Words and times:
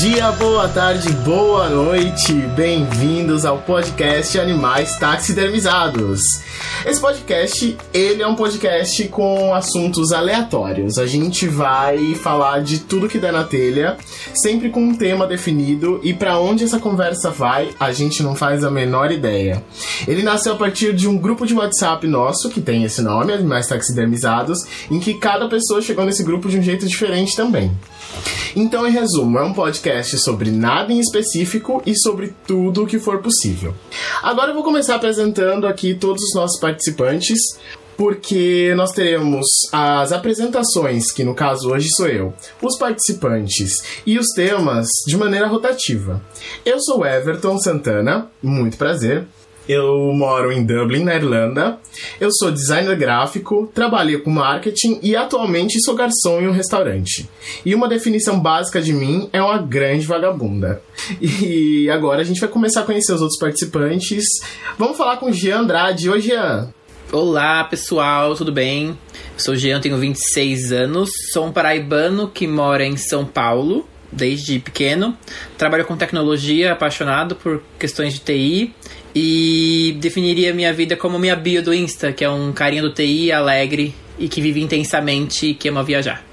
Dia, 0.00 0.30
boa 0.30 0.68
tarde, 0.68 1.10
boa 1.24 1.68
noite, 1.68 2.32
bem-vindos 2.32 3.44
ao 3.44 3.58
podcast 3.58 4.38
Animais 4.38 4.96
Taxidermizados. 4.96 6.20
Esse 6.86 7.00
podcast, 7.00 7.76
ele 7.92 8.22
é 8.22 8.26
um 8.28 8.36
podcast 8.36 9.08
com 9.08 9.52
assuntos 9.52 10.12
aleatórios. 10.12 10.98
A 10.98 11.06
gente 11.06 11.48
vai 11.48 12.14
falar 12.14 12.60
de 12.60 12.78
tudo 12.78 13.08
que 13.08 13.18
der 13.18 13.32
na 13.32 13.42
telha, 13.42 13.96
sempre 14.34 14.70
com 14.70 14.80
um 14.80 14.94
tema 14.94 15.26
definido 15.26 16.00
e 16.04 16.14
para 16.14 16.38
onde 16.38 16.62
essa 16.62 16.78
conversa 16.78 17.32
vai, 17.32 17.70
a 17.80 17.90
gente 17.90 18.22
não 18.22 18.36
faz 18.36 18.62
a 18.62 18.70
menor 18.70 19.10
ideia. 19.10 19.64
Ele 20.06 20.22
nasceu 20.22 20.52
a 20.52 20.56
partir 20.56 20.94
de 20.94 21.08
um 21.08 21.18
grupo 21.18 21.44
de 21.44 21.54
WhatsApp 21.54 22.06
nosso, 22.06 22.50
que 22.50 22.60
tem 22.60 22.84
esse 22.84 23.02
nome, 23.02 23.32
Animais 23.32 23.66
Taxidermizados, 23.66 24.60
em 24.88 25.00
que 25.00 25.14
cada 25.14 25.48
pessoa 25.48 25.82
chegou 25.82 26.04
nesse 26.04 26.22
grupo 26.22 26.48
de 26.48 26.56
um 26.56 26.62
jeito 26.62 26.86
diferente 26.86 27.34
também. 27.34 27.72
Então, 28.56 28.86
em 28.86 28.90
resumo, 28.90 29.38
é 29.38 29.42
um 29.42 29.52
podcast 29.52 30.18
sobre 30.18 30.50
nada 30.50 30.92
em 30.92 30.98
específico 30.98 31.82
e 31.86 31.96
sobre 31.96 32.34
tudo 32.46 32.82
o 32.82 32.86
que 32.86 32.98
for 32.98 33.18
possível. 33.18 33.74
Agora 34.22 34.50
eu 34.50 34.54
vou 34.54 34.64
começar 34.64 34.96
apresentando 34.96 35.66
aqui 35.66 35.94
todos 35.94 36.22
os 36.22 36.34
nossos 36.34 36.58
participantes, 36.60 37.38
porque 37.96 38.72
nós 38.76 38.92
teremos 38.92 39.44
as 39.72 40.12
apresentações, 40.12 41.10
que 41.10 41.24
no 41.24 41.34
caso 41.34 41.70
hoje 41.70 41.88
sou 41.96 42.06
eu, 42.06 42.32
os 42.62 42.78
participantes 42.78 43.82
e 44.06 44.18
os 44.18 44.28
temas 44.34 44.86
de 45.06 45.16
maneira 45.16 45.48
rotativa. 45.48 46.22
Eu 46.64 46.80
sou 46.80 47.04
Everton 47.04 47.58
Santana, 47.58 48.30
muito 48.42 48.76
prazer. 48.76 49.26
Eu 49.68 50.14
moro 50.14 50.50
em 50.50 50.64
Dublin, 50.64 51.04
na 51.04 51.14
Irlanda. 51.14 51.78
Eu 52.18 52.30
sou 52.32 52.50
designer 52.50 52.96
gráfico, 52.96 53.70
trabalhei 53.74 54.16
com 54.16 54.30
marketing 54.30 54.98
e 55.02 55.14
atualmente 55.14 55.78
sou 55.82 55.94
garçom 55.94 56.40
em 56.40 56.48
um 56.48 56.52
restaurante. 56.52 57.28
E 57.66 57.74
uma 57.74 57.86
definição 57.86 58.40
básica 58.40 58.80
de 58.80 58.94
mim 58.94 59.28
é 59.30 59.42
uma 59.42 59.58
grande 59.58 60.06
vagabunda. 60.06 60.80
E 61.20 61.88
agora 61.90 62.22
a 62.22 62.24
gente 62.24 62.40
vai 62.40 62.48
começar 62.48 62.80
a 62.80 62.84
conhecer 62.84 63.12
os 63.12 63.20
outros 63.20 63.38
participantes. 63.38 64.24
Vamos 64.78 64.96
falar 64.96 65.18
com 65.18 65.26
o 65.26 65.32
Jean 65.32 65.60
Andrade. 65.60 66.08
Oi, 66.08 66.20
Jean. 66.22 66.72
Olá, 67.12 67.62
pessoal, 67.64 68.34
tudo 68.34 68.50
bem? 68.50 68.88
Eu 68.88 68.96
sou 69.36 69.52
o 69.52 69.56
Jean, 69.56 69.80
tenho 69.80 69.98
26 69.98 70.72
anos, 70.72 71.10
sou 71.32 71.46
um 71.46 71.52
paraibano 71.52 72.28
que 72.28 72.46
mora 72.46 72.86
em 72.86 72.96
São 72.96 73.24
Paulo 73.24 73.86
desde 74.10 74.58
pequeno. 74.58 75.16
Trabalho 75.56 75.84
com 75.84 75.96
tecnologia, 75.96 76.72
apaixonado 76.72 77.34
por 77.34 77.62
questões 77.78 78.14
de 78.14 78.20
TI 78.20 78.74
e 79.20 79.92
definiria 79.94 80.54
minha 80.54 80.72
vida 80.72 80.96
como 80.96 81.18
minha 81.18 81.34
bio 81.34 81.60
do 81.60 81.74
Insta, 81.74 82.12
que 82.12 82.24
é 82.24 82.30
um 82.30 82.52
carinha 82.52 82.82
do 82.82 82.94
TI 82.94 83.32
alegre 83.32 83.92
e 84.16 84.28
que 84.28 84.40
vive 84.40 84.62
intensamente 84.62 85.48
e 85.48 85.54
que 85.54 85.68
ama 85.68 85.82
viajar. 85.82 86.24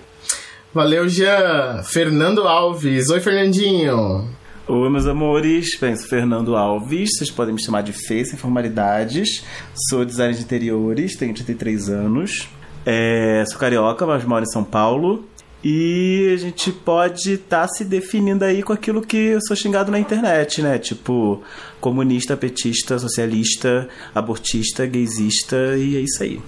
Valeu, 0.71 1.09
Jean. 1.09 1.81
Fernando 1.83 2.47
Alves. 2.47 3.09
Oi, 3.09 3.19
Fernandinho. 3.19 4.29
Oi, 4.67 4.89
meus 4.91 5.07
amores. 5.07 5.79
Bem, 5.79 5.95
sou 5.95 6.07
Fernando 6.07 6.55
Alves. 6.55 7.09
Vocês 7.17 7.31
podem 7.31 7.55
me 7.55 7.63
chamar 7.63 7.81
de 7.81 7.91
Fê, 7.91 8.23
sem 8.23 8.37
formalidades. 8.37 9.43
Sou 9.89 10.05
designer 10.05 10.35
de 10.35 10.43
interiores, 10.43 11.15
tenho 11.15 11.33
33 11.33 11.89
anos. 11.89 12.47
É, 12.85 13.43
sou 13.47 13.57
carioca, 13.57 14.05
mas 14.05 14.23
moro 14.25 14.43
em 14.43 14.51
São 14.51 14.63
Paulo. 14.63 15.25
E 15.67 16.31
a 16.31 16.37
gente 16.37 16.71
pode 16.71 17.33
estar 17.33 17.61
tá 17.61 17.67
se 17.67 17.83
definindo 17.83 18.45
aí 18.45 18.61
com 18.61 18.71
aquilo 18.71 19.01
que 19.01 19.17
eu 19.17 19.39
sou 19.41 19.55
xingado 19.55 19.91
na 19.91 19.97
internet, 19.97 20.61
né? 20.61 20.77
Tipo, 20.77 21.41
comunista, 21.81 22.37
petista, 22.37 22.99
socialista, 22.99 23.89
abortista, 24.13 24.85
gaysista, 24.85 25.55
e 25.75 25.97
é 25.97 26.01
isso 26.01 26.21
aí. 26.21 26.39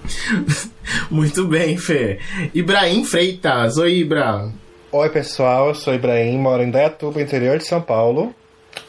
Muito 1.10 1.44
bem, 1.46 1.76
Fê. 1.76 2.20
Ibrahim 2.54 3.04
Freitas. 3.04 3.76
Oi, 3.76 3.96
Ibra. 3.96 4.52
Oi, 4.92 5.08
pessoal. 5.08 5.70
Eu 5.70 5.74
sou 5.74 5.92
Ibrahim, 5.92 6.38
moro 6.38 6.62
em 6.62 6.70
Dayatuba, 6.70 7.20
interior 7.20 7.58
de 7.58 7.66
São 7.66 7.82
Paulo. 7.82 8.32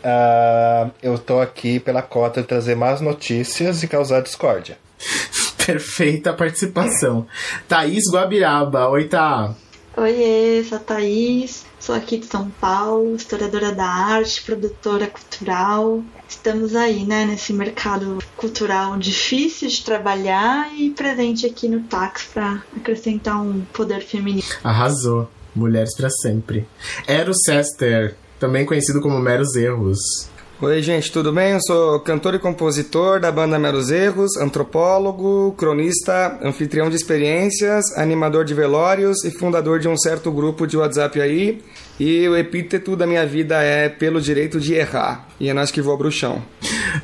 Uh, 0.03 0.91
eu 1.01 1.17
tô 1.17 1.39
aqui 1.39 1.79
pela 1.79 2.03
cota 2.03 2.43
de 2.43 2.47
trazer 2.47 2.75
más 2.75 3.01
notícias 3.01 3.81
e 3.81 3.87
causar 3.87 4.21
discórdia. 4.21 4.77
Perfeita 5.65 6.33
participação. 6.33 7.25
Thaís 7.67 8.03
Guabiraba. 8.13 8.87
Oi, 8.89 9.05
Tá. 9.05 9.55
Oiê, 9.99 10.63
sou 10.63 10.77
a 10.77 10.79
Thaís, 10.79 11.65
sou 11.77 11.93
aqui 11.93 12.19
de 12.19 12.25
São 12.25 12.49
Paulo, 12.49 13.17
historiadora 13.17 13.73
da 13.73 13.85
arte, 13.85 14.41
produtora 14.43 15.07
cultural. 15.07 16.01
Estamos 16.25 16.73
aí, 16.73 17.03
né, 17.03 17.25
nesse 17.25 17.51
mercado 17.51 18.17
cultural 18.37 18.97
difícil 18.97 19.67
de 19.67 19.83
trabalhar 19.83 20.73
e 20.73 20.91
presente 20.91 21.45
aqui 21.45 21.67
no 21.67 21.81
Tax 21.81 22.29
para 22.33 22.63
acrescentar 22.77 23.41
um 23.41 23.59
poder 23.73 23.99
feminino. 23.99 24.47
Arrasou. 24.63 25.29
Mulheres 25.53 25.93
para 25.97 26.09
sempre. 26.09 26.65
Eros 27.05 27.39
Sester, 27.43 28.15
também 28.39 28.65
conhecido 28.65 29.01
como 29.01 29.19
Meros 29.19 29.57
Erros. 29.57 30.29
Oi, 30.61 30.81
gente, 30.81 31.09
tudo 31.09 31.31
bem? 31.31 31.53
Eu 31.53 31.61
sou 31.61 32.01
cantor 32.01 32.35
e 32.35 32.39
compositor 32.39 33.17
da 33.17 33.31
banda 33.31 33.57
Meros 33.57 33.89
Erros, 33.89 34.35
antropólogo, 34.35 35.53
cronista, 35.57 36.37
anfitrião 36.43 36.89
de 36.89 36.97
experiências, 36.97 37.97
animador 37.97 38.43
de 38.43 38.53
velórios 38.53 39.23
e 39.23 39.31
fundador 39.31 39.79
de 39.79 39.87
um 39.87 39.97
certo 39.97 40.29
grupo 40.29 40.67
de 40.67 40.75
WhatsApp 40.75 41.21
aí. 41.21 41.63
E 41.97 42.27
o 42.27 42.35
epíteto 42.35 42.97
da 42.97 43.07
minha 43.07 43.25
vida 43.25 43.63
é 43.63 43.87
pelo 43.87 44.19
direito 44.19 44.59
de 44.59 44.73
errar. 44.73 45.29
E 45.39 45.47
é 45.47 45.53
nós 45.53 45.71
que 45.71 45.81
voa 45.81 45.95
bruxão. 45.95 46.43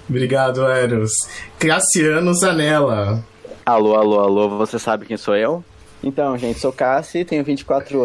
Obrigado, 0.09 0.65
Eros. 0.65 1.13
Cassiano 1.57 2.33
Zanella. 2.33 3.23
Alô, 3.65 3.95
alô, 3.95 4.19
alô, 4.19 4.49
você 4.57 4.77
sabe 4.77 5.05
quem 5.05 5.15
sou 5.15 5.33
eu? 5.33 5.63
Então, 6.03 6.37
gente, 6.37 6.59
sou 6.59 6.73
Cassi, 6.73 7.23
tenho 7.23 7.41
24 7.41 8.03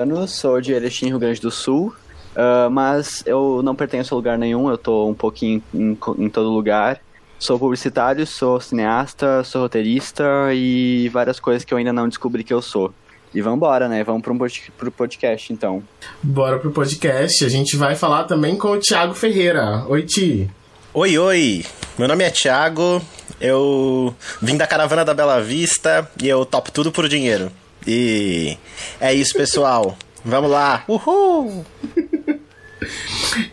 anos, 0.00 0.30
sou 0.30 0.58
de 0.58 0.72
Erechim, 0.72 1.08
Rio 1.08 1.18
Grande 1.18 1.38
do 1.42 1.50
Sul. 1.50 1.94
Uh, 2.36 2.70
mas 2.70 3.22
eu 3.24 3.62
não 3.64 3.74
pertenço 3.74 4.12
a 4.12 4.16
lugar 4.16 4.36
nenhum, 4.36 4.68
eu 4.68 4.76
tô 4.76 5.08
um 5.08 5.14
pouquinho 5.14 5.62
em, 5.72 5.96
em, 6.18 6.28
todo 6.28 6.50
lugar. 6.50 7.00
Sou 7.38 7.58
publicitário, 7.58 8.26
sou 8.26 8.60
cineasta, 8.60 9.42
sou 9.42 9.62
roteirista 9.62 10.24
e 10.52 11.08
várias 11.08 11.40
coisas 11.40 11.64
que 11.64 11.72
eu 11.72 11.78
ainda 11.78 11.94
não 11.94 12.08
descobri 12.08 12.44
que 12.44 12.52
eu 12.52 12.60
sou. 12.60 12.92
E 13.34 13.40
vambora, 13.40 13.88
né? 13.88 14.04
Vamos 14.04 14.22
pro, 14.22 14.36
pro 14.76 14.90
podcast, 14.90 15.52
então. 15.52 15.82
Bora 16.22 16.58
pro 16.58 16.70
podcast. 16.70 17.44
A 17.44 17.48
gente 17.48 17.76
vai 17.76 17.94
falar 17.94 18.24
também 18.24 18.56
com 18.56 18.68
o 18.68 18.78
Thiago 18.78 19.14
Ferreira. 19.14 19.84
Oi, 19.88 20.02
Ti. 20.02 20.50
Oi, 20.92 21.18
oi. 21.18 21.64
Meu 21.98 22.08
nome 22.08 22.24
é 22.24 22.30
Thiago. 22.30 23.02
Eu 23.40 24.14
vim 24.40 24.56
da 24.56 24.66
caravana 24.66 25.04
da 25.04 25.12
Bela 25.12 25.40
Vista 25.42 26.10
e 26.22 26.28
eu 26.28 26.44
topo 26.46 26.70
tudo 26.70 26.92
por 26.92 27.08
dinheiro. 27.08 27.50
E 27.86 28.56
é 29.00 29.12
isso, 29.12 29.34
pessoal. 29.34 29.96
Vamos 30.26 30.50
lá. 30.50 30.82
Uhul! 30.88 31.64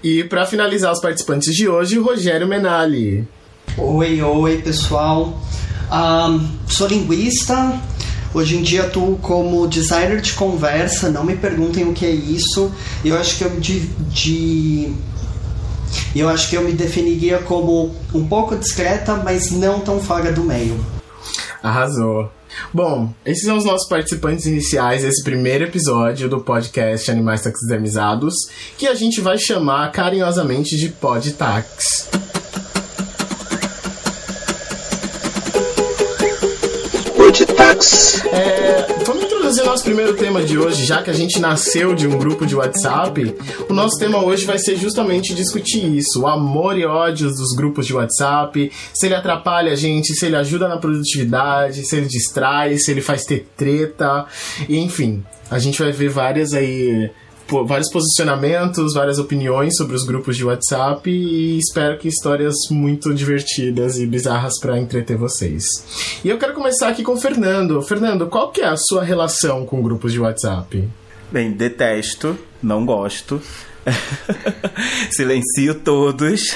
e 0.03 0.23
para 0.23 0.43
finalizar 0.47 0.91
os 0.91 0.99
participantes 0.99 1.53
de 1.53 1.69
hoje, 1.69 1.99
o 1.99 2.03
Rogério 2.03 2.47
Menali. 2.47 3.27
Oi, 3.77 4.19
oi, 4.23 4.57
pessoal. 4.57 5.39
Um, 5.91 6.49
sou 6.67 6.87
linguista. 6.87 7.79
Hoje 8.33 8.57
em 8.57 8.63
dia 8.63 8.85
atuo 8.85 9.17
como 9.17 9.67
designer 9.67 10.19
de 10.19 10.33
conversa. 10.33 11.11
Não 11.11 11.23
me 11.23 11.35
perguntem 11.35 11.87
o 11.87 11.93
que 11.93 12.07
é 12.07 12.11
isso. 12.11 12.73
Eu 13.05 13.19
acho 13.19 13.37
que 13.37 13.43
eu 13.43 13.51
me 13.51 13.59
de, 13.59 13.79
de 14.09 14.95
eu 16.15 16.27
acho 16.27 16.49
que 16.49 16.57
eu 16.57 16.63
me 16.63 16.73
definiria 16.73 17.37
como 17.37 17.95
um 18.15 18.27
pouco 18.27 18.55
discreta, 18.55 19.15
mas 19.17 19.51
não 19.51 19.79
tão 19.79 19.99
fora 19.99 20.31
do 20.31 20.43
meio. 20.43 20.83
Arrasou. 21.61 22.31
Bom, 22.73 23.13
esses 23.25 23.43
são 23.43 23.57
os 23.57 23.65
nossos 23.65 23.87
participantes 23.87 24.45
iniciais 24.45 25.03
desse 25.03 25.23
primeiro 25.23 25.65
episódio 25.65 26.29
do 26.29 26.41
podcast 26.41 27.09
Animais 27.09 27.41
Taxidermizados, 27.41 28.33
que 28.77 28.87
a 28.87 28.95
gente 28.95 29.21
vai 29.21 29.37
chamar 29.37 29.91
carinhosamente 29.91 30.77
de 30.77 30.89
Podtax. 30.89 32.22
É, 38.33 39.03
vamos 39.05 39.25
introduzir 39.25 39.63
nosso 39.63 39.83
primeiro 39.83 40.15
tema 40.15 40.41
de 40.41 40.57
hoje, 40.57 40.83
já 40.85 41.03
que 41.03 41.11
a 41.11 41.13
gente 41.13 41.39
nasceu 41.39 41.93
de 41.93 42.07
um 42.07 42.17
grupo 42.17 42.47
de 42.47 42.55
WhatsApp. 42.55 43.35
O 43.69 43.73
nosso 43.73 43.99
tema 43.99 44.23
hoje 44.23 44.43
vai 44.45 44.57
ser 44.57 44.75
justamente 44.75 45.35
discutir 45.35 45.85
isso: 45.85 46.21
o 46.21 46.27
amor 46.27 46.75
e 46.75 46.83
ódio 46.83 47.29
dos 47.29 47.55
grupos 47.55 47.85
de 47.85 47.93
WhatsApp, 47.93 48.71
se 48.91 49.05
ele 49.05 49.13
atrapalha 49.13 49.71
a 49.71 49.75
gente, 49.75 50.15
se 50.15 50.25
ele 50.25 50.35
ajuda 50.35 50.67
na 50.67 50.77
produtividade, 50.77 51.85
se 51.85 51.95
ele 51.95 52.07
distrai, 52.07 52.77
se 52.77 52.89
ele 52.89 53.01
faz 53.01 53.23
ter 53.23 53.45
treta, 53.55 54.25
enfim. 54.67 55.23
A 55.51 55.59
gente 55.59 55.79
vai 55.79 55.91
ver 55.91 56.09
várias 56.09 56.53
aí 56.53 57.11
vários 57.65 57.89
posicionamentos, 57.89 58.93
várias 58.93 59.19
opiniões 59.19 59.75
sobre 59.75 59.95
os 59.95 60.05
grupos 60.05 60.37
de 60.37 60.45
WhatsApp 60.45 61.09
e 61.09 61.57
espero 61.57 61.97
que 61.97 62.07
histórias 62.07 62.55
muito 62.71 63.13
divertidas 63.13 63.97
e 63.97 64.05
bizarras 64.05 64.59
para 64.59 64.79
entreter 64.79 65.17
vocês. 65.17 65.65
E 66.23 66.29
eu 66.29 66.37
quero 66.37 66.53
começar 66.53 66.89
aqui 66.89 67.03
com 67.03 67.13
o 67.13 67.19
Fernando. 67.19 67.81
Fernando, 67.81 68.27
qual 68.27 68.51
que 68.51 68.61
é 68.61 68.67
a 68.67 68.77
sua 68.77 69.03
relação 69.03 69.65
com 69.65 69.81
grupos 69.81 70.11
de 70.11 70.19
WhatsApp? 70.19 70.87
Bem, 71.31 71.51
detesto, 71.51 72.37
não 72.61 72.85
gosto. 72.85 73.41
Silencio 75.11 75.75
todos. 75.75 76.55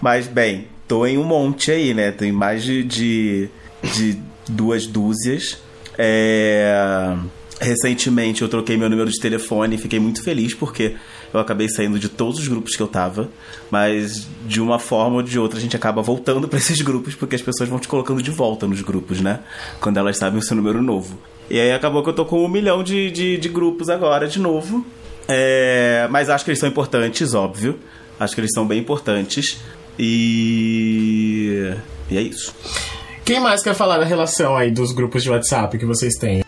Mas, 0.00 0.26
bem, 0.26 0.66
tô 0.86 1.06
em 1.06 1.16
um 1.16 1.24
monte 1.24 1.70
aí, 1.70 1.94
né? 1.94 2.10
Tem 2.10 2.30
mais 2.30 2.62
de, 2.62 2.82
de, 2.84 3.48
de 3.82 4.18
duas 4.48 4.86
dúzias. 4.86 5.58
É 5.96 7.16
Recentemente 7.62 8.42
eu 8.42 8.48
troquei 8.48 8.76
meu 8.76 8.90
número 8.90 9.08
de 9.08 9.20
telefone 9.20 9.76
e 9.76 9.78
fiquei 9.78 10.00
muito 10.00 10.20
feliz 10.20 10.52
porque 10.52 10.96
eu 11.32 11.38
acabei 11.38 11.68
saindo 11.68 11.96
de 11.96 12.08
todos 12.08 12.40
os 12.40 12.48
grupos 12.48 12.74
que 12.74 12.82
eu 12.82 12.88
tava, 12.88 13.30
mas 13.70 14.26
de 14.46 14.60
uma 14.60 14.80
forma 14.80 15.16
ou 15.16 15.22
de 15.22 15.38
outra 15.38 15.58
a 15.58 15.62
gente 15.62 15.76
acaba 15.76 16.02
voltando 16.02 16.48
para 16.48 16.58
esses 16.58 16.80
grupos 16.82 17.14
porque 17.14 17.36
as 17.36 17.42
pessoas 17.42 17.68
vão 17.68 17.78
te 17.78 17.86
colocando 17.86 18.20
de 18.20 18.32
volta 18.32 18.66
nos 18.66 18.80
grupos, 18.80 19.20
né? 19.20 19.40
Quando 19.80 19.96
elas 19.96 20.18
sabem 20.18 20.40
o 20.40 20.42
seu 20.42 20.56
número 20.56 20.82
novo. 20.82 21.16
E 21.48 21.60
aí 21.60 21.70
acabou 21.70 22.02
que 22.02 22.08
eu 22.08 22.14
tô 22.14 22.24
com 22.24 22.44
um 22.44 22.48
milhão 22.48 22.82
de, 22.82 23.10
de, 23.12 23.36
de 23.36 23.48
grupos 23.48 23.88
agora 23.88 24.26
de 24.26 24.40
novo. 24.40 24.84
É, 25.28 26.08
mas 26.10 26.28
acho 26.28 26.44
que 26.44 26.50
eles 26.50 26.58
são 26.58 26.68
importantes, 26.68 27.32
óbvio. 27.32 27.78
Acho 28.18 28.34
que 28.34 28.40
eles 28.40 28.50
são 28.52 28.66
bem 28.66 28.80
importantes. 28.80 29.60
E. 29.96 31.72
E 32.10 32.16
é 32.16 32.20
isso. 32.20 32.54
Quem 33.24 33.38
mais 33.38 33.62
quer 33.62 33.74
falar 33.74 33.98
da 33.98 34.04
relação 34.04 34.56
aí 34.56 34.70
dos 34.70 34.92
grupos 34.92 35.22
de 35.22 35.30
WhatsApp 35.30 35.78
que 35.78 35.86
vocês 35.86 36.14
têm? 36.14 36.42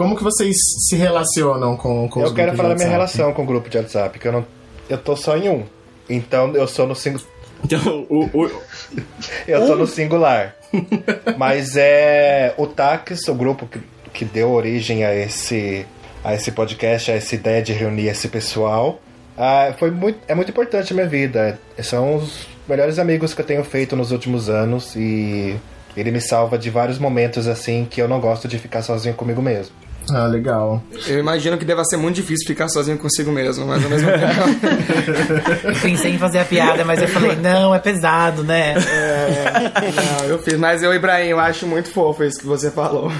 Como 0.00 0.16
que 0.16 0.22
vocês 0.24 0.56
se 0.88 0.96
relacionam 0.96 1.76
com, 1.76 2.08
com 2.08 2.22
os 2.22 2.30
Eu 2.30 2.34
quero 2.34 2.56
falar 2.56 2.70
da 2.70 2.74
minha 2.74 2.88
relação 2.88 3.34
com 3.34 3.42
o 3.42 3.44
grupo 3.44 3.68
de 3.68 3.76
WhatsApp, 3.76 4.18
que 4.18 4.26
eu 4.26 4.32
não. 4.32 4.46
Eu 4.88 4.96
tô 4.96 5.14
só 5.14 5.36
em 5.36 5.50
um. 5.50 5.64
Então 6.08 6.54
eu 6.56 6.66
sou 6.66 6.86
no 6.86 6.94
singular. 6.96 7.28
Então, 7.62 8.06
o, 8.08 8.24
o- 8.32 8.50
Eu 9.46 9.66
tô 9.66 9.76
no 9.76 9.86
singular. 9.86 10.56
Mas 11.36 11.76
é. 11.76 12.54
O 12.56 12.66
Tax, 12.66 13.28
o 13.28 13.34
grupo 13.34 13.66
que, 13.66 13.78
que 14.10 14.24
deu 14.24 14.50
origem 14.52 15.04
a 15.04 15.14
esse, 15.14 15.84
a 16.24 16.34
esse 16.34 16.50
podcast, 16.50 17.10
a 17.10 17.16
essa 17.16 17.34
ideia 17.34 17.60
de 17.60 17.74
reunir 17.74 18.06
esse 18.08 18.26
pessoal, 18.28 19.02
ah, 19.36 19.74
foi 19.78 19.90
muito, 19.90 20.18
é 20.26 20.34
muito 20.34 20.50
importante 20.50 20.94
na 20.94 21.02
minha 21.02 21.08
vida. 21.10 21.60
São 21.82 22.16
os 22.16 22.46
melhores 22.66 22.98
amigos 22.98 23.34
que 23.34 23.42
eu 23.42 23.46
tenho 23.46 23.62
feito 23.64 23.94
nos 23.94 24.12
últimos 24.12 24.48
anos 24.48 24.96
e 24.96 25.56
ele 25.94 26.10
me 26.10 26.22
salva 26.22 26.56
de 26.56 26.70
vários 26.70 26.98
momentos 26.98 27.46
assim 27.46 27.84
que 27.84 28.00
eu 28.00 28.08
não 28.08 28.18
gosto 28.18 28.48
de 28.48 28.58
ficar 28.58 28.80
sozinho 28.80 29.14
comigo 29.14 29.42
mesmo. 29.42 29.74
Ah, 30.12 30.26
legal. 30.26 30.82
Eu 31.06 31.18
imagino 31.18 31.56
que 31.56 31.64
deva 31.64 31.84
ser 31.84 31.96
muito 31.96 32.16
difícil 32.16 32.46
ficar 32.46 32.68
sozinho 32.68 32.98
consigo 32.98 33.30
mesmo, 33.30 33.66
mas 33.66 33.82
ao 33.84 33.90
mesmo 33.90 34.08
tempo. 34.08 35.68
Eu 35.68 35.80
pensei 35.80 36.12
em 36.12 36.18
fazer 36.18 36.38
a 36.40 36.44
piada, 36.44 36.84
mas 36.84 37.00
eu 37.00 37.08
falei, 37.08 37.36
não, 37.36 37.74
é 37.74 37.78
pesado, 37.78 38.42
né? 38.42 38.74
Não, 40.18 40.26
eu 40.26 40.38
fiz. 40.38 40.56
Mas 40.56 40.82
eu, 40.82 40.94
Ibrahim, 40.94 41.28
eu 41.28 41.40
acho 41.40 41.66
muito 41.66 41.90
fofo 41.90 42.24
isso 42.24 42.40
que 42.40 42.46
você 42.46 42.70
falou. 42.70 43.10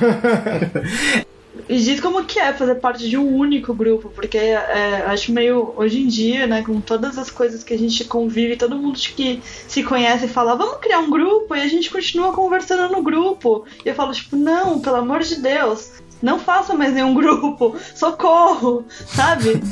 E 1.69 1.79
diz 1.79 2.01
como 2.01 2.25
que 2.25 2.39
é 2.41 2.53
fazer 2.53 2.75
parte 2.77 3.09
de 3.09 3.17
um 3.17 3.37
único 3.37 3.73
grupo, 3.73 4.11
porque 4.13 4.37
é, 4.37 5.05
acho 5.07 5.33
meio 5.33 5.73
hoje 5.77 6.01
em 6.01 6.09
dia, 6.09 6.45
né, 6.45 6.63
com 6.63 6.81
todas 6.81 7.17
as 7.17 7.31
coisas 7.31 7.63
que 7.63 7.73
a 7.73 7.79
gente 7.79 8.05
convive, 8.05 8.57
todo 8.57 8.77
mundo 8.77 8.99
que 8.99 9.41
se 9.69 9.85
conhece 9.85 10.27
fala, 10.27 10.57
vamos 10.57 10.79
criar 10.79 10.99
um 10.99 11.09
grupo 11.09 11.55
e 11.55 11.61
a 11.61 11.69
gente 11.69 11.89
continua 11.89 12.33
conversando 12.33 12.91
no 12.91 13.03
grupo. 13.03 13.65
E 13.85 13.89
eu 13.89 13.95
falo, 13.95 14.13
tipo, 14.13 14.35
não, 14.35 14.81
pelo 14.81 14.97
amor 14.97 15.21
de 15.21 15.37
Deus, 15.37 15.93
não 16.23 16.39
faça 16.39 16.75
mais 16.75 16.93
nenhum 16.95 17.15
grupo, 17.15 17.77
socorro, 17.95 18.85
sabe? 19.07 19.63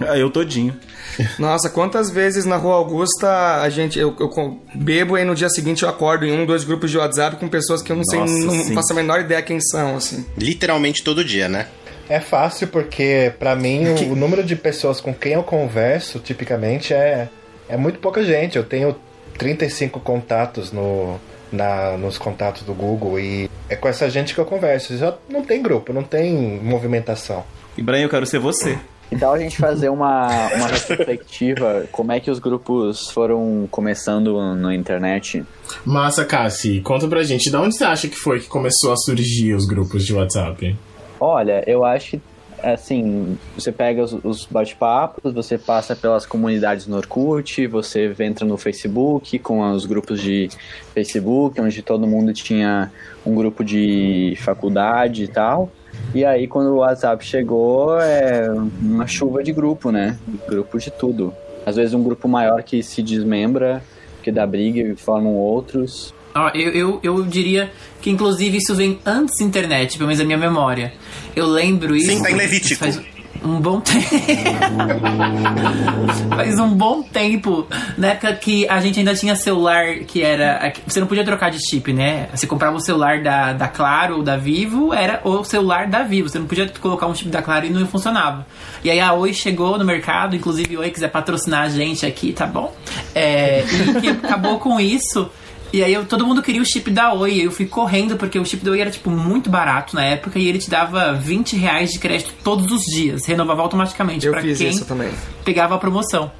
Ah, 0.00 0.16
Eu 0.18 0.30
todinho. 0.30 0.76
Nossa, 1.38 1.68
quantas 1.68 2.10
vezes 2.10 2.44
na 2.46 2.56
Rua 2.56 2.74
Augusta 2.76 3.60
a 3.60 3.68
gente 3.68 3.98
eu, 3.98 4.16
eu 4.18 4.28
com- 4.28 4.58
bebo 4.74 5.16
e 5.18 5.24
no 5.24 5.34
dia 5.34 5.48
seguinte 5.50 5.82
eu 5.82 5.88
acordo 5.88 6.24
em 6.24 6.32
um, 6.32 6.46
dois 6.46 6.64
grupos 6.64 6.90
de 6.90 6.96
WhatsApp 6.98 7.36
com 7.36 7.46
pessoas 7.48 7.82
que 7.82 7.92
eu 7.92 7.96
não 7.96 8.04
sei, 8.04 8.18
Nossa, 8.20 8.32
não 8.32 8.64
sim. 8.64 8.74
faço 8.74 8.92
a 8.92 8.96
menor 8.96 9.20
ideia 9.20 9.42
quem 9.42 9.60
são, 9.60 9.96
assim. 9.96 10.24
Literalmente 10.36 11.04
todo 11.04 11.22
dia, 11.24 11.48
né? 11.48 11.66
É 12.08 12.18
fácil 12.18 12.66
porque, 12.68 13.32
pra 13.38 13.54
mim, 13.54 13.84
o, 13.88 14.12
o 14.12 14.16
número 14.16 14.42
de 14.42 14.56
pessoas 14.56 15.00
com 15.00 15.14
quem 15.14 15.34
eu 15.34 15.42
converso, 15.42 16.18
tipicamente, 16.18 16.92
é, 16.94 17.28
é 17.68 17.76
muito 17.76 17.98
pouca 18.00 18.24
gente. 18.24 18.56
Eu 18.56 18.64
tenho 18.64 18.96
35 19.38 20.00
contatos 20.00 20.72
no, 20.72 21.20
na, 21.52 21.96
nos 21.96 22.18
contatos 22.18 22.62
do 22.62 22.72
Google 22.72 23.20
e 23.20 23.50
é 23.68 23.76
com 23.76 23.88
essa 23.88 24.08
gente 24.08 24.34
que 24.34 24.40
eu 24.40 24.44
converso. 24.44 24.96
Já 24.96 25.14
não 25.28 25.44
tem 25.44 25.62
grupo, 25.62 25.92
não 25.92 26.02
tem 26.02 26.60
movimentação. 26.60 27.44
Ibrahim, 27.76 28.02
eu 28.02 28.08
quero 28.08 28.26
ser 28.26 28.38
você. 28.38 28.78
Então 29.10 29.30
a 29.30 29.38
gente 29.38 29.58
fazer 29.58 29.90
uma, 29.90 30.26
uma 30.54 30.66
retrospectiva, 30.68 31.84
como 31.92 32.12
é 32.12 32.18
que 32.18 32.30
os 32.30 32.38
grupos 32.38 33.10
foram 33.10 33.68
começando 33.70 34.54
na 34.56 34.74
internet. 34.74 35.44
Massa, 35.84 36.24
Cassi, 36.24 36.80
conta 36.80 37.06
pra 37.06 37.22
gente, 37.22 37.50
de 37.50 37.56
onde 37.56 37.76
você 37.76 37.84
acha 37.84 38.08
que 38.08 38.16
foi 38.16 38.40
que 38.40 38.48
começou 38.48 38.90
a 38.90 38.96
surgir 38.96 39.52
os 39.54 39.66
grupos 39.66 40.06
de 40.06 40.14
WhatsApp? 40.14 40.74
Olha, 41.20 41.62
eu 41.66 41.84
acho 41.84 42.12
que 42.12 42.20
assim, 42.62 43.36
você 43.54 43.72
pega 43.72 44.02
os, 44.02 44.12
os 44.24 44.46
bate-papos, 44.46 45.32
você 45.32 45.58
passa 45.58 45.94
pelas 45.96 46.24
comunidades 46.24 46.86
no 46.86 46.96
Orkut, 46.96 47.66
você 47.66 48.14
entra 48.20 48.46
no 48.46 48.56
Facebook 48.56 49.38
com 49.38 49.60
os 49.70 49.84
grupos 49.86 50.20
de 50.20 50.48
Facebook, 50.94 51.60
onde 51.60 51.82
todo 51.82 52.06
mundo 52.06 52.32
tinha 52.32 52.90
um 53.24 53.34
grupo 53.34 53.64
de 53.64 54.34
faculdade 54.40 55.24
e 55.24 55.28
tal. 55.28 55.70
E 56.14 56.24
aí 56.24 56.46
quando 56.46 56.68
o 56.68 56.76
WhatsApp 56.76 57.24
chegou, 57.24 57.98
é 57.98 58.48
uma 58.80 59.06
chuva 59.06 59.42
de 59.42 59.52
grupo, 59.52 59.90
né? 59.90 60.18
Grupo 60.48 60.78
de 60.78 60.90
tudo. 60.90 61.34
Às 61.64 61.76
vezes 61.76 61.94
um 61.94 62.02
grupo 62.02 62.28
maior 62.28 62.62
que 62.62 62.82
se 62.82 63.02
desmembra, 63.02 63.82
que 64.22 64.30
dá 64.30 64.46
briga 64.46 64.80
e 64.80 64.96
formam 64.96 65.34
outros. 65.34 66.14
Eu, 66.54 66.70
eu, 66.70 67.00
eu 67.02 67.24
diria 67.24 67.72
que 68.00 68.10
inclusive 68.10 68.58
isso 68.58 68.74
vem 68.74 68.98
antes 69.04 69.38
da 69.38 69.44
internet, 69.44 69.96
pelo 69.96 70.08
menos 70.08 70.20
a 70.20 70.24
minha 70.24 70.38
memória. 70.38 70.92
Eu 71.36 71.46
lembro 71.46 71.94
isso. 71.94 72.10
Sim, 72.10 72.22
tá 72.22 72.30
em 72.30 72.34
Levítico. 72.34 72.84
Faz 72.84 73.00
um 73.44 73.60
bom 73.60 73.80
tempo. 73.80 74.08
faz 76.34 76.58
um 76.58 76.74
bom 76.74 77.02
tempo. 77.02 77.66
Na 77.98 78.08
época 78.08 78.32
que 78.34 78.68
a 78.68 78.80
gente 78.80 78.98
ainda 78.98 79.14
tinha 79.14 79.34
celular 79.34 79.96
que 80.06 80.22
era. 80.22 80.72
Você 80.86 81.00
não 81.00 81.06
podia 81.06 81.24
trocar 81.24 81.50
de 81.50 81.58
chip, 81.58 81.92
né? 81.92 82.28
Você 82.34 82.46
comprava 82.46 82.76
o 82.76 82.80
celular 82.80 83.22
da, 83.22 83.52
da 83.52 83.68
Claro 83.68 84.16
ou 84.16 84.22
da 84.22 84.36
Vivo, 84.36 84.94
era 84.94 85.20
o 85.24 85.44
celular 85.44 85.88
da 85.88 86.02
Vivo. 86.02 86.28
Você 86.28 86.38
não 86.38 86.46
podia 86.46 86.68
colocar 86.80 87.06
um 87.06 87.14
chip 87.14 87.30
da 87.30 87.42
Claro 87.42 87.66
e 87.66 87.70
não 87.70 87.86
funcionava. 87.86 88.46
E 88.84 88.90
aí 88.90 89.00
a 89.00 89.12
Oi 89.12 89.32
chegou 89.32 89.78
no 89.78 89.84
mercado, 89.84 90.36
inclusive 90.36 90.76
Oi 90.76 90.90
quiser 90.90 91.08
patrocinar 91.08 91.64
a 91.64 91.68
gente 91.68 92.06
aqui, 92.06 92.32
tá 92.32 92.46
bom? 92.46 92.74
É, 93.14 93.64
e 93.64 94.00
que 94.00 94.08
acabou 94.08 94.58
com 94.58 94.80
isso. 94.80 95.30
E 95.72 95.82
aí 95.82 95.94
eu, 95.94 96.04
todo 96.04 96.26
mundo 96.26 96.42
queria 96.42 96.60
o 96.60 96.64
chip 96.64 96.90
da 96.90 97.14
Oi. 97.14 97.46
Eu 97.46 97.50
fui 97.50 97.64
correndo 97.66 98.16
porque 98.16 98.38
o 98.38 98.44
chip 98.44 98.62
da 98.64 98.72
Oi 98.72 98.80
era 98.80 98.90
tipo 98.90 99.10
muito 99.10 99.48
barato 99.48 99.94
na 99.96 100.04
época 100.04 100.38
e 100.38 100.46
ele 100.48 100.58
te 100.58 100.68
dava 100.68 101.14
20 101.14 101.56
reais 101.56 101.90
de 101.92 101.98
crédito 101.98 102.34
todos 102.44 102.70
os 102.70 102.82
dias. 102.84 103.24
Renovava 103.26 103.62
automaticamente 103.62 104.26
Eu 104.26 104.32
pra 104.32 104.42
fiz 104.42 104.58
quem 104.58 104.68
isso 104.68 104.84
também. 104.84 105.10
pegava 105.44 105.74
a 105.74 105.78
promoção. 105.78 106.30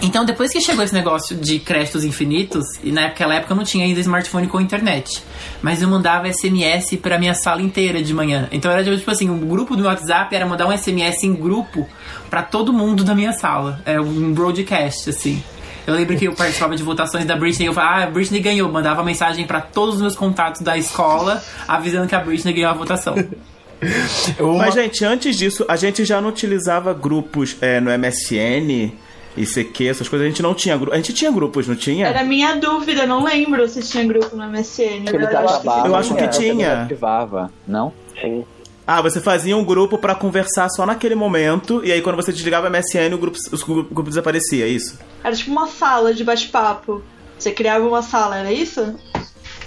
Então, 0.00 0.24
depois 0.24 0.52
que 0.52 0.60
chegou 0.60 0.84
esse 0.84 0.94
negócio 0.94 1.36
de 1.36 1.58
créditos 1.58 2.04
infinitos, 2.04 2.64
e 2.84 2.92
naquela 2.92 3.34
época 3.34 3.52
eu 3.52 3.56
não 3.56 3.64
tinha 3.64 3.84
ainda 3.84 3.98
smartphone 3.98 4.46
com 4.46 4.60
internet, 4.60 5.22
mas 5.60 5.82
eu 5.82 5.88
mandava 5.88 6.32
SMS 6.32 6.96
pra 6.96 7.18
minha 7.18 7.34
sala 7.34 7.60
inteira 7.60 8.00
de 8.00 8.14
manhã. 8.14 8.48
Então 8.52 8.70
era 8.70 8.84
tipo 8.96 9.10
assim, 9.10 9.28
um 9.28 9.40
grupo 9.40 9.74
do 9.74 9.82
meu 9.82 9.90
WhatsApp 9.90 10.34
era 10.36 10.46
mandar 10.46 10.66
um 10.68 10.76
SMS 10.76 11.24
em 11.24 11.34
grupo 11.34 11.88
pra 12.30 12.42
todo 12.44 12.72
mundo 12.72 13.02
da 13.02 13.12
minha 13.12 13.32
sala. 13.32 13.82
É 13.84 14.00
um 14.00 14.32
broadcast, 14.32 15.10
assim. 15.10 15.42
Eu 15.88 15.94
lembro 15.94 16.16
que 16.18 16.26
eu 16.26 16.34
participava 16.34 16.76
de 16.76 16.82
votações 16.82 17.24
da 17.24 17.34
Britney 17.34 17.64
e 17.66 17.70
eu 17.70 17.72
falava, 17.74 17.96
ah, 17.96 18.04
a 18.04 18.10
Britney 18.10 18.40
ganhou. 18.40 18.70
Mandava 18.70 19.02
mensagem 19.02 19.46
pra 19.46 19.60
todos 19.60 19.94
os 19.96 20.00
meus 20.02 20.14
contatos 20.14 20.60
da 20.60 20.76
escola, 20.76 21.42
avisando 21.66 22.06
que 22.06 22.14
a 22.14 22.20
Britney 22.20 22.52
ganhou 22.52 22.70
a 22.70 22.74
votação. 22.74 23.14
Uma- 24.38 24.58
Mas, 24.66 24.74
gente, 24.74 25.04
antes 25.04 25.36
disso, 25.36 25.64
a 25.68 25.76
gente 25.76 26.04
já 26.04 26.20
não 26.20 26.28
utilizava 26.28 26.92
grupos 26.92 27.56
é, 27.60 27.80
no 27.80 27.90
MSN, 27.90 28.92
ICQ, 29.36 29.86
essas 29.88 30.08
coisas. 30.08 30.26
A 30.26 30.28
gente 30.28 30.42
não 30.42 30.52
tinha 30.52 30.76
grupos. 30.76 30.92
A 30.94 30.96
gente 30.96 31.12
tinha 31.14 31.30
grupos, 31.30 31.66
não 31.68 31.74
tinha? 31.76 32.06
Era 32.06 32.22
minha 32.24 32.56
dúvida, 32.56 33.06
não 33.06 33.24
lembro 33.24 33.66
se 33.68 33.80
tinha 33.82 34.04
grupo 34.04 34.36
no 34.36 34.44
MSN. 34.46 35.04
Eu 35.06 35.16
acho 35.16 35.18
que 35.18 35.26
travava, 35.62 35.88
Eu 35.88 35.96
acho 35.96 36.14
que 36.14 36.20
né? 36.22 36.28
tinha. 36.28 36.52
Ele 36.72 36.82
ativava, 36.82 37.50
não? 37.66 37.92
Sim. 38.20 38.44
Ah, 38.90 39.02
você 39.02 39.20
fazia 39.20 39.54
um 39.54 39.62
grupo 39.62 39.98
pra 39.98 40.14
conversar 40.14 40.66
só 40.70 40.86
naquele 40.86 41.14
momento, 41.14 41.84
e 41.84 41.92
aí 41.92 42.00
quando 42.00 42.16
você 42.16 42.32
desligava 42.32 42.68
o 42.68 42.70
MSN, 42.70 43.12
o 43.12 43.18
grupo, 43.18 43.36
o 43.52 43.66
grupo 43.66 44.08
desaparecia, 44.08 44.64
é 44.64 44.68
isso? 44.68 44.98
Era 45.22 45.36
tipo 45.36 45.50
uma 45.50 45.66
sala 45.66 46.14
de 46.14 46.24
bate-papo. 46.24 47.02
Você 47.38 47.50
criava 47.50 47.86
uma 47.86 48.00
sala, 48.00 48.38
era 48.38 48.50
isso? 48.50 48.98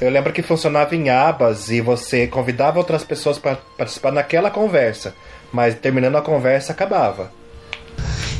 Eu 0.01 0.09
lembro 0.09 0.33
que 0.33 0.41
funcionava 0.41 0.95
em 0.95 1.11
abas 1.11 1.69
e 1.69 1.81
você 1.81 2.25
convidava 2.25 2.79
outras 2.79 3.03
pessoas 3.03 3.37
para 3.37 3.57
participar 3.77 4.11
naquela 4.11 4.49
conversa, 4.49 5.13
mas 5.53 5.75
terminando 5.75 6.15
a 6.15 6.21
conversa 6.23 6.71
acabava. 6.71 7.31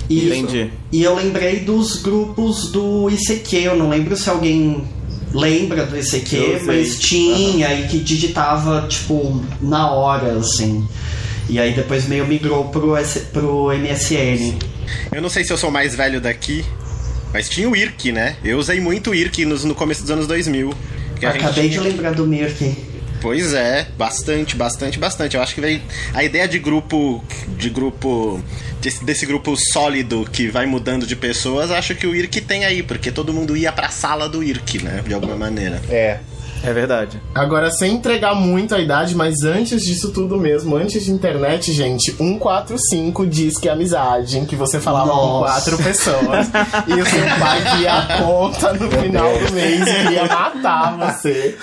E, 0.09 0.29
Entendi. 0.29 0.73
e 0.91 1.03
eu 1.03 1.13
lembrei 1.13 1.59
dos 1.59 2.01
grupos 2.01 2.71
do 2.71 3.07
ICQ, 3.07 3.55
eu 3.57 3.75
não 3.75 3.88
lembro 3.88 4.17
se 4.17 4.27
alguém 4.31 4.83
lembra 5.33 5.85
do 5.85 5.95
sei. 5.97 6.61
mas 6.65 7.00
tinha 7.00 7.73
e 7.73 7.88
que 7.88 8.00
digitava, 8.00 8.85
tipo, 8.88 9.43
na 9.61 9.89
hora, 9.91 10.33
assim. 10.38 10.88
E 11.50 11.59
aí 11.59 11.73
depois 11.73 12.07
meio 12.07 12.25
migrou 12.27 12.65
pro, 12.65 12.95
S- 12.95 13.21
pro 13.33 13.71
MSN. 13.71 14.55
Eu 15.11 15.21
não 15.21 15.29
sei 15.29 15.43
se 15.43 15.51
eu 15.51 15.57
sou 15.57 15.71
mais 15.71 15.95
velho 15.95 16.19
daqui, 16.21 16.63
mas 17.33 17.50
tinha 17.50 17.69
o 17.69 17.75
IRC, 17.75 18.11
né? 18.11 18.35
Eu 18.43 18.57
usei 18.57 18.79
muito 18.79 19.11
o 19.11 19.15
IRC 19.15 19.45
nos- 19.45 19.63
no 19.63 19.75
começo 19.75 20.01
dos 20.01 20.11
anos 20.11 20.27
2000. 20.27 20.73
que 21.19 21.25
a 21.25 21.31
gente 21.33 21.43
Acabei 21.43 21.69
de 21.69 21.79
lembrar 21.79 22.13
do 22.13 22.25
Mirk. 22.25 22.75
Pois 23.21 23.53
é, 23.53 23.87
bastante, 23.95 24.55
bastante, 24.55 24.97
bastante. 24.97 25.35
Eu 25.35 25.43
acho 25.43 25.53
que 25.53 25.81
a 26.13 26.23
ideia 26.23 26.47
de 26.47 26.57
grupo, 26.57 27.23
de 27.55 27.69
grupo, 27.69 28.43
desse, 28.81 29.05
desse 29.05 29.25
grupo 29.27 29.55
sólido 29.55 30.27
que 30.31 30.47
vai 30.47 30.65
mudando 30.65 31.05
de 31.05 31.15
pessoas. 31.15 31.69
Acho 31.69 31.93
que 31.93 32.07
o 32.07 32.15
IRC 32.15 32.41
tem 32.41 32.65
aí, 32.65 32.81
porque 32.81 33.11
todo 33.11 33.31
mundo 33.31 33.55
ia 33.55 33.71
pra 33.71 33.89
sala 33.89 34.27
do 34.27 34.43
IRC, 34.43 34.83
né? 34.83 35.03
De 35.05 35.13
alguma 35.13 35.35
maneira. 35.35 35.79
É. 35.87 36.19
É 36.63 36.72
verdade. 36.74 37.22
Agora, 37.34 37.72
sem 37.72 37.96
entregar 37.96 38.36
muito 38.36 38.75
a 38.75 38.80
idade, 38.80 39.15
mas 39.15 39.41
antes 39.44 39.82
disso 39.82 40.12
tudo 40.12 40.38
mesmo, 40.38 40.75
antes 40.75 41.03
de 41.03 41.12
internet, 41.12 41.72
gente, 41.74 42.12
145 42.12 43.25
diz 43.25 43.58
que 43.58 43.68
é 43.68 43.72
amizade, 43.72 44.38
em 44.38 44.46
que 44.46 44.56
você 44.56 44.80
falava 44.80 45.10
com 45.10 45.15
Nossa. 45.15 45.53
quatro 45.53 45.77
pessoas 45.84 46.48
e 46.88 46.94
o 46.94 47.06
seu 47.06 47.24
pai 47.39 47.77
via 47.77 47.94
a 47.94 48.18
conta 48.22 48.74
no 48.74 48.91
final 48.91 49.32
do 49.39 49.53
mês 49.53 49.82
e 49.82 49.86
queria 50.03 50.25
matar 50.25 50.98
você. 50.98 51.58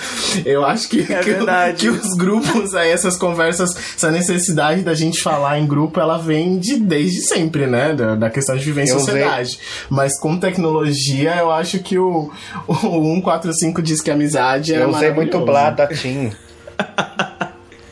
Eu 0.45 0.65
acho 0.65 0.89
que, 0.89 1.01
É 1.01 1.19
que, 1.19 1.31
verdade. 1.31 1.77
que 1.77 1.89
os 1.89 2.13
grupos 2.15 2.75
aí, 2.75 2.89
essas 2.91 3.15
conversas, 3.17 3.69
essa 3.95 4.11
necessidade 4.11 4.81
da 4.81 4.93
gente 4.93 5.21
falar 5.21 5.59
em 5.59 5.65
grupo, 5.67 5.99
ela 5.99 6.17
vem 6.17 6.59
de 6.59 6.77
desde 6.77 7.21
sempre, 7.21 7.67
né? 7.67 7.93
Da, 7.93 8.15
da 8.15 8.29
questão 8.29 8.55
de 8.57 8.63
viver 8.65 8.83
em 8.85 8.89
Eu 8.89 8.99
sociedade. 8.99 9.59
Mas 9.89 10.19
com 10.19 10.37
tecnologia, 10.37 11.35
eu 11.37 11.51
acho 11.51 11.79
que 11.79 11.97
o, 11.97 12.29
o 12.67 12.73
145 12.75 13.81
diz 13.81 14.01
que 14.01 14.09
é 14.09 14.13
amizade 14.13 14.73
é 14.73 14.88
Eu 14.89 14.95
usei 14.95 15.11
muito. 15.11 15.39
Blá 15.39 15.69
da 15.69 15.87
Tim. 15.87 16.31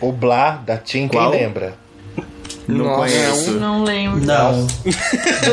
o 0.01 0.11
Blá 0.11 0.61
da 0.65 0.77
Tim, 0.77 1.07
quem 1.07 1.19
Qual? 1.19 1.31
lembra? 1.31 1.73
Não 2.67 2.85
Nossa. 2.85 2.97
conheço. 2.99 3.51
Não 3.51 3.83
lembro. 3.83 4.25
Não. 4.25 4.67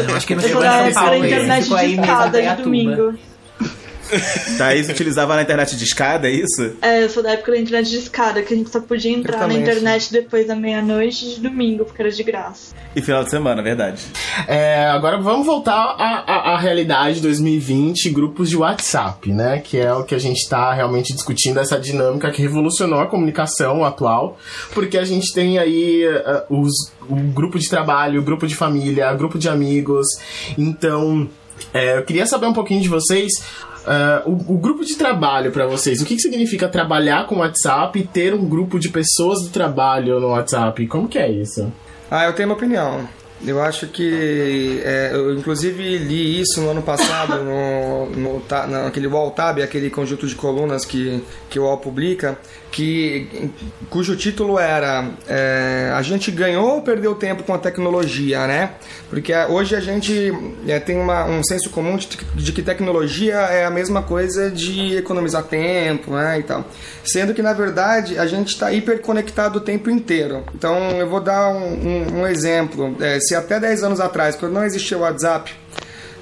Eu 0.08 0.16
acho 0.16 0.26
que 0.26 0.34
não 0.34 0.42
chegou 0.42 0.64
em 0.64 0.92
São 0.92 1.02
Paulo. 1.02 1.24
internet 1.24 1.62
ficou 1.62 1.76
aí 1.76 1.90
de 1.94 2.00
mesmo, 2.00 2.16
de 2.22 2.26
Indaiatuba. 2.28 2.62
domingo. 2.64 3.18
Thaís 4.58 4.88
utilizava 4.88 5.34
na 5.36 5.42
internet 5.42 5.76
de 5.76 5.84
escada, 5.84 6.28
é 6.28 6.32
isso? 6.32 6.72
É, 6.80 7.04
eu 7.04 7.08
sou 7.08 7.22
da 7.22 7.32
época 7.32 7.52
da 7.52 7.58
internet 7.58 7.88
de 7.88 7.98
escada, 7.98 8.42
que 8.42 8.54
a 8.54 8.56
gente 8.56 8.70
só 8.70 8.80
podia 8.80 9.12
entrar 9.12 9.46
na 9.46 9.54
internet 9.54 10.12
depois 10.12 10.46
da 10.46 10.54
meia-noite 10.54 11.34
de 11.34 11.40
domingo, 11.40 11.84
porque 11.84 12.02
era 12.02 12.10
de 12.10 12.22
graça. 12.22 12.74
E 12.94 13.02
final 13.02 13.24
de 13.24 13.30
semana, 13.30 13.62
verdade. 13.62 14.02
É, 14.46 14.86
agora 14.86 15.18
vamos 15.18 15.46
voltar 15.46 15.74
à, 15.74 16.24
à, 16.26 16.54
à 16.54 16.58
realidade 16.58 17.20
2020, 17.20 18.10
grupos 18.10 18.48
de 18.50 18.56
WhatsApp, 18.56 19.30
né? 19.32 19.58
Que 19.58 19.78
é 19.78 19.92
o 19.92 20.04
que 20.04 20.14
a 20.14 20.18
gente 20.18 20.38
está 20.38 20.72
realmente 20.72 21.12
discutindo, 21.12 21.58
essa 21.58 21.78
dinâmica 21.78 22.30
que 22.30 22.40
revolucionou 22.42 23.00
a 23.00 23.06
comunicação 23.06 23.84
atual, 23.84 24.38
porque 24.72 24.98
a 24.98 25.04
gente 25.04 25.32
tem 25.32 25.58
aí 25.58 26.04
eh, 26.04 26.44
os, 26.48 26.92
o 27.08 27.16
grupo 27.16 27.58
de 27.58 27.68
trabalho, 27.68 28.20
o 28.20 28.24
grupo 28.24 28.46
de 28.46 28.54
família, 28.54 29.12
o 29.12 29.16
grupo 29.16 29.38
de 29.38 29.48
amigos. 29.48 30.06
Então, 30.56 31.28
é, 31.72 31.98
eu 31.98 32.04
queria 32.04 32.26
saber 32.26 32.46
um 32.46 32.52
pouquinho 32.52 32.80
de 32.80 32.88
vocês. 32.88 33.32
Eh, 33.86 34.22
o, 34.26 34.54
o 34.54 34.58
grupo 34.58 34.84
de 34.84 34.96
trabalho 34.96 35.52
para 35.52 35.66
vocês, 35.66 36.00
o 36.00 36.04
que, 36.04 36.16
que 36.16 36.22
significa 36.22 36.68
trabalhar 36.68 37.26
com 37.26 37.36
WhatsApp 37.36 37.98
e 37.98 38.06
ter 38.06 38.34
um 38.34 38.48
grupo 38.48 38.78
de 38.78 38.88
pessoas 38.88 39.42
do 39.42 39.50
trabalho 39.50 40.18
no 40.20 40.28
WhatsApp? 40.28 40.86
Como 40.86 41.08
que 41.08 41.18
é 41.18 41.30
isso? 41.30 41.72
Ah, 42.10 42.24
eu 42.24 42.32
tenho 42.32 42.48
uma 42.48 42.54
opinião. 42.54 43.06
Eu 43.46 43.60
acho 43.60 43.88
que. 43.88 44.80
é, 44.84 45.10
eu, 45.12 45.34
inclusive, 45.34 45.98
li 45.98 46.40
isso 46.40 46.60
no 46.60 46.70
ano 46.70 46.82
passado, 46.82 47.44
no, 47.44 48.06
no, 48.10 48.42
naquele 48.68 49.06
Wall 49.06 49.30
Tab, 49.32 49.60
aquele 49.60 49.90
conjunto 49.90 50.26
de 50.26 50.34
colunas 50.34 50.84
que, 50.84 51.22
que 51.50 51.58
o 51.58 51.64
UOL 51.64 51.76
publica, 51.78 52.38
que, 52.74 53.50
cujo 53.88 54.16
título 54.16 54.58
era 54.58 55.08
é, 55.28 55.92
A 55.94 56.02
gente 56.02 56.30
ganhou 56.32 56.74
ou 56.74 56.82
perdeu 56.82 57.14
tempo 57.14 57.44
com 57.44 57.54
a 57.54 57.58
tecnologia, 57.58 58.46
né? 58.46 58.72
Porque 59.08 59.32
é, 59.32 59.46
hoje 59.46 59.76
a 59.76 59.80
gente 59.80 60.32
é, 60.66 60.80
tem 60.80 60.98
uma, 60.98 61.24
um 61.24 61.42
senso 61.44 61.70
comum 61.70 61.96
de, 61.96 62.08
de 62.34 62.52
que 62.52 62.62
tecnologia 62.62 63.34
é 63.36 63.64
a 63.64 63.70
mesma 63.70 64.02
coisa 64.02 64.50
de 64.50 64.96
economizar 64.96 65.44
tempo, 65.44 66.10
né? 66.12 66.40
E 66.40 66.42
tal. 66.42 66.64
Sendo 67.04 67.32
que, 67.32 67.42
na 67.42 67.52
verdade, 67.52 68.18
a 68.18 68.26
gente 68.26 68.48
está 68.48 68.72
hiperconectado 68.72 69.58
o 69.58 69.60
tempo 69.60 69.88
inteiro. 69.88 70.42
Então, 70.54 70.76
eu 70.98 71.08
vou 71.08 71.20
dar 71.20 71.48
um, 71.50 71.74
um- 71.74 72.20
um 72.22 72.26
exemplo. 72.26 72.96
É, 73.00 73.20
se 73.20 73.34
até 73.36 73.60
10 73.60 73.84
anos 73.84 74.00
atrás, 74.00 74.34
quando 74.34 74.52
não 74.52 74.64
existia 74.64 74.96
o 74.98 75.02
WhatsApp, 75.02 75.54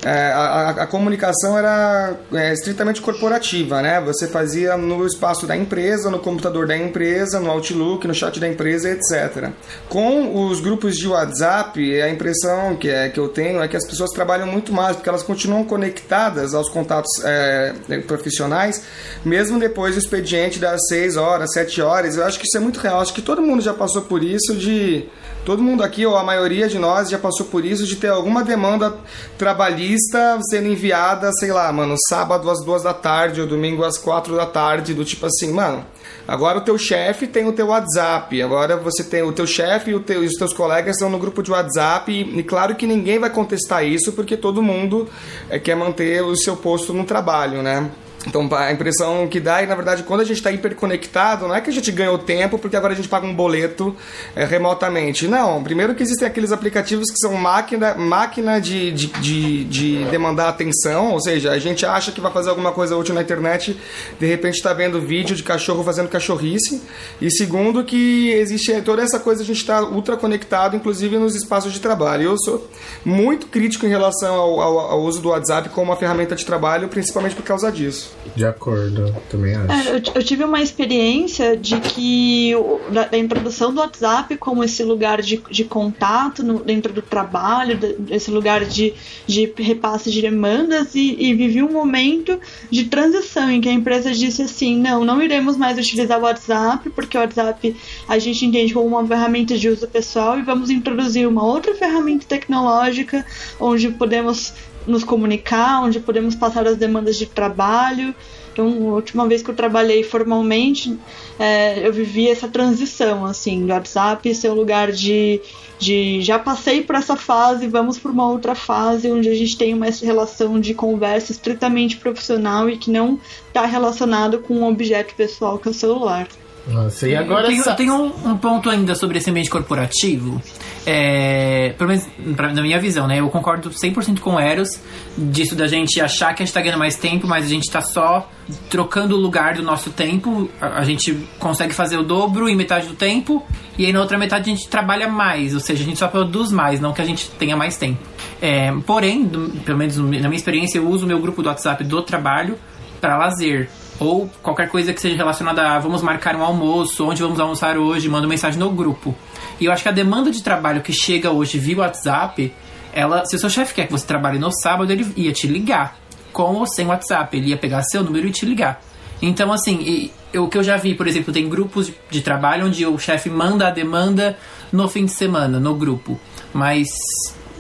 é, 0.05 0.33
a, 0.33 0.71
a- 0.71 0.87
comunicação 0.87 1.57
era 1.57 2.15
é, 2.33 2.53
estritamente 2.53 3.01
corporativa, 3.01 3.81
né? 3.81 4.01
Você 4.01 4.27
fazia 4.27 4.77
no 4.77 5.07
espaço 5.07 5.47
da 5.47 5.57
empresa, 5.57 6.11
no 6.11 6.19
computador 6.19 6.67
da 6.67 6.77
empresa, 6.77 7.39
no 7.39 7.51
Outlook, 7.51 8.07
no 8.07 8.15
chat 8.15 8.41
da 8.41 8.49
empresa, 8.49 8.91
etc. 8.91 9.51
Com 9.89 10.47
os 10.49 10.61
grupos 10.61 10.97
de 10.97 11.07
WhatsApp, 11.07 12.01
a 12.03 12.09
impressão 12.11 12.75
que, 12.77 12.89
é, 12.89 13.09
que 13.11 13.21
eu 13.21 13.29
tenho 13.29 13.63
é 13.63 13.69
que 13.69 13.77
as 13.77 13.87
pessoas 13.87 14.11
trabalham 14.11 14.47
muito 14.47 14.73
mais, 14.73 14.97
porque 14.97 15.09
elas 15.09 15.23
continuam 15.23 15.65
conectadas 15.65 16.53
aos 16.53 16.69
contatos 16.69 17.11
é, 17.25 17.73
profissionais, 18.07 18.83
mesmo 19.25 19.59
depois 19.59 19.95
do 19.95 19.99
expediente 20.01 20.59
das 20.59 20.81
6 20.89 21.17
horas, 21.17 21.53
7 21.53 21.81
horas. 21.81 22.17
Eu 22.17 22.25
acho 22.25 22.39
que 22.39 22.47
isso 22.47 22.57
é 22.57 22.61
muito 22.61 22.81
real. 22.81 23.01
Acho 23.01 23.15
que 23.15 23.23
todo 23.23 23.41
mundo 23.41 23.63
já 23.63 23.73
passou 23.73 24.03
por 24.03 24.23
isso 24.23 24.55
de 24.57 25.05
Todo 25.45 25.61
mundo 25.63 25.83
aqui, 25.83 26.07
ou 26.07 26.17
a 26.17 26.23
maioria 26.23 26.69
de 26.69 26.79
nós, 26.79 27.11
já 27.11 27.19
passou 27.19 27.47
por 27.47 27.65
isso 27.65 27.85
de 27.85 27.97
ter 27.97 28.09
alguma 28.09 28.45
demanda 28.45 28.95
trabalhista 29.37 30.39
sendo 30.49 30.69
enviada, 30.69 31.31
sei 31.33 31.53
lá, 31.53 31.71
mano, 31.73 31.97
sábado 32.09 32.49
às 32.49 32.65
duas 32.65 32.83
da 32.85 32.95
tarde 32.95 33.41
ou 33.41 33.47
domingo 33.47 33.83
às 33.85 33.99
quatro 33.99 34.37
da 34.37 34.47
tarde, 34.47 34.95
do 34.95 35.05
tipo 35.05 35.27
assim, 35.27 35.53
mano. 35.53 35.85
Agora 36.29 36.59
o 36.59 36.61
teu 36.61 36.79
chefe 36.79 37.27
tem 37.27 37.49
o 37.49 37.53
teu 37.53 37.67
WhatsApp, 37.67 38.41
agora 38.41 38.77
você 38.77 39.03
tem 39.03 39.23
o 39.25 39.33
teu 39.33 39.45
chefe 39.47 39.91
e, 39.93 39.99
teu- 39.99 40.23
e 40.23 40.27
os 40.29 40.35
teus 40.35 40.53
colegas 40.53 40.95
estão 40.95 41.11
no 41.11 41.19
grupo 41.19 41.43
de 41.43 41.51
WhatsApp 41.51 42.13
e, 42.13 42.39
e 42.39 42.43
claro 42.45 42.77
que 42.77 42.87
ninguém 42.87 43.19
vai 43.19 43.29
contestar 43.29 43.85
isso 43.85 44.13
porque 44.13 44.37
todo 44.37 44.63
mundo 44.63 45.09
eh, 45.51 45.59
quer 45.59 45.75
manter 45.75 46.23
o 46.23 46.37
seu 46.37 46.57
posto 46.57 46.93
no 46.95 47.03
trabalho, 47.05 47.61
né? 47.63 47.91
Então 48.27 48.49
a 48.53 48.71
impressão 48.71 49.27
que 49.27 49.41
dá 49.41 49.63
é, 49.63 49.67
na 49.67 49.75
verdade, 49.75 50.03
quando 50.05 50.21
a 50.21 50.25
gente 50.25 50.37
está 50.37 50.51
hiperconectado, 50.53 51.49
não 51.49 51.55
é 51.55 51.61
que 51.61 51.71
a 51.71 51.73
gente 51.73 51.91
ganhou 51.91 52.19
tempo 52.19 52.59
porque 52.59 52.77
agora 52.77 52.93
a 52.93 52.97
gente 52.97 53.09
paga 53.09 53.27
um 53.27 53.35
boleto 53.35 53.97
é, 54.37 54.45
remotamente. 54.45 55.27
Não, 55.27 55.63
primeiro 55.63 55.95
que 55.95 56.03
existem 56.03 56.27
aqueles 56.27 56.53
aplicativos 56.53 57.11
que 57.11 57.19
são 57.19 57.35
máquina, 57.35 57.95
máquina 57.95 58.61
de, 58.61 58.93
de, 58.93 59.07
de, 59.07 59.65
de 59.65 60.05
demandar 60.05 60.49
atenção, 60.49 61.13
ou 61.13 61.21
seja, 61.21 61.51
a 61.51 61.59
gente 61.59 61.85
acha 61.85 62.13
que 62.13 62.21
vai 62.21 62.33
fazer 62.33 62.51
alguma 62.51 62.73
coisa 62.73 62.97
útil 62.97 63.15
na 63.15 63.23
internet, 63.23 63.79
de 64.19 64.27
repente 64.27 64.55
está 64.55 64.73
vendo 64.73 65.01
vídeo 65.01 65.35
de 65.35 65.43
cachorro 65.43 65.83
fazendo 65.83 66.09
cachorrice. 66.09 66.81
E 67.21 67.31
segundo 67.31 67.85
que 67.85 68.31
existe 68.31 68.81
toda 68.83 69.03
essa 69.03 69.19
coisa, 69.19 69.43
a 69.43 69.47
gente 69.47 69.59
está 69.59 69.83
ultra 69.83 70.17
conectado, 70.17 70.77
inclusive 70.77 71.19
nos 71.19 71.35
espaços 71.35 71.73
de 71.73 71.81
trabalho. 71.81 72.23
Eu 72.23 72.39
sou 72.39 72.69
muito 73.05 73.47
crítico 73.47 73.87
em 73.87 73.89
relação 73.89 74.35
ao, 74.35 74.61
ao, 74.61 74.79
ao 74.79 75.03
uso 75.03 75.21
do 75.21 75.31
WhatsApp 75.31 75.69
como 75.71 75.91
uma 75.91 75.97
ferramenta 75.97 76.37
de 76.37 76.45
trabalho, 76.45 76.89
principalmente 76.89 77.35
por 77.35 77.45
causa 77.45 77.71
disso. 77.71 78.12
De 78.37 78.45
acordo, 78.47 79.15
também 79.29 79.55
acho. 79.55 79.89
É, 79.89 79.97
eu, 79.97 80.03
eu 80.15 80.23
tive 80.25 80.45
uma 80.45 80.63
experiência 80.63 81.57
de 81.57 81.79
que 81.81 82.53
da, 82.91 83.05
da 83.07 83.19
introdução 83.19 83.75
do 83.75 83.81
WhatsApp 83.81 84.37
como 84.37 84.63
esse 84.65 84.83
lugar 84.85 85.21
de, 85.21 85.43
de 85.51 85.65
contato 85.65 86.43
no- 86.43 86.61
dentro 86.61 86.93
do 86.93 87.03
trabalho, 87.03 87.79
esse 88.11 88.31
lugar 88.31 88.65
de, 88.65 88.95
de 89.27 89.53
repasse 89.59 90.11
de 90.11 90.23
demandas, 90.23 90.95
e, 90.95 91.17
e 91.19 91.35
vivi 91.35 91.63
um 91.63 91.73
momento 91.73 92.39
de 92.71 92.85
transição 92.85 93.51
em 93.51 93.61
que 93.61 93.69
a 93.69 93.73
empresa 93.73 94.13
disse 94.13 94.43
assim: 94.43 94.79
não, 94.79 95.05
não 95.05 95.21
iremos 95.21 95.57
mais 95.57 95.77
utilizar 95.77 96.19
o 96.19 96.23
WhatsApp, 96.23 96.89
porque 96.91 97.19
o 97.19 97.21
WhatsApp 97.21 97.77
a 98.09 98.19
gente 98.19 98.47
entende 98.47 98.73
como 98.73 98.87
uma 98.87 99.07
ferramenta 99.07 99.59
de 99.59 99.69
uso 99.69 99.87
pessoal 99.89 100.39
e 100.39 100.43
vamos 100.43 100.71
introduzir 100.71 101.27
uma 101.27 101.45
outra 101.45 101.75
ferramenta 101.75 102.25
tecnológica 102.27 103.27
onde 103.61 103.89
podemos 103.91 104.55
nos 104.87 105.05
comunicar, 105.05 105.83
onde 105.83 106.01
podemos 106.01 106.35
passar 106.35 106.67
as 106.67 106.77
demandas 106.77 107.17
de 107.17 107.27
trabalho. 107.27 108.15
Então, 108.53 108.67
a 108.91 108.95
última 108.95 109.27
vez 109.27 109.43
que 109.43 109.51
eu 109.51 109.55
trabalhei 109.55 110.03
formalmente, 110.03 110.99
é, 111.39 111.87
eu 111.87 111.93
vivi 111.93 112.29
essa 112.29 112.47
transição, 112.47 113.25
assim, 113.25 113.65
do 113.65 113.73
WhatsApp 113.73 114.35
ser 114.35 114.51
um 114.51 114.55
lugar 114.55 114.93
de, 114.93 115.41
de 115.79 116.21
já 116.21 116.39
passei 116.39 116.83
por 116.83 116.95
essa 116.95 117.17
fase, 117.17 117.67
vamos 117.67 117.99
para 117.99 118.11
uma 118.11 118.29
outra 118.29 118.55
fase 118.55 119.11
onde 119.11 119.29
a 119.29 119.35
gente 119.35 119.57
tem 119.57 119.73
uma 119.73 119.87
relação 119.87 120.61
de 120.61 120.75
conversa 120.75 121.33
estritamente 121.33 121.97
profissional 121.97 122.69
e 122.69 122.77
que 122.77 122.91
não 122.91 123.19
está 123.49 123.65
relacionado 123.65 124.41
com 124.41 124.55
um 124.55 124.69
objeto 124.69 125.15
pessoal 125.15 125.59
que 125.59 125.69
é 125.69 125.71
o 125.71 125.75
celular. 125.75 126.29
Nossa, 126.67 127.09
e 127.09 127.17
agora 127.17 127.43
eu 127.43 127.49
tenho, 127.49 127.61
essa- 127.61 127.71
eu 127.71 127.77
tenho 127.77 127.95
um, 127.95 128.31
um 128.31 128.37
ponto 128.37 128.71
ainda 128.71 128.95
sobre 128.95 129.19
esse 129.19 129.29
ambiente 129.29 129.51
corporativo. 129.51 130.41
É, 130.87 131.75
pelo 131.79 131.91
menos 131.91 132.05
pra- 132.37 132.53
na 132.53 132.61
minha 132.63 132.79
visão, 132.81 133.07
né? 133.07 133.19
Eu 133.21 133.29
concordo 133.31 133.71
100% 133.73 134.21
com 134.21 134.35
o 134.35 134.41
Eros 134.41 134.81
disso 135.17 135.55
da 135.55 135.67
gente 135.67 136.01
achar 136.01 136.35
que 136.35 136.43
a 136.43 136.47
gente 136.47 136.55
tá 136.55 136.61
ganhando 136.61 136.79
mais 136.79 136.97
tempo, 136.97 137.27
mas 137.27 137.47
a 137.47 137.49
gente 137.49 137.71
tá 137.71 137.81
só 137.81 138.29
trocando 138.69 139.17
o 139.17 139.19
lugar 139.19 139.55
do 139.55 139.63
nosso 139.63 139.91
tempo. 139.91 140.49
A, 140.61 140.79
a 140.81 140.85
gente 140.85 141.15
consegue 141.39 141.73
fazer 141.73 141.97
o 141.99 142.03
dobro 142.03 142.49
em 142.49 142.57
metade 142.57 142.87
do 142.89 142.95
tempo 142.95 143.45
e 143.79 143.87
aí 143.87 143.93
na 143.93 144.01
outra 144.01 144.19
metade 144.19 144.51
a 144.51 144.55
gente 144.55 144.69
trabalha 144.69 145.09
mais, 145.09 145.55
ou 145.55 145.61
seja, 145.61 145.83
a 145.83 145.87
gente 145.87 145.99
só 145.99 146.09
produz 146.09 146.51
mais, 146.53 146.81
não 146.81 146.93
que 146.93 147.01
a 147.03 147.05
gente 147.05 147.29
tenha 147.31 147.57
mais 147.57 147.77
tempo. 147.77 148.01
É, 148.41 148.73
porém, 148.87 149.25
do- 149.25 149.51
pelo 149.65 149.79
menos 149.79 149.97
na 149.97 150.05
minha 150.05 150.35
experiência, 150.35 150.79
eu 150.79 150.89
uso 150.89 151.05
o 151.05 151.09
meu 151.09 151.19
grupo 151.21 151.43
do 151.43 151.49
WhatsApp 151.49 151.83
do 151.85 152.03
trabalho 152.03 152.59
para 153.01 153.17
lazer. 153.17 153.69
Ou 154.01 154.29
qualquer 154.43 154.69
coisa 154.69 154.93
que 154.93 155.01
seja 155.01 155.17
relacionada 155.17 155.63
a 155.63 155.79
vamos 155.79 156.03
marcar 156.03 156.35
um 156.35 156.43
almoço, 156.43 157.07
onde 157.09 157.23
vamos 157.23 157.39
almoçar 157.39 157.77
hoje, 157.77 158.09
manda 158.09 158.27
mensagem 158.27 158.59
no 158.59 158.71
grupo. 158.71 159.15
E 159.61 159.67
eu 159.67 159.73
acho 159.73 159.83
que 159.83 159.89
a 159.89 159.93
demanda 159.93 160.31
de 160.31 160.43
trabalho 160.43 160.81
que 160.83 160.93
chega 160.93 161.31
hoje 161.31 161.59
via 161.59 161.79
WhatsApp, 161.79 162.53
ela, 162.93 163.25
se 163.25 163.37
o 163.37 163.39
seu 163.39 163.49
chefe 163.51 163.75
quer 163.75 163.87
que 163.87 163.93
você 163.93 164.07
trabalhe 164.07 164.39
no 164.39 164.51
sábado, 164.51 164.91
ele 164.93 165.07
ia 165.17 165.33
te 165.33 165.47
ligar. 165.47 165.97
Com 166.33 166.55
ou 166.55 166.67
sem 166.67 166.87
WhatsApp, 166.87 167.37
ele 167.37 167.51
ia 167.51 167.57
pegar 167.57 167.83
seu 167.85 168.03
número 168.03 168.27
e 168.27 168.31
te 168.33 168.45
ligar. 168.47 168.83
Então, 169.21 169.53
assim, 169.53 169.81
e- 169.83 170.13
eu- 170.33 170.45
o 170.45 170.49
que 170.49 170.59
eu 170.59 170.65
já 170.65 170.77
vi, 170.77 170.95
por 170.95 171.07
exemplo, 171.07 171.33
tem 171.33 171.49
grupos 171.49 171.87
de, 171.87 171.95
de 172.11 172.21
trabalho 172.23 172.67
onde 172.67 172.85
o 172.87 172.99
chefe 172.99 173.31
manda 173.31 173.69
a 173.69 173.71
demanda 173.71 174.37
no 174.73 174.89
fim 174.89 175.05
de 175.05 175.13
semana, 175.13 175.61
no 175.61 175.75
grupo. 175.75 176.19
Mas 176.53 176.89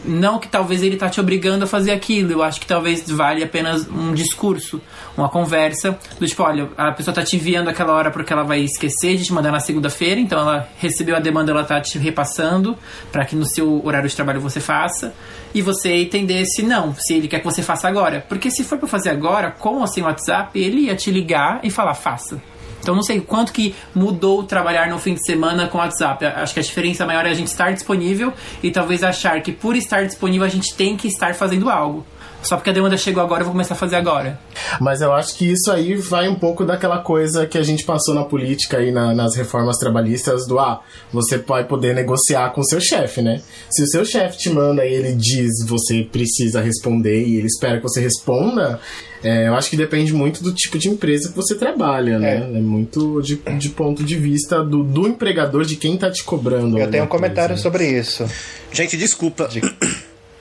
Não 0.04 0.38
que 0.38 0.48
talvez 0.48 0.82
ele 0.82 0.96
tá 0.96 1.08
te 1.08 1.20
obrigando 1.20 1.64
a 1.64 1.66
fazer 1.66 1.92
aquilo, 1.92 2.32
eu 2.32 2.42
acho 2.42 2.60
que 2.60 2.66
talvez 2.66 3.08
vale 3.08 3.42
apenas 3.42 3.88
um 3.88 4.12
discurso, 4.12 4.80
uma 5.16 5.28
conversa, 5.28 5.98
do 6.18 6.26
tipo, 6.26 6.42
olha, 6.42 6.68
a 6.76 6.92
pessoa 6.92 7.14
tá 7.14 7.22
te 7.22 7.36
enviando 7.36 7.68
aquela 7.68 7.92
hora 7.92 8.10
porque 8.10 8.32
ela 8.32 8.42
vai 8.42 8.60
esquecer 8.60 9.16
de 9.16 9.24
te 9.24 9.32
mandar 9.32 9.52
na 9.52 9.60
segunda-feira, 9.60 10.20
então 10.20 10.40
ela 10.40 10.68
recebeu 10.78 11.14
a 11.14 11.20
demanda, 11.20 11.52
ela 11.52 11.64
tá 11.64 11.80
te 11.80 11.98
repassando 11.98 12.76
para 13.10 13.24
que 13.24 13.36
no 13.36 13.46
seu 13.46 13.84
horário 13.84 14.08
de 14.08 14.16
trabalho 14.16 14.40
você 14.40 14.60
faça, 14.60 15.14
e 15.54 15.62
você 15.62 15.92
entender 15.94 16.44
se 16.46 16.62
não, 16.62 16.94
se 16.94 17.14
ele 17.14 17.28
quer 17.28 17.38
que 17.38 17.44
você 17.44 17.62
faça 17.62 17.86
agora. 17.86 18.24
Porque 18.28 18.50
se 18.50 18.64
for 18.64 18.78
para 18.78 18.88
fazer 18.88 19.10
agora, 19.10 19.50
com 19.50 19.80
ou 19.80 19.86
sem 19.86 20.02
WhatsApp, 20.02 20.58
ele 20.58 20.82
ia 20.82 20.96
te 20.96 21.10
ligar 21.10 21.60
e 21.62 21.70
falar, 21.70 21.94
faça. 21.94 22.40
Então 22.82 22.94
não 22.94 23.02
sei 23.02 23.20
quanto 23.20 23.52
que 23.52 23.74
mudou 23.94 24.42
trabalhar 24.42 24.88
no 24.88 24.98
fim 24.98 25.14
de 25.14 25.24
semana 25.24 25.68
com 25.68 25.78
o 25.78 25.80
WhatsApp. 25.80 26.26
Acho 26.26 26.52
que 26.52 26.60
a 26.60 26.62
diferença 26.62 27.06
maior 27.06 27.24
é 27.24 27.30
a 27.30 27.34
gente 27.34 27.46
estar 27.46 27.72
disponível 27.72 28.32
e 28.62 28.70
talvez 28.70 29.04
achar 29.04 29.40
que 29.40 29.52
por 29.52 29.76
estar 29.76 30.04
disponível 30.04 30.44
a 30.44 30.50
gente 30.50 30.74
tem 30.74 30.96
que 30.96 31.06
estar 31.06 31.34
fazendo 31.34 31.70
algo. 31.70 32.04
Só 32.42 32.56
porque 32.56 32.70
a 32.70 32.72
demanda 32.72 32.96
chegou 32.96 33.22
agora, 33.22 33.42
eu 33.42 33.44
vou 33.44 33.52
começar 33.52 33.74
a 33.74 33.76
fazer 33.76 33.96
agora. 33.96 34.38
Mas 34.80 35.00
eu 35.00 35.12
acho 35.12 35.36
que 35.36 35.50
isso 35.50 35.70
aí 35.70 35.94
vai 35.94 36.28
um 36.28 36.34
pouco 36.34 36.64
daquela 36.64 36.98
coisa 36.98 37.46
que 37.46 37.56
a 37.56 37.62
gente 37.62 37.84
passou 37.84 38.14
na 38.14 38.24
política 38.24 38.78
aí 38.78 38.90
na, 38.90 39.14
nas 39.14 39.36
reformas 39.36 39.76
trabalhistas 39.78 40.46
do 40.46 40.58
ah, 40.58 40.80
você 41.12 41.38
vai 41.38 41.64
poder 41.64 41.94
negociar 41.94 42.50
com 42.50 42.60
o 42.60 42.64
seu 42.64 42.80
chefe, 42.80 43.22
né? 43.22 43.40
Se 43.70 43.82
o 43.82 43.86
seu 43.86 44.04
chefe 44.04 44.38
te 44.38 44.50
manda 44.50 44.84
e 44.84 44.92
ele 44.92 45.12
diz 45.12 45.64
você 45.66 46.02
precisa 46.02 46.60
responder 46.60 47.24
e 47.24 47.36
ele 47.36 47.46
espera 47.46 47.76
que 47.76 47.82
você 47.82 48.00
responda, 48.00 48.80
é, 49.22 49.46
eu 49.46 49.54
acho 49.54 49.70
que 49.70 49.76
depende 49.76 50.12
muito 50.12 50.42
do 50.42 50.52
tipo 50.52 50.78
de 50.78 50.88
empresa 50.88 51.28
que 51.28 51.36
você 51.36 51.54
trabalha, 51.54 52.18
né? 52.18 52.36
É, 52.36 52.60
muito 52.60 53.22
de, 53.22 53.36
de 53.36 53.68
ponto 53.68 54.02
de 54.02 54.16
vista 54.16 54.64
do, 54.64 54.82
do 54.82 55.06
empregador, 55.06 55.64
de 55.64 55.76
quem 55.76 55.96
tá 55.96 56.10
te 56.10 56.24
cobrando. 56.24 56.78
Eu 56.78 56.90
tenho 56.90 57.04
um 57.04 57.08
comentário 57.08 57.54
coisa. 57.54 57.62
sobre 57.62 57.86
isso. 57.86 58.26
Gente, 58.72 58.96
desculpa. 58.96 59.46
De... 59.46 59.60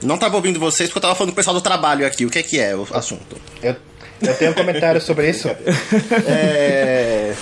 Não 0.03 0.17
tava 0.17 0.36
ouvindo 0.36 0.60
vocês 0.60 0.89
porque 0.89 0.98
eu 1.00 1.01
tava 1.01 1.15
falando 1.15 1.29
com 1.29 1.34
o 1.34 1.36
pessoal 1.36 1.55
do 1.55 1.62
trabalho 1.62 2.05
aqui. 2.05 2.25
O 2.25 2.29
que 2.29 2.39
é 2.39 2.43
que 2.43 2.60
é 2.60 2.75
o 2.75 2.88
assunto? 2.91 3.38
Eu, 3.62 3.75
eu 4.22 4.34
tenho 4.36 4.51
um 4.51 4.53
comentário 4.53 5.00
sobre 5.00 5.29
isso. 5.29 5.48
é. 6.27 7.34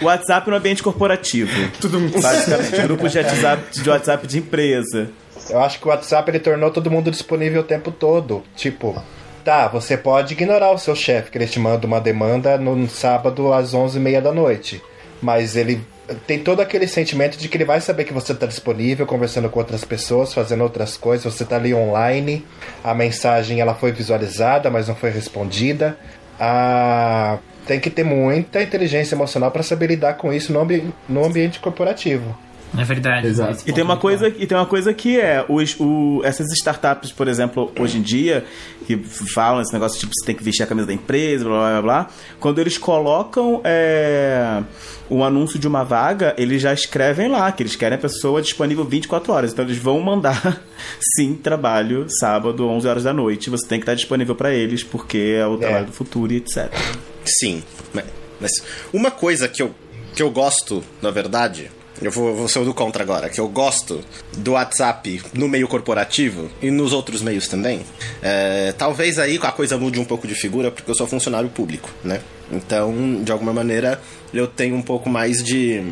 WhatsApp 0.00 0.48
no 0.48 0.56
ambiente 0.56 0.82
corporativo. 0.82 1.50
Tudo 1.80 2.00
Basicamente, 2.20 2.82
grupos 2.82 3.12
de 3.12 3.18
WhatsApp, 3.18 3.80
de 3.80 3.90
WhatsApp 3.90 4.26
de 4.26 4.38
empresa. 4.38 5.10
Eu 5.50 5.60
acho 5.60 5.78
que 5.78 5.86
o 5.86 5.90
WhatsApp 5.90 6.30
ele 6.30 6.40
tornou 6.40 6.70
todo 6.70 6.90
mundo 6.90 7.10
disponível 7.10 7.60
o 7.60 7.64
tempo 7.64 7.90
todo. 7.90 8.42
Tipo, 8.56 9.00
tá, 9.44 9.68
você 9.68 9.96
pode 9.96 10.32
ignorar 10.32 10.72
o 10.72 10.78
seu 10.78 10.94
chefe 10.94 11.30
que 11.30 11.38
ele 11.38 11.46
te 11.46 11.58
manda 11.58 11.86
uma 11.86 12.00
demanda 12.00 12.56
no 12.56 12.88
sábado 12.88 13.52
às 13.52 13.74
11h30 13.74 14.20
da 14.22 14.32
noite. 14.32 14.82
Mas 15.20 15.56
ele 15.56 15.84
tem 16.26 16.38
todo 16.38 16.60
aquele 16.60 16.86
sentimento 16.86 17.38
de 17.38 17.48
que 17.48 17.56
ele 17.56 17.64
vai 17.64 17.80
saber 17.80 18.04
que 18.04 18.12
você 18.12 18.32
está 18.32 18.46
disponível, 18.46 19.06
conversando 19.06 19.48
com 19.48 19.58
outras 19.58 19.84
pessoas, 19.84 20.34
fazendo 20.34 20.62
outras 20.62 20.96
coisas, 20.96 21.32
você 21.32 21.42
está 21.42 21.56
ali 21.56 21.72
online, 21.72 22.44
a 22.82 22.94
mensagem 22.94 23.60
ela 23.60 23.74
foi 23.74 23.92
visualizada, 23.92 24.70
mas 24.70 24.88
não 24.88 24.94
foi 24.94 25.10
respondida. 25.10 25.96
Ah, 26.38 27.38
tem 27.66 27.80
que 27.80 27.88
ter 27.88 28.04
muita 28.04 28.62
inteligência 28.62 29.14
emocional 29.14 29.50
para 29.50 29.62
saber 29.62 29.86
lidar 29.86 30.14
com 30.14 30.32
isso 30.32 30.52
no, 30.52 30.60
ambi 30.60 30.92
no 31.08 31.24
ambiente 31.24 31.58
corporativo. 31.58 32.36
É 32.76 32.84
verdade. 32.84 33.26
Exato. 33.26 33.62
E 33.66 33.72
tem 33.72 33.84
uma 33.84 33.96
coisa, 33.96 34.28
e 34.28 34.46
tem 34.46 34.56
uma 34.56 34.66
coisa 34.66 34.92
que 34.92 35.18
é 35.18 35.44
os, 35.48 35.76
o, 35.78 36.20
essas 36.24 36.50
startups, 36.52 37.12
por 37.12 37.28
exemplo, 37.28 37.72
hoje 37.78 37.98
em 37.98 38.02
dia, 38.02 38.44
que 38.86 38.96
falam 38.96 39.62
esse 39.62 39.72
negócio 39.72 39.98
tipo 39.98 40.12
você 40.14 40.26
tem 40.26 40.34
que 40.34 40.42
vestir 40.42 40.62
a 40.62 40.66
camisa 40.66 40.86
da 40.86 40.92
empresa, 40.92 41.44
blá 41.44 41.70
blá 41.70 41.82
blá. 41.82 42.10
Quando 42.40 42.60
eles 42.60 42.76
colocam 42.76 43.60
é, 43.64 44.62
um 45.10 45.22
anúncio 45.22 45.58
de 45.58 45.68
uma 45.68 45.84
vaga, 45.84 46.34
eles 46.36 46.60
já 46.60 46.72
escrevem 46.72 47.28
lá 47.28 47.50
que 47.52 47.62
eles 47.62 47.76
querem 47.76 47.96
a 47.96 48.00
pessoa 48.00 48.42
disponível 48.42 48.84
24 48.84 49.32
horas. 49.32 49.52
Então 49.52 49.64
eles 49.64 49.78
vão 49.78 50.00
mandar 50.00 50.60
sim 51.16 51.34
trabalho 51.34 52.06
sábado, 52.08 52.66
11 52.66 52.88
horas 52.88 53.04
da 53.04 53.12
noite. 53.12 53.50
Você 53.50 53.66
tem 53.66 53.78
que 53.78 53.84
estar 53.84 53.94
disponível 53.94 54.34
para 54.34 54.52
eles 54.52 54.82
porque 54.82 55.36
é 55.38 55.46
o 55.46 55.56
trabalho 55.56 55.84
é. 55.84 55.86
do 55.86 55.92
futuro 55.92 56.32
e 56.32 56.36
etc. 56.36 56.72
Sim, 57.24 57.62
mas 58.40 58.52
uma 58.92 59.10
coisa 59.10 59.48
que 59.48 59.62
eu 59.62 59.74
que 60.14 60.22
eu 60.22 60.30
gosto, 60.30 60.82
na 61.02 61.10
verdade, 61.10 61.70
eu 62.02 62.10
vou, 62.10 62.34
vou 62.34 62.48
ser 62.48 62.58
o 62.58 62.64
do 62.64 62.74
contra 62.74 63.02
agora, 63.02 63.28
que 63.28 63.40
eu 63.40 63.48
gosto 63.48 64.04
do 64.36 64.52
WhatsApp 64.52 65.22
no 65.32 65.48
meio 65.48 65.68
corporativo 65.68 66.50
e 66.60 66.70
nos 66.70 66.92
outros 66.92 67.22
meios 67.22 67.46
também. 67.46 67.80
É, 68.22 68.74
talvez 68.76 69.18
aí 69.18 69.38
a 69.40 69.52
coisa 69.52 69.78
mude 69.78 70.00
um 70.00 70.04
pouco 70.04 70.26
de 70.26 70.34
figura, 70.34 70.70
porque 70.70 70.90
eu 70.90 70.94
sou 70.94 71.06
funcionário 71.06 71.48
público, 71.48 71.90
né? 72.02 72.20
Então, 72.50 73.22
de 73.22 73.30
alguma 73.30 73.52
maneira, 73.52 74.00
eu 74.32 74.46
tenho 74.46 74.76
um 74.76 74.82
pouco 74.82 75.08
mais 75.08 75.42
de, 75.42 75.82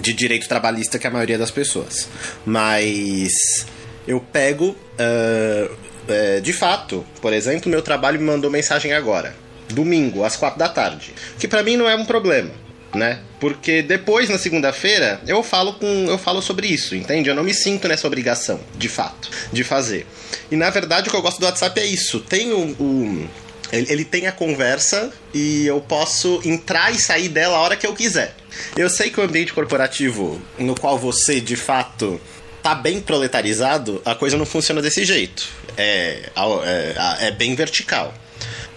de 0.00 0.12
direito 0.12 0.48
trabalhista 0.48 0.98
que 0.98 1.06
a 1.06 1.10
maioria 1.10 1.38
das 1.38 1.50
pessoas. 1.50 2.08
Mas 2.44 3.66
eu 4.06 4.20
pego. 4.20 4.76
Uh, 4.98 5.92
é, 6.08 6.40
de 6.40 6.52
fato, 6.52 7.04
por 7.20 7.32
exemplo, 7.32 7.70
meu 7.70 7.80
trabalho 7.80 8.18
me 8.18 8.26
mandou 8.26 8.50
mensagem 8.50 8.92
agora, 8.92 9.36
domingo, 9.68 10.24
às 10.24 10.34
quatro 10.34 10.58
da 10.58 10.68
tarde. 10.68 11.14
Que 11.38 11.46
para 11.46 11.62
mim 11.62 11.76
não 11.76 11.88
é 11.88 11.94
um 11.94 12.04
problema 12.04 12.50
né? 12.94 13.20
Porque 13.40 13.82
depois 13.82 14.28
na 14.28 14.38
segunda-feira 14.38 15.20
eu 15.26 15.42
falo 15.42 15.74
com 15.74 15.86
eu 15.86 16.18
falo 16.18 16.42
sobre 16.42 16.66
isso, 16.66 16.94
entende? 16.94 17.28
Eu 17.28 17.34
não 17.34 17.42
me 17.42 17.54
sinto 17.54 17.88
nessa 17.88 18.06
obrigação, 18.06 18.60
de 18.76 18.88
fato, 18.88 19.30
de 19.52 19.64
fazer. 19.64 20.06
E 20.50 20.56
na 20.56 20.70
verdade 20.70 21.08
o 21.08 21.10
que 21.10 21.16
eu 21.16 21.22
gosto 21.22 21.40
do 21.40 21.46
WhatsApp 21.46 21.80
é 21.80 21.86
isso. 21.86 22.20
Tem 22.20 22.52
o, 22.52 22.76
o 22.78 23.28
ele, 23.72 24.04
tem 24.04 24.26
a 24.26 24.32
conversa 24.32 25.10
e 25.32 25.66
eu 25.66 25.80
posso 25.80 26.42
entrar 26.44 26.92
e 26.92 26.98
sair 26.98 27.30
dela 27.30 27.56
a 27.56 27.60
hora 27.60 27.76
que 27.76 27.86
eu 27.86 27.94
quiser. 27.94 28.34
Eu 28.76 28.90
sei 28.90 29.08
que 29.10 29.18
o 29.18 29.24
ambiente 29.24 29.54
corporativo 29.54 30.40
no 30.58 30.74
qual 30.74 30.98
você 30.98 31.40
de 31.40 31.56
fato 31.56 32.20
tá 32.62 32.74
bem 32.74 33.00
proletarizado, 33.00 34.00
a 34.04 34.14
coisa 34.14 34.36
não 34.36 34.44
funciona 34.44 34.82
desse 34.82 35.04
jeito. 35.04 35.48
É, 35.76 36.30
é, 36.64 37.26
é 37.28 37.30
bem 37.30 37.54
vertical. 37.54 38.14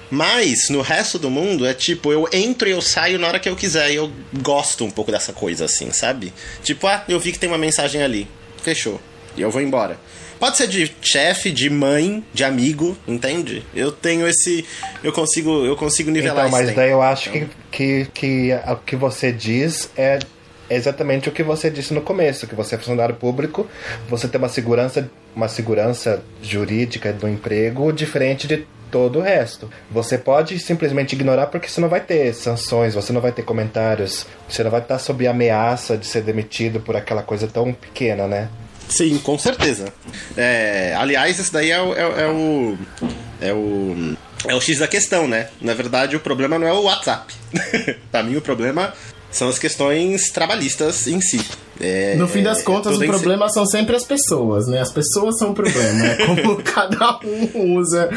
Mas 0.10 0.70
no 0.70 0.82
resto 0.82 1.18
do 1.18 1.30
mundo 1.30 1.66
é 1.66 1.74
tipo, 1.74 2.12
eu 2.12 2.28
entro 2.32 2.68
e 2.68 2.72
eu 2.72 2.82
saio 2.82 3.18
na 3.18 3.28
hora 3.28 3.40
que 3.40 3.50
eu 3.50 3.56
quiser. 3.56 3.92
E 3.92 3.96
eu 3.96 4.12
gosto 4.42 4.86
um 4.86 4.92
pouco 4.92 5.12
dessa 5.12 5.34
coisa 5.34 5.66
assim, 5.66 5.92
sabe? 5.92 6.34
Tipo, 6.64 6.88
ah, 6.88 7.04
eu 7.08 7.20
vi 7.20 7.32
que 7.32 7.40
tem 7.40 7.50
uma 7.50 7.58
mensagem 7.58 8.02
ali. 8.02 8.28
Fechou. 8.62 9.00
E 9.36 9.42
eu 9.42 9.52
vou 9.52 9.62
embora. 9.62 9.98
Pode 10.40 10.58
ser 10.58 10.68
de 10.68 10.94
chefe, 11.02 11.50
de 11.50 11.70
mãe, 11.70 12.24
de 12.34 12.44
amigo, 12.44 12.98
entende? 13.08 13.64
Eu 13.74 13.92
tenho 13.92 14.28
esse. 14.28 14.66
Eu 15.04 15.14
consigo, 15.14 15.66
eu 15.66 15.76
consigo 15.76 16.12
nivelar 16.12 16.48
então, 16.48 16.60
mas 16.60 16.76
daí 16.76 16.92
eu 16.92 17.02
acho 17.02 17.30
então. 17.30 17.50
que, 17.72 18.06
que, 18.14 18.52
que 18.52 18.60
o 18.68 18.76
que 18.78 18.96
você 18.96 19.32
diz 19.32 19.90
é 19.98 20.20
exatamente 20.70 21.30
o 21.30 21.32
que 21.32 21.44
você 21.44 21.70
disse 21.70 21.94
no 21.94 22.02
começo, 22.02 22.48
que 22.48 22.56
você 22.56 22.76
é 22.76 22.78
funcionário 22.78 23.16
público, 23.16 23.68
você 24.10 24.28
tem 24.28 24.40
uma 24.40 24.50
segurança, 24.50 25.10
uma 25.36 25.48
segurança 25.48 26.24
jurídica 26.42 27.14
do 27.14 27.28
emprego 27.28 27.92
diferente 27.94 28.48
de 28.48 28.66
todo 28.96 29.20
o 29.20 29.22
resto. 29.22 29.70
Você 29.92 30.18
pode 30.18 30.58
simplesmente 30.58 31.18
ignorar 31.18 31.48
porque 31.48 31.68
você 31.68 31.82
não 31.82 31.90
vai 31.90 32.00
ter 32.00 32.34
sanções, 32.34 32.96
você 32.96 33.12
não 33.12 33.20
vai 33.20 33.34
ter 33.34 33.44
comentários, 33.44 34.26
você 34.48 34.64
não 34.64 34.72
vai 34.72 34.80
estar 34.80 34.98
sob 35.00 35.28
ameaça 35.28 35.98
de 35.98 36.08
ser 36.08 36.22
demitido 36.22 36.80
por 36.80 36.96
aquela 36.96 37.22
coisa 37.22 37.46
tão 37.46 37.74
pequena, 37.74 38.26
né? 38.26 38.48
Sim, 38.88 39.18
com 39.18 39.38
certeza. 39.38 39.92
É, 40.38 40.96
aliás, 40.98 41.38
esse 41.38 41.52
daí 41.52 41.72
é, 41.72 41.82
o, 41.82 41.94
é, 41.94 42.22
é 42.22 42.28
o. 42.30 42.78
É 43.42 43.54
o. 43.54 44.16
É 44.48 44.56
o 44.56 44.62
X 44.62 44.80
da 44.80 44.88
questão, 44.88 45.28
né? 45.28 45.50
Na 45.60 45.74
verdade, 45.74 46.16
o 46.16 46.20
problema 46.22 46.58
não 46.58 46.66
é 46.66 46.72
o 46.72 46.84
WhatsApp. 46.84 47.34
pra 48.10 48.24
mim, 48.24 48.38
o 48.38 48.42
problema 48.42 48.94
são 49.36 49.50
as 49.50 49.60
questões 49.60 50.30
trabalhistas 50.30 51.08
em 51.08 51.20
si. 51.20 51.42
É, 51.80 52.16
no 52.16 52.26
fim 52.26 52.42
das 52.42 52.62
é, 52.62 52.64
contas, 52.64 52.98
o 52.98 53.06
problema 53.06 53.50
são 53.50 53.66
sempre 53.66 53.98
as 53.98 54.06
pessoas, 54.06 54.66
né? 54.66 54.80
As 54.80 54.94
pessoas 54.94 55.38
são 55.38 55.52
o 55.52 55.54
problema. 55.54 56.06
É 56.06 56.26
como 56.26 56.56
cada 56.64 57.20
um 57.22 57.76
usa 57.78 58.10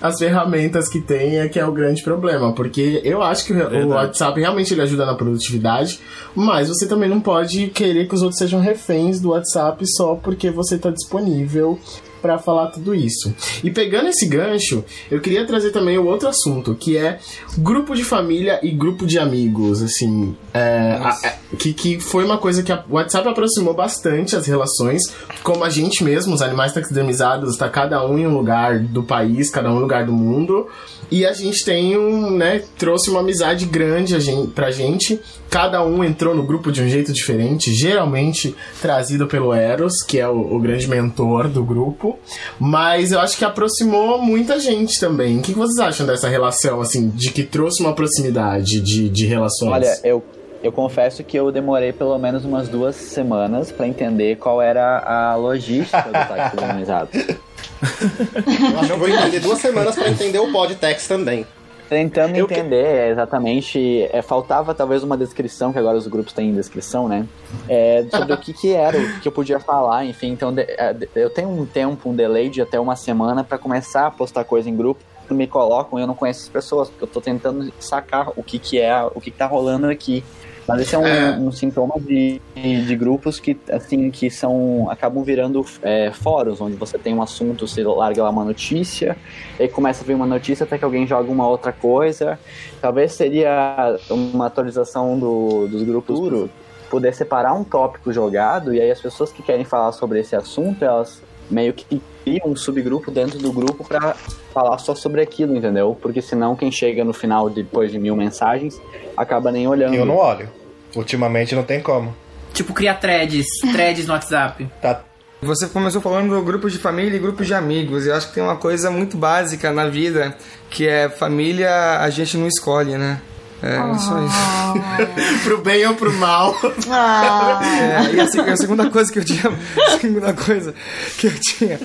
as 0.00 0.18
ferramentas 0.18 0.88
que 0.88 0.98
tem 0.98 1.38
é 1.38 1.46
que 1.46 1.60
é 1.60 1.66
o 1.66 1.72
grande 1.72 2.02
problema. 2.02 2.54
Porque 2.54 3.02
eu 3.04 3.22
acho 3.22 3.44
que 3.44 3.52
o, 3.52 3.86
o 3.86 3.88
WhatsApp 3.88 4.40
realmente 4.40 4.72
ele 4.72 4.80
ajuda 4.80 5.04
na 5.04 5.14
produtividade, 5.14 6.00
mas 6.34 6.68
você 6.68 6.86
também 6.86 7.08
não 7.08 7.20
pode 7.20 7.66
querer 7.66 8.08
que 8.08 8.14
os 8.14 8.22
outros 8.22 8.38
sejam 8.38 8.58
reféns 8.58 9.20
do 9.20 9.30
WhatsApp 9.30 9.84
só 9.94 10.14
porque 10.14 10.50
você 10.50 10.76
está 10.76 10.90
disponível 10.90 11.78
para 12.22 12.38
falar 12.38 12.68
tudo 12.68 12.94
isso. 12.94 13.34
E 13.64 13.70
pegando 13.70 14.08
esse 14.08 14.26
gancho, 14.26 14.84
eu 15.10 15.20
queria 15.20 15.44
trazer 15.44 15.72
também 15.72 15.98
o 15.98 16.06
outro 16.06 16.28
assunto, 16.28 16.74
que 16.74 16.96
é 16.96 17.18
grupo 17.58 17.96
de 17.96 18.04
família 18.04 18.60
e 18.62 18.70
grupo 18.70 19.04
de 19.04 19.18
amigos, 19.18 19.82
assim, 19.82 20.36
é, 20.54 20.98
a, 21.02 21.08
a, 21.08 21.56
que, 21.58 21.74
que 21.74 21.98
foi 22.00 22.24
uma 22.24 22.38
coisa 22.38 22.62
que 22.62 22.72
o 22.72 22.80
WhatsApp 22.90 23.28
aproximou 23.28 23.74
bastante 23.74 24.36
as 24.36 24.46
relações, 24.46 25.02
como 25.42 25.64
a 25.64 25.68
gente 25.68 26.04
mesmo, 26.04 26.32
os 26.32 26.40
animais 26.40 26.72
taxidermizados, 26.72 27.56
tá 27.56 27.68
cada 27.68 28.06
um 28.06 28.16
em 28.16 28.26
um 28.26 28.36
lugar 28.36 28.78
do 28.78 29.02
país, 29.02 29.50
cada 29.50 29.68
um 29.68 29.74
em 29.74 29.78
um 29.78 29.80
lugar 29.80 30.06
do 30.06 30.12
mundo, 30.12 30.68
e 31.10 31.26
a 31.26 31.32
gente 31.32 31.64
tem 31.64 31.98
um, 31.98 32.30
né, 32.30 32.62
trouxe 32.78 33.10
uma 33.10 33.20
amizade 33.20 33.66
grande 33.66 34.14
a 34.14 34.18
gente, 34.18 34.48
pra 34.52 34.70
gente. 34.70 35.20
Cada 35.52 35.84
um 35.84 36.02
entrou 36.02 36.34
no 36.34 36.42
grupo 36.42 36.72
de 36.72 36.80
um 36.80 36.88
jeito 36.88 37.12
diferente, 37.12 37.74
geralmente 37.74 38.56
trazido 38.80 39.26
pelo 39.26 39.52
Eros, 39.52 40.02
que 40.02 40.18
é 40.18 40.26
o, 40.26 40.54
o 40.54 40.58
grande 40.58 40.88
mentor 40.88 41.46
do 41.46 41.62
grupo. 41.62 42.18
Mas 42.58 43.12
eu 43.12 43.20
acho 43.20 43.36
que 43.36 43.44
aproximou 43.44 44.16
muita 44.16 44.58
gente 44.58 44.98
também. 44.98 45.38
O 45.38 45.42
que 45.42 45.52
vocês 45.52 45.78
acham 45.78 46.06
dessa 46.06 46.26
relação, 46.26 46.80
assim, 46.80 47.10
de 47.10 47.30
que 47.30 47.42
trouxe 47.42 47.82
uma 47.82 47.94
proximidade 47.94 48.80
de, 48.80 49.10
de 49.10 49.26
relações? 49.26 49.72
Olha, 49.72 50.00
eu 50.02 50.24
Eu 50.62 50.72
confesso 50.72 51.22
que 51.22 51.36
eu 51.36 51.52
demorei 51.52 51.92
pelo 51.92 52.16
menos 52.18 52.46
umas 52.46 52.68
duas 52.70 52.96
semanas 52.96 53.70
pra 53.70 53.86
entender 53.86 54.36
qual 54.36 54.62
era 54.62 55.00
a 55.00 55.34
logística 55.34 56.02
do 56.04 56.12
táxi 56.12 56.56
organizado. 56.56 57.10
Eu 57.82 58.78
acho 58.78 58.86
que 58.86 58.92
eu 58.92 58.98
vou 58.98 59.08
entender 59.08 59.40
duas 59.40 59.58
semanas 59.58 59.96
pra 59.96 60.08
entender 60.08 60.38
o 60.38 60.52
podtext 60.52 61.08
também. 61.08 61.44
Tentando 61.92 62.36
Eu 62.36 62.44
entender 62.46 62.84
é, 62.84 63.10
exatamente, 63.10 64.08
é, 64.12 64.22
faltava 64.22 64.74
talvez 64.74 65.02
uma 65.02 65.16
descrição, 65.16 65.72
que 65.72 65.78
agora 65.78 65.96
os 65.96 66.06
grupos 66.06 66.32
têm 66.32 66.52
descrição, 66.54 67.08
né? 67.08 67.26
É, 67.68 68.04
sobre 68.10 68.32
o 68.32 68.38
que 68.38 68.52
que 68.52 68.72
era, 68.72 68.98
o 68.98 69.20
que 69.20 69.28
eu 69.28 69.32
podia 69.32 69.60
falar, 69.60 70.04
enfim. 70.04 70.28
Então 70.32 70.52
de- 70.54 70.62
é, 70.62 70.96
eu 71.14 71.30
tenho 71.30 71.48
um 71.50 71.66
tempo, 71.66 72.08
um 72.08 72.14
delay 72.14 72.48
de 72.48 72.60
até 72.62 72.80
uma 72.80 72.96
semana 72.96 73.44
pra 73.44 73.58
começar 73.58 74.06
a 74.06 74.10
postar 74.10 74.44
coisa 74.44 74.68
em 74.70 74.76
grupo. 74.76 75.02
Me 75.30 75.46
colocam 75.46 75.98
e 75.98 76.02
eu 76.02 76.06
não 76.06 76.14
conheço 76.14 76.42
as 76.42 76.48
pessoas, 76.48 76.90
porque 76.90 77.04
eu 77.04 77.08
tô 77.08 77.18
tentando 77.20 77.72
sacar 77.80 78.28
o 78.36 78.42
que 78.42 78.58
que 78.58 78.78
é, 78.78 79.02
o 79.02 79.20
que 79.20 79.30
que 79.30 79.38
tá 79.38 79.46
rolando 79.46 79.86
aqui. 79.88 80.22
Mas 80.66 80.82
esse 80.82 80.94
é 80.94 80.98
um, 80.98 81.06
É. 81.06 81.36
um 81.38 81.50
sintoma 81.50 81.94
de, 81.98 82.40
de, 82.54 82.96
grupos 82.96 83.40
que, 83.40 83.58
assim, 83.70 84.10
que 84.10 84.30
são, 84.30 84.88
acabam 84.90 85.22
virando 85.24 85.64
é, 85.82 86.12
fóruns, 86.12 86.60
onde 86.60 86.76
você 86.76 86.98
tem 86.98 87.14
um 87.14 87.22
assunto, 87.22 87.66
você 87.66 87.82
larga 87.82 88.22
lá 88.22 88.30
uma 88.30 88.44
notícia, 88.44 89.16
aí 89.58 89.68
começa 89.68 90.04
a 90.04 90.06
vir 90.06 90.14
uma 90.14 90.26
notícia 90.26 90.64
até 90.64 90.78
que 90.78 90.84
alguém 90.84 91.06
joga 91.06 91.30
uma 91.30 91.46
outra 91.46 91.72
coisa. 91.72 92.38
Talvez 92.80 93.12
seria 93.12 93.96
uma 94.10 94.46
atualização 94.46 95.18
do, 95.18 95.66
dos 95.66 95.82
grupos 95.82 96.18
duro, 96.18 96.50
poder 96.90 97.14
separar 97.14 97.54
um 97.54 97.64
tópico 97.64 98.12
jogado, 98.12 98.74
e 98.74 98.80
aí 98.80 98.90
as 98.90 99.00
pessoas 99.00 99.32
que 99.32 99.42
querem 99.42 99.64
falar 99.64 99.92
sobre 99.92 100.20
esse 100.20 100.36
assunto, 100.36 100.84
elas 100.84 101.22
meio 101.50 101.72
que 101.72 102.00
criam 102.24 102.48
um 102.48 102.56
subgrupo 102.56 103.10
dentro 103.10 103.38
do 103.38 103.52
grupo 103.52 103.84
pra 103.84 104.14
falar 104.52 104.78
só 104.78 104.94
sobre 104.94 105.20
aquilo, 105.20 105.56
entendeu? 105.56 105.96
Porque 106.00 106.22
senão 106.22 106.56
quem 106.56 106.70
chega 106.70 107.04
no 107.04 107.12
final, 107.12 107.50
depois 107.50 107.90
de 107.90 107.98
mil 107.98 108.16
mensagens, 108.16 108.80
acaba 109.16 109.52
nem 109.52 109.66
olhando. 109.66 109.94
Eu 109.94 110.06
não 110.06 110.16
olho. 110.16 110.48
Ultimamente 110.94 111.54
não 111.54 111.62
tem 111.62 111.80
como. 111.80 112.14
Tipo, 112.52 112.72
criar 112.72 112.94
threads, 112.94 113.46
threads 113.72 114.06
no 114.06 114.12
WhatsApp. 114.12 114.68
Tá. 114.80 115.04
Você 115.44 115.66
começou 115.66 116.00
falando 116.00 116.36
do 116.36 116.40
grupo 116.40 116.70
de 116.70 116.78
família 116.78 117.16
e 117.16 117.18
grupo 117.18 117.44
de 117.44 117.52
amigos. 117.52 118.06
E 118.06 118.10
eu 118.10 118.14
acho 118.14 118.28
que 118.28 118.34
tem 118.34 118.42
uma 118.44 118.54
coisa 118.54 118.92
muito 118.92 119.16
básica 119.16 119.72
na 119.72 119.88
vida, 119.88 120.36
que 120.70 120.86
é 120.86 121.08
família 121.08 121.98
a 121.98 122.08
gente 122.10 122.36
não 122.36 122.46
escolhe, 122.46 122.96
né? 122.96 123.20
É 123.62 123.96
isso 123.96 124.12
aí. 124.14 125.38
pro 125.44 125.58
bem 125.62 125.86
ou 125.86 125.94
pro 125.94 126.12
mal. 126.14 126.56
Ah, 126.90 127.60
É, 127.62 128.14
e 128.14 128.20
a, 128.20 128.26
se- 128.26 128.40
a 128.40 128.56
segunda 128.56 128.90
coisa 128.90 129.12
que 129.12 129.18
eu 129.20 129.24
tinha, 129.24 129.44
a 129.94 129.98
segunda 130.00 130.32
coisa 130.32 130.74
que 131.18 131.26
eu 131.28 131.32
tinha 131.40 131.78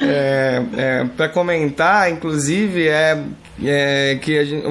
é, 0.00 0.62
é, 0.76 1.04
para 1.16 1.28
comentar, 1.28 2.10
inclusive, 2.10 2.86
é, 2.88 3.20
é 3.64 4.18
que 4.22 4.44
gente- 4.44 4.64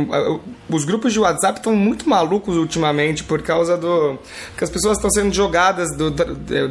os 0.69 0.85
grupos 0.85 1.11
de 1.11 1.19
WhatsApp 1.19 1.59
estão 1.59 1.75
muito 1.75 2.09
malucos 2.09 2.55
ultimamente 2.55 3.23
por 3.25 3.41
causa 3.41 3.77
do 3.77 4.17
que 4.57 4.63
as 4.63 4.69
pessoas 4.69 4.97
estão 4.97 5.09
sendo 5.09 5.33
jogadas 5.33 5.89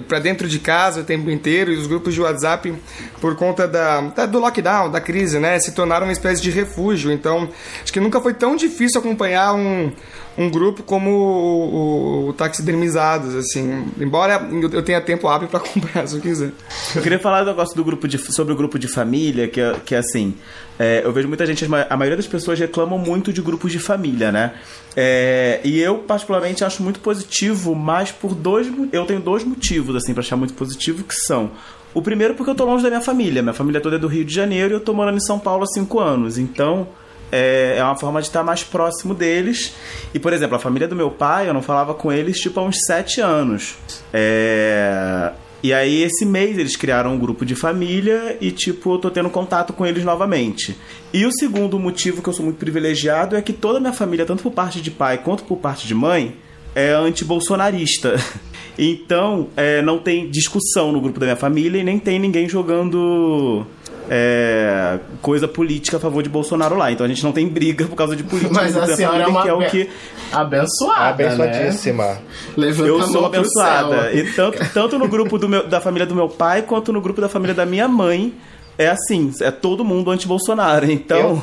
para 0.08 0.18
dentro 0.18 0.48
de 0.48 0.58
casa 0.58 1.00
o 1.00 1.04
tempo 1.04 1.30
inteiro 1.30 1.70
e 1.72 1.76
os 1.76 1.86
grupos 1.86 2.14
de 2.14 2.20
WhatsApp 2.22 2.72
por 3.20 3.36
conta 3.36 3.68
da, 3.68 4.00
da- 4.00 4.26
do 4.26 4.38
lockdown, 4.38 4.90
da 4.90 5.00
crise, 5.00 5.38
né, 5.38 5.58
se 5.58 5.72
tornaram 5.72 6.06
uma 6.06 6.12
espécie 6.12 6.40
de 6.40 6.50
refúgio. 6.50 7.12
Então, 7.12 7.48
acho 7.82 7.92
que 7.92 8.00
nunca 8.00 8.20
foi 8.20 8.32
tão 8.32 8.56
difícil 8.56 9.00
acompanhar 9.00 9.52
um 9.54 9.92
um 10.38 10.50
grupo 10.50 10.82
como 10.82 11.10
o, 11.10 12.24
o, 12.24 12.28
o 12.28 12.32
Taxidermizados, 12.34 13.34
assim. 13.34 13.86
Embora 13.98 14.46
eu 14.72 14.82
tenha 14.82 15.00
tempo 15.00 15.28
hábil 15.28 15.48
pra 15.48 15.58
acompanhar, 15.64 16.06
se 16.06 16.16
eu 16.16 16.20
quiser. 16.20 16.52
Eu 16.94 17.02
queria 17.02 17.18
falar 17.18 17.42
um 17.42 17.46
negócio 17.46 17.74
do 17.74 17.82
grupo 17.84 18.06
de, 18.06 18.18
sobre 18.18 18.52
o 18.52 18.56
grupo 18.56 18.78
de 18.78 18.88
família, 18.88 19.48
que, 19.48 19.60
é- 19.60 19.76
que 19.84 19.94
é 19.94 19.98
assim. 19.98 20.34
é, 20.78 21.00
eu 21.04 21.12
vejo 21.12 21.26
muita 21.28 21.46
gente, 21.46 21.64
a 21.64 21.68
ma- 21.68 21.86
a 21.88 21.96
maioria 21.96 22.16
das 22.16 22.26
pessoas 22.26 22.58
reclamam 22.58 22.98
muito 22.98 23.32
de 23.32 23.40
grupos 23.40 23.72
de 23.72 23.78
família, 23.78 24.30
né? 24.30 24.52
É, 24.94 25.60
e 25.64 25.78
eu, 25.80 25.98
particularmente, 25.98 26.64
acho 26.64 26.82
muito 26.82 27.00
positivo, 27.00 27.74
mas 27.74 28.12
por 28.12 28.34
dois. 28.34 28.66
Eu 28.92 29.04
tenho 29.06 29.20
dois 29.20 29.42
motivos, 29.44 29.96
assim, 29.96 30.12
pra 30.12 30.20
achar 30.22 30.36
muito 30.36 30.54
positivo, 30.54 31.02
que 31.04 31.14
são. 31.14 31.50
O 31.94 32.02
primeiro, 32.02 32.34
porque 32.34 32.50
eu 32.50 32.54
tô 32.54 32.64
longe 32.66 32.82
da 32.82 32.90
minha 32.90 33.00
família. 33.00 33.40
Minha 33.42 33.54
família 33.54 33.80
toda 33.80 33.96
é 33.96 33.98
do 33.98 34.06
Rio 34.06 34.22
de 34.24 34.34
Janeiro 34.34 34.74
e 34.74 34.76
eu 34.76 34.80
tô 34.80 34.92
morando 34.92 35.16
em 35.16 35.20
São 35.20 35.38
Paulo 35.38 35.62
há 35.64 35.66
cinco 35.66 35.98
anos. 35.98 36.36
Então. 36.36 36.86
É, 37.32 37.76
é 37.78 37.82
uma 37.84 37.96
forma 37.96 38.20
de 38.20 38.28
estar 38.28 38.42
mais 38.44 38.62
próximo 38.62 39.12
deles. 39.14 39.74
E, 40.14 40.18
por 40.18 40.32
exemplo, 40.32 40.56
a 40.56 40.58
família 40.58 40.86
do 40.86 40.94
meu 40.94 41.10
pai, 41.10 41.48
eu 41.48 41.54
não 41.54 41.62
falava 41.62 41.92
com 41.94 42.12
eles 42.12 42.38
tipo 42.40 42.60
há 42.60 42.62
uns 42.62 42.76
sete 42.86 43.20
anos. 43.20 43.76
É, 44.12 45.32
E 45.62 45.72
aí, 45.72 46.02
esse 46.02 46.24
mês, 46.24 46.56
eles 46.58 46.76
criaram 46.76 47.14
um 47.14 47.18
grupo 47.18 47.44
de 47.44 47.54
família 47.56 48.36
e, 48.40 48.52
tipo, 48.52 48.94
eu 48.94 48.98
tô 48.98 49.10
tendo 49.10 49.28
contato 49.30 49.72
com 49.72 49.84
eles 49.84 50.04
novamente. 50.04 50.76
E 51.12 51.24
o 51.26 51.32
segundo 51.32 51.78
motivo 51.78 52.22
que 52.22 52.28
eu 52.28 52.32
sou 52.32 52.44
muito 52.44 52.58
privilegiado 52.58 53.34
é 53.34 53.42
que 53.42 53.52
toda 53.52 53.78
a 53.78 53.80
minha 53.80 53.92
família, 53.92 54.24
tanto 54.24 54.42
por 54.44 54.52
parte 54.52 54.80
de 54.80 54.90
pai 54.90 55.18
quanto 55.18 55.42
por 55.44 55.56
parte 55.56 55.86
de 55.86 55.94
mãe, 55.94 56.36
é 56.74 56.92
anti-bolsonarista. 56.92 58.14
Então, 58.78 59.48
é, 59.56 59.80
não 59.80 59.98
tem 59.98 60.28
discussão 60.30 60.92
no 60.92 61.00
grupo 61.00 61.18
da 61.18 61.24
minha 61.24 61.36
família 61.36 61.80
e 61.80 61.82
nem 61.82 61.98
tem 61.98 62.18
ninguém 62.18 62.46
jogando 62.46 63.66
é, 64.08 64.98
coisa 65.20 65.46
política 65.48 65.96
a 65.96 66.00
favor 66.00 66.22
de 66.22 66.28
Bolsonaro 66.28 66.76
lá. 66.76 66.90
Então 66.92 67.04
a 67.04 67.08
gente 67.08 67.22
não 67.22 67.32
tem 67.32 67.48
briga 67.48 67.86
por 67.86 67.96
causa 67.96 68.14
de 68.16 68.22
política 68.22 68.54
Mas 68.54 68.74
no 68.74 68.82
a 68.82 68.86
senhora 68.96 69.22
é 69.22 69.26
uma 69.26 69.42
que 69.42 69.48
é 69.48 69.52
o 69.52 69.66
que 69.68 69.90
abençoada, 70.32 71.24
né? 71.24 71.34
Abençoadíssima. 71.34 72.18
Levanta 72.56 72.88
eu 72.88 73.02
sou 73.02 73.26
abençoada. 73.26 74.12
E 74.12 74.32
tanto, 74.32 74.72
tanto 74.72 74.98
no 74.98 75.08
grupo 75.08 75.38
do 75.38 75.48
meu- 75.48 75.66
da 75.66 75.80
família 75.80 76.06
do 76.06 76.14
meu 76.14 76.28
pai 76.28 76.62
quanto 76.62 76.92
no 76.92 77.00
grupo 77.00 77.20
da 77.20 77.28
família 77.28 77.54
da 77.54 77.66
minha 77.66 77.88
mãe. 77.88 78.32
É 78.78 78.88
assim, 78.88 79.32
é 79.40 79.50
todo 79.50 79.84
mundo 79.84 80.10
anti-Bolsonaro. 80.10 80.90
Então. 80.90 81.42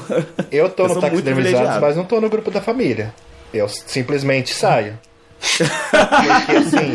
Eu 0.51 0.69
tô 0.69 0.85
eu 0.87 0.95
no 0.95 1.01
privilegiado. 1.01 1.81
mas 1.81 1.95
não 1.97 2.05
tô 2.05 2.21
no 2.21 2.29
grupo 2.29 2.51
da 2.51 2.61
família. 2.61 3.13
Eu 3.51 3.67
simplesmente 3.67 4.53
saio. 4.53 4.97
Porque 5.57 6.51
assim, 6.57 6.93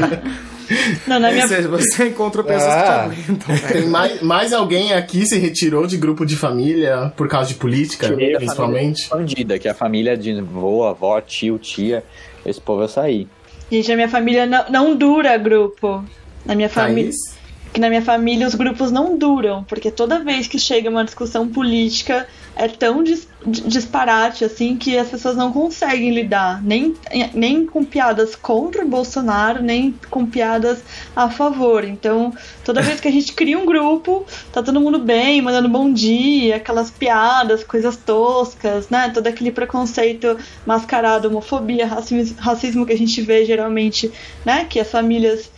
não, 1.06 1.18
na 1.20 1.28
Ou 1.28 1.34
minha, 1.34 1.48
seja, 1.48 1.68
você 1.68 2.08
encontrou 2.08 2.44
pessoas 2.44 2.74
que 2.74 2.80
te 2.82 2.88
Ah. 2.88 3.02
aguentam. 3.04 3.54
né? 3.54 3.60
Tem 3.72 3.86
mais, 3.88 4.22
mais 4.22 4.52
alguém 4.52 4.92
aqui 4.92 5.26
se 5.26 5.38
retirou 5.38 5.86
de 5.86 5.96
grupo 5.96 6.24
de 6.26 6.36
família 6.36 7.12
por 7.16 7.28
causa 7.28 7.48
de 7.48 7.54
política, 7.54 8.08
Tirei 8.08 8.36
principalmente? 8.36 9.08
família 9.08 9.26
expandida, 9.26 9.58
que 9.58 9.68
é 9.68 9.70
a 9.70 9.74
família 9.74 10.16
de 10.16 10.40
vô, 10.40 10.84
avó, 10.84 11.20
tio, 11.20 11.58
tia. 11.58 12.04
Esse 12.44 12.60
povo 12.60 12.82
eu 12.82 12.88
saí. 12.88 13.26
gente, 13.70 13.90
a 13.92 13.96
minha 13.96 14.08
família 14.08 14.46
não, 14.46 14.64
não 14.70 14.96
dura 14.96 15.36
grupo. 15.36 16.04
Na 16.46 16.54
minha 16.54 16.68
família. 16.68 17.10
Thaís? 17.10 17.37
Que 17.72 17.80
na 17.80 17.88
minha 17.88 18.02
família 18.02 18.46
os 18.46 18.54
grupos 18.54 18.90
não 18.90 19.16
duram, 19.16 19.64
porque 19.64 19.90
toda 19.90 20.18
vez 20.24 20.46
que 20.46 20.58
chega 20.58 20.88
uma 20.90 21.04
discussão 21.04 21.48
política 21.48 22.26
é 22.56 22.66
tão 22.66 23.04
dis- 23.04 23.28
disparate 23.46 24.44
assim 24.44 24.76
que 24.76 24.98
as 24.98 25.08
pessoas 25.08 25.36
não 25.36 25.52
conseguem 25.52 26.12
lidar, 26.12 26.60
nem, 26.62 26.94
nem 27.32 27.64
com 27.64 27.84
piadas 27.84 28.34
contra 28.34 28.84
o 28.84 28.88
Bolsonaro, 28.88 29.62
nem 29.62 29.94
com 30.10 30.26
piadas 30.26 30.82
a 31.14 31.30
favor. 31.30 31.84
Então, 31.84 32.34
toda 32.64 32.82
vez 32.82 33.00
que 33.00 33.06
a 33.06 33.12
gente 33.12 33.32
cria 33.32 33.56
um 33.56 33.64
grupo, 33.64 34.26
tá 34.52 34.60
todo 34.60 34.80
mundo 34.80 34.98
bem, 34.98 35.40
mandando 35.40 35.68
bom 35.68 35.92
dia, 35.92 36.56
aquelas 36.56 36.90
piadas, 36.90 37.62
coisas 37.62 37.96
toscas, 37.96 38.88
né? 38.88 39.10
Todo 39.14 39.28
aquele 39.28 39.52
preconceito 39.52 40.36
mascarado, 40.66 41.28
homofobia, 41.28 41.86
racismo, 41.86 42.34
racismo 42.38 42.86
que 42.86 42.92
a 42.92 42.98
gente 42.98 43.22
vê 43.22 43.44
geralmente, 43.44 44.10
né? 44.44 44.64
Que 44.68 44.80
as 44.80 44.90
famílias 44.90 45.48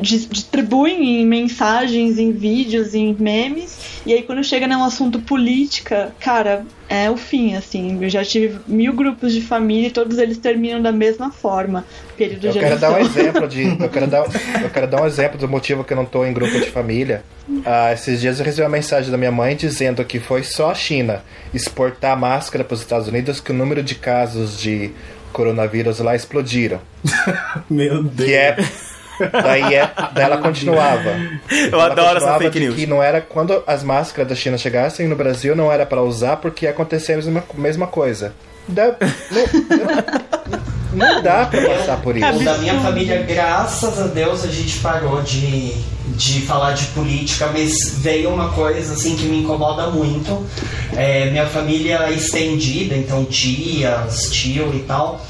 distribuem 0.00 1.20
em 1.20 1.26
mensagens, 1.26 2.18
em 2.18 2.32
vídeos, 2.32 2.94
em 2.94 3.14
memes. 3.18 4.02
E 4.04 4.12
aí 4.12 4.22
quando 4.22 4.42
chega 4.42 4.66
num 4.66 4.82
assunto 4.82 5.20
política, 5.20 6.12
cara, 6.18 6.66
é 6.88 7.08
o 7.08 7.16
fim, 7.16 7.54
assim. 7.54 8.02
Eu 8.02 8.10
já 8.10 8.24
tive 8.24 8.58
mil 8.66 8.92
grupos 8.92 9.32
de 9.32 9.40
família 9.40 9.88
e 9.88 9.90
todos 9.90 10.18
eles 10.18 10.38
terminam 10.38 10.82
da 10.82 10.90
mesma 10.90 11.30
forma. 11.30 11.84
Período 12.16 12.48
eu 12.48 12.52
de 12.52 12.58
quero 12.58 12.78
dar 12.78 12.92
um 12.92 12.98
exemplo 12.98 13.46
de. 13.46 13.62
Eu 13.80 13.88
quero 13.88 14.06
dar, 14.08 14.24
eu 14.62 14.70
quero 14.70 14.86
dar 14.88 15.02
um 15.02 15.06
exemplo 15.06 15.38
do 15.38 15.48
motivo 15.48 15.84
que 15.84 15.92
eu 15.92 15.96
não 15.96 16.04
tô 16.04 16.24
em 16.24 16.32
grupo 16.32 16.52
de 16.52 16.70
família. 16.70 17.22
Ah, 17.64 17.92
esses 17.92 18.20
dias 18.20 18.38
eu 18.40 18.44
recebi 18.44 18.62
uma 18.62 18.70
mensagem 18.70 19.10
da 19.10 19.16
minha 19.16 19.32
mãe 19.32 19.54
dizendo 19.54 20.04
que 20.04 20.18
foi 20.18 20.42
só 20.42 20.70
a 20.70 20.74
China 20.74 21.22
exportar 21.54 22.18
máscara 22.18 22.64
para 22.64 22.74
os 22.74 22.80
Estados 22.80 23.08
Unidos 23.08 23.40
que 23.40 23.52
o 23.52 23.54
número 23.54 23.82
de 23.82 23.94
casos 23.94 24.58
de 24.58 24.90
coronavírus 25.32 25.98
lá 26.00 26.14
explodiram. 26.14 26.80
Meu 27.70 28.02
Deus. 28.02 28.28
Que 28.28 28.34
é. 28.34 28.56
Daí, 29.42 29.74
é, 29.74 29.90
daí 30.14 30.24
ela 30.24 30.38
continuava. 30.38 31.10
Eu 31.50 31.72
Ela 31.72 31.86
adoro 31.86 32.00
essa 32.08 32.12
continuava 32.14 32.38
fake 32.44 32.58
de 32.58 32.60
news. 32.66 32.76
Que 32.76 32.86
não 32.86 33.02
era 33.02 33.20
quando 33.20 33.62
as 33.66 33.82
máscaras 33.82 34.28
da 34.28 34.34
China 34.34 34.56
chegassem 34.58 35.06
no 35.08 35.16
Brasil 35.16 35.54
não 35.54 35.70
era 35.70 35.84
para 35.86 36.02
usar 36.02 36.36
porque 36.38 36.64
ia 36.66 36.70
acontecer 36.70 37.12
a 37.12 37.16
mesma, 37.16 37.44
mesma 37.54 37.86
coisa. 37.86 38.32
Dá- 38.68 38.94
não, 39.30 39.76
não- 39.78 40.62
não 41.14 41.22
dá 41.22 41.46
pra 41.46 41.60
passar 41.68 42.00
por 42.02 42.16
isso. 42.16 42.44
Da 42.44 42.58
minha 42.58 42.78
família, 42.80 43.22
graças 43.22 43.98
a 44.00 44.06
Deus, 44.06 44.44
a 44.44 44.48
gente 44.48 44.78
parou 44.78 45.20
de, 45.22 45.72
de 46.16 46.42
falar 46.42 46.72
de 46.72 46.84
política, 46.88 47.48
mas 47.52 47.72
veio 47.98 48.28
uma 48.30 48.50
coisa 48.50 48.92
assim 48.92 49.16
que 49.16 49.24
me 49.24 49.38
incomoda 49.40 49.88
muito. 49.88 50.46
É, 50.96 51.30
minha 51.30 51.46
família 51.46 52.04
é 52.08 52.12
estendida, 52.12 52.94
então 52.94 53.24
tias, 53.24 54.30
tio 54.30 54.70
e 54.74 54.80
tal. 54.80 55.20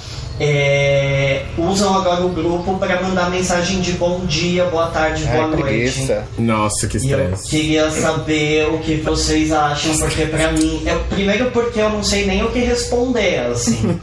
é, 0.41 1.32
usam 1.73 1.95
agora 1.97 2.25
o 2.25 2.29
grupo 2.29 2.77
para 2.79 3.01
mandar 3.03 3.31
mensagem 3.31 3.81
de 3.81 3.93
bom 3.93 4.21
dia, 4.27 4.65
boa 4.67 4.87
tarde, 4.89 5.25
boa 5.25 5.45
Ai, 5.45 5.51
noite. 5.51 5.63
preguiça. 5.63 6.25
Nossa, 6.39 6.87
que 6.87 6.97
eu 6.99 7.01
estresse. 7.01 7.49
queria 7.49 7.91
saber 7.91 8.67
o 8.69 8.79
que 8.79 8.97
vocês 8.97 9.51
acham, 9.53 9.97
porque 9.99 10.27
pra 10.27 10.53
mim. 10.53 10.83
Eu, 10.85 11.01
primeiro 11.11 11.51
porque 11.51 11.81
eu 11.81 11.89
não 11.91 12.03
sei 12.03 12.27
nem 12.27 12.43
o 12.45 12.51
que 12.51 12.59
responder, 12.61 13.39
assim. 13.51 13.99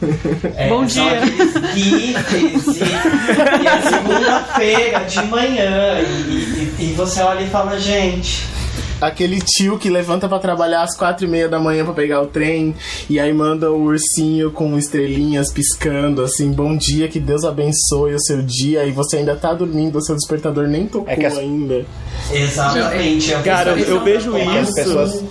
É, 0.56 0.68
Bom 0.68 0.84
dia. 0.84 1.20
gifs 1.74 2.76
e, 2.76 3.62
e 3.62 3.68
a 3.68 3.82
segunda-feira 3.82 5.00
de 5.04 5.22
manhã. 5.26 6.00
E, 6.00 6.32
e- 6.32 6.74
e 6.80 6.94
você 6.96 7.22
olha 7.22 7.40
e 7.42 7.48
fala, 7.48 7.78
gente. 7.78 8.42
Aquele 9.00 9.40
tio 9.40 9.78
que 9.78 9.88
levanta 9.88 10.28
pra 10.28 10.38
trabalhar 10.38 10.82
às 10.82 10.96
quatro 10.96 11.24
e 11.24 11.28
meia 11.28 11.48
da 11.48 11.58
manhã 11.58 11.84
pra 11.84 11.94
pegar 11.94 12.20
o 12.20 12.26
trem 12.26 12.74
e 13.08 13.18
aí 13.18 13.32
manda 13.32 13.70
o 13.72 13.82
ursinho 13.82 14.50
com 14.50 14.76
estrelinhas 14.78 15.50
piscando, 15.52 16.22
assim, 16.22 16.52
bom 16.52 16.76
dia, 16.76 17.08
que 17.08 17.18
Deus 17.18 17.44
abençoe 17.44 18.14
o 18.14 18.20
seu 18.20 18.42
dia 18.42 18.84
e 18.84 18.90
você 18.92 19.16
ainda 19.18 19.34
tá 19.36 19.54
dormindo, 19.54 19.96
o 19.96 20.02
seu 20.02 20.14
despertador 20.14 20.66
nem 20.68 20.86
tocou 20.86 21.08
É 21.08 21.16
que 21.16 21.24
as- 21.26 21.38
ainda. 21.38 21.84
Exatamente. 22.30 23.30
eu 23.32 23.42
Cara, 23.42 23.74
fiz- 23.74 23.88
eu 23.88 24.04
vejo 24.04 24.36
As 24.36 24.68
isso. 24.68 24.74
pessoas 24.74 25.24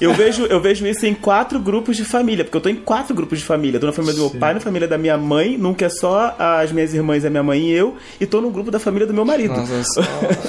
Eu 0.00 0.14
vejo, 0.14 0.46
eu 0.46 0.60
vejo 0.60 0.86
isso 0.86 1.04
em 1.06 1.14
quatro 1.14 1.58
grupos 1.58 1.96
de 1.96 2.04
família, 2.04 2.44
porque 2.44 2.56
eu 2.56 2.60
tô 2.60 2.68
em 2.68 2.76
quatro 2.76 3.12
grupos 3.14 3.40
de 3.40 3.44
família. 3.44 3.80
Tô 3.80 3.86
na 3.86 3.92
família 3.92 4.14
do 4.14 4.20
meu 4.30 4.38
pai, 4.40 4.54
na 4.54 4.60
família 4.60 4.86
da 4.86 4.96
minha 4.96 5.18
mãe, 5.18 5.58
num 5.58 5.74
que 5.74 5.84
é 5.84 5.88
só 5.88 6.36
as 6.38 6.70
minhas 6.70 6.94
irmãs, 6.94 7.24
a 7.24 7.30
minha 7.30 7.42
mãe 7.42 7.60
e 7.62 7.72
eu, 7.72 7.96
e 8.20 8.24
tô 8.26 8.40
no 8.40 8.48
grupo 8.50 8.70
da 8.70 8.78
família 8.78 9.06
do 9.08 9.12
meu 9.14 9.24
marido. 9.24 9.54
Nossa, 9.56 9.82
só, 9.84 10.00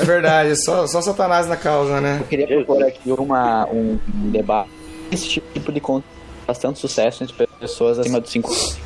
é 0.02 0.06
verdade, 0.06 0.56
só, 0.64 0.86
só 0.86 1.02
Satanás 1.02 1.48
na 1.48 1.58
causa, 1.58 2.00
né? 2.00 2.18
Eu 2.22 2.28
queria 2.28 2.48
propor 2.48 2.84
aqui 2.84 3.12
uma, 3.12 3.66
um 3.72 3.98
debate. 4.32 4.70
Esse 5.12 5.28
tipo 5.28 5.72
de 5.72 5.80
conta 5.80 6.06
faz 6.46 6.60
tanto 6.60 6.78
sucesso 6.78 7.24
entre 7.24 7.48
pessoas 7.60 7.98
acima 7.98 8.20
dos 8.20 8.30
5 8.30 8.52
anos. 8.52 8.78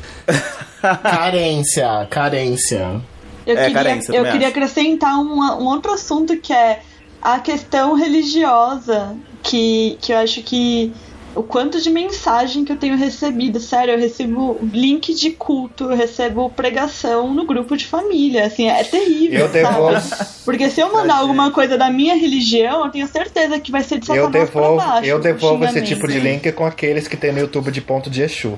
Carência, 1.02 2.06
carência. 2.10 3.00
Eu 3.46 3.52
É, 3.58 3.66
queria, 3.66 3.74
carência, 3.74 4.12
eu 4.16 4.24
queria 4.24 4.38
acho. 4.48 4.56
acrescentar 4.56 5.20
uma- 5.20 5.56
um 5.58 5.64
outro 5.66 5.92
assunto 5.92 6.34
que 6.38 6.52
é 6.52 6.80
a 7.20 7.38
questão 7.38 7.94
religiosa, 7.94 9.14
que, 9.44 9.98
que 10.00 10.12
eu 10.12 10.18
acho 10.18 10.42
que 10.42 10.92
o 11.34 11.42
quanto 11.42 11.80
de 11.80 11.90
mensagem 11.90 12.64
que 12.64 12.72
eu 12.72 12.76
tenho 12.76 12.96
recebido, 12.96 13.58
sério, 13.58 13.94
eu 13.94 13.98
recebo 13.98 14.58
link 14.72 15.12
de 15.14 15.30
culto, 15.30 15.84
eu 15.84 15.96
recebo 15.96 16.48
pregação 16.48 17.34
no 17.34 17.44
grupo 17.44 17.76
de 17.76 17.86
família, 17.86 18.46
assim, 18.46 18.68
é 18.68 18.84
terrível, 18.84 19.40
Eu 19.40 19.48
devolvo, 19.48 20.00
sabe? 20.00 20.30
Porque 20.44 20.70
se 20.70 20.80
eu 20.80 20.92
mandar 20.92 21.16
alguma 21.16 21.50
coisa 21.50 21.76
da 21.76 21.90
minha 21.90 22.14
religião, 22.14 22.84
eu 22.84 22.90
tenho 22.90 23.08
certeza 23.08 23.58
que 23.58 23.72
vai 23.72 23.82
ser 23.82 23.98
de 23.98 24.08
eu 24.10 24.26
satanás 24.26 24.50
pra 24.50 24.60
devolvo, 24.60 24.86
baixo. 24.86 25.08
eu 25.08 25.18
devolvo 25.20 25.64
esse 25.64 25.82
tipo 25.82 26.06
de 26.06 26.20
link 26.20 26.52
com 26.52 26.64
aqueles 26.64 27.08
que 27.08 27.16
tem 27.16 27.32
no 27.32 27.40
YouTube 27.40 27.72
de 27.72 27.80
ponto 27.80 28.08
de 28.08 28.22
Exu. 28.22 28.56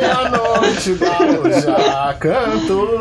Meia 0.00 0.28
noite, 0.30 0.96
já 0.96 2.14
cantou. 2.18 3.00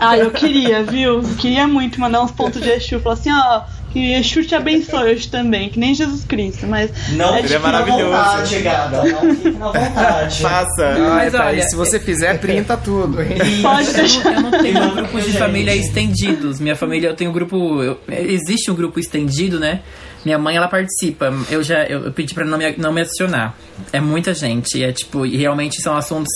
Ah, 0.00 0.18
eu 0.18 0.30
queria, 0.30 0.82
viu? 0.84 1.22
Queria 1.38 1.66
muito 1.66 1.98
mandar 1.98 2.22
uns 2.22 2.30
pontos 2.30 2.60
de 2.60 2.68
Exu. 2.68 3.00
Falar 3.00 3.14
assim, 3.14 3.32
ó, 3.32 3.62
que 3.92 4.12
Exu 4.12 4.44
te 4.44 4.54
abençoe 4.54 5.12
hoje 5.12 5.28
também, 5.28 5.68
que 5.68 5.78
nem 5.78 5.94
Jesus 5.94 6.24
Cristo. 6.24 6.66
Mas 6.66 6.90
Não 7.12 7.34
É 7.34 7.38
Ele 7.40 7.48
é 7.54 7.58
na 7.58 7.58
maravilhoso. 7.60 8.04
vontade, 8.04 8.58
gata. 8.60 9.02
Não 9.04 9.34
fique 9.34 9.50
na 9.50 9.66
vontade. 9.66 10.46
Ai, 10.46 10.96
Mas 10.98 11.34
olha, 11.34 11.62
se 11.68 11.76
você 11.76 11.98
fizer, 11.98 12.38
printa 12.38 12.76
tudo, 12.76 13.18
pode 13.62 13.88
Eu 13.88 13.94
deixar. 13.94 14.24
não, 14.24 14.32
eu 14.32 14.40
não 14.42 14.50
tenho 14.62 14.90
grupos 14.94 15.24
de 15.24 15.32
família 15.38 15.74
estendidos. 15.74 16.60
Minha 16.60 16.76
família, 16.76 17.08
eu 17.08 17.14
tenho 17.16 17.32
grupo. 17.32 17.82
eu- 17.82 17.98
existe 18.08 18.70
um 18.70 18.74
grupo 18.74 18.98
estendido, 19.00 19.58
né? 19.58 19.80
Minha 20.24 20.38
mãe, 20.38 20.56
ela 20.56 20.66
participa. 20.68 21.32
Eu 21.48 21.62
já 21.62 21.84
eu, 21.84 22.06
eu 22.06 22.12
pedi 22.12 22.34
pra 22.34 22.44
não 22.44 22.58
me, 22.58 22.74
não 22.76 22.92
me 22.92 23.00
adicionar. 23.00 23.56
É 23.92 24.00
muita 24.00 24.34
gente. 24.34 24.82
É 24.82 24.92
tipo, 24.92 25.24
e 25.24 25.36
realmente 25.36 25.80
são 25.80 25.96
assuntos. 25.96 26.28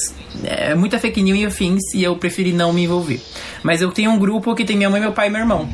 É 0.45 0.75
muita 0.75 0.99
fake 0.99 1.21
news 1.23 1.39
e 1.41 1.47
afins 1.47 1.81
e 1.95 2.03
eu 2.03 2.15
preferi 2.17 2.53
não 2.53 2.73
me 2.73 2.85
envolver. 2.85 3.21
Mas 3.63 3.83
eu 3.83 3.91
tenho 3.91 4.11
um 4.13 4.19
grupo 4.19 4.55
que 4.55 4.65
tem 4.65 4.77
minha 4.77 4.89
mãe, 4.89 5.01
meu 5.01 5.13
pai 5.13 5.27
e 5.27 5.31
meu 5.31 5.41
irmão. 5.41 5.69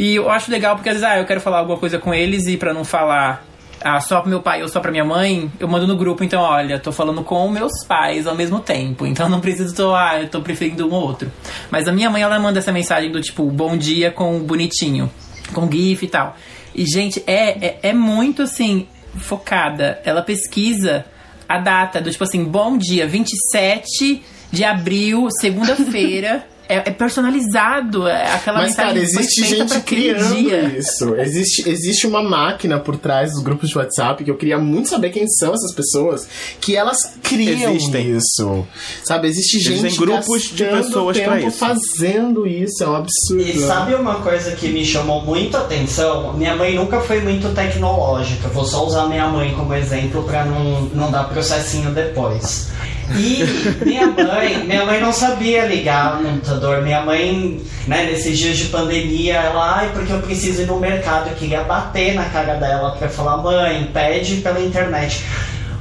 E 0.00 0.14
eu 0.14 0.30
acho 0.30 0.50
legal 0.50 0.76
porque 0.76 0.88
às 0.88 0.94
vezes, 0.94 1.06
ah, 1.06 1.18
eu 1.18 1.26
quero 1.26 1.42
falar 1.42 1.58
alguma 1.58 1.76
coisa 1.76 1.98
com 1.98 2.14
eles 2.14 2.46
e 2.46 2.56
pra 2.56 2.72
não 2.72 2.86
falar 2.86 3.44
ah, 3.82 4.00
só 4.00 4.22
pro 4.22 4.30
meu 4.30 4.40
pai 4.40 4.62
ou 4.62 4.68
só 4.68 4.80
pra 4.80 4.90
minha 4.90 5.04
mãe, 5.04 5.52
eu 5.60 5.68
mando 5.68 5.86
no 5.86 5.94
grupo, 5.94 6.24
então, 6.24 6.40
olha, 6.40 6.78
tô 6.78 6.90
falando 6.90 7.22
com 7.22 7.46
meus 7.50 7.84
pais 7.86 8.26
ao 8.26 8.34
mesmo 8.34 8.60
tempo. 8.60 9.04
Então 9.04 9.28
não 9.28 9.42
preciso, 9.42 9.74
tô, 9.74 9.94
ah, 9.94 10.18
eu 10.18 10.28
tô 10.30 10.40
preferindo 10.40 10.88
um 10.88 10.94
ou 10.94 11.02
outro. 11.02 11.30
Mas 11.70 11.86
a 11.86 11.92
minha 11.92 12.08
mãe, 12.08 12.22
ela 12.22 12.38
manda 12.38 12.58
essa 12.58 12.72
mensagem 12.72 13.12
do 13.12 13.20
tipo, 13.20 13.44
bom 13.50 13.76
dia 13.76 14.10
com 14.10 14.38
bonitinho, 14.40 15.10
com 15.52 15.70
GIF 15.70 16.06
e 16.06 16.08
tal. 16.08 16.34
E, 16.74 16.86
gente, 16.86 17.22
é, 17.26 17.66
é, 17.66 17.78
é 17.82 17.92
muito 17.92 18.40
assim, 18.40 18.88
focada. 19.18 20.00
Ela 20.02 20.22
pesquisa 20.22 21.04
a 21.46 21.58
data 21.58 22.00
do 22.00 22.10
tipo 22.10 22.24
assim, 22.24 22.42
bom 22.42 22.78
dia, 22.78 23.06
27 23.06 24.22
de 24.50 24.64
abril, 24.64 25.28
segunda-feira. 25.30 26.46
É, 26.70 26.76
é 26.76 26.90
personalizado, 26.92 28.06
é 28.06 28.32
aquela 28.32 28.60
Mas, 28.60 28.76
cara, 28.76 28.96
existe 28.96 29.44
gente 29.44 29.80
criando 29.80 30.36
dia. 30.36 30.62
isso. 30.78 31.16
Existe, 31.16 31.68
existe 31.68 32.06
uma 32.06 32.22
máquina 32.22 32.78
por 32.78 32.96
trás 32.96 33.32
dos 33.32 33.42
grupos 33.42 33.70
de 33.70 33.76
WhatsApp 33.76 34.22
que 34.22 34.30
eu 34.30 34.36
queria 34.36 34.56
muito 34.56 34.88
saber 34.88 35.10
quem 35.10 35.26
são 35.26 35.52
essas 35.52 35.74
pessoas, 35.74 36.28
que 36.60 36.76
elas 36.76 36.96
criam 37.24 37.72
Existem. 37.74 38.16
isso. 38.16 38.64
Sabe, 39.02 39.26
existe 39.26 39.56
Existem 39.56 39.90
gente 39.90 39.98
grupos 39.98 40.42
de 40.44 40.64
pessoas 40.64 41.16
tempo 41.16 41.48
isso. 41.48 41.58
fazendo 41.58 42.46
isso, 42.46 42.84
é 42.84 42.88
um 42.88 42.94
absurdo. 42.94 43.42
E 43.42 43.58
sabe 43.58 43.94
uma 43.96 44.20
coisa 44.20 44.52
que 44.52 44.68
me 44.68 44.84
chamou 44.84 45.22
muito 45.24 45.56
a 45.56 45.62
atenção? 45.62 46.34
Minha 46.34 46.54
mãe 46.54 46.76
nunca 46.76 47.00
foi 47.00 47.20
muito 47.20 47.52
tecnológica. 47.52 48.46
Vou 48.48 48.64
só 48.64 48.86
usar 48.86 49.08
minha 49.08 49.26
mãe 49.26 49.52
como 49.56 49.74
exemplo 49.74 50.22
pra 50.22 50.44
não, 50.44 50.82
não 50.94 51.10
dar 51.10 51.24
processinho 51.24 51.90
depois. 51.90 52.68
E 53.16 53.84
minha 53.84 54.06
mãe, 54.06 54.64
minha 54.64 54.84
mãe 54.84 55.00
não 55.00 55.12
sabia 55.12 55.66
ligar 55.66 56.20
no 56.20 56.28
computador. 56.28 56.82
Minha 56.82 57.02
mãe, 57.02 57.60
né, 57.86 58.04
nesses 58.04 58.38
dias 58.38 58.58
de 58.58 58.64
pandemia, 58.66 59.34
ela, 59.34 59.78
ai, 59.78 59.90
porque 59.92 60.12
eu 60.12 60.20
preciso 60.20 60.62
ir 60.62 60.66
no 60.66 60.78
mercado, 60.78 61.28
eu 61.28 61.36
queria 61.36 61.62
bater 61.64 62.14
na 62.14 62.24
cara 62.24 62.54
dela 62.54 62.92
pra 62.96 63.08
falar, 63.08 63.38
mãe, 63.38 63.90
pede 63.92 64.36
pela 64.36 64.60
internet. 64.60 65.24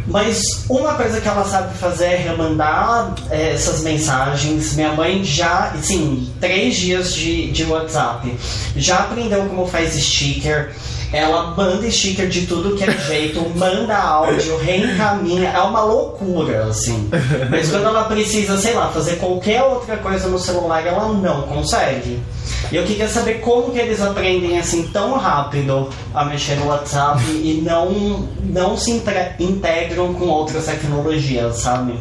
Mas 0.10 0.66
uma 0.68 0.96
coisa 0.96 1.22
que 1.22 1.28
ela 1.28 1.46
sabe 1.46 1.78
fazer 1.78 2.06
é 2.06 2.16
remandar 2.16 3.14
eh, 3.30 3.52
essas 3.54 3.82
mensagens. 3.82 4.76
Minha 4.76 4.94
mãe 4.94 5.24
já, 5.24 5.72
sim, 5.82 6.28
três 6.40 6.78
dias 6.78 7.14
de, 7.14 7.52
de 7.52 7.64
WhatsApp. 7.66 8.36
Já 8.76 9.00
aprendeu 9.00 9.46
como 9.46 9.68
faz 9.68 9.94
sticker. 9.94 10.72
Ela 11.12 11.56
manda 11.56 11.90
sticker 11.90 12.28
de 12.28 12.46
tudo 12.46 12.76
que 12.76 12.84
é 12.84 12.92
jeito, 12.92 13.42
manda 13.56 13.98
áudio, 13.98 14.58
reencaminha. 14.58 15.50
É 15.50 15.60
uma 15.60 15.82
loucura, 15.82 16.66
assim. 16.66 17.10
Mas 17.50 17.70
quando 17.70 17.86
ela 17.86 18.04
precisa, 18.04 18.58
sei 18.58 18.74
lá, 18.74 18.90
fazer 18.90 19.16
qualquer 19.16 19.64
outra 19.64 19.98
coisa 19.98 20.28
no 20.28 20.38
celular, 20.38 20.86
ela 20.86 21.08
não 21.08 21.44
consegue. 21.44 22.20
E 22.72 22.76
eu 22.76 22.84
queria 22.84 23.08
saber 23.08 23.40
como 23.40 23.72
que 23.72 23.80
eles 23.80 24.00
aprendem 24.02 24.60
assim 24.60 24.84
tão 24.94 25.18
rápido 25.18 25.90
a 26.14 26.24
mexer 26.26 26.56
no 26.56 26.68
WhatsApp 26.68 27.24
e 27.32 27.62
não, 27.66 28.30
não 28.44 28.78
se 28.78 28.92
integram 28.92 30.14
com 30.14 30.28
outras 30.28 30.66
tecnologias, 30.66 31.58
sabe? 31.58 31.98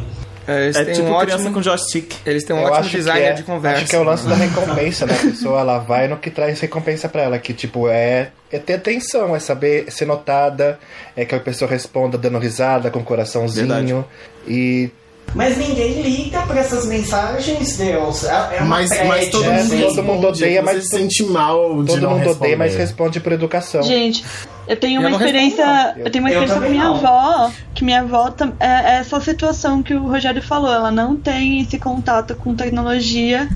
É, 0.49 0.63
eles 0.63 0.75
É 0.75 0.85
têm 0.85 0.93
tipo 0.95 1.07
um 1.07 1.17
criança 1.19 1.35
ótimo, 1.43 1.53
com 1.53 1.61
joystick. 1.61 2.13
eles 2.25 2.43
têm 2.43 2.55
um 2.55 2.59
Eu 2.59 2.65
ótimo 2.73 2.89
designer 2.89 3.27
é- 3.29 3.33
de 3.33 3.43
conversa. 3.43 3.77
Acho 3.81 3.87
que 3.89 3.95
é 3.95 3.99
o 3.99 4.03
lance 4.03 4.27
da 4.27 4.35
recompensa, 4.35 5.05
né? 5.05 5.13
A 5.13 5.17
pessoa 5.27 5.59
ela 5.59 5.77
vai 5.79 6.07
no 6.07 6.17
que 6.17 6.29
traz 6.31 6.59
recompensa 6.59 7.07
pra 7.07 7.21
ela, 7.21 7.37
que 7.37 7.53
tipo 7.53 7.87
é, 7.87 8.31
é 8.51 8.57
ter 8.57 8.73
atenção, 8.73 9.35
é 9.35 9.39
saber 9.39 9.91
ser 9.91 10.05
notada, 10.05 10.79
é 11.15 11.23
que 11.25 11.35
a 11.35 11.39
pessoa 11.39 11.69
responda 11.69 12.17
dando 12.17 12.39
risada 12.39 12.89
com 12.89 13.03
coraçãozinho 13.03 13.67
Verdade. 13.67 14.05
e 14.47 14.89
Mas 15.35 15.57
ninguém 15.57 16.01
liga 16.01 16.41
pra 16.41 16.59
essas 16.59 16.85
mensagens, 16.85 17.77
Deus. 17.77 18.23
É 18.23 18.57
é 18.57 18.57
uma 18.61 18.65
Mas, 18.65 18.89
mas 19.07 19.29
todo 19.29 19.43
mundo, 19.45 19.73
É, 19.73 19.81
todo 19.87 20.03
mundo 20.03 20.27
odeia, 20.27 20.61
mas 20.61 20.83
se 20.83 20.89
sente 20.89 21.23
mal 21.23 21.81
de 21.83 21.87
todo 21.87 22.01
não 22.01 22.09
mundo 22.11 22.19
responder. 22.19 22.37
odeia, 22.39 22.57
mas 22.57 22.75
responde 22.75 23.19
por 23.19 23.31
educação. 23.31 23.83
Gente, 23.83 24.23
eu 24.67 24.75
tenho 24.77 24.97
Eu 24.97 25.01
uma 25.01 25.09
não 25.11 25.17
experiência. 25.17 25.95
Eu 25.97 26.11
tenho 26.11 26.23
uma 26.23 26.31
Eu 26.31 26.43
experiência 26.43 26.61
com 26.67 26.69
minha 26.71 26.83
não. 26.85 26.95
avó, 26.95 27.51
que 27.75 27.83
minha 27.85 28.01
avó 28.01 28.33
é, 28.59 28.65
é 28.67 28.95
essa 28.99 29.19
situação 29.21 29.83
que 29.83 29.93
o 29.93 30.07
Rogério 30.07 30.41
falou. 30.41 30.71
Ela 30.73 30.91
não 30.91 31.15
tem 31.15 31.61
esse 31.61 31.77
contato 31.77 32.35
com 32.35 32.55
tecnologia, 32.55 33.47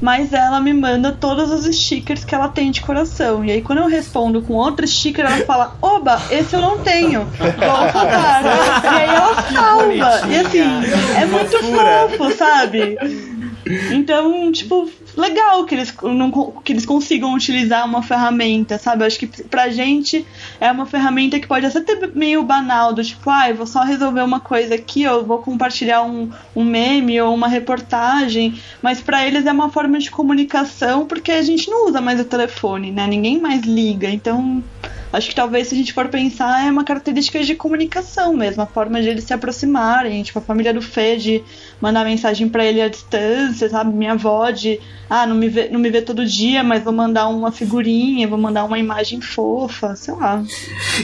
mas 0.00 0.32
ela 0.32 0.60
me 0.60 0.72
manda 0.72 1.12
todos 1.12 1.50
os 1.50 1.64
stickers 1.76 2.24
que 2.24 2.34
ela 2.34 2.48
tem 2.48 2.70
de 2.70 2.80
coração. 2.80 3.44
E 3.44 3.50
aí 3.50 3.62
quando 3.62 3.78
eu 3.78 3.86
respondo 3.86 4.42
com 4.42 4.54
outro 4.54 4.86
sticker, 4.86 5.24
ela 5.24 5.44
fala: 5.44 5.76
Oba, 5.80 6.20
esse 6.30 6.54
eu 6.54 6.60
não 6.60 6.78
tenho. 6.78 7.24
Volta 7.24 8.04
dar. 8.04 8.42
E 8.84 8.86
aí 8.86 9.08
ela 9.08 9.42
salva. 9.42 10.28
E 10.28 10.36
assim, 10.36 10.60
é 11.16 11.26
muito 11.26 11.58
fofo, 11.58 12.36
sabe? 12.36 12.96
Então, 13.92 14.50
tipo, 14.52 14.90
legal 15.16 15.64
que 15.64 15.74
eles, 15.74 15.94
não, 16.02 16.30
que 16.62 16.72
eles 16.72 16.86
consigam 16.86 17.34
utilizar 17.34 17.84
uma 17.84 18.02
ferramenta, 18.02 18.78
sabe? 18.78 19.02
Eu 19.02 19.06
acho 19.06 19.18
que 19.18 19.26
pra 19.26 19.68
gente 19.68 20.26
é 20.60 20.70
uma 20.70 20.86
ferramenta 20.86 21.38
que 21.38 21.46
pode 21.46 21.66
até 21.66 22.06
meio 22.14 22.42
banal, 22.42 22.92
do 22.92 23.02
tipo, 23.02 23.28
ah, 23.28 23.50
eu 23.50 23.56
vou 23.56 23.66
só 23.66 23.82
resolver 23.82 24.22
uma 24.22 24.40
coisa 24.40 24.74
aqui, 24.74 25.06
ou 25.06 25.24
vou 25.24 25.38
compartilhar 25.38 26.02
um, 26.02 26.30
um 26.54 26.64
meme 26.64 27.20
ou 27.20 27.34
uma 27.34 27.48
reportagem, 27.48 28.60
mas 28.80 29.00
para 29.00 29.26
eles 29.26 29.46
é 29.46 29.52
uma 29.52 29.70
forma 29.70 29.98
de 29.98 30.10
comunicação 30.10 31.06
porque 31.06 31.32
a 31.32 31.42
gente 31.42 31.70
não 31.70 31.88
usa 31.88 32.00
mais 32.00 32.20
o 32.20 32.24
telefone, 32.24 32.90
né? 32.90 33.06
Ninguém 33.06 33.40
mais 33.40 33.62
liga, 33.62 34.08
então 34.08 34.62
acho 35.12 35.30
que 35.30 35.34
talvez 35.34 35.68
se 35.68 35.74
a 35.74 35.78
gente 35.78 35.92
for 35.92 36.08
pensar 36.08 36.66
é 36.66 36.70
uma 36.70 36.84
característica 36.84 37.42
de 37.42 37.54
comunicação 37.54 38.34
mesmo, 38.34 38.62
a 38.62 38.66
forma 38.66 39.00
de 39.00 39.08
eles 39.08 39.24
se 39.24 39.32
aproximarem, 39.32 40.22
tipo 40.22 40.38
a 40.38 40.42
família 40.42 40.72
do 40.72 40.82
Fê 40.82 41.16
de 41.16 41.42
mandar 41.80 42.04
mensagem 42.04 42.48
para 42.48 42.64
ele 42.64 42.80
à 42.80 42.88
distância, 42.88 43.57
sabe? 43.66 43.92
Minha 43.92 44.12
avó 44.12 44.50
de, 44.50 44.78
ah, 45.08 45.26
não 45.26 45.34
me 45.34 45.48
vê, 45.48 45.68
não 45.70 45.80
me 45.80 45.90
vê 45.90 46.02
todo 46.02 46.26
dia, 46.26 46.62
mas 46.62 46.84
vou 46.84 46.92
mandar 46.92 47.28
uma 47.28 47.50
figurinha, 47.50 48.28
vou 48.28 48.38
mandar 48.38 48.64
uma 48.64 48.78
imagem 48.78 49.20
fofa, 49.20 49.96
sei 49.96 50.14
lá. 50.14 50.42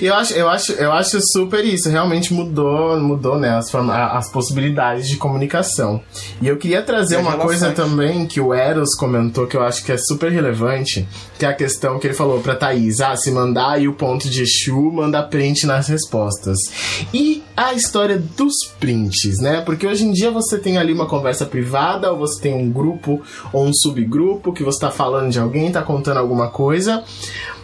Eu 0.01 0.15
acho, 0.15 0.35
eu 0.35 0.49
acho, 0.49 0.73
eu 0.73 0.93
acho 0.93 1.19
super 1.33 1.65
isso, 1.65 1.89
realmente 1.89 2.35
mudou, 2.35 3.01
mudou, 3.01 3.39
né, 3.39 3.57
as, 3.57 3.75
as 3.75 4.31
possibilidades 4.31 5.09
de 5.09 5.17
comunicação. 5.17 6.03
E 6.43 6.49
eu 6.49 6.59
queria 6.59 6.83
trazer 6.83 7.17
uma 7.17 7.39
coisa 7.39 7.73
também 7.73 8.27
que 8.27 8.41
o 8.41 8.53
Eros 8.53 8.95
comentou 8.95 9.47
que 9.47 9.57
eu 9.57 9.63
acho 9.63 9.85
que 9.85 9.93
é 9.93 9.97
super 9.97 10.31
relevante, 10.31 11.09
que 11.39 11.47
é 11.47 11.49
a 11.49 11.55
questão 11.55 11.99
que 11.99 12.07
ele 12.07 12.15
falou 12.15 12.41
pra 12.41 12.55
Thaís, 12.55 13.01
ah, 13.01 13.17
se 13.17 13.31
mandar 13.31 13.73
aí 13.73 13.89
o 13.89 13.95
ponto 13.95 14.29
de 14.29 14.43
Exu, 14.43 14.93
manda 14.93 15.23
print 15.23 15.67
nas 15.67 15.89
respostas. 15.89 16.59
E 17.13 17.43
a 17.57 17.73
história 17.73 18.19
dos 18.37 18.55
prints, 18.79 19.39
né? 19.41 19.61
Porque 19.61 19.87
hoje 19.87 20.05
em 20.05 20.13
dia 20.13 20.31
você 20.31 20.59
tem 20.59 20.77
ali 20.77 20.93
uma 20.93 21.07
conversa 21.07 21.47
privada, 21.47 22.11
ou 22.13 22.19
você 22.19 22.41
tem 22.45 22.55
um 22.55 22.71
grupo 22.71 23.23
ou 23.55 23.65
um 23.65 23.73
subgrupo 23.73 24.53
que 24.53 24.63
você 24.63 24.79
tá 24.79 24.91
falando 24.91 25.31
de 25.31 25.39
alguém, 25.39 25.73
tá 25.73 25.83
contando 25.83 26.19
alguma 26.19 26.49
coisa. 26.49 27.03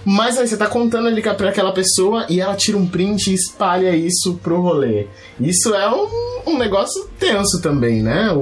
Mas 0.05 0.39
aí 0.39 0.47
você 0.49 0.57
tá 0.57 0.67
contando 0.67 1.09
ali 1.09 1.21
pra 1.23 1.51
aquela 1.51 1.73
pessoa 1.73 2.25
e 2.29 2.41
ela 2.41 2.55
tira 2.55 2.79
um 2.79 2.87
print 2.87 3.31
e 3.31 3.35
espalha 3.35 3.95
isso 3.95 4.39
pro 4.43 4.61
rolê. 4.61 5.07
Isso 5.39 5.75
é 5.75 5.89
um, 5.91 6.09
um 6.53 6.59
negócio 6.59 7.07
tenso 7.19 7.61
também, 7.61 8.03
né? 8.03 8.31
O, 8.33 8.39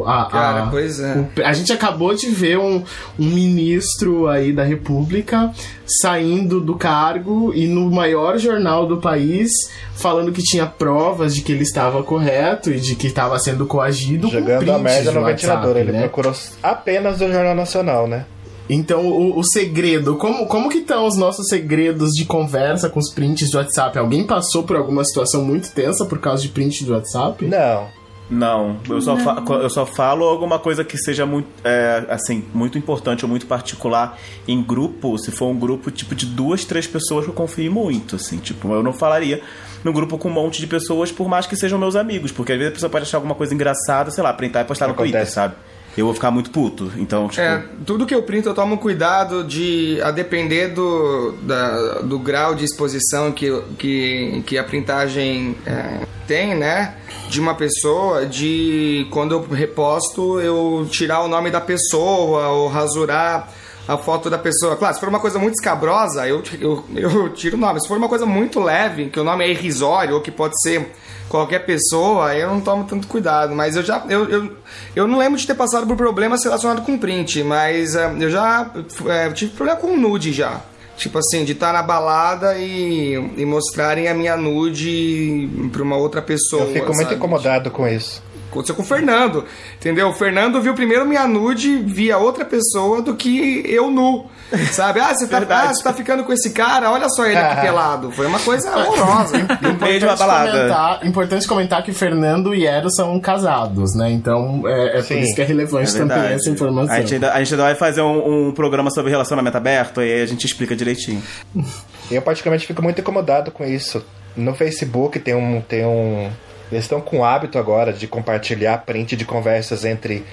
o, 0.00 0.04
a, 0.06 0.24
Cara, 0.24 0.62
a, 0.64 0.66
pois 0.68 0.98
é. 1.00 1.14
o- 1.18 1.44
a 1.44 1.52
gente 1.52 1.72
acabou 1.72 2.14
de 2.14 2.28
ver 2.28 2.58
um, 2.58 2.82
um 3.18 3.26
ministro 3.26 4.26
aí 4.28 4.52
da 4.52 4.62
República 4.64 5.52
saindo 6.00 6.60
do 6.60 6.74
cargo 6.76 7.52
e 7.54 7.66
no 7.66 7.90
maior 7.90 8.38
jornal 8.38 8.86
do 8.86 8.96
país 8.96 9.50
falando 9.94 10.32
que 10.32 10.42
tinha 10.42 10.66
provas 10.66 11.34
de 11.34 11.42
que 11.42 11.52
ele 11.52 11.62
estava 11.62 12.02
correto 12.02 12.70
e 12.70 12.80
de 12.80 12.94
que 12.96 13.06
estava 13.06 13.38
sendo 13.38 13.66
coagido. 13.66 14.28
com 14.28 14.32
Jogando 14.34 14.70
a 14.72 14.78
merda 14.78 15.12
no 15.12 15.24
ventilador. 15.24 15.66
WhatsApp, 15.68 15.78
Ele 15.80 15.92
né? 15.92 16.00
procurou 16.00 16.32
apenas 16.62 17.16
o 17.20 17.30
Jornal 17.30 17.54
Nacional, 17.54 18.06
né? 18.06 18.24
Então, 18.68 19.06
o, 19.06 19.38
o 19.38 19.44
segredo, 19.44 20.16
como, 20.16 20.46
como 20.46 20.68
que 20.68 20.78
estão 20.78 21.06
os 21.06 21.16
nossos 21.16 21.46
segredos 21.48 22.12
de 22.12 22.24
conversa 22.24 22.88
com 22.88 22.98
os 22.98 23.10
prints 23.12 23.48
de 23.48 23.56
WhatsApp? 23.56 23.96
Alguém 23.98 24.26
passou 24.26 24.64
por 24.64 24.76
alguma 24.76 25.04
situação 25.04 25.44
muito 25.44 25.70
tensa 25.72 26.04
por 26.04 26.18
causa 26.18 26.42
de 26.42 26.48
print 26.48 26.84
de 26.84 26.90
WhatsApp? 26.92 27.44
Não. 27.46 27.88
Não, 28.28 28.76
eu 28.90 29.00
só, 29.00 29.16
fa- 29.16 29.40
eu 29.62 29.70
só 29.70 29.86
falo 29.86 30.24
alguma 30.24 30.58
coisa 30.58 30.82
que 30.84 30.98
seja 30.98 31.24
muito, 31.24 31.46
é, 31.62 32.04
assim, 32.08 32.42
muito 32.52 32.76
importante 32.76 33.24
ou 33.24 33.28
muito 33.28 33.46
particular 33.46 34.18
em 34.48 34.60
grupo, 34.60 35.16
se 35.16 35.30
for 35.30 35.46
um 35.46 35.56
grupo 35.56 35.92
tipo 35.92 36.12
de 36.12 36.26
duas, 36.26 36.64
três 36.64 36.88
pessoas 36.88 37.24
que 37.24 37.30
eu 37.30 37.34
confio 37.34 37.70
muito, 37.70 38.16
assim, 38.16 38.38
tipo, 38.38 38.72
eu 38.74 38.82
não 38.82 38.92
falaria 38.92 39.40
num 39.84 39.92
grupo 39.92 40.18
com 40.18 40.28
um 40.28 40.32
monte 40.32 40.58
de 40.60 40.66
pessoas, 40.66 41.12
por 41.12 41.28
mais 41.28 41.46
que 41.46 41.54
sejam 41.54 41.78
meus 41.78 41.94
amigos, 41.94 42.32
porque 42.32 42.50
às 42.50 42.58
vezes 42.58 42.72
a 42.72 42.74
pessoa 42.74 42.90
pode 42.90 43.04
achar 43.04 43.18
alguma 43.18 43.36
coisa 43.36 43.54
engraçada, 43.54 44.10
sei 44.10 44.24
lá, 44.24 44.32
printar 44.32 44.64
e 44.64 44.66
postar 44.66 44.88
no 44.88 44.94
Twitter, 44.94 45.20
Acontece. 45.20 45.32
sabe? 45.36 45.54
Eu 45.96 46.04
vou 46.04 46.14
ficar 46.14 46.30
muito 46.30 46.50
puto, 46.50 46.92
então, 46.98 47.26
tipo... 47.28 47.40
É, 47.40 47.64
tudo 47.86 48.04
que 48.04 48.14
eu 48.14 48.22
printo 48.22 48.48
eu 48.50 48.54
tomo 48.54 48.76
cuidado 48.76 49.42
de, 49.42 49.98
a 50.02 50.10
depender 50.10 50.68
do, 50.68 51.32
da- 51.42 52.00
do 52.02 52.18
grau 52.18 52.54
de 52.54 52.64
exposição 52.64 53.32
que, 53.32 53.50
que, 53.78 54.42
que 54.46 54.58
a 54.58 54.64
printagem 54.64 55.56
é, 55.64 56.00
tem, 56.26 56.54
né? 56.54 56.94
De 57.30 57.40
uma 57.40 57.54
pessoa, 57.54 58.26
de 58.26 59.06
quando 59.10 59.32
eu 59.32 59.42
reposto, 59.48 60.38
eu 60.40 60.86
tirar 60.90 61.22
o 61.22 61.28
nome 61.28 61.50
da 61.50 61.60
pessoa 61.62 62.48
ou 62.48 62.68
rasurar 62.68 63.48
a 63.88 63.96
foto 63.96 64.28
da 64.28 64.38
pessoa. 64.38 64.76
Claro, 64.76 64.94
se 64.94 65.00
for 65.00 65.08
uma 65.08 65.20
coisa 65.20 65.38
muito 65.38 65.54
escabrosa, 65.54 66.26
eu, 66.26 66.42
eu, 66.60 66.84
eu 66.94 67.28
tiro 67.32 67.56
o 67.56 67.60
nome. 67.60 67.80
Se 67.80 67.88
for 67.88 67.96
uma 67.96 68.08
coisa 68.08 68.26
muito 68.26 68.60
leve, 68.60 69.10
que 69.10 69.20
o 69.20 69.24
nome 69.24 69.44
é 69.44 69.50
irrisório 69.50 70.16
ou 70.16 70.20
que 70.20 70.30
pode 70.30 70.60
ser 70.60 70.92
qualquer 71.28 71.60
pessoa, 71.60 72.34
eu 72.34 72.48
não 72.48 72.60
tomo 72.60 72.84
tanto 72.84 73.06
cuidado. 73.06 73.54
Mas 73.54 73.76
eu 73.76 73.82
já. 73.82 74.04
Eu, 74.08 74.28
eu, 74.28 74.56
eu 74.94 75.06
não 75.06 75.18
lembro 75.18 75.38
de 75.38 75.46
ter 75.46 75.54
passado 75.54 75.86
por 75.86 75.96
problemas 75.96 76.42
relacionados 76.44 76.84
com 76.84 76.98
print, 76.98 77.42
mas 77.42 77.94
eh, 77.94 78.16
eu 78.20 78.30
já 78.30 78.70
eh, 79.06 79.30
tive 79.30 79.52
problema 79.52 79.78
com 79.78 79.96
nude 79.96 80.32
já. 80.32 80.60
Tipo 80.96 81.18
assim, 81.18 81.44
de 81.44 81.52
estar 81.52 81.74
na 81.74 81.82
balada 81.82 82.56
e, 82.56 83.12
e 83.36 83.44
mostrarem 83.44 84.08
a 84.08 84.14
minha 84.14 84.34
nude 84.34 85.68
pra 85.70 85.82
uma 85.82 85.96
outra 85.96 86.22
pessoa. 86.22 86.62
Eu 86.62 86.72
fico 86.72 86.86
muito 86.86 87.02
sabe? 87.02 87.16
incomodado 87.16 87.70
com 87.70 87.86
isso. 87.86 88.22
Aconteceu 88.56 88.74
com 88.74 88.82
o 88.82 88.86
Fernando, 88.86 89.44
entendeu? 89.76 90.08
O 90.08 90.12
Fernando 90.12 90.60
viu 90.60 90.74
primeiro 90.74 91.06
minha 91.06 91.26
nude 91.26 91.76
via 91.76 92.18
outra 92.18 92.44
pessoa 92.44 93.02
do 93.02 93.14
que 93.14 93.62
eu 93.66 93.90
nu, 93.90 94.26
sabe? 94.72 95.00
Ah, 95.00 95.14
você 95.14 95.26
tá, 95.26 95.38
ah, 95.48 95.74
você 95.74 95.82
tá 95.82 95.92
ficando 95.92 96.24
com 96.24 96.32
esse 96.32 96.50
cara, 96.50 96.90
olha 96.90 97.08
só 97.10 97.26
ele 97.26 97.36
aqui 97.36 97.60
pelado. 97.60 98.10
Foi 98.10 98.26
uma 98.26 98.40
coisa 98.40 98.70
horrorosa. 98.76 99.36
Importante 99.38 100.00
balada. 100.18 100.50
comentar, 100.50 101.06
importante 101.06 101.48
comentar 101.48 101.82
que 101.82 101.92
Fernando 101.92 102.54
e 102.54 102.66
Eros 102.66 102.94
são 102.94 103.18
casados, 103.20 103.94
né? 103.94 104.10
Então 104.10 104.62
é, 104.66 104.88
é 104.88 104.92
por 104.96 105.04
Sim, 105.04 105.20
isso 105.20 105.34
que 105.34 105.42
é 105.42 105.44
relevante 105.44 105.94
É 105.94 105.98
também 105.98 106.32
essa 106.32 106.50
informação. 106.50 106.94
A 106.94 107.00
gente, 107.00 107.14
ainda, 107.14 107.32
a 107.32 107.38
gente 107.38 107.52
ainda 107.52 107.64
vai 107.64 107.74
fazer 107.74 108.00
um, 108.00 108.48
um 108.48 108.52
programa 108.52 108.90
sobre 108.90 109.10
relacionamento 109.10 109.56
aberto 109.56 110.00
e 110.00 110.12
aí 110.12 110.22
a 110.22 110.26
gente 110.26 110.46
explica 110.46 110.74
direitinho. 110.74 111.22
Eu 112.10 112.22
particularmente 112.22 112.66
fico 112.66 112.82
muito 112.82 113.00
incomodado 113.00 113.50
com 113.50 113.64
isso. 113.64 114.04
No 114.36 114.54
Facebook 114.54 115.18
tem 115.18 115.34
um. 115.34 115.60
Tem 115.60 115.84
um 115.84 116.30
eles 116.70 116.84
estão 116.84 117.00
com 117.00 117.18
o 117.18 117.24
hábito 117.24 117.58
agora 117.58 117.92
de 117.92 118.06
compartilhar 118.06 118.78
print 118.78 119.16
de 119.16 119.24
conversas 119.24 119.84
entre, 119.84 120.24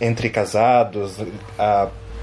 entre 0.00 0.30
casados, 0.30 1.18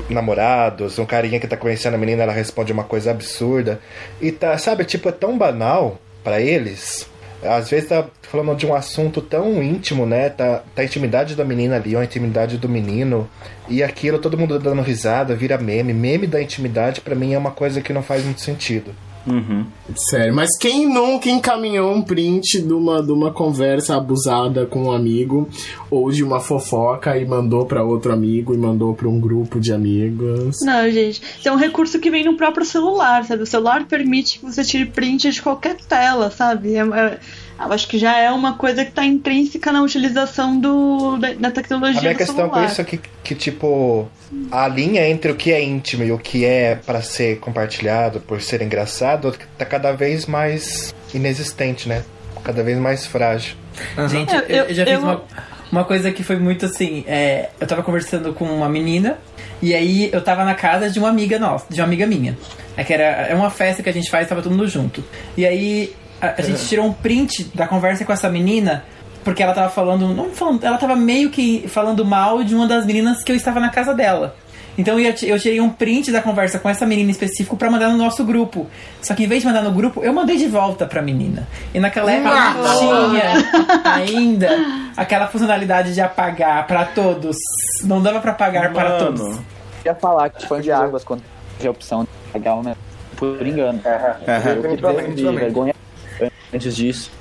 namorados, 0.09 0.97
um 0.97 1.05
carinha 1.05 1.39
que 1.39 1.47
tá 1.47 1.57
conhecendo 1.57 1.95
a 1.95 1.97
menina, 1.97 2.23
ela 2.23 2.33
responde 2.33 2.71
uma 2.71 2.83
coisa 2.83 3.11
absurda. 3.11 3.79
E 4.21 4.31
tá, 4.31 4.57
sabe, 4.57 4.85
tipo, 4.85 5.09
é 5.09 5.11
tão 5.11 5.37
banal 5.37 5.99
pra 6.23 6.39
eles. 6.39 7.09
Às 7.43 7.71
vezes 7.71 7.89
tá 7.89 8.05
falando 8.21 8.55
de 8.55 8.67
um 8.67 8.75
assunto 8.75 9.19
tão 9.19 9.63
íntimo, 9.63 10.05
né? 10.05 10.29
Tá, 10.29 10.61
tá 10.75 10.83
a 10.83 10.85
intimidade 10.85 11.35
da 11.35 11.43
menina 11.43 11.77
ali, 11.77 11.95
ou 11.95 12.01
a 12.01 12.05
intimidade 12.05 12.57
do 12.57 12.69
menino. 12.69 13.27
E 13.67 13.81
aquilo, 13.81 14.19
todo 14.19 14.37
mundo 14.37 14.59
dando 14.59 14.81
risada, 14.81 15.35
vira 15.35 15.57
meme. 15.57 15.91
Meme 15.91 16.27
da 16.27 16.41
intimidade, 16.41 17.01
pra 17.01 17.15
mim, 17.15 17.33
é 17.33 17.37
uma 17.37 17.51
coisa 17.51 17.81
que 17.81 17.91
não 17.91 18.03
faz 18.03 18.23
muito 18.23 18.41
sentido. 18.41 18.93
Sério, 19.95 20.33
mas 20.33 20.57
quem 20.57 20.87
nunca 20.91 21.29
encaminhou 21.29 21.93
um 21.93 22.01
print 22.01 22.61
de 22.61 22.73
uma, 22.73 23.03
de 23.03 23.11
uma 23.11 23.31
conversa 23.31 23.95
abusada 23.95 24.65
com 24.65 24.85
um 24.85 24.91
amigo 24.91 25.47
ou 25.89 26.11
de 26.11 26.23
uma 26.23 26.39
fofoca 26.39 27.17
e 27.17 27.25
mandou 27.25 27.65
pra 27.65 27.83
outro 27.83 28.11
amigo 28.11 28.53
e 28.53 28.57
mandou 28.57 28.93
pra 28.93 29.07
um 29.07 29.19
grupo 29.19 29.59
de 29.59 29.73
amigos? 29.73 30.57
Não, 30.61 30.89
gente, 30.89 31.21
isso 31.39 31.47
é 31.47 31.51
um 31.51 31.57
recurso 31.57 31.99
que 31.99 32.09
vem 32.09 32.23
no 32.23 32.35
próprio 32.37 32.65
celular, 32.65 33.23
sabe? 33.25 33.43
O 33.43 33.47
celular 33.47 33.85
permite 33.85 34.39
que 34.39 34.45
você 34.45 34.63
tire 34.63 34.85
print 34.85 35.29
de 35.29 35.41
qualquer 35.41 35.75
tela, 35.75 36.31
sabe? 36.31 36.75
É- 36.75 36.79
é- 36.79 37.19
eu 37.59 37.71
acho 37.73 37.87
que 37.87 37.97
já 37.97 38.17
é 38.17 38.31
uma 38.31 38.53
coisa 38.57 38.83
que 38.85 38.91
tá 38.91 39.03
intrínseca 39.05 39.71
na 39.71 39.81
utilização 39.81 40.59
do, 40.59 41.17
da, 41.17 41.33
da 41.33 41.51
tecnologia 41.51 41.99
A 41.99 42.01
minha 42.01 42.13
do 42.13 42.17
questão 42.17 42.35
celular. 42.35 42.59
com 42.61 42.65
isso 42.65 42.81
é 42.81 42.83
que, 42.83 42.99
que, 43.23 43.35
tipo, 43.35 44.07
a 44.51 44.67
linha 44.67 45.07
entre 45.07 45.31
o 45.31 45.35
que 45.35 45.51
é 45.51 45.61
íntimo 45.63 46.03
e 46.03 46.11
o 46.11 46.17
que 46.17 46.43
é 46.45 46.75
pra 46.75 47.01
ser 47.01 47.39
compartilhado 47.39 48.19
por 48.19 48.41
ser 48.41 48.61
engraçado 48.61 49.35
tá 49.57 49.65
cada 49.65 49.91
vez 49.91 50.25
mais 50.25 50.93
inexistente, 51.13 51.87
né? 51.87 52.03
Cada 52.43 52.63
vez 52.63 52.77
mais 52.77 53.05
frágil. 53.05 53.55
Gente, 54.09 54.33
É, 54.33 54.37
eu, 54.49 54.55
eu- 54.55 54.63
eu 54.65 54.73
já 54.73 54.83
fiz 54.85 54.93
eu- 54.95 54.99
uma, 55.01 55.21
uma 55.71 55.83
coisa 55.85 56.11
que 56.11 56.23
foi 56.23 56.37
muito 56.37 56.65
assim. 56.65 57.03
é, 57.07 57.49
eu 57.59 57.67
tava 57.67 57.83
conversando 57.83 58.33
com 58.33 58.45
uma 58.45 58.67
menina 58.67 59.17
e 59.61 59.75
aí 59.75 60.09
eu 60.11 60.21
tava 60.23 60.43
na 60.43 60.55
casa 60.55 60.89
de 60.89 60.97
uma 60.97 61.09
amiga 61.09 61.37
nossa, 61.37 61.65
de 61.69 61.79
uma 61.79 61.85
amiga 61.85 62.07
minha. 62.07 62.35
É 62.75 62.83
que 62.83 62.93
era 62.93 63.03
é 63.27 63.35
uma 63.35 63.49
festa 63.51 63.83
que 63.83 63.89
a 63.89 63.93
gente 63.93 64.09
faz, 64.09 64.27
tava 64.27 64.41
todo 64.41 64.51
mundo 64.51 64.67
junto. 64.67 65.03
E 65.37 65.45
aí 65.45 65.93
a, 66.21 66.35
a 66.37 66.41
gente 66.41 66.65
tirou 66.67 66.85
um 66.85 66.93
print 66.93 67.45
da 67.55 67.67
conversa 67.67 68.05
com 68.05 68.13
essa 68.13 68.29
menina. 68.29 68.83
Porque 69.23 69.43
ela 69.43 69.53
tava 69.53 69.69
falando, 69.69 70.07
não 70.15 70.31
falando, 70.31 70.63
ela 70.63 70.77
tava 70.79 70.95
meio 70.95 71.29
que 71.29 71.67
falando 71.67 72.03
mal 72.03 72.43
de 72.43 72.55
uma 72.55 72.65
das 72.67 72.85
meninas 72.87 73.23
que 73.23 73.31
eu 73.31 73.35
estava 73.35 73.59
na 73.59 73.69
casa 73.69 73.93
dela. 73.93 74.35
Então 74.77 74.99
eu, 74.99 75.13
eu 75.23 75.39
tirei 75.39 75.59
um 75.61 75.69
print 75.69 76.11
da 76.11 76.21
conversa 76.23 76.57
com 76.57 76.67
essa 76.67 76.87
menina 76.87 77.09
em 77.09 77.11
específico 77.11 77.55
pra 77.55 77.69
mandar 77.69 77.89
no 77.89 77.97
nosso 77.97 78.23
grupo. 78.25 78.65
Só 78.99 79.13
que 79.13 79.23
em 79.23 79.27
vez 79.27 79.41
de 79.41 79.47
mandar 79.47 79.61
no 79.61 79.71
grupo, 79.71 80.03
eu 80.03 80.11
mandei 80.11 80.37
de 80.37 80.47
volta 80.47 80.87
pra 80.87 81.03
menina. 81.03 81.47
E 81.71 81.79
naquela 81.79 82.11
época 82.11 82.53
não 82.53 82.79
tinha 82.79 83.33
ainda 83.93 84.49
aquela 84.97 85.27
funcionalidade 85.27 85.93
de 85.93 86.01
apagar 86.01 86.65
pra 86.65 86.85
todos. 86.85 87.35
Não 87.83 88.01
dava 88.01 88.19
pra 88.21 88.31
apagar 88.31 88.73
para 88.73 88.89
Mano. 88.89 89.05
todos. 89.05 89.21
Eu 89.85 89.91
ia 89.91 89.95
falar 89.95 90.29
que 90.29 90.47
fã 90.47 90.59
de 90.59 90.71
águas 90.71 91.03
quando 91.03 91.21
tinha 91.59 91.69
a 91.69 91.71
opção 91.71 92.03
de 92.03 92.09
pagar 92.31 92.55
uma 92.55 92.75
por 93.17 93.45
engano. 93.45 93.79
Aham. 93.85 94.15
Eu 94.15 94.15
que 94.15 94.31
Definitivamente, 94.31 94.75
tive 94.75 94.81
definitivamente. 94.95 95.39
vergonha 95.43 95.75
antes 96.53 96.75
disso. 96.75 97.11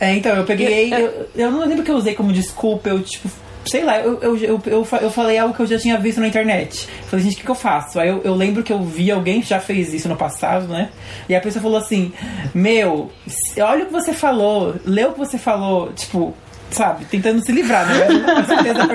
É, 0.00 0.14
então, 0.14 0.34
eu 0.36 0.44
peguei. 0.44 0.92
Eu, 0.94 1.28
eu 1.34 1.50
não 1.50 1.66
lembro 1.66 1.82
que 1.84 1.90
eu 1.90 1.96
usei 1.96 2.14
como 2.14 2.32
desculpa, 2.32 2.88
eu, 2.88 3.02
tipo, 3.02 3.28
sei 3.66 3.82
lá, 3.84 3.98
eu, 4.00 4.18
eu, 4.22 4.36
eu, 4.36 4.62
eu, 4.66 4.84
fa- 4.84 4.98
eu 4.98 5.10
falei 5.10 5.36
algo 5.38 5.52
que 5.54 5.60
eu 5.60 5.66
já 5.66 5.76
tinha 5.78 5.98
visto 5.98 6.20
na 6.20 6.28
internet. 6.28 6.88
Falei, 7.08 7.24
gente, 7.24 7.34
o 7.34 7.38
que, 7.38 7.44
que 7.44 7.50
eu 7.50 7.54
faço? 7.56 7.98
Aí 7.98 8.08
eu, 8.08 8.20
eu 8.24 8.34
lembro 8.34 8.62
que 8.62 8.72
eu 8.72 8.80
vi 8.82 9.10
alguém 9.10 9.40
que 9.40 9.48
já 9.48 9.58
fez 9.58 9.92
isso 9.92 10.08
no 10.08 10.14
passado, 10.16 10.68
né? 10.68 10.90
E 11.28 11.34
a 11.34 11.40
pessoa 11.40 11.60
falou 11.62 11.78
assim: 11.78 12.12
Meu, 12.54 13.10
olha 13.60 13.82
o 13.82 13.86
que 13.86 13.92
você 13.92 14.12
falou, 14.12 14.76
lê 14.84 15.04
o 15.04 15.12
que 15.12 15.18
você 15.18 15.36
falou, 15.38 15.92
tipo. 15.92 16.34
Sabe, 16.70 17.06
tentando 17.06 17.42
se 17.42 17.50
livrar, 17.50 17.86
né? 17.88 18.06
Com 18.34 18.44
certeza. 18.44 18.86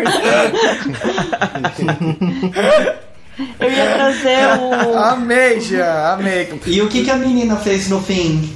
Eu 3.59 3.71
ia 3.71 3.93
trazer 3.95 4.59
o. 4.61 4.95
Amei, 4.97 5.59
já, 5.59 6.13
amei. 6.13 6.47
E 6.67 6.81
o 6.81 6.87
que, 6.87 7.03
que 7.03 7.09
a 7.09 7.15
menina 7.17 7.55
fez 7.57 7.89
no 7.89 7.99
fim? 8.01 8.55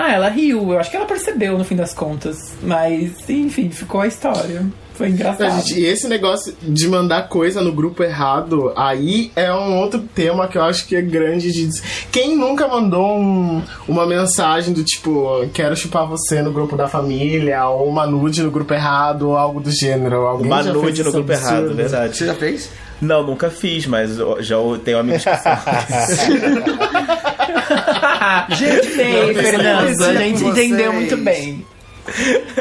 Ah, 0.00 0.12
ela 0.12 0.28
riu. 0.28 0.72
Eu 0.72 0.78
acho 0.78 0.90
que 0.90 0.96
ela 0.96 1.06
percebeu 1.06 1.56
no 1.58 1.64
fim 1.64 1.76
das 1.76 1.92
contas. 1.92 2.52
Mas, 2.62 3.12
enfim, 3.28 3.70
ficou 3.70 4.00
a 4.00 4.06
história. 4.06 4.64
Foi 4.94 5.10
engraçado. 5.10 5.60
gente, 5.60 5.78
e 5.78 5.84
esse 5.86 6.08
negócio 6.08 6.52
de 6.60 6.88
mandar 6.88 7.28
coisa 7.28 7.60
no 7.62 7.70
grupo 7.72 8.02
errado, 8.02 8.72
aí 8.76 9.30
é 9.36 9.52
um 9.52 9.78
outro 9.78 10.00
tema 10.00 10.48
que 10.48 10.58
eu 10.58 10.62
acho 10.64 10.88
que 10.88 10.96
é 10.96 11.00
grande 11.02 11.52
de. 11.52 11.80
Quem 12.10 12.36
nunca 12.36 12.66
mandou 12.66 13.16
um- 13.16 13.62
uma 13.86 14.04
mensagem 14.06 14.74
do 14.74 14.82
tipo, 14.82 15.46
quero 15.54 15.76
chupar 15.76 16.04
você 16.04 16.42
no 16.42 16.52
grupo 16.52 16.76
da 16.76 16.88
família, 16.88 17.64
ou 17.68 17.88
uma 17.88 18.08
nude 18.08 18.42
no 18.42 18.50
grupo 18.50 18.74
errado, 18.74 19.28
ou 19.28 19.36
algo 19.36 19.60
do 19.60 19.70
gênero? 19.70 20.26
Alguém 20.26 20.46
Uma 20.48 20.64
já 20.64 20.72
nude 20.72 20.86
fez 20.96 21.06
no 21.06 21.12
grupo 21.12 21.30
errado, 21.32 21.52
absurdo? 21.58 21.74
verdade. 21.76 22.16
Você 22.16 22.26
já 22.26 22.34
fez? 22.34 22.68
Não, 23.00 23.22
nunca 23.22 23.50
fiz, 23.50 23.86
mas 23.86 24.16
já 24.40 24.56
tenho 24.84 24.98
amigos 24.98 25.24
que 25.24 25.36
são. 25.36 25.52
gente, 28.56 28.96
bem, 28.96 29.34
Fernando. 29.34 30.02
A 30.02 30.14
gente 30.14 30.44
entendeu 30.44 30.92
muito 30.92 31.16
bem. 31.16 31.64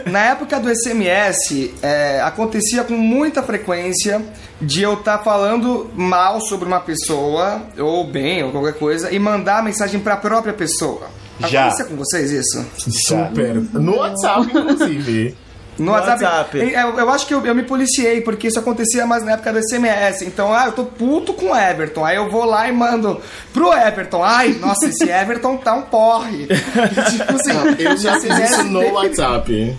Na 0.06 0.26
época 0.26 0.60
do 0.60 0.70
SMS, 0.70 1.72
é, 1.82 2.22
acontecia 2.22 2.84
com 2.84 2.96
muita 2.96 3.42
frequência 3.42 4.22
de 4.62 4.82
eu 4.82 4.94
estar 4.94 5.20
falando 5.20 5.90
mal 5.96 6.42
sobre 6.42 6.68
uma 6.68 6.80
pessoa, 6.80 7.62
ou 7.78 8.06
bem, 8.06 8.44
ou 8.44 8.52
qualquer 8.52 8.74
coisa, 8.74 9.12
e 9.12 9.20
mandar 9.20 9.60
a 9.60 9.62
mensagem 9.62 10.00
para 10.00 10.16
a 10.16 10.18
própria 10.18 10.54
pessoa. 10.54 11.10
Já. 11.40 11.68
Acontecia 11.68 11.86
com 11.86 11.96
vocês 11.96 12.32
isso? 12.32 12.66
Super. 13.08 13.56
No 13.74 13.98
WhatsApp, 13.98 14.48
inclusive. 14.48 15.38
No, 15.80 15.92
WhatsApp. 15.92 16.24
WhatsApp. 16.24 16.58
Eu, 16.60 17.00
eu 17.00 17.10
acho 17.10 17.28
que 17.28 17.34
eu, 17.34 17.46
eu 17.46 17.54
me 17.56 17.64
policiei, 17.64 18.22
porque 18.22 18.48
isso 18.48 18.60
acontecia 18.60 19.06
mais 19.06 19.24
na 19.24 19.34
época 19.34 19.54
do 19.54 19.60
SMS. 19.62 20.22
Então, 20.24 20.54
ah, 20.54 20.66
eu 20.66 20.72
tô 20.72 20.86
puto 20.86 21.34
com 21.34 21.52
o 21.52 21.56
Everton. 21.56 22.04
Aí 22.04 22.16
eu 22.16 22.30
vou 22.30 22.46
lá 22.46 22.68
e 22.68 22.72
mando 22.72 23.22
pro 23.54 23.72
Everton. 23.74 24.24
Ai, 24.24 24.54
nossa, 24.60 24.88
esse 24.88 25.04
Everton 25.10 25.58
tá 25.58 25.74
um 25.76 25.84
porre. 25.84 26.48
tipo 26.48 27.36
assim, 27.36 27.52
Eu 27.80 27.98
já 27.98 28.20
fiz 28.20 28.38
isso 28.52 28.64
no 28.64 28.80
defini- 28.80 28.96
WhatsApp. 28.96 29.78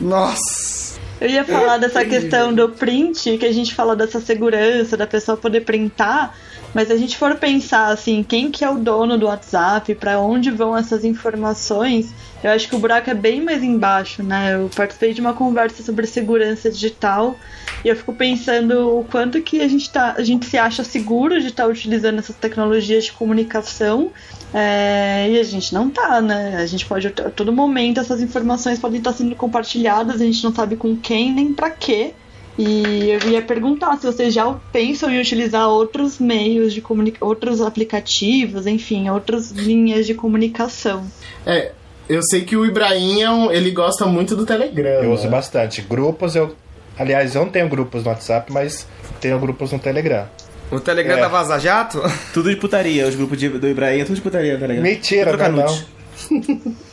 Nossa. 0.00 0.94
Eu 1.20 1.30
ia 1.30 1.44
falar 1.44 1.78
dessa 1.78 2.04
questão 2.04 2.52
do 2.52 2.68
print, 2.68 3.38
que 3.38 3.46
a 3.46 3.52
gente 3.52 3.74
fala 3.74 3.94
dessa 3.96 4.20
segurança, 4.20 4.96
da 4.96 5.06
pessoa 5.06 5.36
poder 5.36 5.60
printar, 5.60 6.36
mas 6.74 6.88
se 6.88 6.92
a 6.92 6.96
gente 6.96 7.16
for 7.16 7.34
pensar 7.36 7.86
assim, 7.86 8.22
quem 8.22 8.50
que 8.50 8.64
é 8.64 8.68
o 8.68 8.74
dono 8.74 9.16
do 9.16 9.26
WhatsApp, 9.26 9.94
pra 9.94 10.18
onde 10.18 10.50
vão 10.50 10.76
essas 10.76 11.04
informações, 11.04 12.12
eu 12.44 12.50
acho 12.50 12.68
que 12.68 12.76
o 12.76 12.78
buraco 12.78 13.08
é 13.08 13.14
bem 13.14 13.40
mais 13.40 13.62
embaixo, 13.62 14.22
né? 14.22 14.54
Eu 14.54 14.68
participei 14.76 15.14
de 15.14 15.20
uma 15.22 15.32
conversa 15.32 15.82
sobre 15.82 16.06
segurança 16.06 16.70
digital 16.70 17.34
e 17.82 17.88
eu 17.88 17.96
fico 17.96 18.12
pensando 18.12 18.98
o 18.98 19.02
quanto 19.02 19.40
que 19.40 19.62
a 19.62 19.66
gente, 19.66 19.88
tá, 19.88 20.14
a 20.18 20.22
gente 20.22 20.44
se 20.44 20.58
acha 20.58 20.84
seguro 20.84 21.40
de 21.40 21.46
estar 21.46 21.66
utilizando 21.66 22.18
essas 22.18 22.36
tecnologias 22.36 23.06
de 23.06 23.12
comunicação 23.12 24.10
é, 24.52 25.26
e 25.30 25.40
a 25.40 25.42
gente 25.42 25.72
não 25.72 25.88
tá, 25.88 26.20
né? 26.20 26.56
A 26.58 26.66
gente 26.66 26.84
pode, 26.84 27.06
a 27.06 27.30
todo 27.30 27.50
momento, 27.50 27.98
essas 27.98 28.20
informações 28.20 28.78
podem 28.78 28.98
estar 28.98 29.14
sendo 29.14 29.34
compartilhadas, 29.34 30.20
a 30.20 30.24
gente 30.26 30.44
não 30.44 30.54
sabe 30.54 30.76
com 30.76 30.94
quem 30.94 31.32
nem 31.32 31.50
pra 31.50 31.70
quê. 31.70 32.12
E 32.58 33.08
eu 33.08 33.30
ia 33.30 33.40
perguntar 33.40 33.96
se 33.96 34.06
vocês 34.06 34.34
já 34.34 34.52
pensam 34.70 35.10
em 35.10 35.18
utilizar 35.18 35.66
outros 35.70 36.18
meios 36.18 36.74
de 36.74 36.82
comunicação, 36.82 37.26
outros 37.26 37.62
aplicativos, 37.62 38.66
enfim, 38.66 39.08
outras 39.08 39.50
linhas 39.50 40.06
de 40.06 40.12
comunicação. 40.12 41.04
É, 41.46 41.72
eu 42.08 42.22
sei 42.22 42.42
que 42.44 42.56
o 42.56 42.64
Ibrahim, 42.66 43.22
é 43.22 43.30
um- 43.30 43.50
ele 43.50 43.70
gosta 43.70 44.06
muito 44.06 44.34
do 44.36 44.44
Telegram. 44.46 44.88
Eu 44.90 45.02
né? 45.02 45.08
uso 45.08 45.28
bastante. 45.28 45.82
Grupos, 45.82 46.34
eu. 46.36 46.54
Aliás, 46.98 47.34
eu 47.34 47.42
não 47.44 47.50
tenho 47.50 47.68
grupos 47.68 48.04
no 48.04 48.10
WhatsApp, 48.10 48.52
mas 48.52 48.86
tenho 49.20 49.38
grupos 49.38 49.72
no 49.72 49.78
Telegram. 49.78 50.26
O 50.70 50.80
Telegram 50.80 51.18
É. 51.18 51.20
da 51.20 51.28
Vaza 51.28 51.58
Jato? 51.58 52.00
tudo 52.32 52.50
de 52.50 52.56
putaria. 52.56 53.06
Os 53.06 53.14
grupos 53.14 53.38
de- 53.38 53.48
do 53.48 53.68
Ibrahim 53.68 54.00
é 54.00 54.04
tudo 54.04 54.16
de 54.16 54.22
putaria, 54.22 54.58
tá 54.58 54.66
ligado? 54.66 54.82
Mentira, 54.82 55.36
não, 55.36 55.50
nudes. 55.62 55.84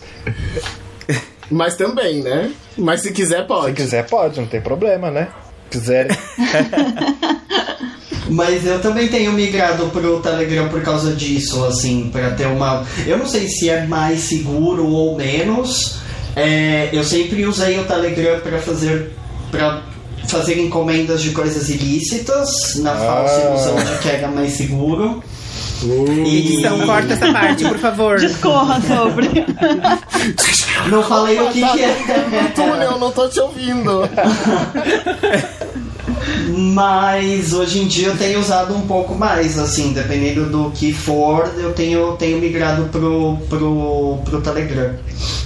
Mas 1.49 1.75
também, 1.75 2.21
né? 2.23 2.51
Mas 2.77 3.01
se 3.01 3.11
quiser, 3.11 3.41
Se 3.41 3.47
pode. 3.47 3.73
quiser, 3.73 4.07
pode, 4.07 4.39
não 4.39 4.47
tem 4.47 4.61
problema, 4.61 5.11
né? 5.11 5.27
Se 5.69 5.77
quiserem. 5.79 6.15
Mas 8.29 8.65
eu 8.65 8.79
também 8.79 9.07
tenho 9.07 9.31
migrado 9.33 9.87
pro 9.87 10.19
Telegram 10.19 10.69
por 10.69 10.81
causa 10.81 11.13
disso, 11.13 11.63
assim, 11.65 12.09
pra 12.11 12.31
ter 12.31 12.45
uma. 12.47 12.85
Eu 13.05 13.17
não 13.17 13.25
sei 13.25 13.47
se 13.47 13.69
é 13.69 13.85
mais 13.85 14.21
seguro 14.21 14.87
ou 14.87 15.15
menos. 15.17 15.97
É, 16.35 16.89
eu 16.93 17.03
sempre 17.03 17.45
usei 17.45 17.79
o 17.79 17.83
Telegram 17.85 18.39
pra 18.39 18.59
fazer. 18.59 19.11
para 19.49 19.81
fazer 20.27 20.59
encomendas 20.61 21.21
de 21.21 21.31
coisas 21.31 21.67
ilícitas, 21.69 22.75
na 22.75 22.95
falsa 22.95 23.35
Ah. 23.35 23.49
ilusão 23.49 23.75
de 23.83 23.97
que 24.01 24.07
era 24.09 24.27
mais 24.29 24.53
seguro. 24.53 25.21
E 25.83 26.37
Edição, 26.37 26.79
corta 26.85 27.13
essa 27.13 27.33
parte, 27.33 27.65
por 27.67 27.79
favor. 27.79 28.19
Discorra 28.19 28.79
sobre. 28.81 29.27
não 30.91 31.03
falei 31.03 31.39
o 31.39 31.47
que, 31.49 31.59
que 31.59 31.83
é. 31.83 32.51
Túnel, 32.55 32.99
não 32.99 33.11
tô 33.11 33.27
te 33.27 33.39
ouvindo. 33.39 34.07
Mas 36.51 37.53
hoje 37.53 37.79
em 37.79 37.87
dia 37.87 38.07
eu 38.07 38.17
tenho 38.17 38.39
usado 38.39 38.75
um 38.75 38.81
pouco 38.81 39.15
mais, 39.15 39.57
assim, 39.57 39.93
dependendo 39.93 40.45
do 40.45 40.71
que 40.71 40.93
for, 40.93 41.51
eu 41.57 41.73
tenho, 41.73 42.13
tenho 42.17 42.39
migrado 42.39 42.85
pro, 42.85 43.37
pro, 43.49 44.19
pro 44.25 44.41
Telegram. 44.41 44.95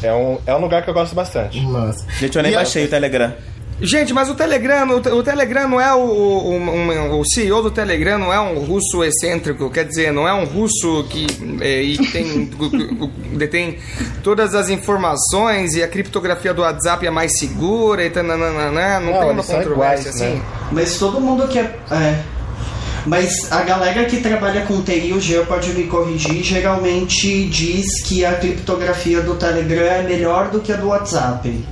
É 0.02 0.14
um, 0.14 0.38
é 0.46 0.56
um 0.56 0.60
lugar 0.60 0.84
que 0.84 0.90
eu 0.90 0.94
gosto 0.94 1.16
bastante. 1.16 1.62
Nossa. 1.62 2.06
Gente, 2.20 2.36
eu 2.36 2.44
nem 2.44 2.52
E 2.52 2.56
baixei 2.56 2.86
o 2.86 2.88
Telegram. 2.88 3.34
Gente, 3.82 4.14
mas 4.14 4.30
o 4.30 4.36
Telegram, 4.36 4.88
o, 4.96 5.02
te- 5.02 5.10
o 5.10 5.22
Telegram 5.22 5.68
não 5.68 5.82
é 5.82 5.94
o, 5.94 6.00
o, 6.00 7.20
o 7.20 7.26
CEO 7.26 7.62
do 7.62 7.70
Telegram 7.70 8.18
não 8.18 8.32
é 8.32 8.40
um 8.40 8.60
russo 8.60 9.04
excêntrico, 9.04 9.70
quer 9.70 9.84
dizer, 9.84 10.14
não 10.14 10.26
é 10.26 10.34
um 10.34 10.46
russo 10.46 11.06
que 11.10 11.28
é, 11.60 11.82
e 11.84 11.98
tem, 11.98 12.50
detém 13.36 13.78
todas 14.24 14.56
as 14.56 14.70
informações 14.70 15.74
e 15.76 15.84
a 15.84 15.90
criptografia 15.90 16.54
do 16.54 16.62
WhatsApp 16.62 17.06
é 17.06 17.10
mais 17.12 17.38
segura 17.38 18.06
e 18.06 18.10
tananana, 18.10 18.72
não, 19.02 19.12
Não, 19.12 19.20
tem 19.20 19.30
uma 19.32 19.44
controvérsia 19.44 19.72
iguais, 19.74 20.08
assim. 20.08 20.36
né? 20.36 20.42
Mas 20.72 20.98
todo 20.98 21.20
mundo 21.20 21.46
quer. 21.50 21.78
É. 21.92 22.20
Mas 23.06 23.52
a 23.52 23.62
galera 23.62 24.06
que 24.06 24.22
trabalha 24.22 24.62
com 24.66 24.82
TI, 24.82 25.14
o 25.14 25.20
Jean 25.20 25.46
pode 25.46 25.74
me 25.74 25.84
corrigir, 25.84 26.42
geralmente 26.42 27.44
diz 27.50 28.02
que 28.04 28.26
a 28.26 28.34
criptografia 28.36 29.22
do 29.22 29.36
Telegram 29.36 29.84
é 29.86 30.02
melhor 30.02 30.50
do 30.50 30.60
que 30.62 30.72
a 30.72 30.76
do 30.78 30.88
WhatsApp. 30.88 31.64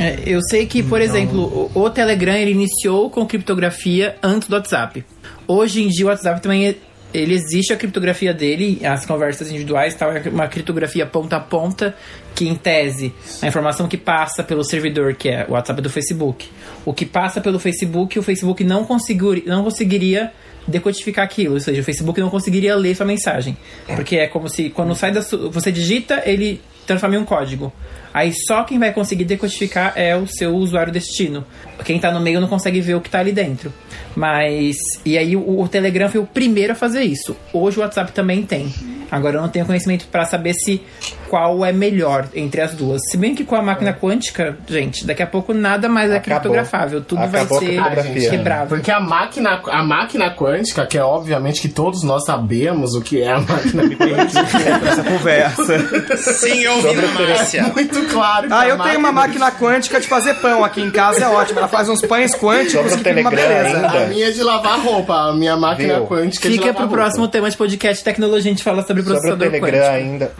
É, 0.00 0.18
eu 0.26 0.40
sei 0.42 0.66
que, 0.66 0.82
por 0.82 1.00
exemplo, 1.00 1.70
o, 1.74 1.80
o 1.82 1.90
Telegram 1.90 2.34
ele 2.34 2.52
iniciou 2.52 3.10
com 3.10 3.26
criptografia 3.26 4.16
antes 4.22 4.48
do 4.48 4.54
WhatsApp. 4.56 5.04
Hoje 5.46 5.82
em 5.82 5.88
dia 5.88 6.06
o 6.06 6.08
WhatsApp 6.08 6.40
também 6.40 6.68
é- 6.68 6.74
ele 7.14 7.32
existe 7.34 7.72
a 7.72 7.76
criptografia 7.76 8.34
dele, 8.34 8.80
as 8.84 9.06
conversas 9.06 9.48
individuais, 9.48 9.94
tal, 9.94 10.12
é 10.12 10.22
uma 10.28 10.48
criptografia 10.48 11.06
ponta 11.06 11.36
a 11.36 11.40
ponta, 11.40 11.94
que 12.34 12.46
em 12.46 12.54
tese, 12.54 13.14
a 13.40 13.46
informação 13.46 13.88
que 13.88 13.96
passa 13.96 14.42
pelo 14.42 14.62
servidor, 14.64 15.14
que 15.14 15.28
é 15.28 15.46
o 15.48 15.52
WhatsApp 15.52 15.80
do 15.80 15.88
Facebook, 15.88 16.46
o 16.84 16.92
que 16.92 17.06
passa 17.06 17.40
pelo 17.40 17.58
Facebook, 17.58 18.18
o 18.18 18.22
Facebook 18.22 18.62
não, 18.64 18.84
conseguir, 18.84 19.44
não 19.46 19.64
conseguiria 19.64 20.30
decodificar 20.68 21.24
aquilo, 21.24 21.54
ou 21.54 21.60
seja, 21.60 21.80
o 21.80 21.84
Facebook 21.84 22.20
não 22.20 22.28
conseguiria 22.28 22.74
ler 22.74 22.94
sua 22.94 23.06
mensagem, 23.06 23.56
porque 23.94 24.16
é 24.16 24.26
como 24.26 24.48
se 24.50 24.68
quando 24.68 24.94
sai 24.94 25.12
da 25.12 25.22
su- 25.22 25.48
você 25.50 25.70
digita, 25.72 26.22
ele 26.26 26.60
transforma 26.86 27.16
em 27.16 27.18
um 27.18 27.24
código. 27.24 27.72
Aí 28.14 28.32
só 28.32 28.64
quem 28.64 28.78
vai 28.78 28.92
conseguir 28.92 29.24
decodificar 29.24 29.92
é 29.94 30.16
o 30.16 30.26
seu 30.26 30.54
usuário 30.54 30.92
destino. 30.92 31.44
Quem 31.84 31.98
tá 31.98 32.10
no 32.10 32.20
meio 32.20 32.40
não 32.40 32.48
consegue 32.48 32.80
ver 32.80 32.94
o 32.94 33.00
que 33.00 33.10
tá 33.10 33.18
ali 33.18 33.32
dentro. 33.32 33.72
Mas. 34.14 34.76
E 35.04 35.18
aí 35.18 35.36
o, 35.36 35.60
o 35.60 35.68
Telegram 35.68 36.08
foi 36.08 36.20
o 36.20 36.26
primeiro 36.26 36.72
a 36.72 36.76
fazer 36.76 37.02
isso. 37.02 37.36
Hoje 37.52 37.78
o 37.78 37.82
WhatsApp 37.82 38.12
também 38.12 38.42
tem. 38.42 38.72
Agora 39.10 39.36
eu 39.36 39.42
não 39.42 39.48
tenho 39.48 39.66
conhecimento 39.66 40.06
pra 40.06 40.24
saber 40.24 40.54
se 40.54 40.80
qual 41.28 41.64
é 41.64 41.72
melhor 41.72 42.26
entre 42.34 42.60
as 42.60 42.74
duas. 42.74 43.00
Se 43.10 43.16
bem 43.16 43.34
que 43.34 43.44
com 43.44 43.54
a 43.56 43.62
máquina 43.62 43.92
quântica, 43.92 44.56
gente, 44.68 45.06
daqui 45.06 45.22
a 45.22 45.26
pouco 45.26 45.52
nada 45.52 45.88
mais 45.88 46.10
é 46.10 46.16
Acabou. 46.16 46.40
criptografável. 46.40 47.00
Tudo 47.02 47.22
Acabou 47.22 47.60
vai 47.60 48.02
ser 48.02 48.30
quebrável. 48.30 48.68
Porque 48.68 48.90
a 48.90 49.00
máquina, 49.00 49.60
a 49.70 49.82
máquina 49.82 50.30
quântica, 50.34 50.86
que 50.86 50.96
é 50.98 51.02
obviamente 51.02 51.60
que 51.60 51.68
todos 51.68 52.02
nós 52.02 52.24
sabemos 52.24 52.94
o 52.94 53.00
que 53.02 53.20
é 53.22 53.32
a 53.32 53.40
máquina 53.40 53.82
quântica, 53.96 54.88
Essa 54.90 55.02
conversa. 55.04 55.78
Sim, 56.16 56.66
ouvindo 56.68 57.08
Márcia. 57.14 57.62
muito 57.74 58.02
claro. 58.12 58.48
Ah, 58.50 58.66
eu 58.68 58.78
tenho 58.78 58.98
uma 58.98 59.12
máquina 59.12 59.50
quântica 59.50 60.00
de 60.00 60.06
fazer 60.06 60.34
pão 60.34 60.64
aqui 60.64 60.80
em 60.80 60.90
casa, 60.90 61.24
é 61.24 61.28
ótimo. 61.28 61.58
Ela 61.58 61.68
faz 61.68 61.88
uns 61.88 62.00
pães 62.02 62.34
quânticos 62.34 62.72
Sobre 62.72 62.90
que 62.90 62.98
fica 62.98 63.20
uma 63.20 63.30
beleza. 63.30 63.76
ainda. 63.76 64.04
A 64.04 64.06
minha 64.06 64.28
é 64.28 64.30
de 64.30 64.42
lavar 64.42 64.80
roupa, 64.80 65.14
a 65.14 65.32
minha 65.34 65.56
máquina 65.56 65.94
Viu? 65.96 66.06
quântica 66.06 66.46
é 66.48 66.50
de 66.50 66.56
Fica 66.56 66.66
lavar 66.68 66.74
pro 66.82 66.82
roupa. 66.88 67.02
próximo 67.02 67.28
tema 67.28 67.50
de 67.50 67.56
podcast 67.56 68.04
tecnologia, 68.04 68.50
a 68.50 68.54
gente 68.54 68.62
fala 68.64 68.82
sobre 68.82 69.02
Sobre 69.02 69.02
o 69.02 69.20
processador 69.20 69.50
Telegram 69.50 69.70
quântico. 69.78 69.94
ainda. 69.94 70.32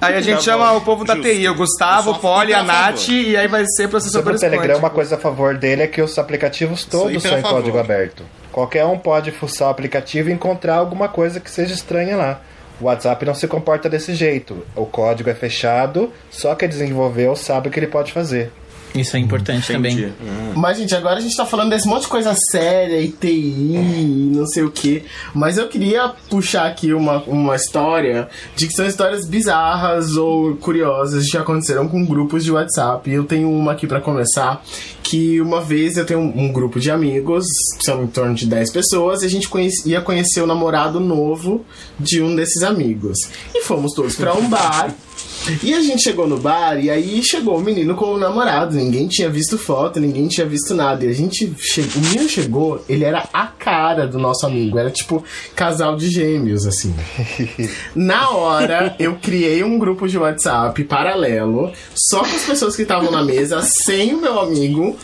Aí 0.00 0.14
a 0.16 0.19
gente 0.22 0.36
Tá 0.36 0.42
chama 0.42 0.70
bom. 0.72 0.76
o 0.78 0.80
povo 0.82 1.04
da 1.04 1.14
Justo. 1.16 1.28
TI, 1.30 1.48
o 1.48 1.54
Gustavo, 1.54 2.10
o 2.12 2.18
Poli, 2.18 2.52
a 2.54 2.60
a. 2.60 2.62
Nath, 2.62 3.08
e 3.08 3.36
aí 3.36 3.48
vai 3.48 3.64
ser 3.66 3.88
processador 3.88 4.34
Sobre 4.34 4.36
o 4.36 4.40
Telegram, 4.50 4.78
uma 4.78 4.90
coisa 4.90 5.16
a 5.16 5.18
favor 5.18 5.56
dele 5.56 5.82
é 5.82 5.86
que 5.86 6.00
os 6.02 6.18
aplicativos 6.18 6.84
todos 6.84 7.10
hiper 7.16 7.20
são 7.22 7.34
a 7.34 7.38
em 7.38 7.42
favor. 7.42 7.56
código 7.58 7.78
aberto. 7.78 8.22
Qualquer 8.52 8.84
um 8.84 8.98
pode 8.98 9.30
fuçar 9.30 9.68
o 9.68 9.70
aplicativo 9.70 10.28
e 10.28 10.32
encontrar 10.32 10.76
alguma 10.76 11.08
coisa 11.08 11.38
que 11.40 11.50
seja 11.50 11.72
estranha 11.74 12.16
lá. 12.16 12.40
O 12.80 12.84
WhatsApp 12.86 13.24
não 13.26 13.34
se 13.34 13.46
comporta 13.46 13.88
desse 13.88 14.14
jeito. 14.14 14.64
O 14.74 14.86
código 14.86 15.28
é 15.28 15.34
fechado, 15.34 16.10
só 16.30 16.54
quem 16.54 16.68
desenvolveu 16.68 17.36
sabe 17.36 17.68
o 17.68 17.70
que 17.70 17.78
ele 17.78 17.86
pode 17.86 18.10
fazer. 18.12 18.50
Isso 18.94 19.16
é 19.16 19.20
importante 19.20 19.72
Entendi. 19.72 20.06
também. 20.06 20.52
Mas, 20.56 20.78
gente, 20.78 20.94
agora 20.94 21.18
a 21.18 21.20
gente 21.20 21.36
tá 21.36 21.46
falando 21.46 21.70
desse 21.70 21.86
monte 21.86 22.02
de 22.02 22.08
coisa 22.08 22.34
séria, 22.50 23.00
e 23.00 23.08
TI, 23.08 23.28
e 23.76 24.32
não 24.34 24.46
sei 24.46 24.64
o 24.64 24.70
que. 24.70 25.04
Mas 25.34 25.58
eu 25.58 25.68
queria 25.68 26.08
puxar 26.28 26.66
aqui 26.66 26.92
uma, 26.92 27.22
uma 27.24 27.54
história 27.54 28.28
de 28.56 28.66
que 28.66 28.72
são 28.74 28.84
histórias 28.86 29.24
bizarras 29.26 30.16
ou 30.16 30.56
curiosas 30.56 31.30
que 31.30 31.36
aconteceram 31.36 31.86
com 31.88 32.04
grupos 32.04 32.42
de 32.44 32.50
WhatsApp. 32.50 33.08
E 33.08 33.14
eu 33.14 33.24
tenho 33.24 33.50
uma 33.50 33.72
aqui 33.72 33.86
pra 33.86 34.00
começar. 34.00 34.62
Que 35.02 35.40
uma 35.40 35.60
vez 35.60 35.96
eu 35.96 36.04
tenho 36.06 36.20
um, 36.20 36.44
um 36.46 36.52
grupo 36.52 36.78
de 36.78 36.90
amigos, 36.90 37.44
são 37.84 38.04
em 38.04 38.06
torno 38.06 38.34
de 38.34 38.46
10 38.46 38.70
pessoas, 38.72 39.22
e 39.22 39.26
a 39.26 39.28
gente 39.30 39.48
conhece- 39.48 39.88
ia 39.88 40.00
conhecer 40.00 40.40
o 40.40 40.46
namorado 40.46 41.00
novo 41.00 41.64
de 41.98 42.22
um 42.22 42.34
desses 42.36 42.62
amigos. 42.62 43.18
E 43.54 43.62
fomos 43.62 43.92
todos 43.92 44.14
pra 44.16 44.34
um 44.34 44.48
bar. 44.48 44.92
E 45.62 45.74
a 45.74 45.80
gente 45.80 46.02
chegou 46.02 46.26
no 46.26 46.38
bar 46.38 46.78
e 46.78 46.90
aí 46.90 47.22
chegou 47.22 47.58
o 47.58 47.60
menino 47.60 47.94
com 47.94 48.06
o 48.06 48.18
namorado. 48.18 48.76
Ninguém 48.76 49.06
tinha 49.08 49.28
visto 49.28 49.58
foto, 49.58 50.00
ninguém 50.00 50.28
tinha 50.28 50.46
visto 50.46 50.74
nada. 50.74 51.04
E 51.04 51.08
a 51.08 51.12
gente 51.12 51.52
che... 51.58 51.80
o 51.80 52.00
menino 52.00 52.28
chegou, 52.28 52.84
ele 52.88 53.04
era 53.04 53.28
a 53.32 53.46
cara 53.46 54.06
do 54.06 54.18
nosso 54.18 54.46
amigo, 54.46 54.78
era 54.78 54.90
tipo 54.90 55.24
casal 55.54 55.96
de 55.96 56.08
gêmeos 56.08 56.66
assim. 56.66 56.94
Na 57.94 58.30
hora 58.30 58.94
eu 58.98 59.16
criei 59.16 59.62
um 59.62 59.78
grupo 59.78 60.08
de 60.08 60.18
WhatsApp 60.18 60.82
paralelo, 60.84 61.72
só 61.94 62.20
com 62.20 62.36
as 62.36 62.44
pessoas 62.44 62.76
que 62.76 62.82
estavam 62.82 63.10
na 63.10 63.24
mesa, 63.24 63.60
sem 63.62 64.14
o 64.14 64.20
meu 64.20 64.40
amigo, 64.40 64.96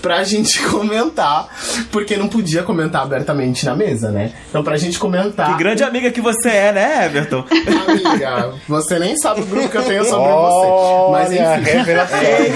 pra 0.00 0.24
gente 0.24 0.60
comentar, 0.68 1.48
porque 1.90 2.16
não 2.16 2.28
podia 2.28 2.62
comentar 2.62 3.02
abertamente 3.02 3.64
na 3.64 3.74
mesa, 3.74 4.10
né? 4.10 4.32
Então 4.48 4.62
pra 4.62 4.76
gente 4.76 4.98
comentar. 4.98 5.52
Que 5.52 5.58
grande 5.58 5.82
amiga 5.82 6.10
que 6.10 6.20
você 6.20 6.48
é, 6.48 6.72
né, 6.72 7.06
Everton? 7.06 7.44
Amiga, 7.88 8.54
você 8.68 8.98
nem 8.98 9.16
sabe 9.16 9.42
o 9.42 9.46
grupo 9.46 9.68
que 9.68 9.76
eu 9.76 9.82
tenho 9.82 9.91
sobre 10.04 10.32
você. 10.32 11.10
Mas 11.12 11.28
Olha, 11.30 11.58
enfim. 11.60 11.70
revelações. 11.70 12.52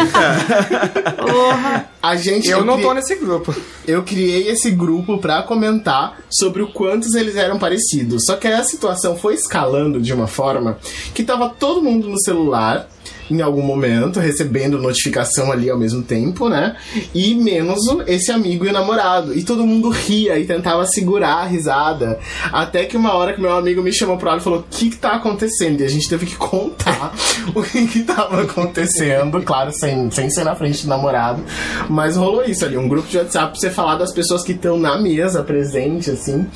A 2.03 2.15
gente, 2.17 2.49
Eu 2.49 2.65
não 2.65 2.75
cri- 2.75 2.83
tô 2.85 2.95
nesse 2.95 3.17
grupo. 3.17 3.55
eu 3.87 4.03
criei 4.03 4.49
esse 4.49 4.71
grupo 4.71 5.19
pra 5.19 5.43
comentar 5.43 6.19
sobre 6.31 6.63
o 6.63 6.69
quantos 6.69 7.15
eles 7.15 7.37
eram 7.37 7.59
parecidos. 7.59 8.25
Só 8.27 8.37
que 8.37 8.47
aí 8.47 8.55
a 8.55 8.63
situação 8.65 9.17
foi 9.17 9.35
escalando 9.35 10.01
de 10.01 10.13
uma 10.13 10.27
forma 10.27 10.79
que 11.15 11.23
tava 11.25 11.49
todo 11.49 11.83
mundo 11.83 12.09
no 12.09 12.21
celular 12.21 12.89
em 13.31 13.41
algum 13.41 13.63
momento, 13.63 14.21
recebendo 14.21 14.79
notificação 14.79 15.51
ali 15.51 15.69
ao 15.69 15.79
mesmo 15.79 16.03
tempo, 16.03 16.49
né? 16.49 16.77
E 17.15 17.35
menos 17.35 17.81
esse 18.07 18.31
amigo 18.31 18.65
e 18.65 18.69
o 18.69 18.73
namorado. 18.73 19.37
E 19.37 19.43
todo 19.43 19.67
mundo 19.67 19.91
ria 19.91 20.39
e 20.39 20.47
tentava 20.47 20.87
segurar 20.87 21.37
a 21.37 21.45
risada. 21.45 22.19
Até 22.53 22.85
que 22.85 22.97
uma 22.97 23.15
hora 23.15 23.33
que 23.33 23.41
meu 23.41 23.53
amigo 23.53 23.83
me 23.83 23.93
chamou 23.93 24.17
pro 24.17 24.29
lado 24.29 24.41
e 24.41 24.45
falou: 24.45 24.61
O 24.61 24.65
que 24.71 24.91
que 24.91 24.97
tá 24.97 25.13
acontecendo? 25.13 25.81
E 25.81 25.85
a 25.85 25.89
gente 25.89 26.09
teve 26.09 26.27
que 26.27 26.37
contar 26.37 27.15
o 27.55 27.63
que 27.63 27.87
que 27.87 28.03
tava 28.03 28.43
acontecendo. 28.43 29.43
Claro, 29.43 29.73
sem, 29.73 30.11
sem 30.11 30.31
ser 30.31 30.45
na 30.45 30.55
frente 30.55 30.83
do 30.83 30.89
namorado. 30.89 31.43
Mas 31.89 32.17
rolou 32.17 32.45
isso 32.45 32.65
ali, 32.65 32.77
um 32.77 32.89
grupo 32.89 33.09
de 33.09 33.19
WhatsApp 33.19 33.53
pra 33.53 33.61
você 33.61 33.71
falar 33.71 33.97
das 33.97 34.13
pessoas 34.13 34.43
que 34.43 34.53
estão 34.53 34.79
na 34.79 34.99
mesa 34.99 35.43
presente, 35.43 36.11
assim. 36.11 36.47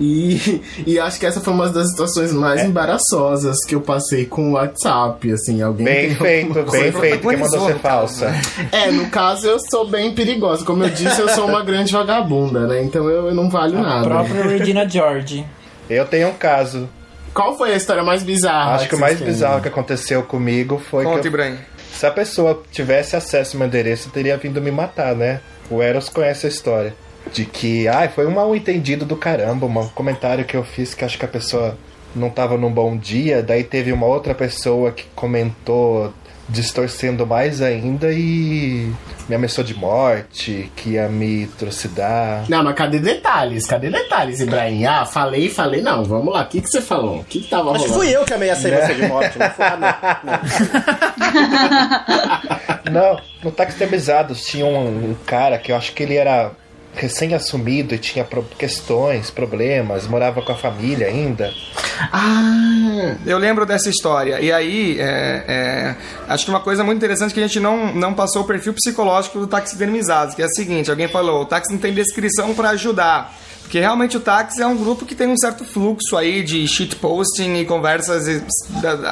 E, 0.00 0.60
e 0.86 0.98
acho 0.98 1.18
que 1.18 1.26
essa 1.26 1.40
foi 1.40 1.52
uma 1.52 1.68
das 1.68 1.90
situações 1.90 2.32
mais 2.32 2.64
embaraçosas 2.64 3.64
que 3.66 3.74
eu 3.74 3.80
passei 3.80 4.26
com 4.26 4.50
o 4.50 4.52
WhatsApp, 4.52 5.32
assim. 5.32 5.62
Alguém 5.62 5.84
Bem 5.86 6.09
tem 6.14 6.52
feito, 6.52 6.70
bem 6.70 6.92
feito. 6.92 7.28
Quem 7.28 7.36
mandou 7.36 7.66
ser 7.66 7.78
falsa? 7.78 8.32
É, 8.72 8.90
no 8.90 9.08
caso 9.10 9.46
eu 9.46 9.58
sou 9.70 9.88
bem 9.88 10.14
perigosa. 10.14 10.64
Como 10.64 10.82
eu 10.84 10.90
disse, 10.90 11.20
eu 11.20 11.28
sou 11.28 11.46
uma 11.46 11.62
grande 11.62 11.92
vagabunda, 11.92 12.66
né? 12.66 12.82
Então 12.82 13.08
eu, 13.08 13.26
eu 13.28 13.34
não 13.34 13.48
valho 13.50 13.78
A 13.78 13.82
nada. 13.82 14.04
própria 14.08 14.42
Regina 14.42 14.88
George. 14.88 15.44
Eu 15.88 16.04
tenho 16.06 16.28
um 16.28 16.34
caso. 16.34 16.88
Qual 17.34 17.56
foi 17.56 17.72
a 17.72 17.76
história 17.76 18.02
mais 18.02 18.22
bizarra? 18.22 18.74
Acho 18.74 18.88
que 18.88 18.94
o 18.94 18.98
mais 18.98 19.18
têm? 19.18 19.26
bizarro 19.26 19.60
que 19.62 19.68
aconteceu 19.68 20.22
comigo 20.22 20.80
foi 20.90 21.04
Conta, 21.04 21.20
que 21.20 21.26
eu, 21.28 21.30
Ibrahim. 21.30 21.58
se 21.92 22.04
a 22.06 22.10
pessoa 22.10 22.62
tivesse 22.72 23.14
acesso 23.16 23.56
ao 23.56 23.58
meu 23.60 23.68
endereço, 23.68 24.10
teria 24.10 24.36
vindo 24.36 24.60
me 24.60 24.70
matar, 24.70 25.14
né? 25.14 25.40
O 25.70 25.80
Eros 25.80 26.08
conhece 26.08 26.46
a 26.46 26.48
história. 26.48 26.94
De 27.32 27.44
que, 27.44 27.86
ai, 27.86 28.08
foi 28.08 28.26
um 28.26 28.30
mal 28.32 28.56
entendido 28.56 29.04
do 29.04 29.14
caramba, 29.14 29.66
um 29.66 29.88
comentário 29.88 30.44
que 30.44 30.56
eu 30.56 30.64
fiz 30.64 30.94
que 30.94 31.04
acho 31.04 31.18
que 31.18 31.24
a 31.24 31.28
pessoa 31.28 31.76
não 32.14 32.30
tava 32.30 32.56
num 32.56 32.70
bom 32.72 32.96
dia, 32.96 33.42
daí 33.42 33.64
teve 33.64 33.92
uma 33.92 34.06
outra 34.06 34.34
pessoa 34.34 34.90
que 34.92 35.04
comentou 35.14 36.12
distorcendo 36.48 37.24
mais 37.24 37.62
ainda 37.62 38.12
e 38.12 38.92
me 39.28 39.34
ameaçou 39.36 39.62
de 39.62 39.72
morte, 39.74 40.70
que 40.74 40.90
ia 40.90 41.08
me 41.08 41.46
trucidar. 41.58 42.44
Não, 42.48 42.64
mas 42.64 42.74
cadê 42.74 42.98
detalhes? 42.98 43.66
Cadê 43.66 43.88
detalhes, 43.88 44.40
Ibrahim? 44.40 44.84
Ah, 44.84 45.06
falei, 45.06 45.48
falei. 45.48 45.80
Não, 45.80 46.02
vamos 46.04 46.34
lá. 46.34 46.42
O 46.42 46.46
que, 46.46 46.60
que 46.60 46.68
você 46.68 46.82
falou? 46.82 47.20
O 47.20 47.24
que, 47.24 47.42
que 47.42 47.48
tava 47.48 47.70
Acho 47.70 47.84
que 47.84 47.90
rolando? 47.90 48.04
fui 48.04 48.16
eu 48.16 48.24
que 48.24 48.34
ameacei 48.34 48.72
você 48.72 48.94
de 48.94 49.06
morte, 49.06 49.38
não 49.38 49.50
foi? 49.50 49.66
Não. 52.90 53.00
Não, 53.12 53.20
no 53.44 53.52
Táxi 53.52 53.78
Termizados 53.78 54.44
tinha 54.44 54.66
um, 54.66 55.10
um 55.10 55.14
cara 55.26 55.56
que 55.58 55.70
eu 55.70 55.76
acho 55.76 55.92
que 55.92 56.02
ele 56.02 56.16
era 56.16 56.50
recém-assumido 56.94 57.94
e 57.94 57.98
tinha 57.98 58.26
questões, 58.58 59.30
problemas, 59.30 60.06
morava 60.06 60.42
com 60.42 60.52
a 60.52 60.56
família 60.56 61.06
ainda. 61.06 61.52
Ah, 62.12 63.16
Eu 63.26 63.38
lembro 63.38 63.64
dessa 63.64 63.88
história. 63.88 64.40
E 64.40 64.52
aí, 64.52 64.98
é, 64.98 65.44
é, 65.48 65.96
acho 66.28 66.44
que 66.44 66.50
uma 66.50 66.60
coisa 66.60 66.82
muito 66.82 66.98
interessante 66.98 67.30
é 67.30 67.34
que 67.34 67.40
a 67.40 67.46
gente 67.46 67.60
não, 67.60 67.94
não 67.94 68.14
passou 68.14 68.42
o 68.42 68.46
perfil 68.46 68.74
psicológico 68.74 69.38
do 69.38 69.46
taxidermizado, 69.46 70.34
que 70.34 70.42
é 70.42 70.46
o 70.46 70.50
seguinte, 70.50 70.90
alguém 70.90 71.08
falou, 71.08 71.42
o 71.42 71.46
táxi 71.46 71.72
não 71.72 71.78
tem 71.78 71.92
descrição 71.94 72.54
para 72.54 72.70
ajudar. 72.70 73.34
Porque 73.70 73.78
realmente 73.78 74.16
o 74.16 74.20
táxi 74.20 74.60
é 74.60 74.66
um 74.66 74.76
grupo 74.76 75.06
que 75.06 75.14
tem 75.14 75.28
um 75.28 75.36
certo 75.36 75.64
fluxo 75.64 76.16
aí 76.16 76.42
de 76.42 76.66
shitposting 76.66 77.54
e 77.54 77.64
conversas 77.64 78.42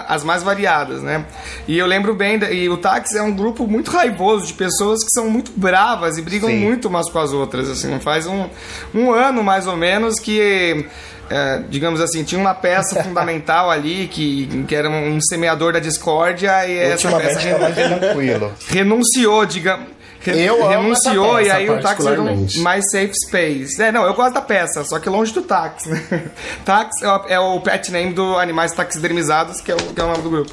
as 0.08 0.24
mais 0.24 0.42
variadas, 0.42 1.00
né? 1.00 1.24
E 1.68 1.78
eu 1.78 1.86
lembro 1.86 2.12
bem, 2.12 2.40
e 2.52 2.68
o 2.68 2.76
táxi 2.76 3.16
é 3.16 3.22
um 3.22 3.32
grupo 3.32 3.68
muito 3.68 3.88
raivoso 3.92 4.48
de 4.48 4.54
pessoas 4.54 5.04
que 5.04 5.10
são 5.12 5.30
muito 5.30 5.52
bravas 5.54 6.18
e 6.18 6.22
brigam 6.22 6.50
Sim. 6.50 6.56
muito 6.56 6.88
umas 6.88 7.08
com 7.08 7.20
as 7.20 7.32
outras, 7.32 7.70
assim. 7.70 8.00
Faz 8.00 8.26
um, 8.26 8.48
um 8.92 9.12
ano, 9.12 9.44
mais 9.44 9.68
ou 9.68 9.76
menos, 9.76 10.18
que 10.18 10.84
é, 11.30 11.62
digamos 11.70 12.00
assim, 12.00 12.24
tinha 12.24 12.40
uma 12.40 12.52
peça 12.52 12.98
fundamental 13.04 13.70
ali 13.70 14.08
que, 14.08 14.64
que 14.66 14.74
era 14.74 14.90
um 14.90 15.20
semeador 15.20 15.72
da 15.72 15.78
discórdia 15.78 16.66
e 16.66 16.76
essa 16.76 17.12
peça 17.12 17.48
tá 17.48 17.58
mais 17.60 17.76
tranquilo. 17.76 18.52
renunciou, 18.66 19.46
digamos. 19.46 19.97
Eu 20.26 20.64
amo 20.64 20.68
renunciou 20.68 21.40
e 21.40 21.50
aí 21.50 21.70
o 21.70 21.80
táxi 21.80 22.02
virou 22.02 22.24
particularmente. 22.24 22.58
mais 22.60 22.84
safe 22.90 23.12
space. 23.26 23.80
É, 23.80 23.92
não, 23.92 24.04
eu 24.04 24.14
gosto 24.14 24.34
da 24.34 24.40
peça, 24.42 24.84
só 24.84 24.98
que 24.98 25.08
longe 25.08 25.32
do 25.32 25.42
táxi. 25.42 25.90
táxi 26.64 27.04
é 27.04 27.08
o, 27.08 27.26
é 27.28 27.40
o 27.40 27.60
pet 27.60 27.90
name 27.92 28.12
do 28.12 28.36
Animais 28.36 28.72
Taxidermizados, 28.72 29.60
que 29.60 29.70
é 29.70 29.74
o, 29.74 29.78
que 29.78 30.00
é 30.00 30.04
o 30.04 30.08
nome 30.08 30.22
do 30.22 30.30
grupo. 30.30 30.52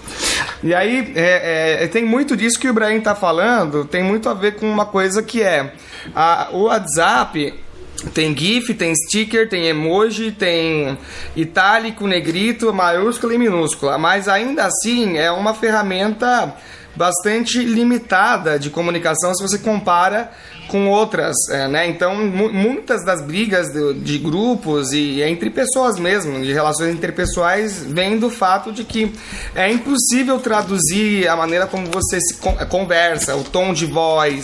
E 0.63 0.73
aí, 0.73 1.11
é, 1.15 1.83
é, 1.83 1.87
tem 1.87 2.05
muito 2.05 2.37
disso 2.37 2.59
que 2.59 2.67
o 2.67 2.69
Ibrahim 2.69 3.01
tá 3.01 3.15
falando, 3.15 3.85
tem 3.85 4.03
muito 4.03 4.29
a 4.29 4.33
ver 4.33 4.55
com 4.55 4.69
uma 4.69 4.85
coisa 4.85 5.23
que 5.23 5.41
é 5.41 5.73
a, 6.13 6.49
o 6.51 6.63
WhatsApp 6.63 7.65
tem 8.13 8.35
GIF, 8.37 8.73
tem 8.73 8.93
sticker, 8.93 9.49
tem 9.49 9.67
emoji, 9.67 10.31
tem 10.31 10.97
itálico, 11.35 12.05
negrito, 12.05 12.73
maiúscula 12.73 13.33
e 13.33 13.37
minúscula. 13.37 13.97
Mas 13.97 14.27
ainda 14.27 14.65
assim 14.65 15.17
é 15.17 15.31
uma 15.31 15.53
ferramenta 15.53 16.53
bastante 16.95 17.59
limitada 17.63 18.57
de 18.59 18.69
comunicação 18.69 19.33
se 19.35 19.41
você 19.41 19.57
compara 19.57 20.31
com 20.67 20.89
outras, 20.89 21.35
é, 21.51 21.67
né? 21.67 21.87
Então, 21.87 22.15
mu- 22.15 22.51
muitas 22.51 23.05
das 23.05 23.21
brigas 23.21 23.71
do- 23.71 23.93
de 23.93 24.17
grupos 24.17 24.91
e 24.93 25.21
entre 25.21 25.51
pessoas 25.51 25.99
mesmo, 25.99 26.41
de 26.41 26.51
relações 26.51 26.91
interpessoais, 26.91 27.83
vêm 27.83 28.17
do 28.17 28.31
fato 28.31 28.71
de 28.71 28.83
que 28.83 29.13
é 29.53 29.71
impossível 29.71 30.39
traduzir 30.39 31.27
a 31.27 31.35
maneira 31.35 31.67
como 31.67 31.85
você 31.91 32.19
se 32.19 32.33
con- 32.37 32.55
conversa, 32.67 33.35
o 33.35 33.43
tom 33.43 33.73
de 33.73 33.85
voz, 33.85 34.43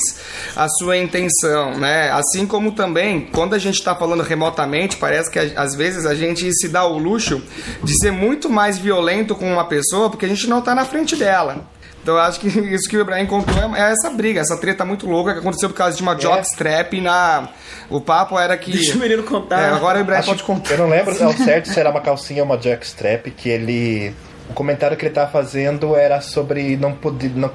a 0.56 0.68
sua 0.70 0.95
intenção, 0.95 1.80
né? 1.80 2.12
Assim 2.12 2.45
como 2.45 2.72
também, 2.74 3.22
quando 3.32 3.56
a 3.56 3.60
gente 3.60 3.80
está 3.80 3.95
falando 3.95 4.22
remotamente, 4.22 4.97
parece 4.97 5.32
que 5.32 5.39
a- 5.39 5.54
às 5.64 5.74
vezes 5.76 6.06
a 6.06 6.14
gente 6.14 6.54
se 6.54 6.68
dá 6.68 6.86
o 6.86 6.99
luxo 6.99 7.41
de 7.84 7.97
ser 7.97 8.12
muito 8.12 8.47
mais 8.47 8.78
violento 8.78 9.34
com 9.36 9.52
uma 9.52 9.66
pessoa 9.66 10.08
porque 10.12 10.26
a 10.28 10.30
gente 10.30 10.47
não 10.47 10.60
está 10.60 10.76
na 10.76 10.86
frente 10.86 11.16
dela. 11.16 11.66
Então 12.02 12.16
eu 12.16 12.22
acho 12.22 12.39
que 12.39 12.47
isso 12.74 12.89
que 12.89 12.97
o 12.97 13.02
Ibrahim 13.02 13.26
contou 13.26 13.56
é 13.76 13.80
é 13.82 13.91
essa 13.91 14.10
briga, 14.10 14.41
essa 14.41 14.58
treta 14.58 14.84
muito 14.86 15.08
louca 15.08 15.34
que 15.34 15.39
aconteceu 15.39 15.70
por 15.70 15.76
causa 15.76 15.95
de 15.95 16.04
uma 16.04 16.16
jockstrap 16.20 16.93
na. 17.02 17.49
O 17.89 17.99
papo 18.02 18.39
era 18.39 18.58
que. 18.58 18.72
Deixa 18.72 18.95
o 18.95 18.99
menino 18.99 19.24
contar. 19.24 19.62
É, 19.62 19.70
agora 19.70 19.99
o 19.99 20.02
Ibrahim 20.02 20.20
Acho- 20.20 20.30
pode 20.30 20.43
contar. 20.43 20.72
Eu 20.74 20.78
não 20.80 20.89
lembro 20.89 21.24
ao 21.24 21.34
certo 21.38 21.70
se 21.70 21.80
era 21.80 21.89
uma 21.89 22.02
calcinha 22.02 22.41
ou 22.41 22.45
uma 22.45 22.58
jockstrap, 22.62 23.28
que 23.32 23.49
ele. 23.49 24.14
O 24.49 24.54
comentário 24.54 24.97
que 24.97 25.06
ele 25.06 25.14
tava 25.14 25.32
fazendo 25.32 25.95
era 25.95 26.20
sobre 26.22 26.76
não 26.78 26.93
poder. 26.93 27.32
Não, 27.36 27.52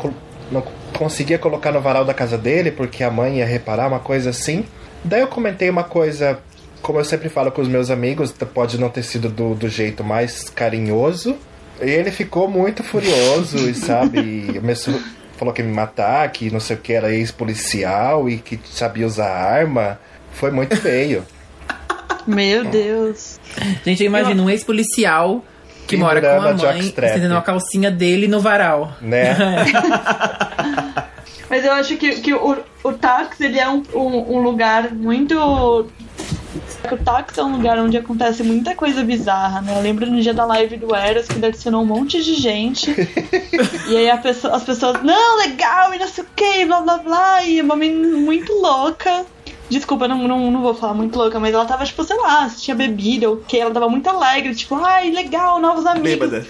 não 0.51 0.63
conseguia 0.97 1.39
colocar 1.39 1.73
no 1.73 1.81
varal 1.81 2.05
da 2.05 2.15
casa 2.15 2.39
dele, 2.39 2.71
porque 2.71 3.03
a 3.05 3.11
mãe 3.11 3.39
ia 3.39 3.47
reparar, 3.47 3.89
uma 3.89 3.99
coisa 3.99 4.31
assim. 4.31 4.65
Daí 5.05 5.21
eu 5.21 5.27
comentei 5.27 5.69
uma 5.69 5.85
coisa, 5.85 6.39
como 6.83 6.99
eu 6.99 7.05
sempre 7.05 7.29
falo 7.29 7.51
com 7.53 7.61
os 7.61 7.69
meus 7.69 7.91
amigos, 7.91 8.33
pode 8.33 8.79
não 8.81 8.89
ter 8.89 9.03
sido 9.03 9.29
do, 9.29 9.55
do 9.55 9.69
jeito 9.69 10.03
mais 10.03 10.49
carinhoso, 10.49 11.37
E 11.81 11.91
ele 11.91 12.11
ficou 12.11 12.49
muito 12.49 12.83
furioso, 12.83 13.69
e 13.69 13.75
sabe? 13.75 14.53
Começou, 14.55 14.95
falou 15.37 15.53
que 15.53 15.63
ia 15.63 15.69
me 15.69 15.75
matar, 15.75 16.31
que 16.31 16.51
não 16.51 16.61
sei 16.61 16.77
o 16.77 16.79
que 16.79 16.93
era 16.93 17.13
ex-policial 17.13 18.29
e 18.29 18.39
que 18.39 18.59
sabia 18.65 19.07
usar 19.07 19.29
arma. 19.29 19.99
Foi 20.33 20.51
muito 20.51 20.77
feio. 20.77 21.25
Meu 22.27 22.65
Deus. 22.65 23.39
Gente, 23.85 24.03
eu 24.03 24.07
imagino 24.07 24.45
um 24.45 24.51
ex-policial 24.51 25.45
que 25.87 25.97
mora 25.97 26.21
com 26.21 26.27
a 26.27 26.53
mãe, 26.53 26.81
estendendo 26.81 27.37
a 27.37 27.43
calcinha 27.43 27.91
dele 27.91 28.27
no 28.27 28.41
varal. 28.41 28.93
Né? 29.01 29.37
Mas 31.49 31.65
eu 31.65 31.73
acho 31.73 31.97
que, 31.97 32.21
que 32.21 32.35
o, 32.35 32.59
o 32.83 32.93
táxi 32.93 33.45
ele 33.45 33.59
é 33.59 33.69
um, 33.69 33.83
um, 33.95 34.37
um 34.37 34.39
lugar 34.41 34.93
muito. 34.93 35.87
O 36.91 36.97
táxi 36.97 37.41
é 37.41 37.45
um 37.45 37.53
lugar 37.53 37.79
onde 37.79 37.97
acontece 37.97 38.43
muita 38.43 38.75
coisa 38.75 39.03
bizarra, 39.03 39.61
né? 39.61 39.77
Eu 39.77 39.83
lembro 39.83 40.07
no 40.07 40.21
dia 40.21 40.35
da 40.35 40.45
live 40.45 40.77
do 40.77 40.95
Eros 40.95 41.27
que 41.27 41.45
adicionou 41.45 41.83
um 41.83 41.87
monte 41.87 42.23
de 42.23 42.35
gente. 42.35 42.91
e 43.89 43.97
aí 43.97 44.19
pessoa- 44.19 44.57
as 44.57 44.65
pessoas, 44.65 45.03
não, 45.03 45.39
legal, 45.39 45.95
e 45.95 45.99
não 45.99 46.09
sei 46.09 46.25
o 46.25 46.27
que, 46.35 46.65
blá 46.67 46.81
blá 46.81 46.99
blá. 46.99 47.43
E 47.45 47.61
uma 47.61 47.77
menina 47.77 48.17
muito 48.17 48.53
louca. 48.53 49.25
Desculpa, 49.69 50.07
não, 50.07 50.29
não, 50.29 50.51
não 50.51 50.63
vou 50.63 50.75
falar 50.75 50.95
muito 50.95 51.19
louca, 51.19 51.41
mas 51.41 51.53
ela 51.53 51.65
tava, 51.65 51.85
tipo, 51.85 52.05
sei 52.05 52.17
lá, 52.17 52.49
se 52.49 52.63
tinha 52.63 52.75
bebida 52.75 53.29
ou 53.29 53.35
o 53.37 53.41
que, 53.41 53.59
ela 53.59 53.73
tava 53.73 53.89
muito 53.89 54.09
alegre, 54.09 54.55
tipo, 54.55 54.77
ai, 54.77 55.11
legal, 55.11 55.59
novos 55.61 55.85
amigos. 55.85 56.31
Bêbada. 56.31 56.47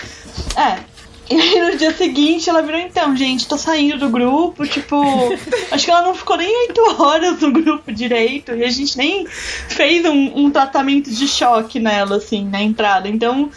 É. 0.55 0.96
E 1.31 1.41
aí 1.41 1.73
no 1.73 1.77
dia 1.77 1.93
seguinte 1.93 2.49
ela 2.49 2.63
virou, 2.63 2.81
então, 2.81 3.17
gente, 3.17 3.49
tô 3.49 3.59
saindo 3.59 3.99
do 3.99 4.09
grupo, 4.09 4.65
tipo. 4.67 5.03
acho 5.73 5.85
que 5.85 5.91
ela 5.91 6.03
não 6.03 6.15
ficou 6.15 6.37
nem 6.37 6.49
oito 6.69 6.81
horas 7.03 7.41
no 7.41 7.51
grupo 7.51 7.93
direito. 7.93 8.53
E 8.55 8.63
a 8.63 8.71
gente 8.71 8.97
nem 8.97 9.27
fez 9.27 10.05
um, 10.05 10.45
um 10.45 10.51
tratamento 10.51 11.11
de 11.11 11.27
choque 11.27 11.81
nela, 11.81 12.17
assim, 12.17 12.45
na 12.45 12.63
entrada. 12.63 13.09
Então, 13.09 13.51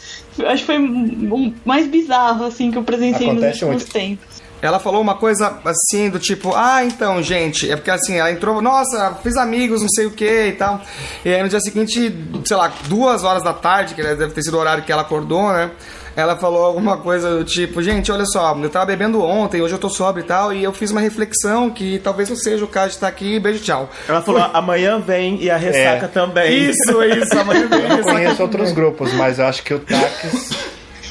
acho 0.45 0.61
que 0.61 0.65
foi 0.65 0.79
um, 0.79 1.53
mais 1.63 1.87
bizarro, 1.87 2.45
assim, 2.45 2.71
que 2.71 2.77
eu 2.77 2.83
presenciei 2.83 3.27
nos 3.27 3.43
Acontece 3.43 3.63
últimos 3.65 3.83
muito. 3.83 3.93
tempos. 3.93 4.39
Ela 4.61 4.77
falou 4.77 5.01
uma 5.01 5.15
coisa 5.15 5.57
assim, 5.63 6.09
do 6.09 6.19
tipo, 6.19 6.53
ah, 6.53 6.83
então, 6.83 7.23
gente, 7.23 7.71
é 7.71 7.77
porque 7.77 7.91
assim, 7.91 8.15
ela 8.17 8.29
entrou, 8.29 8.61
nossa, 8.61 9.17
fiz 9.23 9.37
amigos, 9.37 9.81
não 9.81 9.87
sei 9.87 10.05
o 10.05 10.11
que 10.11 10.47
e 10.47 10.51
tal. 10.51 10.81
E 11.23 11.33
aí 11.33 11.41
no 11.41 11.47
dia 11.47 11.61
seguinte, 11.61 12.13
sei 12.43 12.57
lá, 12.57 12.69
duas 12.89 13.23
horas 13.23 13.41
da 13.41 13.53
tarde, 13.53 13.95
que 13.95 14.03
deve 14.03 14.27
ter 14.27 14.41
sido 14.41 14.55
o 14.55 14.59
horário 14.59 14.83
que 14.83 14.91
ela 14.91 15.03
acordou, 15.03 15.53
né? 15.53 15.71
Ela 16.19 16.35
falou 16.35 16.63
alguma 16.63 16.97
coisa 16.97 17.37
do 17.37 17.43
tipo, 17.43 17.81
gente, 17.81 18.11
olha 18.11 18.25
só, 18.25 18.55
eu 18.61 18.69
tava 18.69 18.85
bebendo 18.85 19.21
ontem, 19.23 19.61
hoje 19.61 19.73
eu 19.73 19.79
tô 19.79 19.89
sóbrio 19.89 20.23
e 20.23 20.27
tal, 20.27 20.53
e 20.53 20.63
eu 20.63 20.73
fiz 20.73 20.91
uma 20.91 21.01
reflexão 21.01 21.69
que 21.69 21.99
talvez 21.99 22.29
não 22.29 22.35
seja 22.35 22.63
o 22.63 22.67
caso 22.67 22.89
de 22.89 22.93
estar 22.95 23.07
aqui, 23.07 23.39
beijo, 23.39 23.63
tchau. 23.63 23.89
Ela 24.07 24.21
falou, 24.21 24.41
amanhã 24.53 24.99
vem 24.99 25.41
e 25.41 25.49
a 25.49 25.57
ressaca 25.57 26.05
É. 26.05 26.09
também. 26.09 26.69
Isso, 26.69 27.03
isso, 27.03 27.39
amanhã 27.39 27.67
vem. 27.69 27.81
Eu 27.83 27.89
não 27.89 28.01
conheço 28.03 28.41
outros 28.41 28.71
grupos, 28.71 29.13
mas 29.13 29.39
eu 29.39 29.45
acho 29.45 29.63
que 29.63 29.73
o 29.73 29.79
táxi. 29.79 30.55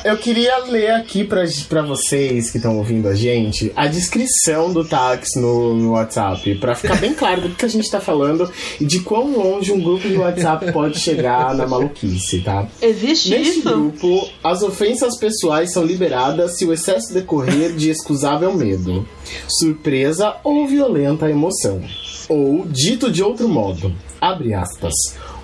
Eu 0.05 0.17
queria 0.17 0.59
ler 0.59 0.93
aqui 0.93 1.25
pra, 1.25 1.45
pra 1.69 1.83
vocês 1.83 2.51
que 2.51 2.57
estão 2.59 2.79
ouvindo 2.79 3.09
a 3.09 3.15
gente 3.15 3.73
a 3.75 3.87
descrição 3.89 4.73
do 4.73 4.85
táxi 4.85 5.41
no, 5.41 5.75
no 5.75 5.91
WhatsApp, 5.93 6.55
pra 6.57 6.75
ficar 6.75 6.97
bem 6.97 7.13
claro 7.15 7.43
do 7.43 7.51
que 7.51 7.65
a 7.65 7.69
gente 7.69 7.91
tá 7.91 8.01
falando 8.01 8.51
e 8.81 8.85
de 8.85 9.01
quão 9.01 9.33
longe 9.37 9.73
um 9.73 9.81
grupo 9.81 10.09
de 10.09 10.17
WhatsApp 10.17 10.73
pode 10.73 10.99
chegar 10.99 11.55
na 11.55 11.67
maluquice, 11.67 12.41
tá? 12.41 12.67
Existe 12.81 13.31
Neste 13.31 13.59
isso? 13.59 13.69
grupo, 13.69 14.29
as 14.43 14.63
ofensas 14.63 15.19
pessoais 15.19 15.73
são 15.73 15.85
liberadas 15.85 16.57
se 16.57 16.65
o 16.65 16.73
excesso 16.73 17.13
decorrer 17.13 17.75
de 17.75 17.91
excusável 17.91 18.55
medo, 18.55 19.07
surpresa 19.49 20.37
ou 20.45 20.67
violenta 20.67 21.29
emoção. 21.29 21.83
Ou, 22.29 22.65
dito 22.67 23.11
de 23.11 23.23
outro 23.23 23.49
modo, 23.49 23.93
abre 24.21 24.53
aspas, 24.55 24.93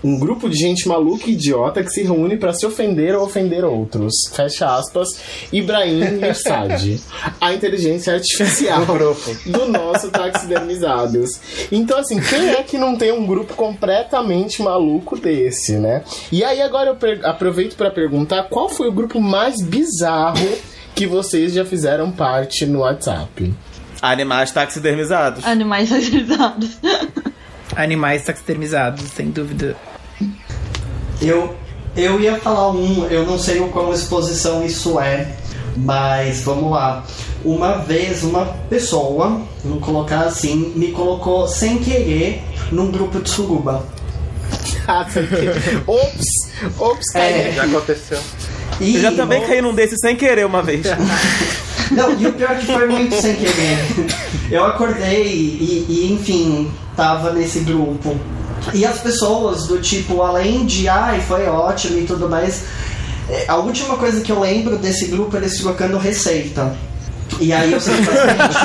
um 0.05 0.19
grupo 0.19 0.51
de 0.51 0.59
gente 0.59 0.87
maluca 0.87 1.31
e 1.31 1.33
idiota 1.33 1.83
que 1.83 1.89
se 1.89 2.03
reúne 2.03 2.37
para 2.37 2.53
se 2.53 2.67
ofender 2.67 3.17
ou 3.17 3.25
ofender 3.25 3.65
outros. 3.65 4.13
Fecha 4.31 4.77
aspas, 4.77 5.09
Ibrahim 5.51 6.19
Mirsad, 6.19 7.01
a 7.41 7.55
inteligência 7.55 8.13
artificial 8.13 8.85
do 9.47 9.67
nosso 9.67 10.11
taxidermizados. 10.11 11.41
Então, 11.73 11.99
assim, 11.99 12.21
quem 12.21 12.51
é 12.51 12.63
que 12.63 12.77
não 12.77 12.97
tem 12.97 13.13
um 13.13 13.27
grupo 13.27 13.55
completamente 13.55 14.63
maluco 14.63 15.19
desse, 15.19 15.79
né? 15.79 16.05
E 16.31 16.45
aí, 16.45 16.61
agora 16.61 16.91
eu 16.91 17.29
aproveito 17.31 17.75
para 17.75 17.91
perguntar 17.91 18.45
qual 18.45 18.69
foi 18.69 18.89
o 18.89 18.93
grupo 18.93 19.19
mais 19.19 19.63
bizarro 19.63 20.49
que 20.95 21.07
vocês 21.07 21.55
já 21.55 21.65
fizeram 21.65 22.11
parte 22.11 22.67
no 22.67 22.81
WhatsApp. 22.81 23.55
Animais 24.03 24.51
taxidermizados. 24.51 25.45
Animais 25.47 25.91
agilizados. 25.93 26.79
Animais 27.75 28.23
taxidermizados, 28.23 29.03
sem 29.11 29.31
dúvida. 29.31 29.75
Eu, 31.25 31.55
eu 31.97 32.21
ia 32.21 32.39
falar 32.39 32.71
um, 32.71 33.07
eu 33.07 33.25
não 33.25 33.39
sei 33.39 33.61
o 33.61 33.69
quão 33.69 33.93
exposição 33.93 34.65
isso 34.65 35.01
é, 35.01 35.29
mas 35.77 36.43
vamos 36.43 36.71
lá. 36.71 37.05
Uma 37.45 37.79
vez 37.79 38.23
uma 38.23 38.45
pessoa, 38.69 39.41
vou 39.65 39.81
colocar 39.81 40.21
assim, 40.21 40.73
me 40.77 40.93
colocou 40.93 41.47
sem 41.49 41.79
querer 41.79 42.43
num 42.71 42.91
grupo 42.91 43.21
de 43.21 43.31
suruba. 43.31 43.85
Ah. 44.87 45.07
Ops! 45.87 46.27
Ops, 46.79 47.15
É. 47.15 47.53
Já 47.53 47.65
aconteceu. 47.65 48.19
E, 48.79 48.97
Eu 48.97 49.01
já 49.01 49.13
também 49.13 49.41
caí 49.41 49.63
num 49.63 49.73
desses 49.75 49.99
sem 49.99 50.15
querer 50.15 50.45
uma 50.45 50.63
vez. 50.63 50.83
Não, 51.91 52.13
e 52.21 52.27
o 52.27 52.33
pior 52.35 52.51
é 52.51 52.57
que 52.57 52.67
foi 52.67 52.87
muito 52.87 53.15
sem 53.19 53.35
querer. 53.35 53.79
Eu 54.51 54.65
acordei 54.67 55.27
e, 55.27 55.87
e, 55.89 56.13
enfim, 56.13 56.71
tava 56.95 57.33
nesse 57.33 57.61
grupo. 57.61 58.15
E 58.73 58.85
as 58.85 59.01
pessoas 59.01 59.67
do 59.67 59.79
tipo, 59.81 60.23
além 60.23 60.65
de 60.65 60.89
ai, 60.89 61.21
foi 61.21 61.47
ótimo 61.47 61.99
e 61.99 62.05
tudo 62.05 62.29
mais, 62.29 62.65
é, 63.29 63.45
a 63.49 63.57
última 63.57 63.97
coisa 63.97 64.21
que 64.21 64.31
eu 64.31 64.41
lembro 64.41 64.79
desse 64.79 65.07
grupo 65.07 65.37
é 65.37 65.41
eles 65.41 65.59
trocando 65.59 65.99
receita. 65.99 66.75
E 67.41 67.53
aí 67.53 67.73
eu 67.73 67.81
simplesmente, 67.81 68.57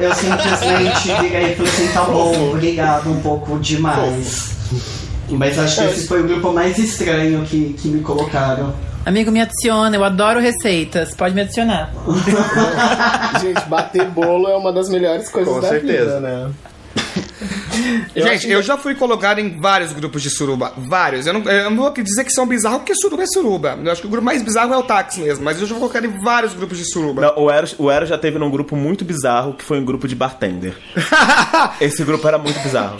eu 0.00 0.14
simplesmente 0.14 1.22
virei 1.22 1.52
e 1.52 1.56
falei 1.56 1.72
assim, 1.72 1.88
tá 1.88 2.04
bom, 2.04 2.50
obrigado, 2.50 3.10
um 3.10 3.20
pouco 3.20 3.58
demais. 3.58 4.50
Mas 5.28 5.58
acho 5.58 5.80
que 5.80 5.84
esse 5.86 6.06
foi 6.06 6.20
o 6.20 6.26
grupo 6.26 6.52
mais 6.52 6.78
estranho 6.78 7.44
que, 7.44 7.74
que 7.74 7.88
me 7.88 8.00
colocaram. 8.00 8.72
Amigo, 9.04 9.30
me 9.30 9.40
adiciona, 9.40 9.94
eu 9.94 10.04
adoro 10.04 10.40
receitas, 10.40 11.14
pode 11.14 11.34
me 11.34 11.42
adicionar. 11.42 11.92
Gente, 13.40 13.62
bater 13.68 14.06
bolo 14.08 14.48
é 14.48 14.56
uma 14.56 14.72
das 14.72 14.88
melhores 14.88 15.28
coisas 15.28 15.52
Com 15.52 15.60
da 15.60 15.68
certeza. 15.68 16.16
vida, 16.16 16.20
né? 16.20 16.50
Eu 18.14 18.26
Gente, 18.26 18.48
eu 18.50 18.60
que- 18.60 18.66
já 18.66 18.76
fui 18.76 18.94
colocado 18.94 19.38
em 19.38 19.58
vários 19.60 19.92
grupos 19.92 20.22
de 20.22 20.30
suruba. 20.30 20.72
Vários. 20.76 21.26
Eu 21.26 21.32
não, 21.34 21.42
eu 21.42 21.70
não 21.70 21.76
vou 21.76 21.90
dizer 21.92 22.24
que 22.24 22.30
são 22.30 22.46
bizarros, 22.46 22.78
porque 22.78 22.94
suruba 22.94 23.22
é 23.22 23.26
suruba. 23.26 23.78
Eu 23.82 23.90
acho 23.92 24.00
que 24.00 24.06
o 24.06 24.10
grupo 24.10 24.24
mais 24.24 24.42
bizarro 24.42 24.72
é 24.72 24.76
o 24.76 24.82
táxi 24.82 25.20
mesmo. 25.20 25.44
Mas 25.44 25.60
eu 25.60 25.66
já 25.66 25.74
fui 25.74 25.80
colocado 25.80 26.04
em 26.06 26.20
vários 26.22 26.54
grupos 26.54 26.78
de 26.78 26.84
suruba. 26.90 27.22
Não, 27.22 27.44
o 27.44 27.50
Eros, 27.50 27.74
o 27.78 27.90
Eros 27.90 28.08
já 28.08 28.18
teve 28.18 28.38
num 28.38 28.50
grupo 28.50 28.76
muito 28.76 29.04
bizarro, 29.04 29.54
que 29.54 29.64
foi 29.64 29.78
um 29.78 29.84
grupo 29.84 30.06
de 30.08 30.14
bartender. 30.14 30.74
Esse 31.80 32.04
grupo 32.04 32.26
era 32.26 32.38
muito 32.38 32.58
bizarro. 32.60 32.96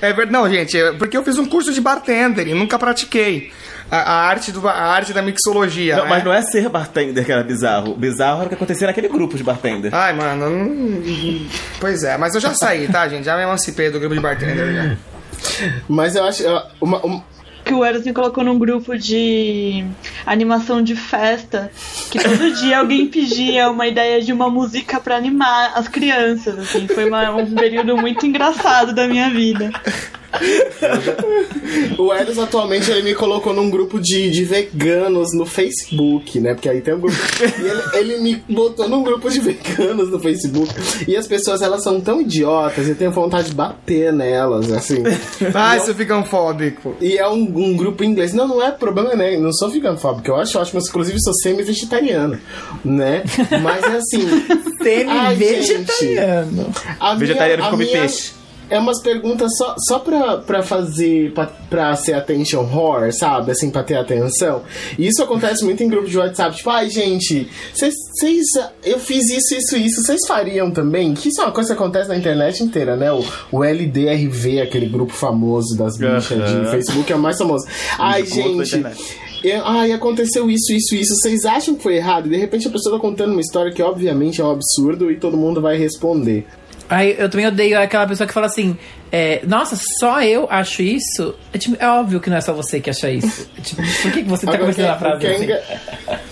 É 0.00 0.12
verdade. 0.12 0.32
Não, 0.32 0.48
gente, 0.50 0.76
é 0.78 0.92
porque 0.92 1.16
eu 1.16 1.22
fiz 1.22 1.36
um 1.38 1.44
curso 1.46 1.72
de 1.72 1.80
bartender 1.80 2.48
e 2.48 2.54
nunca 2.54 2.78
pratiquei. 2.78 3.52
A, 3.90 3.96
a 3.98 4.14
arte, 4.28 4.52
do, 4.52 4.66
a 4.68 4.72
arte 4.72 5.12
da 5.12 5.20
mixologia. 5.20 5.96
Não, 5.96 6.04
né? 6.04 6.10
mas 6.10 6.24
não 6.24 6.32
é 6.32 6.42
ser 6.42 6.68
bartender 6.68 7.24
que 7.24 7.32
era 7.32 7.42
bizarro. 7.42 7.92
O 7.92 7.96
bizarro 7.96 8.36
era 8.38 8.46
o 8.46 8.48
que 8.48 8.54
acontecia 8.54 8.86
naquele 8.86 9.08
grupo 9.08 9.36
de 9.36 9.42
bartender. 9.42 9.92
Ai, 9.94 10.12
mano. 10.12 10.48
não- 10.48 11.46
Pois 11.80 12.02
é, 12.04 12.16
mas 12.16 12.34
eu 12.34 12.40
já 12.40 12.54
saí, 12.54 12.86
tá, 12.88 13.08
gente? 13.08 13.24
Já 13.24 13.36
me 13.36 13.42
emancipei 13.42 13.90
do 13.90 13.98
grupo 13.98 14.14
de 14.14 14.20
bartender. 14.20 14.72
Já. 14.74 14.96
Mas 15.88 16.14
eu 16.14 16.24
acho. 16.24 16.42
Uma, 16.80 17.04
um- 17.04 17.20
que 17.64 17.74
o 17.74 17.84
Eros 17.84 18.04
me 18.04 18.12
colocou 18.12 18.42
num 18.42 18.58
grupo 18.58 18.96
de 18.96 19.84
animação 20.24 20.82
de 20.82 20.96
festa, 20.96 21.70
que 22.10 22.18
todo 22.18 22.52
dia 22.54 22.78
alguém 22.78 23.06
pedia 23.06 23.70
uma 23.70 23.86
ideia 23.86 24.20
de 24.22 24.32
uma 24.32 24.48
música 24.48 24.98
pra 24.98 25.16
animar 25.16 25.72
as 25.74 25.86
crianças, 25.86 26.58
assim, 26.58 26.88
foi 26.88 27.06
uma- 27.06 27.30
um 27.36 27.54
período 27.54 27.96
muito 27.98 28.24
engraçado 28.26 28.94
da 28.94 29.06
minha 29.06 29.28
vida. 29.30 29.70
O 31.98 32.12
Eros 32.12 32.38
atualmente 32.38 32.90
ele 32.90 33.02
me 33.02 33.14
colocou 33.14 33.52
num 33.52 33.68
grupo 33.70 34.00
de, 34.00 34.30
de 34.30 34.44
veganos 34.44 35.32
no 35.34 35.44
Facebook, 35.44 36.40
né? 36.40 36.54
Porque 36.54 36.68
aí 36.68 36.80
tem 36.80 36.94
um 36.94 37.00
grupo. 37.00 37.16
e 37.60 37.98
ele, 37.98 38.12
ele 38.14 38.18
me 38.22 38.42
botou 38.48 38.88
num 38.88 39.02
grupo 39.02 39.28
de 39.30 39.40
veganos 39.40 40.10
no 40.10 40.18
Facebook. 40.20 40.72
E 41.08 41.16
as 41.16 41.26
pessoas 41.26 41.62
elas 41.62 41.82
são 41.82 42.00
tão 42.00 42.20
idiotas, 42.20 42.88
eu 42.88 42.94
tenho 42.94 43.10
vontade 43.10 43.48
de 43.48 43.54
bater 43.54 44.12
nelas, 44.12 44.70
assim. 44.72 45.02
Ai, 45.54 45.80
seu 45.80 45.94
figãofóbico. 45.94 46.94
E 47.00 47.18
é 47.18 47.28
um, 47.28 47.42
um 47.42 47.76
grupo 47.76 48.04
inglês. 48.04 48.32
Não, 48.32 48.46
não 48.48 48.62
é 48.62 48.70
problema, 48.70 49.14
né? 49.14 49.36
Não 49.38 49.52
sou 49.52 49.68
veganofóbico, 49.70 50.28
eu 50.30 50.36
acho 50.36 50.58
ótimo, 50.58 50.80
inclusive 50.80 51.20
sou 51.20 51.34
semi-vegetariano, 51.34 52.38
né? 52.84 53.22
Mas 53.62 53.82
é 53.84 53.96
assim. 53.96 54.28
Semi-vegetariano. 54.82 56.72
Vegetariano 57.18 57.70
come 57.70 57.84
minha- 57.84 58.00
peixe. 58.00 58.39
É 58.70 58.78
umas 58.78 59.02
perguntas 59.02 59.50
só, 59.58 59.74
só 59.86 59.98
pra, 59.98 60.38
pra 60.38 60.62
fazer, 60.62 61.32
pra, 61.32 61.46
pra 61.46 61.96
ser 61.96 62.14
attention 62.14 62.60
horror, 62.60 63.12
sabe? 63.12 63.50
Assim, 63.50 63.68
pra 63.68 63.82
ter 63.82 63.96
atenção. 63.96 64.62
E 64.96 65.08
isso 65.08 65.22
acontece 65.22 65.64
muito 65.64 65.82
em 65.82 65.88
grupo 65.88 66.08
de 66.08 66.16
WhatsApp. 66.16 66.56
Tipo, 66.56 66.70
ai, 66.70 66.88
gente, 66.88 67.48
vocês. 67.74 67.94
Eu 68.84 68.98
fiz 68.98 69.28
isso, 69.28 69.54
isso, 69.54 69.76
isso. 69.76 70.02
Vocês 70.02 70.20
fariam 70.26 70.70
também? 70.70 71.14
Que 71.14 71.28
isso 71.28 71.40
é 71.40 71.44
uma 71.44 71.52
coisa 71.52 71.74
que 71.74 71.82
acontece 71.82 72.08
na 72.08 72.16
internet 72.16 72.62
inteira, 72.62 72.96
né? 72.96 73.10
O, 73.12 73.24
o 73.50 73.64
LDRV, 73.64 74.60
aquele 74.60 74.86
grupo 74.86 75.12
famoso 75.12 75.76
das 75.76 75.96
bichas 75.96 76.30
Aham. 76.30 76.64
de 76.64 76.70
Facebook, 76.70 77.12
é 77.12 77.16
o 77.16 77.18
mais 77.18 77.36
famoso. 77.36 77.66
Ai, 77.98 78.24
gente. 78.24 78.76
internet. 78.76 79.18
e, 79.42 79.52
ai, 79.52 79.92
aconteceu 79.92 80.48
isso, 80.50 80.72
isso, 80.72 80.94
isso. 80.94 81.14
Vocês 81.16 81.44
acham 81.44 81.74
que 81.74 81.82
foi 81.82 81.96
errado? 81.96 82.26
E 82.26 82.30
de 82.30 82.36
repente 82.36 82.68
a 82.68 82.70
pessoa 82.70 82.96
tá 82.96 83.00
contando 83.00 83.32
uma 83.32 83.40
história 83.40 83.72
que 83.72 83.82
obviamente 83.82 84.40
é 84.40 84.44
um 84.44 84.50
absurdo 84.52 85.10
e 85.10 85.16
todo 85.16 85.36
mundo 85.36 85.60
vai 85.60 85.76
responder. 85.76 86.46
Aí 86.90 87.14
eu 87.16 87.30
também 87.30 87.46
odeio 87.46 87.80
aquela 87.80 88.04
pessoa 88.06 88.26
que 88.26 88.34
fala 88.34 88.46
assim: 88.46 88.76
é, 89.12 89.40
Nossa, 89.46 89.78
só 90.00 90.20
eu 90.22 90.48
acho 90.50 90.82
isso? 90.82 91.34
É, 91.52 91.56
tipo, 91.58 91.76
é 91.78 91.88
óbvio 91.88 92.18
que 92.20 92.28
não 92.28 92.36
é 92.36 92.40
só 92.40 92.52
você 92.52 92.80
que 92.80 92.90
acha 92.90 93.08
isso. 93.08 93.48
É, 93.56 93.60
tipo, 93.60 93.80
por 94.02 94.10
que, 94.12 94.22
que 94.24 94.28
você 94.28 94.44
tá 94.44 94.52
Agora, 94.54 94.72
começando 94.72 94.90
a 94.90 94.96
o 94.96 94.98
frase 94.98 95.20
que 95.20 95.26
é 95.26 95.34
assim? 95.34 95.44
engra- 95.44 95.62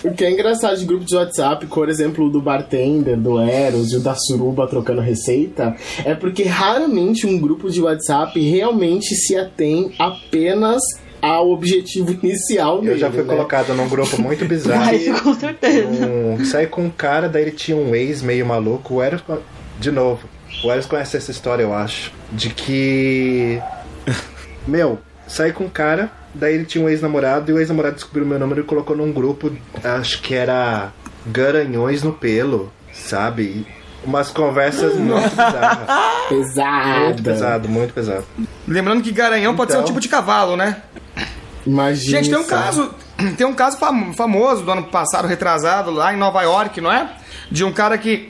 O 0.04 0.10
que 0.14 0.24
é 0.24 0.30
engraçado 0.32 0.76
de 0.76 0.84
grupo 0.84 1.04
de 1.04 1.14
WhatsApp, 1.14 1.64
por 1.66 1.88
exemplo, 1.88 2.26
o 2.26 2.28
do 2.30 2.42
bartender, 2.42 3.16
do 3.16 3.38
Eros 3.40 3.92
e 3.92 3.96
o 3.96 4.00
da 4.00 4.14
Suruba 4.16 4.66
trocando 4.66 5.00
receita, 5.00 5.76
é 6.04 6.14
porque 6.14 6.42
raramente 6.44 7.24
um 7.26 7.38
grupo 7.38 7.70
de 7.70 7.80
WhatsApp 7.80 8.38
realmente 8.40 9.14
se 9.14 9.36
atém 9.36 9.92
apenas 9.98 10.82
ao 11.22 11.50
objetivo 11.50 12.12
inicial 12.22 12.80
dele. 12.80 12.92
Eu 12.94 12.98
já 12.98 13.10
fui 13.10 13.22
né? 13.22 13.28
colocado 13.28 13.74
num 13.74 13.88
grupo 13.88 14.20
muito 14.20 14.44
bizarro. 14.44 14.88
Ah, 14.90 14.94
isso 14.94 15.22
com 15.22 15.34
certeza. 15.34 15.88
Um, 16.06 16.44
saí 16.44 16.66
com 16.66 16.84
um 16.84 16.90
cara, 16.90 17.28
daí 17.28 17.42
ele 17.42 17.50
tinha 17.52 17.76
um 17.76 17.94
ex 17.94 18.22
meio 18.22 18.46
maluco. 18.46 18.94
O 18.94 19.02
Eros, 19.02 19.22
de 19.80 19.90
novo, 19.90 20.28
o 20.64 20.70
Eros 20.70 20.86
conhece 20.86 21.16
essa 21.16 21.30
história, 21.30 21.62
eu 21.62 21.74
acho. 21.74 22.12
De 22.32 22.50
que. 22.50 23.60
Meu, 24.66 24.98
saí 25.26 25.52
com 25.52 25.64
um 25.64 25.68
cara, 25.68 26.10
daí 26.34 26.54
ele 26.54 26.64
tinha 26.64 26.84
um 26.84 26.88
ex-namorado 26.88 27.50
e 27.50 27.54
o 27.54 27.58
ex-namorado 27.58 27.94
descobriu 27.94 28.26
meu 28.26 28.38
número 28.38 28.60
e 28.60 28.64
colocou 28.64 28.96
num 28.96 29.12
grupo, 29.12 29.50
acho 29.82 30.20
que 30.22 30.34
era 30.34 30.92
Garanhões 31.26 32.02
no 32.02 32.12
Pelo, 32.12 32.72
sabe? 32.92 33.66
Umas 34.04 34.30
conversas 34.30 34.94
muito 34.94 35.28
bizarras. 35.30 35.88
Pesada. 36.28 37.00
Muito 37.00 37.22
pesado, 37.22 37.68
muito 37.68 37.94
pesado. 37.94 38.24
Lembrando 38.66 39.02
que 39.02 39.10
garanhão 39.10 39.56
pode 39.56 39.72
ser 39.72 39.78
um 39.78 39.80
Então. 39.80 39.88
tipo 39.88 40.00
de 40.00 40.08
cavalo, 40.08 40.56
né? 40.56 40.82
Imagina. 41.66 42.18
Gente, 42.18 42.30
tem 42.30 42.38
um 42.38 42.44
caso, 42.46 42.94
tem 43.36 43.46
um 43.46 43.54
caso 43.54 43.76
fam- 43.76 44.12
famoso 44.14 44.62
do 44.62 44.70
ano 44.70 44.84
passado, 44.84 45.26
retrasado, 45.26 45.90
lá 45.90 46.14
em 46.14 46.16
Nova 46.16 46.40
York, 46.42 46.80
não 46.80 46.90
é? 46.92 47.10
De 47.50 47.64
um 47.64 47.72
cara 47.72 47.98
que 47.98 48.28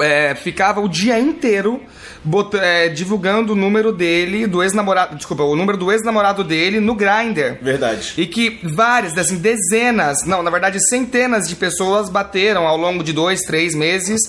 é, 0.00 0.34
ficava 0.34 0.80
o 0.80 0.88
dia 0.88 1.18
inteiro 1.18 1.80
bota- 2.24 2.58
é, 2.58 2.88
divulgando 2.88 3.52
o 3.52 3.56
número 3.56 3.92
dele, 3.92 4.46
do 4.46 4.62
ex-namorado, 4.62 5.14
desculpa, 5.16 5.42
o 5.42 5.54
número 5.54 5.76
do 5.76 5.92
ex-namorado 5.92 6.42
dele 6.42 6.80
no 6.80 6.94
Grindr. 6.94 7.58
Verdade. 7.62 8.14
E 8.16 8.26
que 8.26 8.60
várias, 8.62 9.16
assim, 9.18 9.36
dezenas, 9.36 10.18
não, 10.26 10.42
na 10.42 10.50
verdade 10.50 10.78
centenas 10.88 11.48
de 11.48 11.54
pessoas 11.56 12.08
bateram 12.08 12.66
ao 12.66 12.76
longo 12.76 13.02
de 13.04 13.12
dois, 13.12 13.40
três 13.42 13.74
meses 13.74 14.20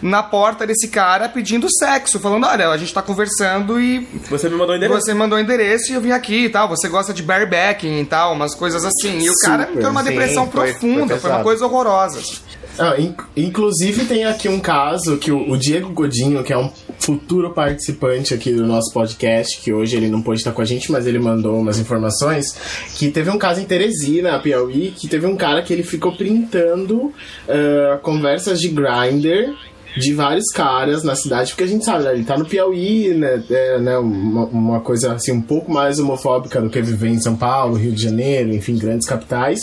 na 0.00 0.22
porta 0.22 0.66
desse 0.66 0.88
cara 0.88 1.28
pedindo 1.28 1.68
sexo, 1.78 2.18
falando, 2.18 2.44
olha, 2.46 2.68
a 2.70 2.76
gente 2.76 2.92
tá 2.92 3.02
conversando 3.02 3.80
e 3.80 4.00
Você 4.30 4.48
me 4.48 4.56
mandou 4.56 4.74
o 4.74 4.76
endereço. 4.76 5.00
você 5.00 5.14
mandou 5.14 5.38
o 5.38 5.40
endereço 5.40 5.92
e 5.92 5.94
eu 5.94 6.00
vim 6.00 6.10
aqui 6.10 6.46
e 6.46 6.48
tal. 6.48 6.68
Você 6.68 6.88
gosta 6.88 7.12
de 7.14 7.22
barebacking 7.22 8.00
e 8.00 8.04
tal, 8.04 8.32
umas 8.32 8.54
coisas 8.54 8.84
assim. 8.84 9.18
E 9.20 9.30
o 9.30 9.34
cara 9.44 9.62
Super, 9.64 9.76
entrou 9.76 9.92
numa 9.92 10.02
sim, 10.02 10.08
depressão 10.10 10.50
foi- 10.50 10.70
profunda, 10.72 11.06
foi 11.08 11.18
foi, 11.20 11.30
uma 11.30 11.42
coisa 11.42 11.66
horrorosa. 11.66 12.20
Ah, 12.82 13.00
in- 13.00 13.14
inclusive 13.36 14.04
tem 14.06 14.24
aqui 14.24 14.48
um 14.48 14.58
caso 14.58 15.16
que 15.16 15.30
o, 15.30 15.50
o 15.50 15.56
Diego 15.56 15.90
Godinho, 15.92 16.42
que 16.42 16.52
é 16.52 16.58
um 16.58 16.68
futuro 16.98 17.50
participante 17.50 18.34
aqui 18.34 18.52
do 18.52 18.66
nosso 18.66 18.92
podcast, 18.92 19.60
que 19.60 19.72
hoje 19.72 19.96
ele 19.96 20.08
não 20.08 20.20
pôde 20.20 20.40
estar 20.40 20.50
com 20.52 20.62
a 20.62 20.64
gente, 20.64 20.90
mas 20.90 21.06
ele 21.06 21.18
mandou 21.18 21.58
umas 21.60 21.78
informações, 21.78 22.56
que 22.96 23.10
teve 23.10 23.30
um 23.30 23.38
caso 23.38 23.60
em 23.60 23.64
Teresina, 23.64 24.38
Piauí, 24.40 24.92
que 24.96 25.06
teve 25.06 25.26
um 25.26 25.36
cara 25.36 25.62
que 25.62 25.72
ele 25.72 25.84
ficou 25.84 26.12
printando 26.16 27.12
ah, 27.48 27.98
conversas 28.02 28.60
de 28.60 28.68
grinder 28.68 29.54
de 29.94 30.14
vários 30.14 30.46
caras 30.54 31.04
na 31.04 31.14
cidade, 31.14 31.50
porque 31.50 31.64
a 31.64 31.66
gente 31.66 31.84
sabe, 31.84 32.04
né, 32.04 32.14
ele 32.14 32.24
tá 32.24 32.38
no 32.38 32.46
Piauí, 32.46 33.12
né, 33.12 33.44
é, 33.50 33.78
né, 33.78 33.98
uma, 33.98 34.46
uma 34.46 34.80
coisa 34.80 35.12
assim 35.12 35.32
um 35.32 35.42
pouco 35.42 35.70
mais 35.70 35.98
homofóbica 35.98 36.62
do 36.62 36.70
que 36.70 36.80
viver 36.80 37.08
em 37.10 37.20
São 37.20 37.36
Paulo, 37.36 37.76
Rio 37.76 37.92
de 37.92 38.02
Janeiro, 38.02 38.54
enfim, 38.54 38.78
grandes 38.78 39.06
capitais, 39.06 39.60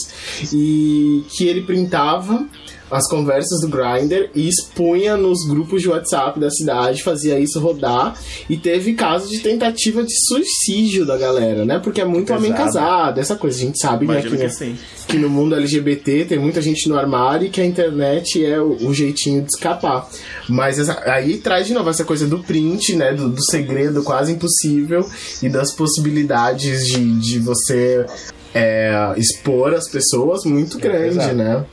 e 0.53 1.23
que 1.35 1.47
ele 1.47 1.61
printava 1.63 2.45
as 2.91 3.07
conversas 3.09 3.61
do 3.61 3.67
Grindr 3.67 4.29
e 4.33 4.47
expunha 4.47 5.15
nos 5.15 5.45
grupos 5.47 5.81
de 5.81 5.89
WhatsApp 5.89 6.39
da 6.39 6.49
cidade, 6.49 7.03
fazia 7.03 7.39
isso 7.39 7.59
rodar 7.59 8.17
e 8.49 8.57
teve 8.57 8.93
casos 8.93 9.29
de 9.29 9.39
tentativa 9.39 10.03
de 10.03 10.13
suicídio 10.27 11.05
da 11.05 11.17
galera, 11.17 11.65
né? 11.65 11.79
Porque 11.79 12.01
é 12.01 12.05
muito 12.05 12.33
homem 12.33 12.51
Pesado. 12.51 12.65
casado, 12.73 13.19
essa 13.19 13.35
coisa, 13.35 13.57
a 13.57 13.61
gente 13.61 13.79
sabe, 13.79 14.05
né? 14.07 14.21
Que, 14.21 14.29
que 14.37 14.75
que 15.07 15.17
no 15.17 15.29
mundo 15.29 15.55
LGBT 15.55 16.25
tem 16.25 16.37
muita 16.39 16.61
gente 16.61 16.87
no 16.87 16.97
armário 16.97 17.47
e 17.47 17.49
que 17.49 17.59
a 17.59 17.65
internet 17.65 18.45
é 18.45 18.59
o, 18.61 18.87
o 18.87 18.93
jeitinho 18.93 19.41
de 19.41 19.47
escapar. 19.47 20.07
Mas 20.47 20.77
essa- 20.77 21.01
aí 21.11 21.37
traz 21.37 21.65
de 21.67 21.73
novo 21.73 21.89
essa 21.89 22.05
coisa 22.05 22.27
do 22.27 22.39
print, 22.39 22.95
né? 22.95 23.13
Do, 23.13 23.29
do 23.29 23.43
segredo 23.43 24.03
quase 24.03 24.31
impossível 24.33 25.03
e 25.41 25.49
das 25.49 25.73
possibilidades 25.73 26.85
de, 26.85 27.19
de 27.19 27.39
você 27.39 28.05
é, 28.53 29.13
expor 29.17 29.73
as 29.73 29.89
pessoas 29.89 30.43
muito 30.45 30.77
grande, 30.77 31.17
exato. 31.17 31.35
né? 31.35 31.65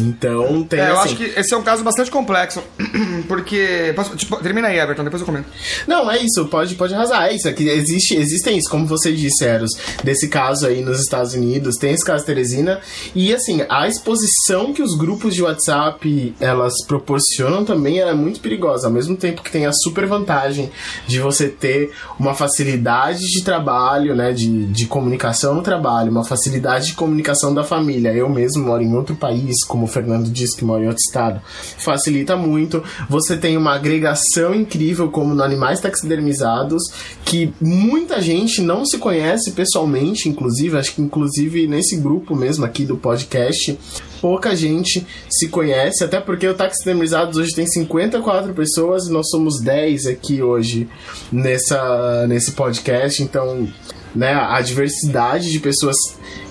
Então 0.00 0.64
tem 0.64 0.80
É, 0.80 0.90
eu 0.90 0.98
assim, 0.98 1.04
acho 1.08 1.16
que 1.16 1.24
esse 1.38 1.54
é 1.54 1.56
um 1.56 1.62
caso 1.62 1.82
bastante 1.84 2.10
complexo. 2.10 2.62
Porque. 3.28 3.92
posso- 3.94 4.16
tipo, 4.16 4.36
termina 4.36 4.68
aí, 4.68 4.78
Everton, 4.78 5.04
depois 5.04 5.20
eu 5.20 5.26
comento. 5.26 5.48
Não, 5.86 6.10
é 6.10 6.18
isso, 6.18 6.46
pode, 6.46 6.74
pode 6.74 6.94
arrasar. 6.94 7.26
É 7.28 7.34
isso, 7.34 7.48
é 7.48 7.52
que 7.52 7.68
existe, 7.68 8.16
existem 8.16 8.58
isso, 8.58 8.68
como 8.68 8.86
você 8.86 9.12
disse, 9.12 9.44
Eros, 9.44 9.70
desse 10.02 10.28
caso 10.28 10.66
aí 10.66 10.82
nos 10.82 11.00
Estados 11.00 11.34
Unidos, 11.34 11.76
tem 11.76 11.92
esse 11.92 12.04
caso 12.04 12.24
Teresina. 12.24 12.80
E 13.14 13.32
assim, 13.34 13.62
a 13.68 13.86
exposição 13.88 14.72
que 14.72 14.82
os 14.82 14.96
grupos 14.96 15.34
de 15.34 15.42
WhatsApp 15.42 16.34
elas 16.40 16.72
proporcionam 16.86 17.64
também 17.64 18.00
é 18.00 18.12
muito 18.14 18.40
perigosa. 18.40 18.88
Ao 18.88 18.92
mesmo 18.92 19.16
tempo 19.16 19.42
que 19.42 19.50
tem 19.50 19.66
a 19.66 19.72
super 19.72 20.06
vantagem 20.06 20.70
de 21.06 21.20
você 21.20 21.48
ter 21.48 21.92
uma 22.18 22.34
facilidade 22.34 23.20
de 23.20 23.42
trabalho, 23.44 24.14
né? 24.14 24.32
De, 24.32 24.66
de 24.66 24.86
comunicação 24.86 25.54
no 25.54 25.62
trabalho, 25.62 26.10
uma 26.10 26.24
facilidade 26.24 26.86
de 26.88 26.94
comunicação 26.94 27.54
da 27.54 27.62
família. 27.62 28.12
Eu 28.12 28.28
mesmo 28.28 28.64
moro 28.64 28.82
em 28.82 28.94
outro 28.94 29.14
país, 29.14 29.64
como 29.66 29.83
o 29.84 29.86
Fernando 29.86 30.30
disse 30.30 30.56
que 30.56 30.64
mora 30.64 30.82
em 30.82 30.88
outro 30.88 31.02
estado. 31.06 31.40
Facilita 31.78 32.36
muito. 32.36 32.82
Você 33.08 33.36
tem 33.36 33.56
uma 33.56 33.74
agregação 33.74 34.54
incrível, 34.54 35.10
como 35.10 35.34
no 35.34 35.42
Animais 35.42 35.80
Taxidermizados, 35.80 36.82
que 37.24 37.52
muita 37.60 38.20
gente 38.20 38.60
não 38.60 38.84
se 38.84 38.98
conhece 38.98 39.52
pessoalmente, 39.52 40.28
inclusive. 40.28 40.76
Acho 40.76 40.94
que, 40.94 41.02
inclusive, 41.02 41.66
nesse 41.66 41.96
grupo 41.96 42.34
mesmo 42.34 42.64
aqui 42.64 42.84
do 42.84 42.96
podcast, 42.96 43.78
pouca 44.20 44.56
gente 44.56 45.06
se 45.28 45.48
conhece, 45.48 46.02
até 46.02 46.18
porque 46.18 46.48
o 46.48 46.54
Taxidermizados 46.54 47.36
hoje 47.36 47.54
tem 47.54 47.66
54 47.66 48.54
pessoas 48.54 49.06
e 49.06 49.12
nós 49.12 49.28
somos 49.28 49.60
10 49.60 50.06
aqui 50.06 50.42
hoje 50.42 50.88
nessa, 51.30 52.26
nesse 52.26 52.52
podcast, 52.52 53.22
então 53.22 53.68
né, 54.14 54.32
a 54.32 54.60
diversidade 54.62 55.50
de 55.50 55.58
pessoas 55.58 55.96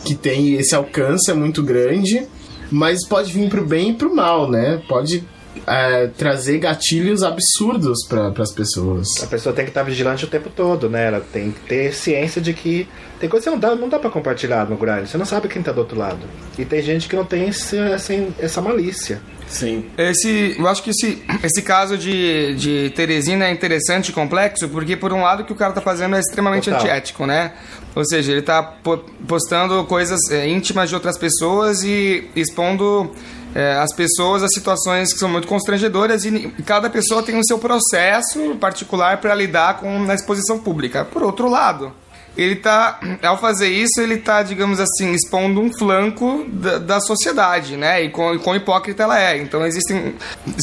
que 0.03 0.13
tem 0.13 0.53
esse 0.53 0.75
alcance 0.75 1.31
é 1.31 1.33
muito 1.33 1.63
grande, 1.63 2.27
mas 2.73 3.05
pode 3.07 3.31
vir 3.31 3.47
pro 3.49 3.63
bem 3.63 3.91
e 3.91 3.93
pro 3.93 4.13
mal, 4.13 4.49
né? 4.49 4.81
Pode 4.87 5.23
é, 5.67 6.07
trazer 6.07 6.57
gatilhos 6.57 7.21
absurdos 7.21 7.99
para 8.07 8.33
as 8.39 8.51
pessoas. 8.51 9.07
A 9.21 9.27
pessoa 9.27 9.53
tem 9.53 9.63
que 9.63 9.69
estar 9.71 9.83
vigilante 9.83 10.25
o 10.25 10.27
tempo 10.27 10.49
todo, 10.49 10.89
né? 10.89 11.07
Ela 11.07 11.21
tem 11.21 11.51
que 11.51 11.59
ter 11.61 11.93
ciência 11.93 12.41
de 12.41 12.51
que 12.51 12.87
tem 13.19 13.29
coisa 13.29 13.45
que 13.45 13.49
não 13.51 13.59
dá, 13.59 13.75
não 13.75 13.87
dá 13.87 13.99
pra 13.99 14.09
compartilhar 14.09 14.67
no 14.67 14.75
Grindr. 14.75 15.07
Você 15.07 15.17
não 15.17 15.25
sabe 15.25 15.47
quem 15.47 15.61
tá 15.61 15.71
do 15.71 15.79
outro 15.79 15.97
lado. 15.97 16.19
E 16.57 16.65
tem 16.65 16.81
gente 16.81 17.07
que 17.07 17.15
não 17.15 17.23
tem 17.23 17.47
esse, 17.47 17.77
essa, 17.77 18.13
essa 18.39 18.61
malícia. 18.61 19.21
Sim. 19.47 19.85
Esse, 19.97 20.55
eu 20.57 20.67
acho 20.67 20.81
que 20.81 20.89
esse, 20.89 21.23
esse 21.43 21.61
caso 21.61 21.97
de, 21.97 22.55
de 22.55 22.89
Teresina 22.95 23.45
é 23.45 23.51
interessante 23.51 24.09
e 24.09 24.11
complexo, 24.11 24.67
porque 24.67 24.97
por 24.97 25.13
um 25.13 25.21
lado 25.21 25.43
o 25.43 25.45
que 25.45 25.53
o 25.53 25.55
cara 25.55 25.73
tá 25.73 25.81
fazendo 25.81 26.15
é 26.15 26.19
extremamente 26.19 26.69
Total. 26.69 26.81
antiético, 26.81 27.25
né? 27.25 27.53
Ou 27.95 28.03
seja, 28.05 28.31
ele 28.31 28.41
tá 28.41 28.63
po- 28.63 28.97
postando 29.27 29.83
coisas 29.85 30.19
é, 30.31 30.47
íntimas 30.47 30.89
de 30.89 30.95
outras 30.95 31.17
pessoas 31.17 31.83
e 31.83 32.27
expondo 32.35 33.11
é, 33.53 33.73
as 33.73 33.93
pessoas 33.93 34.41
a 34.41 34.47
situações 34.47 35.13
que 35.13 35.19
são 35.19 35.29
muito 35.29 35.47
constrangedoras 35.47 36.25
e 36.25 36.49
cada 36.65 36.89
pessoa 36.89 37.21
tem 37.21 37.37
o 37.37 37.45
seu 37.45 37.59
processo 37.59 38.55
particular 38.59 39.17
para 39.21 39.35
lidar 39.35 39.77
com 39.77 39.99
na 39.99 40.15
exposição 40.15 40.57
pública. 40.57 41.05
Por 41.05 41.21
outro 41.21 41.47
lado, 41.49 41.91
ele 42.35 42.55
tá, 42.55 42.99
ao 43.21 43.39
fazer 43.39 43.67
isso, 43.67 44.01
ele 44.01 44.17
tá, 44.17 44.41
digamos 44.41 44.79
assim, 44.79 45.11
expondo 45.11 45.61
um 45.61 45.71
flanco 45.71 46.45
da, 46.47 46.77
da 46.79 46.99
sociedade, 46.99 47.77
né? 47.77 48.03
E 48.03 48.09
com, 48.09 48.37
quão 48.39 48.55
hipócrita 48.55 49.03
ela 49.03 49.19
é. 49.19 49.37
Então 49.37 49.65
existem 49.65 50.15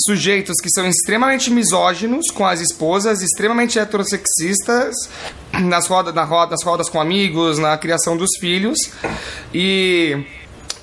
sujeitos 0.07 0.57
que 0.61 0.69
são 0.71 0.87
extremamente 0.87 1.51
misóginos 1.51 2.27
com 2.33 2.45
as 2.45 2.61
esposas, 2.61 3.23
extremamente 3.23 3.79
heterossexistas 3.79 4.95
nas 5.61 5.87
rodas, 5.87 6.15
na 6.15 6.25
roda, 6.25 6.53
nas 6.53 6.65
rodas 6.65 6.89
com 6.89 7.01
amigos, 7.01 7.59
na 7.59 7.79
criação 7.79 8.17
dos 8.17 8.31
filhos. 8.41 8.79
E 9.55 10.25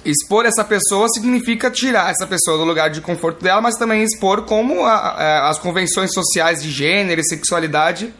expor 0.09 0.45
essa 0.45 0.63
pessoa 0.63 1.07
significa 1.09 1.69
tirar 1.69 2.09
essa 2.11 2.25
pessoa 2.25 2.57
do 2.57 2.63
lugar 2.63 2.89
de 2.89 3.01
conforto 3.01 3.43
dela, 3.43 3.59
mas 3.61 3.75
também 3.75 4.03
expor 4.03 4.43
como 4.43 4.85
a- 4.85 4.93
a- 4.95 5.49
as 5.49 5.59
convenções 5.59 6.13
sociais 6.13 6.63
de 6.63 6.71
gênero 6.71 7.19
e 7.19 7.23
sexualidade 7.27 8.13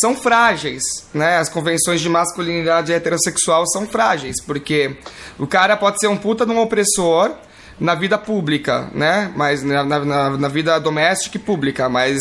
são 0.00 0.16
frágeis, 0.16 0.82
né? 1.12 1.36
As 1.38 1.48
convenções 1.48 2.00
de 2.00 2.08
masculinidade 2.08 2.92
heterossexual 2.92 3.66
são 3.68 3.86
frágeis, 3.86 4.36
porque 4.44 4.96
o 5.38 5.46
cara 5.46 5.76
pode 5.76 5.98
ser 6.00 6.06
um 6.08 6.16
puta 6.16 6.46
de 6.46 6.52
um 6.52 6.58
opressor 6.60 7.32
na 7.78 7.94
vida 7.94 8.16
pública, 8.16 8.88
né? 8.94 9.32
Mas 9.36 9.62
na, 9.62 9.82
na, 9.84 10.36
na- 10.36 10.48
vida 10.48 10.78
doméstica 10.78 11.36
e 11.36 11.40
pública, 11.40 11.88
mas 11.88 12.20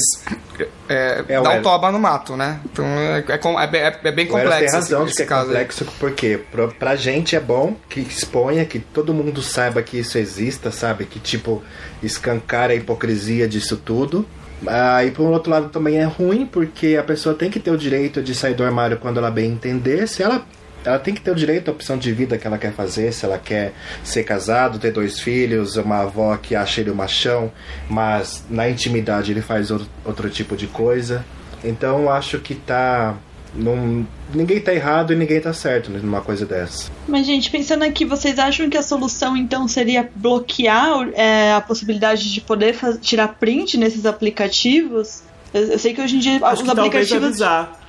é, 0.89 1.23
É, 1.27 1.41
dá 1.41 1.51
um 1.51 1.61
toba 1.61 1.91
no 1.91 1.99
mato, 1.99 2.35
né? 2.35 2.59
Então 2.65 2.85
é, 2.85 3.19
é 3.27 3.63
é 3.63 3.67
bem- 3.67 3.81
é- 3.81 3.99
é 4.03 4.11
bem 4.11 4.25
complexo 4.27 4.59
tem 4.59 4.71
razão 4.71 5.03
esse, 5.03 5.11
de 5.11 5.17
que 5.17 5.23
é 5.23 5.25
caso. 5.25 5.41
aí. 5.41 5.47
complexo, 5.49 5.85
porque 5.99 6.39
pra, 6.51 6.67
pra 6.69 6.95
gente 6.95 7.35
é 7.35 7.39
bom 7.39 7.75
que 7.87 7.99
exponha, 7.99 8.65
que 8.65 8.79
todo 8.79 9.13
mundo 9.13 9.41
saiba 9.41 9.81
que 9.83 9.99
isso 9.99 10.17
exista, 10.17 10.71
sabe? 10.71 11.05
Que, 11.05 11.19
tipo, 11.19 11.63
escancara 12.01 12.73
a 12.73 12.75
hipocrisia 12.75 13.47
disso 13.47 13.77
tudo. 13.77 14.25
Ah, 14.65 15.03
e 15.03 15.11
por 15.11 15.23
outro 15.29 15.51
lado 15.51 15.69
também 15.69 15.97
é 15.99 16.05
ruim, 16.05 16.45
porque 16.45 16.95
a 16.99 17.03
pessoa 17.03 17.35
tem 17.35 17.49
que 17.49 17.59
ter 17.59 17.69
o 17.71 17.77
direito 17.77 18.21
de 18.23 18.33
sair 18.33 18.53
do 18.53 18.63
armário 18.63 18.97
quando 18.97 19.17
ela 19.17 19.29
bem 19.29 19.51
entender. 19.51 20.07
Se 20.07 20.23
ela, 20.23 20.41
ela 20.85 20.99
tem 20.99 21.13
que 21.13 21.21
ter 21.21 21.31
o 21.31 21.35
direito 21.35 21.69
à 21.69 21.71
opção 21.71 21.97
de 21.97 22.11
vida 22.11 22.37
que 22.37 22.45
ela 22.47 22.57
quer 22.57 22.73
fazer, 22.73 23.11
se 23.13 23.25
ela 23.25 23.37
quer 23.37 23.73
ser 24.03 24.23
casado, 24.23 24.79
ter 24.79 24.91
dois 24.91 25.19
filhos, 25.19 25.75
uma 25.77 26.01
avó 26.01 26.35
que 26.37 26.55
acha 26.55 26.81
ele 26.81 26.91
um 26.91 26.95
machão, 26.95 27.51
mas 27.89 28.43
na 28.49 28.69
intimidade 28.69 29.31
ele 29.31 29.41
faz 29.41 29.71
outro, 29.71 29.87
outro 30.05 30.29
tipo 30.29 30.55
de 30.55 30.67
coisa. 30.67 31.25
Então 31.63 32.01
eu 32.03 32.09
acho 32.11 32.39
que 32.39 32.55
tá. 32.55 33.15
Não, 33.55 34.05
ninguém 34.33 34.59
tá 34.59 34.73
errado 34.73 35.13
e 35.13 35.15
ninguém 35.15 35.39
tá 35.39 35.53
certo 35.53 35.91
numa 35.91 36.21
coisa 36.21 36.43
dessa. 36.43 36.89
Mas, 37.07 37.23
gente, 37.27 37.51
pensando 37.51 37.83
aqui, 37.83 38.03
vocês 38.03 38.39
acham 38.39 38.67
que 38.67 38.75
a 38.75 38.81
solução 38.81 39.37
então 39.37 39.67
seria 39.67 40.09
bloquear 40.15 41.07
é, 41.13 41.53
a 41.53 41.61
possibilidade 41.61 42.33
de 42.33 42.41
poder 42.41 42.75
tirar 42.99 43.27
print 43.27 43.77
nesses 43.77 44.07
aplicativos? 44.07 45.21
Eu, 45.53 45.61
eu 45.67 45.77
sei 45.79 45.93
que 45.93 46.01
hoje 46.01 46.15
em 46.15 46.19
dia 46.19 46.39
Acho 46.41 46.63
os 46.63 46.69
aplicativos. 46.69 47.23
avisar. 47.27 47.79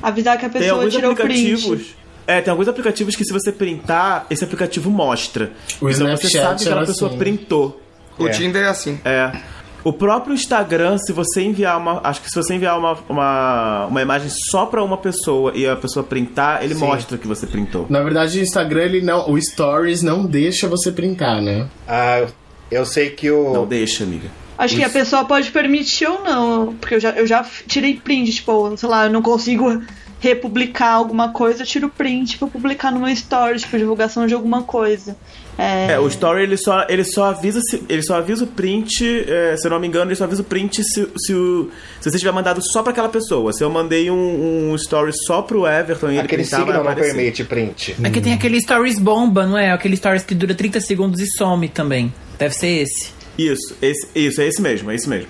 avisar 0.00 0.38
que 0.38 0.46
a 0.46 0.48
Tem 0.48 0.60
pessoa 0.62 0.78
alguns 0.82 0.94
tirou 0.94 1.12
o 1.12 1.16
print. 1.16 1.96
É, 2.26 2.40
tem 2.40 2.50
alguns 2.50 2.68
aplicativos 2.68 3.16
que 3.16 3.24
se 3.24 3.32
você 3.32 3.50
printar, 3.50 4.26
esse 4.30 4.44
aplicativo 4.44 4.90
mostra. 4.90 5.52
O 5.80 5.88
então 5.90 6.06
você 6.06 6.26
Snapchat 6.28 6.32
sabe 6.42 6.58
que 6.58 6.64
aquela 6.68 6.86
pessoa 6.86 7.08
assim. 7.10 7.18
printou. 7.18 7.80
O 8.18 8.26
É. 8.28 8.30
Tinder 8.30 8.62
é 8.64 8.68
assim. 8.68 9.00
É. 9.04 9.32
O 9.84 9.92
próprio 9.92 10.32
Instagram, 10.32 10.96
se 10.98 11.12
você 11.12 11.42
enviar 11.42 11.76
uma. 11.76 12.00
Acho 12.04 12.20
que 12.22 12.28
se 12.30 12.36
você 12.36 12.54
enviar 12.54 12.78
uma, 12.78 12.96
uma, 13.08 13.86
uma 13.86 14.00
imagem 14.02 14.28
só 14.30 14.64
pra 14.64 14.82
uma 14.82 14.96
pessoa 14.96 15.50
e 15.56 15.66
a 15.66 15.74
pessoa 15.74 16.04
printar, 16.04 16.62
ele 16.62 16.74
Sim. 16.74 16.80
mostra 16.80 17.18
que 17.18 17.26
você 17.26 17.48
printou. 17.48 17.86
Na 17.90 18.00
verdade, 18.00 18.38
o 18.38 18.42
Instagram, 18.42 18.82
ele 18.82 19.00
não. 19.02 19.28
O 19.28 19.40
Stories 19.40 20.00
não 20.02 20.24
deixa 20.24 20.68
você 20.68 20.92
printar, 20.92 21.42
né? 21.42 21.66
Ah, 21.88 22.24
eu 22.70 22.86
sei 22.86 23.10
que 23.10 23.28
o. 23.28 23.52
Não 23.52 23.66
deixa, 23.66 24.04
amiga. 24.04 24.28
Acho 24.56 24.76
que 24.76 24.84
a 24.84 24.90
pessoa 24.90 25.24
pode 25.24 25.50
permitir 25.50 26.06
ou 26.06 26.22
não. 26.22 26.74
Porque 26.74 26.94
eu 26.94 27.00
já, 27.00 27.10
eu 27.10 27.26
já 27.26 27.44
tirei 27.66 27.94
print, 27.94 28.30
tipo, 28.30 28.76
sei 28.76 28.88
lá, 28.88 29.06
eu 29.06 29.10
não 29.10 29.20
consigo 29.22 29.82
republicar 30.22 30.94
alguma 30.94 31.32
coisa, 31.32 31.62
eu 31.62 31.66
tiro 31.66 31.88
print 31.88 32.38
pra 32.38 32.46
publicar 32.46 32.92
no 32.92 33.00
meu 33.00 33.08
story, 33.08 33.58
tipo, 33.58 33.76
divulgação 33.76 34.24
de 34.24 34.32
alguma 34.32 34.62
coisa. 34.62 35.16
É, 35.58 35.94
É, 35.94 35.98
o 35.98 36.06
story 36.06 36.44
ele 36.44 36.56
só, 36.56 36.86
ele 36.88 37.02
só 37.02 37.24
avisa 37.24 37.60
se, 37.60 37.82
ele 37.88 38.02
só 38.02 38.14
avisa 38.14 38.44
o 38.44 38.46
print, 38.46 39.04
é, 39.28 39.56
se 39.56 39.66
eu 39.66 39.70
não 39.72 39.80
me 39.80 39.88
engano, 39.88 40.10
ele 40.10 40.16
só 40.16 40.22
avisa 40.22 40.40
o 40.40 40.44
print 40.44 40.84
se, 40.84 41.08
se, 41.16 41.34
o, 41.34 41.70
se 42.00 42.08
você 42.08 42.18
tiver 42.18 42.30
mandado 42.30 42.62
só 42.62 42.84
pra 42.84 42.92
aquela 42.92 43.08
pessoa. 43.08 43.52
Se 43.52 43.64
eu 43.64 43.68
mandei 43.68 44.12
um, 44.12 44.70
um 44.70 44.74
story 44.76 45.12
só 45.26 45.42
pro 45.42 45.66
Everton 45.66 46.06
e 46.06 46.12
ele 46.12 46.20
Aquele 46.20 46.42
printar, 46.42 46.60
signo 46.60 46.84
não 46.84 46.94
permite 46.94 47.42
print. 47.42 47.96
É 48.00 48.08
que 48.08 48.20
tem 48.20 48.32
aquele 48.32 48.60
stories 48.60 49.00
bomba, 49.00 49.44
não 49.44 49.58
é? 49.58 49.72
Aquele 49.72 49.96
stories 49.96 50.22
que 50.22 50.36
dura 50.36 50.54
30 50.54 50.80
segundos 50.80 51.20
e 51.20 51.26
some 51.36 51.68
também. 51.68 52.14
Deve 52.38 52.54
ser 52.54 52.68
esse. 52.68 53.21
Isso, 53.38 53.74
esse, 53.80 54.06
isso, 54.14 54.40
é 54.42 54.46
esse 54.46 54.60
mesmo, 54.60 54.90
é 54.90 54.94
esse 54.94 55.08
mesmo. 55.08 55.28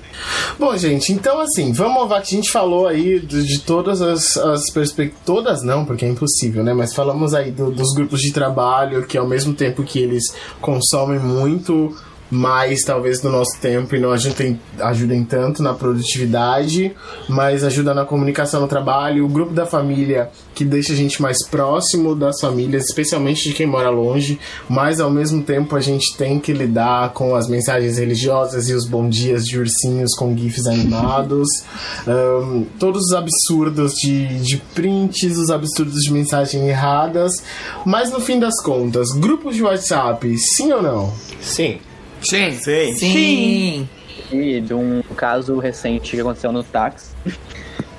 Bom, 0.58 0.76
gente, 0.76 1.12
então 1.12 1.38
assim, 1.40 1.72
vamos 1.72 2.08
lá 2.10 2.20
que 2.20 2.34
a 2.34 2.36
gente 2.36 2.50
falou 2.50 2.88
aí 2.88 3.20
de, 3.20 3.44
de 3.44 3.60
todas 3.60 4.02
as, 4.02 4.36
as 4.36 4.70
perspectivas. 4.70 5.22
Todas 5.24 5.62
não, 5.62 5.84
porque 5.84 6.04
é 6.04 6.08
impossível, 6.08 6.64
né? 6.64 6.74
Mas 6.74 6.92
falamos 6.94 7.32
aí 7.32 7.50
do- 7.52 7.70
dos 7.70 7.94
grupos 7.94 8.20
de 8.20 8.32
trabalho, 8.32 9.06
que 9.06 9.16
ao 9.16 9.26
mesmo 9.28 9.54
tempo 9.54 9.84
que 9.84 10.00
eles 10.00 10.34
consomem 10.60 11.18
muito 11.20 11.96
mais, 12.32 12.80
talvez, 12.80 13.20
do 13.20 13.28
nosso 13.28 13.60
tempo 13.60 13.94
e 13.94 14.00
não 14.00 14.10
ajudem, 14.10 14.58
ajudem 14.80 15.22
tanto 15.22 15.62
na 15.62 15.74
produtividade, 15.74 16.96
mas 17.28 17.62
ajuda 17.62 17.92
na 17.92 18.06
comunicação 18.06 18.62
no 18.62 18.66
trabalho. 18.66 19.26
O 19.26 19.28
grupo 19.28 19.52
da 19.52 19.66
família, 19.66 20.30
que 20.54 20.64
deixa 20.64 20.94
a 20.94 20.96
gente 20.96 21.20
mais 21.20 21.46
próximo 21.46 22.14
das 22.14 22.40
famílias, 22.40 22.84
especialmente 22.84 23.46
de 23.46 23.54
quem 23.54 23.66
mora 23.66 23.90
longe, 23.90 24.40
mas 24.66 24.98
ao 24.98 25.10
mesmo 25.10 25.42
tempo 25.42 25.76
a 25.76 25.80
gente 25.80 26.16
tem 26.16 26.40
que 26.40 26.54
lidar 26.54 27.10
com 27.12 27.36
as 27.36 27.46
mensagens 27.48 27.98
religiosas 27.98 28.66
e 28.70 28.72
os 28.72 28.86
bom 28.86 29.10
dias 29.10 29.44
de 29.44 29.58
ursinhos 29.58 30.14
com 30.16 30.34
gifs 30.34 30.66
animados, 30.66 31.46
Ahn, 32.08 32.64
todos 32.78 33.08
os 33.08 33.12
absurdos 33.12 33.92
de, 33.92 34.40
de 34.40 34.56
prints, 34.74 35.36
os 35.36 35.50
absurdos 35.50 36.00
de 36.00 36.10
mensagens 36.10 36.64
erradas, 36.64 37.42
mas 37.84 38.10
no 38.10 38.20
fim 38.20 38.40
das 38.40 38.58
contas, 38.62 39.10
grupos 39.10 39.54
de 39.54 39.62
WhatsApp, 39.62 40.34
sim 40.38 40.72
ou 40.72 40.80
não? 40.80 41.12
Sim. 41.38 41.78
Sim. 42.22 42.52
Sim. 42.52 42.94
Sim. 42.94 43.88
E 44.30 44.60
de 44.60 44.74
um 44.74 45.02
caso 45.16 45.58
recente 45.58 46.12
que 46.12 46.20
aconteceu 46.20 46.52
no 46.52 46.62
táxi. 46.62 47.14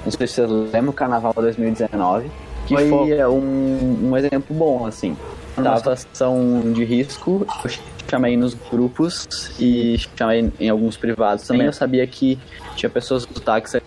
Não 0.04 0.12
sei 0.12 0.28
se 0.28 0.36
vocês 0.36 0.50
lembram, 0.50 0.90
o 0.90 0.94
Carnaval 0.94 1.34
2019. 1.34 2.30
Que 2.66 2.76
foi 2.76 3.26
um, 3.26 4.10
um 4.10 4.18
exemplo 4.18 4.56
bom, 4.56 4.86
assim. 4.86 5.16
Da 5.56 5.78
situação 5.78 6.74
de 6.74 6.84
risco, 6.84 7.46
eu 7.64 7.72
chamei 8.10 8.36
nos 8.36 8.54
grupos 8.54 9.52
e 9.60 9.98
chamei 10.18 10.52
em 10.60 10.70
alguns 10.70 10.98
privados 10.98 11.46
também. 11.46 11.68
Eu 11.68 11.74
sabia 11.74 12.06
que 12.08 12.40
tinha 12.76 12.90
pessoas 12.90 13.26
do 13.26 13.40
táxi 13.40 13.82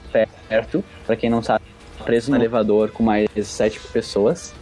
perto, 0.48 0.84
pra 1.06 1.16
quem 1.16 1.28
não 1.28 1.42
sabe, 1.42 1.64
preso 2.04 2.30
no 2.30 2.36
elevador 2.36 2.90
com 2.90 3.02
mais 3.02 3.28
sete 3.44 3.80
pessoas. 3.80 4.54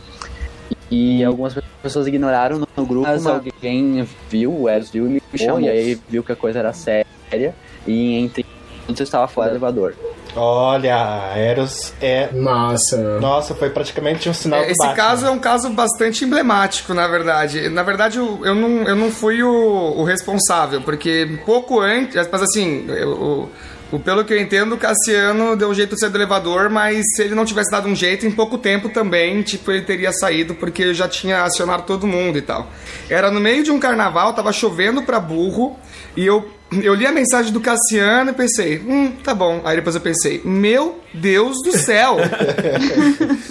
E 0.90 1.22
algumas 1.24 1.54
pessoas 1.82 2.06
ignoraram 2.06 2.58
no, 2.58 2.68
no 2.76 2.86
grupo, 2.86 3.06
mas 3.06 3.26
alguém 3.26 4.06
viu, 4.30 4.62
o 4.62 4.68
Eros 4.68 4.90
viu 4.90 5.06
e 5.06 5.08
me 5.08 5.20
chamou. 5.38 5.60
E 5.60 5.68
aí 5.68 5.98
viu 6.08 6.22
que 6.22 6.32
a 6.32 6.36
coisa 6.36 6.58
era 6.58 6.72
séria. 6.72 7.54
E 7.86 8.18
entre 8.18 8.44
todos 8.86 9.00
eu 9.00 9.04
estava 9.04 9.26
fora 9.28 9.48
do 9.48 9.52
elevador. 9.52 9.94
Olha, 10.36 11.32
Eros 11.36 11.92
é. 12.00 12.28
Nossa. 12.32 13.20
Nossa, 13.20 13.54
foi 13.54 13.70
praticamente 13.70 14.28
um 14.28 14.34
sinal 14.34 14.60
É, 14.60 14.70
Esse 14.70 14.78
Batman. 14.78 14.94
caso 14.96 15.26
é 15.26 15.30
um 15.30 15.38
caso 15.38 15.70
bastante 15.70 16.24
emblemático, 16.24 16.92
na 16.92 17.06
verdade. 17.06 17.68
Na 17.68 17.82
verdade, 17.82 18.18
eu, 18.18 18.40
eu, 18.44 18.54
não, 18.54 18.82
eu 18.82 18.96
não 18.96 19.10
fui 19.10 19.42
o, 19.42 19.94
o 19.96 20.04
responsável, 20.04 20.80
porque 20.80 21.38
pouco 21.46 21.80
antes. 21.80 22.28
Mas 22.30 22.42
assim, 22.42 22.84
eu- 22.88 23.12
o- 23.12 23.50
pelo 23.98 24.24
que 24.24 24.32
eu 24.32 24.40
entendo, 24.40 24.74
o 24.74 24.78
Cassiano 24.78 25.56
deu 25.56 25.68
um 25.68 25.74
jeito 25.74 25.94
de 25.94 26.00
sair 26.00 26.10
do 26.10 26.16
elevador, 26.16 26.70
mas 26.70 27.04
se 27.14 27.22
ele 27.22 27.34
não 27.34 27.44
tivesse 27.44 27.70
dado 27.70 27.88
um 27.88 27.94
jeito, 27.94 28.26
em 28.26 28.30
pouco 28.30 28.58
tempo 28.58 28.88
também, 28.88 29.42
tipo, 29.42 29.70
ele 29.70 29.82
teria 29.82 30.12
saído, 30.12 30.54
porque 30.54 30.94
já 30.94 31.08
tinha 31.08 31.42
acionado 31.42 31.84
todo 31.84 32.06
mundo 32.06 32.38
e 32.38 32.42
tal. 32.42 32.70
Era 33.08 33.30
no 33.30 33.40
meio 33.40 33.62
de 33.62 33.70
um 33.70 33.78
carnaval, 33.78 34.32
tava 34.32 34.52
chovendo 34.52 35.02
pra 35.02 35.20
burro, 35.20 35.76
e 36.16 36.24
eu. 36.24 36.48
Eu 36.72 36.94
li 36.94 37.06
a 37.06 37.12
mensagem 37.12 37.52
do 37.52 37.60
Cassiano 37.60 38.30
e 38.30 38.34
pensei, 38.34 38.78
hum, 38.78 39.12
tá 39.22 39.34
bom. 39.34 39.60
Aí 39.64 39.76
depois 39.76 39.94
eu 39.94 40.00
pensei, 40.00 40.40
meu 40.44 41.00
Deus 41.12 41.58
do 41.62 41.72
céu! 41.72 42.16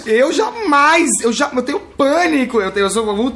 Eu 0.06 0.32
jamais, 0.34 1.08
eu 1.22 1.32
já, 1.32 1.50
eu 1.54 1.62
tenho 1.62 1.80
pânico, 1.80 2.60
eu, 2.60 2.70
tenho, 2.70 2.84
eu 2.84 2.90
sou 2.90 3.06
uh, 3.06 3.34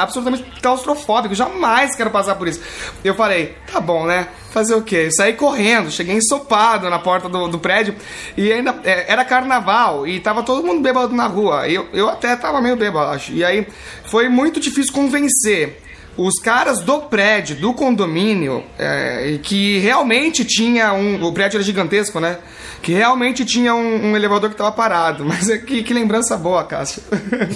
absolutamente 0.00 0.44
claustrofóbico, 0.62 1.34
jamais 1.34 1.96
quero 1.96 2.08
passar 2.08 2.36
por 2.36 2.46
isso. 2.46 2.60
Eu 3.02 3.16
falei, 3.16 3.56
tá 3.70 3.80
bom, 3.80 4.06
né? 4.06 4.28
Fazer 4.50 4.76
o 4.76 4.82
quê? 4.82 5.10
Saí 5.10 5.32
correndo, 5.32 5.90
cheguei 5.90 6.14
ensopado 6.14 6.88
na 6.88 7.00
porta 7.00 7.28
do, 7.28 7.48
do 7.48 7.58
prédio 7.58 7.96
e 8.36 8.52
ainda 8.52 8.78
é, 8.84 9.12
era 9.12 9.24
carnaval 9.24 10.06
e 10.06 10.20
tava 10.20 10.44
todo 10.44 10.64
mundo 10.64 10.80
bêbado 10.80 11.12
na 11.12 11.26
rua. 11.26 11.68
Eu, 11.68 11.88
eu 11.92 12.08
até 12.08 12.36
tava 12.36 12.60
meio 12.60 12.76
bêbado, 12.76 13.10
acho. 13.10 13.32
E 13.32 13.44
aí 13.44 13.66
foi 14.04 14.28
muito 14.28 14.60
difícil 14.60 14.92
convencer 14.92 15.82
os 16.16 16.34
caras 16.40 16.80
do 16.80 17.00
prédio, 17.02 17.56
do 17.56 17.74
condomínio, 17.74 18.62
é, 18.78 19.38
que 19.42 19.78
realmente 19.78 20.44
tinha 20.44 20.92
um. 20.92 21.22
O 21.24 21.32
prédio 21.32 21.56
era 21.56 21.64
gigantesco, 21.64 22.20
né? 22.20 22.38
Que 22.82 22.92
realmente 22.92 23.44
tinha 23.44 23.74
um, 23.74 24.10
um 24.10 24.16
elevador 24.16 24.50
que 24.50 24.56
tava 24.56 24.70
parado. 24.72 25.24
Mas 25.26 25.48
é 25.48 25.58
que, 25.58 25.82
que 25.82 25.92
lembrança 25.94 26.36
boa, 26.36 26.62
Cássio. 26.64 27.02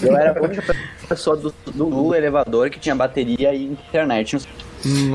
Eu 0.03 0.17
era 0.17 0.39
a 0.39 0.43
única 0.43 0.75
pessoa 1.09 1.37
do, 1.37 1.55
do 1.75 2.15
elevador 2.15 2.71
que 2.71 2.79
tinha 2.81 2.95
bateria 2.95 3.53
e 3.55 3.65
internet. 3.67 4.39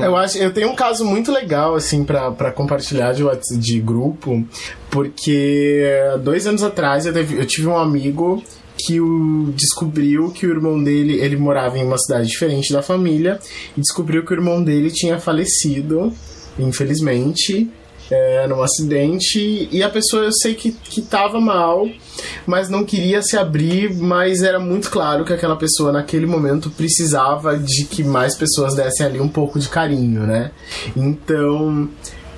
Eu 0.02 0.14
acho, 0.14 0.36
eu 0.38 0.52
tenho 0.52 0.68
um 0.70 0.74
caso 0.74 1.04
muito 1.06 1.32
legal 1.32 1.74
assim 1.74 2.04
pra 2.04 2.30
pra 2.30 2.52
compartilhar 2.52 3.12
de, 3.14 3.24
de 3.58 3.80
grupo, 3.80 4.46
porque 4.90 5.90
dois 6.22 6.46
anos 6.46 6.62
atrás 6.62 7.06
eu, 7.06 7.12
teve- 7.12 7.38
eu 7.40 7.46
tive 7.46 7.66
um 7.68 7.76
amigo 7.76 8.42
que 8.76 9.00
o, 9.00 9.52
descobriu 9.54 10.30
que 10.30 10.46
o 10.46 10.50
irmão 10.50 10.82
dele, 10.82 11.20
ele 11.20 11.36
morava 11.36 11.78
em 11.78 11.84
uma 11.84 11.98
cidade 11.98 12.28
diferente 12.28 12.72
da 12.72 12.82
família 12.82 13.38
e 13.76 13.80
descobriu 13.80 14.24
que 14.24 14.32
o 14.32 14.36
irmão 14.36 14.62
dele 14.62 14.90
tinha 14.90 15.18
falecido, 15.18 16.12
infelizmente, 16.58 17.70
é, 18.10 18.46
num 18.46 18.62
acidente 18.62 19.68
e 19.70 19.82
a 19.82 19.88
pessoa 19.88 20.24
eu 20.24 20.32
sei 20.32 20.54
que, 20.54 20.72
que 20.72 21.00
tava 21.00 21.40
mal, 21.40 21.88
mas 22.46 22.68
não 22.68 22.84
queria 22.84 23.22
se 23.22 23.36
abrir, 23.36 23.94
mas 23.94 24.42
era 24.42 24.58
muito 24.58 24.90
claro 24.90 25.24
que 25.24 25.32
aquela 25.32 25.56
pessoa 25.56 25.90
naquele 25.90 26.26
momento 26.26 26.70
precisava 26.70 27.56
de 27.56 27.84
que 27.84 28.02
mais 28.04 28.36
pessoas 28.36 28.74
dessem 28.74 29.06
ali 29.06 29.20
um 29.20 29.28
pouco 29.28 29.58
de 29.58 29.68
carinho, 29.68 30.26
né? 30.26 30.50
Então, 30.94 31.88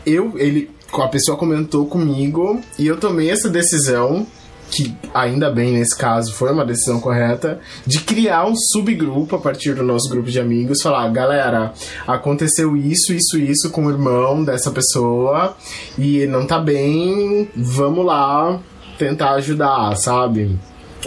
eu, 0.04 0.38
ele, 0.38 0.70
a 0.92 1.08
pessoa 1.08 1.36
comentou 1.36 1.86
comigo 1.86 2.60
e 2.78 2.86
eu 2.86 2.96
tomei 2.96 3.30
essa 3.30 3.48
decisão 3.48 4.26
que 4.70 4.96
ainda 5.14 5.50
bem 5.50 5.72
nesse 5.72 5.96
caso 5.96 6.32
foi 6.32 6.52
uma 6.52 6.64
decisão 6.64 7.00
correta, 7.00 7.60
de 7.86 8.00
criar 8.00 8.46
um 8.46 8.54
subgrupo 8.54 9.36
a 9.36 9.38
partir 9.38 9.74
do 9.74 9.82
nosso 9.82 10.08
grupo 10.08 10.30
de 10.30 10.40
amigos, 10.40 10.82
falar, 10.82 11.08
galera, 11.10 11.72
aconteceu 12.06 12.76
isso, 12.76 13.12
isso, 13.12 13.38
isso 13.38 13.70
com 13.70 13.86
o 13.86 13.90
irmão 13.90 14.44
dessa 14.44 14.70
pessoa 14.70 15.56
e 15.98 16.26
não 16.26 16.46
tá 16.46 16.58
bem, 16.58 17.48
vamos 17.54 18.04
lá 18.04 18.60
tentar 18.98 19.32
ajudar, 19.32 19.96
sabe? 19.96 20.58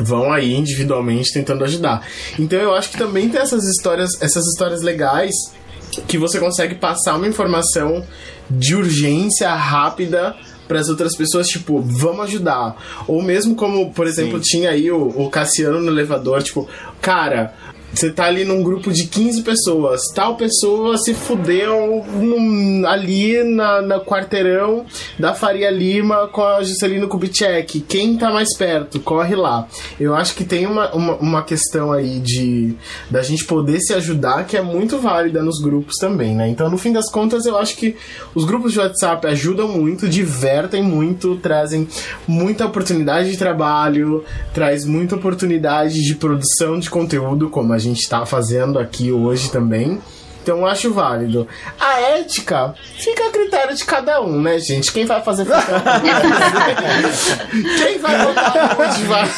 Vão 0.01 0.32
aí 0.32 0.55
individualmente 0.55 1.34
tentando 1.34 1.64
ajudar. 1.64 2.05
Então 2.38 2.60
eu 2.60 2.74
acho 2.74 2.91
que 2.91 2.97
também 2.97 3.28
tem 3.30 3.41
essas 3.41 3.66
histórias, 3.66 4.22
essas 4.22 4.45
histórias 4.47 4.82
legais 4.82 5.34
que 6.07 6.18
você 6.18 6.39
consegue 6.39 6.76
passar 6.76 7.16
uma 7.16 7.28
informação 7.28 8.05
de 8.49 8.76
urgência 8.76 9.53
rápida 9.53 10.36
para 10.70 10.80
as 10.80 10.88
outras 10.88 11.17
pessoas, 11.17 11.47
tipo, 11.47 11.82
vamos 11.82 12.26
ajudar. 12.26 12.78
Ou 13.07 13.24
mesmo 13.24 13.55
como, 13.55 13.91
por 13.91 14.05
exemplo, 14.05 14.39
tinha 14.39 14.70
aí 14.70 14.91
o, 14.91 15.07
o 15.07 15.30
Cassiano 15.30 15.82
no 15.82 15.91
elevador, 15.91 16.43
tipo, 16.43 16.70
cara, 17.01 17.55
você 17.93 18.11
tá 18.11 18.25
ali 18.25 18.45
num 18.45 18.61
grupo 18.63 18.91
de 18.91 19.07
15 19.07 19.41
pessoas, 19.41 20.01
tal 20.13 20.35
pessoa 20.37 20.97
se 20.97 21.13
fudeu 21.13 22.05
num- 22.13 22.83
ali 22.87 23.43
na, 23.43 23.81
na 23.81 23.99
quarteirão 23.99 24.85
da 25.17 25.33
Faria 25.33 25.69
Lima 25.71 26.27
com 26.27 26.41
a 26.43 26.63
Juscelino 26.63 27.07
Kubitschek. 27.07 27.81
Quem 27.81 28.15
tá 28.17 28.31
mais 28.31 28.55
perto? 28.57 28.99
Corre 28.99 29.35
lá. 29.35 29.67
Eu 29.99 30.15
acho 30.15 30.35
que 30.35 30.43
tem 30.43 30.65
uma, 30.65 30.91
uma, 30.93 31.15
uma 31.15 31.43
questão 31.43 31.91
aí 31.91 32.19
de 32.19 32.75
da 33.09 33.21
gente 33.21 33.45
poder 33.45 33.79
se 33.79 33.93
ajudar 33.93 34.45
que 34.45 34.55
é 34.55 34.61
muito 34.61 34.97
válida 34.99 35.41
nos 35.41 35.59
grupos 35.61 35.95
também, 35.99 36.35
né? 36.35 36.47
Então, 36.49 36.69
no 36.69 36.77
fim 36.77 36.91
das 36.93 37.09
contas, 37.11 37.45
eu 37.45 37.57
acho 37.57 37.75
que 37.75 37.95
os 38.35 38.45
grupos 38.45 38.73
de 38.73 38.79
WhatsApp 38.79 39.25
ajudam 39.27 39.67
muito, 39.67 40.07
divertem 40.07 40.83
muito, 40.83 41.35
trazem 41.37 41.87
muita 42.27 42.65
oportunidade 42.65 43.31
de 43.31 43.37
trabalho, 43.37 44.23
traz 44.53 44.85
muita 44.85 45.15
oportunidade 45.15 46.01
de 46.01 46.15
produção 46.15 46.79
de 46.79 46.89
conteúdo, 46.89 47.49
como 47.49 47.73
a 47.73 47.78
gente 47.80 48.07
tá 48.07 48.25
fazendo 48.25 48.77
aqui 48.77 49.11
hoje 49.11 49.51
também. 49.51 49.99
Então 50.41 50.57
eu 50.59 50.65
acho 50.65 50.91
válido. 50.91 51.47
A 51.80 52.01
ética 52.01 52.73
fica 52.97 53.27
a 53.27 53.30
critério 53.30 53.75
de 53.75 53.86
cada 53.86 54.19
um, 54.21 54.41
né, 54.41 54.57
gente? 54.57 54.91
Quem 54.91 55.05
vai 55.05 55.21
fazer 55.21 55.45
Quem 57.77 57.99
vai 57.99 58.17
mandar 58.17 58.75
nude 58.77 59.03
vai. 59.03 59.30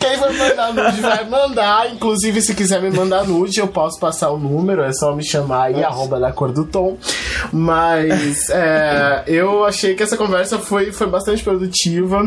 Quem 0.00 0.16
vai 0.16 0.32
mandar 0.32 0.72
nude 0.72 1.00
vai 1.00 1.28
mandar. 1.28 1.92
Inclusive, 1.92 2.40
se 2.40 2.54
quiser 2.54 2.80
me 2.80 2.90
mandar 2.90 3.26
nude, 3.26 3.58
eu 3.58 3.68
posso 3.68 4.00
passar 4.00 4.30
o 4.30 4.38
número, 4.38 4.82
é 4.82 4.92
só 4.92 5.14
me 5.14 5.22
chamar 5.24 5.64
aí, 5.64 5.82
arroba 5.84 6.18
da 6.18 6.32
cor 6.32 6.52
do 6.52 6.64
tom. 6.64 6.96
Mas 7.52 8.48
é, 8.50 9.24
eu 9.26 9.64
achei 9.64 9.94
que 9.94 10.02
essa 10.02 10.16
conversa 10.16 10.58
foi, 10.58 10.90
foi 10.92 11.08
bastante 11.08 11.42
produtiva. 11.44 12.22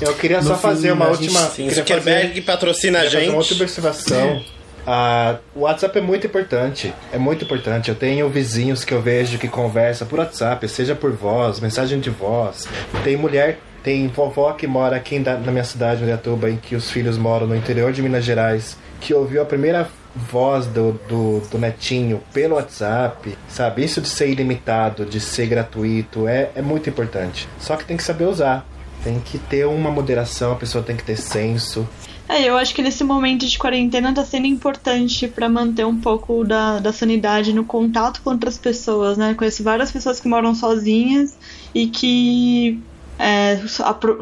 Eu 0.00 0.14
queria 0.14 0.38
No 0.40 0.48
só 0.48 0.56
fazer 0.56 0.92
uma 0.92 1.08
última. 1.08 1.40
gente- 1.40 1.52
Sim, 1.52 1.70
Zuckerberg 1.70 2.40
patrocina 2.42 3.00
a 3.00 3.06
gente. 3.06 3.28
uma 3.30 3.38
outra 3.38 3.54
observação. 3.54 4.42
Ah, 4.86 5.36
o 5.54 5.60
WhatsApp 5.60 5.98
é 5.98 6.00
muito 6.00 6.26
importante. 6.26 6.92
É 7.12 7.18
muito 7.18 7.44
importante. 7.44 7.88
Eu 7.88 7.94
tenho 7.94 8.28
vizinhos 8.28 8.84
que 8.84 8.92
eu 8.94 9.00
vejo 9.02 9.38
que 9.38 9.48
conversa 9.48 10.04
por 10.04 10.18
WhatsApp, 10.18 10.68
seja 10.68 10.94
por 10.94 11.10
voz, 11.12 11.58
mensagem 11.60 11.98
de 11.98 12.10
voz. 12.10 12.68
Tem 13.02 13.16
mulher, 13.16 13.58
tem 13.82 14.06
vovó 14.06 14.52
que 14.52 14.66
mora 14.66 14.94
aqui 14.96 15.18
na 15.18 15.36
minha 15.50 15.64
cidade, 15.64 16.04
em 16.04 16.12
Atuba, 16.12 16.48
em 16.50 16.56
que 16.56 16.76
os 16.76 16.90
filhos 16.90 17.16
moram 17.18 17.46
no 17.46 17.56
interior 17.56 17.92
de 17.92 18.00
Minas 18.02 18.24
Gerais, 18.24 18.76
que 19.00 19.12
ouviu 19.12 19.42
a 19.42 19.44
primeira 19.44 19.88
voz 20.14 20.66
do, 20.66 20.92
do, 21.08 21.40
do 21.50 21.58
netinho 21.58 22.22
pelo 22.32 22.54
WhatsApp, 22.54 23.36
sabe? 23.48 23.84
Isso 23.84 24.00
de 24.00 24.08
ser 24.08 24.28
ilimitado, 24.28 25.04
de 25.04 25.20
ser 25.20 25.46
gratuito, 25.46 26.28
é, 26.28 26.50
é 26.54 26.62
muito 26.62 26.88
importante. 26.88 27.48
Só 27.58 27.76
que 27.76 27.84
tem 27.84 27.96
que 27.96 28.02
saber 28.04 28.24
usar. 28.26 28.64
Tem 29.06 29.20
que 29.20 29.38
ter 29.38 29.64
uma 29.64 29.88
moderação, 29.88 30.50
a 30.50 30.56
pessoa 30.56 30.82
tem 30.82 30.96
que 30.96 31.04
ter 31.04 31.16
senso. 31.16 31.88
É, 32.28 32.42
eu 32.42 32.56
acho 32.56 32.74
que 32.74 32.82
nesse 32.82 33.04
momento 33.04 33.46
de 33.46 33.56
quarentena 33.56 34.12
tá 34.12 34.24
sendo 34.24 34.48
importante 34.48 35.28
pra 35.28 35.48
manter 35.48 35.86
um 35.86 36.00
pouco 36.00 36.42
da, 36.42 36.80
da 36.80 36.92
sanidade 36.92 37.52
no 37.52 37.64
contato 37.64 38.20
com 38.20 38.30
outras 38.30 38.58
pessoas, 38.58 39.16
né? 39.16 39.32
Conheço 39.34 39.62
várias 39.62 39.92
pessoas 39.92 40.18
que 40.18 40.26
moram 40.26 40.56
sozinhas 40.56 41.38
e 41.72 41.86
que 41.86 42.80
é, 43.18 43.58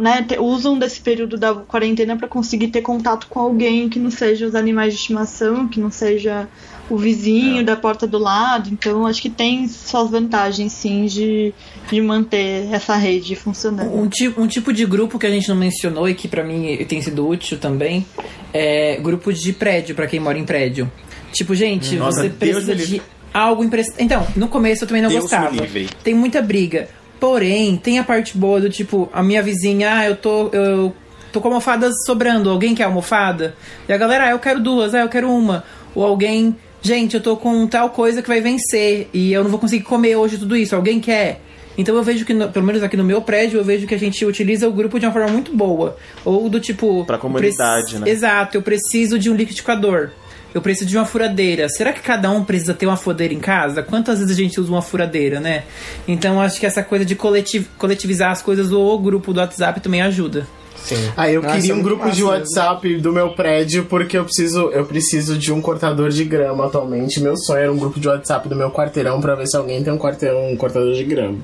né, 0.00 0.26
usam 0.38 0.78
desse 0.78 1.00
período 1.00 1.36
da 1.36 1.54
quarentena 1.54 2.16
pra 2.16 2.28
conseguir 2.28 2.68
ter 2.68 2.80
contato 2.82 3.26
com 3.28 3.40
alguém 3.40 3.88
que 3.88 3.98
não 3.98 4.10
seja 4.10 4.46
os 4.46 4.54
animais 4.54 4.92
de 4.94 5.00
estimação, 5.00 5.66
que 5.66 5.80
não 5.80 5.90
seja 5.90 6.48
o 6.88 6.96
vizinho 6.96 7.64
da 7.64 7.74
porta 7.76 8.06
do 8.06 8.18
lado. 8.18 8.70
Então 8.72 9.06
acho 9.06 9.20
que 9.20 9.30
tem 9.30 9.66
suas 9.66 10.10
vantagens, 10.10 10.72
sim, 10.72 11.06
de, 11.06 11.52
de 11.90 12.00
manter 12.00 12.68
essa 12.72 12.94
rede 12.94 13.34
funcionando. 13.34 13.92
Um, 13.94 14.06
ti- 14.06 14.32
um 14.36 14.46
tipo 14.46 14.72
de 14.72 14.84
grupo 14.86 15.18
que 15.18 15.26
a 15.26 15.30
gente 15.30 15.48
não 15.48 15.56
mencionou 15.56 16.08
e 16.08 16.14
que 16.14 16.28
pra 16.28 16.44
mim 16.44 16.76
tem 16.88 17.00
sido 17.02 17.26
útil 17.26 17.58
também 17.58 18.06
é 18.52 18.96
grupo 19.00 19.32
de 19.32 19.52
prédio, 19.52 19.94
pra 19.94 20.06
quem 20.06 20.20
mora 20.20 20.38
em 20.38 20.44
prédio. 20.44 20.90
Tipo, 21.32 21.54
gente, 21.54 21.96
Nossa, 21.96 22.22
você 22.22 22.28
Deus 22.28 22.64
precisa 22.64 22.74
me 22.74 22.86
de 22.86 23.02
algo 23.32 23.64
emprestado. 23.64 24.00
Então, 24.00 24.24
no 24.36 24.46
começo 24.46 24.84
eu 24.84 24.88
também 24.88 25.02
não 25.02 25.10
Deus 25.10 25.22
gostava. 25.22 25.56
Tem 26.04 26.14
muita 26.14 26.40
briga. 26.40 26.88
Porém, 27.24 27.74
tem 27.78 27.98
a 27.98 28.04
parte 28.04 28.36
boa 28.36 28.60
do 28.60 28.68
tipo, 28.68 29.08
a 29.10 29.22
minha 29.22 29.42
vizinha, 29.42 29.94
ah, 29.96 30.04
eu 30.04 30.14
tô. 30.14 30.48
Eu 30.52 30.94
tô 31.32 31.40
com 31.40 31.48
almofadas 31.48 31.94
sobrando, 32.04 32.50
alguém 32.50 32.74
quer 32.74 32.82
almofada? 32.84 33.54
E 33.88 33.92
a 33.94 33.96
galera, 33.96 34.26
ah, 34.26 34.30
eu 34.32 34.38
quero 34.38 34.60
duas, 34.60 34.94
ah, 34.94 35.00
eu 35.00 35.08
quero 35.08 35.30
uma. 35.30 35.64
Ou 35.94 36.04
alguém, 36.04 36.54
gente, 36.82 37.14
eu 37.14 37.22
tô 37.22 37.34
com 37.34 37.66
tal 37.66 37.88
coisa 37.88 38.20
que 38.20 38.28
vai 38.28 38.42
vencer 38.42 39.08
e 39.10 39.32
eu 39.32 39.42
não 39.42 39.50
vou 39.50 39.58
conseguir 39.58 39.84
comer 39.84 40.16
hoje 40.16 40.36
tudo 40.36 40.54
isso, 40.54 40.76
alguém 40.76 41.00
quer? 41.00 41.40
Então 41.78 41.96
eu 41.96 42.02
vejo 42.02 42.26
que, 42.26 42.34
no- 42.34 42.50
pelo 42.50 42.66
menos 42.66 42.82
aqui 42.82 42.96
no 42.96 43.02
meu 43.02 43.22
prédio, 43.22 43.58
eu 43.58 43.64
vejo 43.64 43.86
que 43.86 43.94
a 43.94 43.98
gente 43.98 44.22
utiliza 44.26 44.68
o 44.68 44.72
grupo 44.72 45.00
de 45.00 45.06
uma 45.06 45.12
forma 45.12 45.28
muito 45.28 45.50
boa. 45.56 45.96
Ou 46.26 46.50
do 46.50 46.60
tipo. 46.60 47.06
Pra 47.06 47.16
comunidade, 47.16 47.98
né? 47.98 48.08
Exato, 48.10 48.58
eu 48.58 48.62
preciso 48.62 49.18
de 49.18 49.30
um 49.30 49.34
liquidificador. 49.34 50.10
Eu 50.54 50.62
preciso 50.62 50.88
de 50.88 50.96
uma 50.96 51.04
furadeira. 51.04 51.68
Será 51.68 51.92
que 51.92 52.00
cada 52.00 52.30
um 52.30 52.44
precisa 52.44 52.72
ter 52.72 52.86
uma 52.86 52.96
furadeira 52.96 53.34
em 53.34 53.40
casa? 53.40 53.82
Quantas 53.82 54.20
vezes 54.20 54.32
a 54.32 54.40
gente 54.40 54.60
usa 54.60 54.70
uma 54.70 54.82
furadeira, 54.82 55.40
né? 55.40 55.64
Então 56.06 56.40
acho 56.40 56.60
que 56.60 56.66
essa 56.66 56.82
coisa 56.82 57.04
de 57.04 57.14
coletiv- 57.16 57.66
coletivizar 57.76 58.30
as 58.30 58.40
coisas 58.40 58.68
do 58.68 58.98
grupo 58.98 59.32
do 59.32 59.40
WhatsApp 59.40 59.80
também 59.80 60.00
ajuda. 60.00 60.46
Sim. 60.76 60.96
Ah, 61.16 61.30
eu 61.30 61.40
Nossa, 61.42 61.56
queria 61.56 61.74
um 61.74 61.82
grupo 61.82 62.10
de 62.10 62.22
WhatsApp 62.22 62.96
do 62.98 63.10
meu 63.12 63.30
prédio 63.30 63.86
porque 63.86 64.18
eu 64.18 64.24
preciso, 64.24 64.68
eu 64.70 64.84
preciso 64.84 65.36
de 65.38 65.50
um 65.52 65.60
cortador 65.60 66.10
de 66.10 66.24
grama 66.24 66.66
atualmente. 66.66 67.20
Meu 67.20 67.36
sonho 67.36 67.60
era 67.62 67.72
um 67.72 67.76
grupo 67.78 67.98
de 67.98 68.06
WhatsApp 68.06 68.48
do 68.48 68.54
meu 68.54 68.70
quarteirão 68.70 69.20
pra 69.20 69.34
ver 69.34 69.46
se 69.46 69.56
alguém 69.56 69.82
tem 69.82 69.92
um 69.92 69.98
quarteirão, 69.98 70.50
um 70.52 70.56
cortador 70.56 70.92
de 70.92 71.02
grama. 71.04 71.38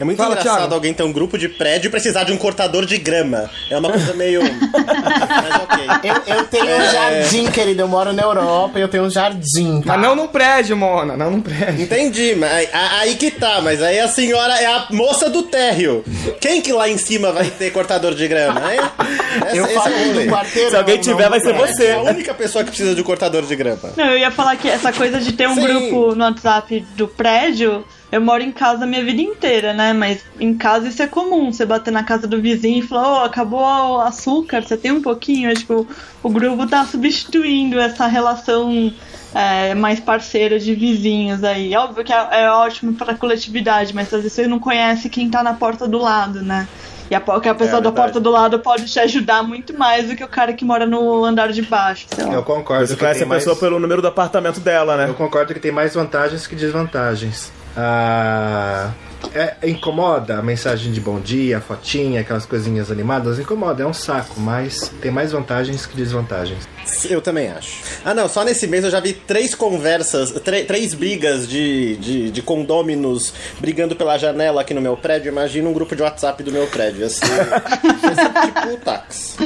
É 0.00 0.04
muito 0.04 0.16
Fala, 0.16 0.30
engraçado 0.30 0.56
Thiago. 0.60 0.74
alguém 0.74 0.94
ter 0.94 1.02
um 1.02 1.12
grupo 1.12 1.36
de 1.36 1.46
prédio 1.46 1.88
e 1.88 1.90
precisar 1.90 2.24
de 2.24 2.32
um 2.32 2.38
cortador 2.38 2.86
de 2.86 2.96
grama. 2.96 3.50
É 3.70 3.76
uma 3.76 3.90
coisa 3.90 4.14
meio. 4.14 4.40
Mas 4.72 5.62
ok. 5.62 5.86
Eu, 6.02 6.36
eu 6.36 6.44
tenho 6.46 6.64
um 6.64 6.90
jardim, 6.90 7.50
querido. 7.50 7.82
Eu 7.82 7.88
moro 7.88 8.10
na 8.10 8.22
Europa 8.22 8.78
e 8.78 8.82
eu 8.82 8.88
tenho 8.88 9.04
um 9.04 9.10
jardim. 9.10 9.82
Tá? 9.82 9.92
Mas 9.98 10.00
não 10.00 10.16
num 10.16 10.26
prédio, 10.26 10.74
Mona, 10.74 11.18
não 11.18 11.30
num 11.30 11.42
prédio. 11.42 11.82
Entendi, 11.82 12.34
mas 12.34 12.68
aí, 12.72 13.14
que 13.16 13.30
tá, 13.30 13.60
mas 13.60 13.82
aí 13.82 14.00
a 14.00 14.08
senhora 14.08 14.54
é 14.54 14.64
a 14.66 14.86
moça 14.90 15.28
do 15.28 15.42
térreo. 15.42 16.02
Quem 16.40 16.62
que 16.62 16.72
lá 16.72 16.88
em 16.88 16.96
cima 16.96 17.30
vai 17.30 17.50
ter 17.50 17.70
cortador 17.70 18.14
de 18.14 18.26
grama, 18.26 18.72
hein? 18.72 18.80
Essa, 19.44 19.56
Eu 19.56 19.66
é 19.66 19.74
falo 19.74 19.94
do 20.14 20.20
quarteirão. 20.30 20.70
Se 20.70 20.76
alguém 20.76 20.98
tiver, 20.98 21.22
não 21.24 21.30
vai 21.30 21.40
ser 21.40 21.54
prédio. 21.54 21.74
você. 21.76 21.86
É 21.86 21.94
a 21.94 22.00
única 22.00 22.32
pessoa 22.32 22.64
que 22.64 22.70
precisa 22.70 22.94
de 22.94 23.00
um 23.02 23.04
cortador 23.04 23.42
de 23.42 23.54
grama. 23.54 23.90
Não, 23.96 24.06
eu 24.06 24.18
ia 24.18 24.30
falar 24.30 24.56
que 24.56 24.66
essa 24.66 24.92
coisa 24.92 25.20
de 25.20 25.32
ter 25.32 25.46
um 25.46 25.54
Sim. 25.56 25.60
grupo 25.62 26.14
no 26.14 26.24
WhatsApp 26.24 26.86
do 26.96 27.06
prédio, 27.06 27.84
eu 28.12 28.20
moro 28.20 28.42
em 28.42 28.50
casa 28.50 28.84
a 28.84 28.86
minha 28.86 29.04
vida 29.04 29.22
inteira, 29.22 29.72
né? 29.72 29.92
Mas 29.92 30.24
em 30.38 30.54
casa 30.54 30.88
isso 30.88 31.02
é 31.02 31.06
comum, 31.06 31.52
você 31.52 31.64
bater 31.64 31.90
na 31.90 32.02
casa 32.02 32.26
do 32.26 32.40
vizinho 32.40 32.82
e 32.82 32.86
falar, 32.86 33.22
ô, 33.22 33.24
acabou 33.24 33.60
o 33.60 34.00
açúcar, 34.00 34.62
você 34.62 34.76
tem 34.76 34.90
um 34.90 35.02
pouquinho? 35.02 35.50
Acho 35.50 35.64
que 35.64 35.72
o, 35.72 35.86
o 36.22 36.28
grupo 36.28 36.66
tá 36.66 36.84
substituindo 36.84 37.78
essa 37.78 38.06
relação 38.06 38.92
é, 39.34 39.74
mais 39.74 40.00
parceira 40.00 40.58
de 40.58 40.74
vizinhos 40.74 41.44
aí. 41.44 41.74
Óbvio 41.76 42.04
que 42.04 42.12
é, 42.12 42.42
é 42.42 42.50
ótimo 42.50 42.94
pra 42.94 43.14
coletividade, 43.14 43.94
mas 43.94 44.12
às 44.12 44.22
vezes 44.22 44.32
você 44.32 44.46
não 44.46 44.58
conhece 44.58 45.08
quem 45.08 45.30
tá 45.30 45.42
na 45.42 45.54
porta 45.54 45.86
do 45.86 45.98
lado, 45.98 46.42
né? 46.42 46.66
E 47.10 47.14
a, 47.14 47.20
que 47.20 47.48
a 47.48 47.54
pessoa 47.54 47.80
É 47.80 47.82
da 47.82 47.90
porta 47.90 48.20
do 48.20 48.30
lado 48.30 48.60
pode 48.60 48.84
te 48.84 49.00
ajudar 49.00 49.42
muito 49.42 49.76
mais 49.76 50.06
do 50.06 50.14
que 50.14 50.22
o 50.22 50.28
cara 50.28 50.52
que 50.52 50.64
mora 50.64 50.86
no 50.86 51.24
andar 51.24 51.50
de 51.50 51.60
baixo, 51.60 52.06
sei 52.14 52.24
lá. 52.24 52.34
Eu 52.34 52.44
concordo. 52.44 52.86
Você 52.86 52.94
que 52.94 53.00
conhece 53.00 53.24
a 53.24 53.26
pessoa 53.26 53.54
mais... 53.54 53.60
pelo 53.60 53.80
número 53.80 54.00
do 54.00 54.06
apartamento 54.06 54.60
dela, 54.60 54.96
né? 54.96 55.08
Eu 55.08 55.14
concordo 55.14 55.52
que 55.52 55.58
tem 55.58 55.72
mais 55.72 55.94
vantagens 55.94 56.46
que 56.46 56.54
desvantagens. 56.54 57.52
Ah, 57.76 58.90
é, 59.34 59.68
incomoda 59.68 60.38
a 60.38 60.42
mensagem 60.42 60.90
de 60.92 61.00
bom 61.00 61.20
dia, 61.20 61.58
a 61.58 61.60
fotinha, 61.60 62.20
aquelas 62.22 62.46
coisinhas 62.46 62.90
animadas? 62.90 63.38
Incomoda, 63.38 63.82
é 63.82 63.86
um 63.86 63.92
saco, 63.92 64.40
mas 64.40 64.88
tem 65.00 65.10
mais 65.10 65.32
vantagens 65.32 65.86
que 65.86 65.96
desvantagens. 65.96 66.66
Eu 67.08 67.20
também 67.20 67.48
acho. 67.50 67.82
Ah, 68.04 68.12
não, 68.14 68.28
só 68.28 68.42
nesse 68.44 68.66
mês 68.66 68.82
eu 68.84 68.90
já 68.90 68.98
vi 68.98 69.12
três 69.12 69.54
conversas, 69.54 70.32
trê- 70.42 70.64
três 70.64 70.94
brigas 70.94 71.46
de, 71.48 71.96
de, 71.98 72.30
de 72.30 72.42
condôminos 72.42 73.32
brigando 73.60 73.94
pela 73.94 74.18
janela 74.18 74.62
aqui 74.62 74.74
no 74.74 74.80
meu 74.80 74.96
prédio. 74.96 75.30
Imagina 75.30 75.68
um 75.68 75.72
grupo 75.72 75.94
de 75.94 76.02
WhatsApp 76.02 76.42
do 76.42 76.50
meu 76.50 76.66
prédio. 76.66 77.02
Ia 77.02 77.10
ser, 77.10 77.26
ia 77.26 78.14
ser 78.14 78.46
tipo 78.46 78.68
o 78.74 78.76
táxi. 78.78 79.36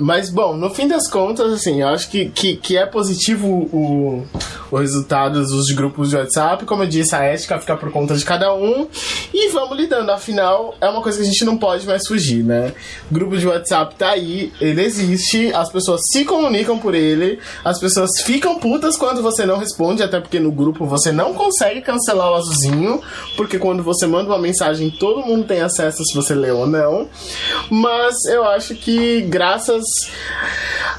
Mas, 0.00 0.30
bom, 0.30 0.56
no 0.56 0.70
fim 0.70 0.86
das 0.86 1.08
contas, 1.08 1.52
assim, 1.52 1.80
eu 1.80 1.88
acho 1.88 2.10
que, 2.10 2.26
que, 2.26 2.56
que 2.56 2.76
é 2.76 2.86
positivo 2.86 3.48
o, 3.48 4.24
o 4.70 4.76
resultado 4.76 5.42
dos 5.44 5.70
grupos 5.70 6.10
de 6.10 6.16
WhatsApp. 6.16 6.64
Como 6.64 6.82
eu 6.82 6.86
disse, 6.86 7.14
a 7.14 7.22
ética 7.22 7.58
fica 7.58 7.76
por 7.76 7.90
conta 7.90 8.14
de 8.14 8.24
cada 8.24 8.54
um. 8.54 8.86
E 9.32 9.48
vamos 9.50 9.76
lidando. 9.76 10.10
Afinal, 10.10 10.74
é 10.80 10.88
uma 10.88 11.00
coisa 11.00 11.18
que 11.18 11.24
a 11.24 11.26
gente 11.26 11.44
não 11.44 11.56
pode 11.56 11.86
mais 11.86 12.06
fugir, 12.06 12.44
né? 12.44 12.72
O 13.10 13.14
grupo 13.14 13.36
de 13.36 13.46
WhatsApp 13.46 13.94
tá 13.96 14.10
aí, 14.10 14.52
ele 14.60 14.82
existe, 14.82 15.52
as 15.54 15.70
pessoas 15.70 16.00
se 16.12 16.24
comunicam 16.24 16.78
por 16.78 16.94
ele, 16.94 17.38
as 17.64 17.78
pessoas 17.78 18.10
ficam 18.22 18.58
putas 18.58 18.96
quando 18.96 19.22
você 19.22 19.46
não 19.46 19.58
responde, 19.58 20.02
até 20.02 20.20
porque 20.20 20.38
no 20.38 20.52
grupo 20.52 20.86
você 20.86 21.10
não 21.10 21.34
consegue 21.34 21.80
cancelar 21.80 22.32
o 22.32 22.34
azulzinho, 22.34 23.00
porque 23.36 23.58
quando 23.58 23.82
você 23.82 24.06
manda 24.06 24.30
uma 24.30 24.38
mensagem, 24.38 24.90
todo 24.90 25.24
mundo 25.24 25.46
tem 25.46 25.60
acesso 25.60 26.04
se 26.04 26.14
você 26.14 26.34
leu 26.34 26.58
ou 26.58 26.66
não. 26.66 27.08
Mas 27.70 28.14
eu 28.26 28.44
acho 28.44 28.74
que 28.74 29.22
graças 29.22 29.53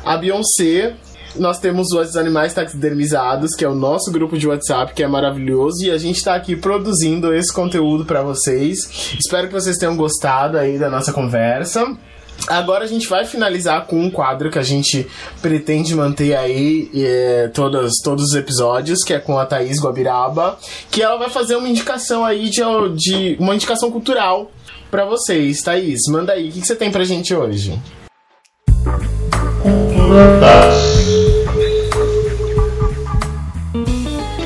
a 0.03 0.17
Beyoncé, 0.17 0.95
nós 1.37 1.59
temos 1.59 1.91
os 1.91 2.15
Animais 2.15 2.53
Taxidermizados, 2.53 3.55
que 3.55 3.65
é 3.65 3.69
o 3.69 3.75
nosso 3.75 4.11
grupo 4.11 4.37
de 4.37 4.47
WhatsApp, 4.47 4.93
que 4.93 5.03
é 5.03 5.07
maravilhoso, 5.07 5.85
e 5.85 5.91
a 5.91 5.97
gente 5.97 6.23
tá 6.23 6.35
aqui 6.35 6.55
produzindo 6.55 7.33
esse 7.33 7.53
conteúdo 7.53 8.05
para 8.05 8.21
vocês. 8.21 9.15
Espero 9.19 9.47
que 9.47 9.53
vocês 9.53 9.77
tenham 9.77 9.95
gostado 9.97 10.57
aí 10.57 10.79
da 10.79 10.89
nossa 10.89 11.11
conversa. 11.11 11.85
Agora 12.47 12.83
a 12.83 12.87
gente 12.87 13.07
vai 13.07 13.25
finalizar 13.25 13.85
com 13.85 13.99
um 13.99 14.09
quadro 14.09 14.51
que 14.51 14.59
a 14.59 14.63
gente 14.63 15.07
pretende 15.41 15.95
manter 15.95 16.35
aí 16.35 16.91
é, 16.93 17.49
todos, 17.53 17.93
todos 18.03 18.25
os 18.25 18.35
episódios, 18.35 19.03
que 19.03 19.13
é 19.13 19.19
com 19.19 19.39
a 19.39 19.45
Thaís 19.45 19.81
Guabiraba, 19.81 20.57
que 20.91 21.01
ela 21.01 21.17
vai 21.17 21.29
fazer 21.29 21.55
uma 21.55 21.67
indicação 21.67 22.25
aí 22.25 22.49
de, 22.49 22.61
de 22.95 23.37
uma 23.39 23.55
indicação 23.55 23.89
cultural 23.89 24.51
para 24.91 25.05
vocês. 25.05 25.61
Thaís, 25.61 26.01
manda 26.09 26.33
aí, 26.33 26.49
o 26.49 26.51
que, 26.51 26.61
que 26.61 26.67
você 26.67 26.75
tem 26.75 26.91
pra 26.91 27.03
gente 27.03 27.33
hoje? 27.33 27.79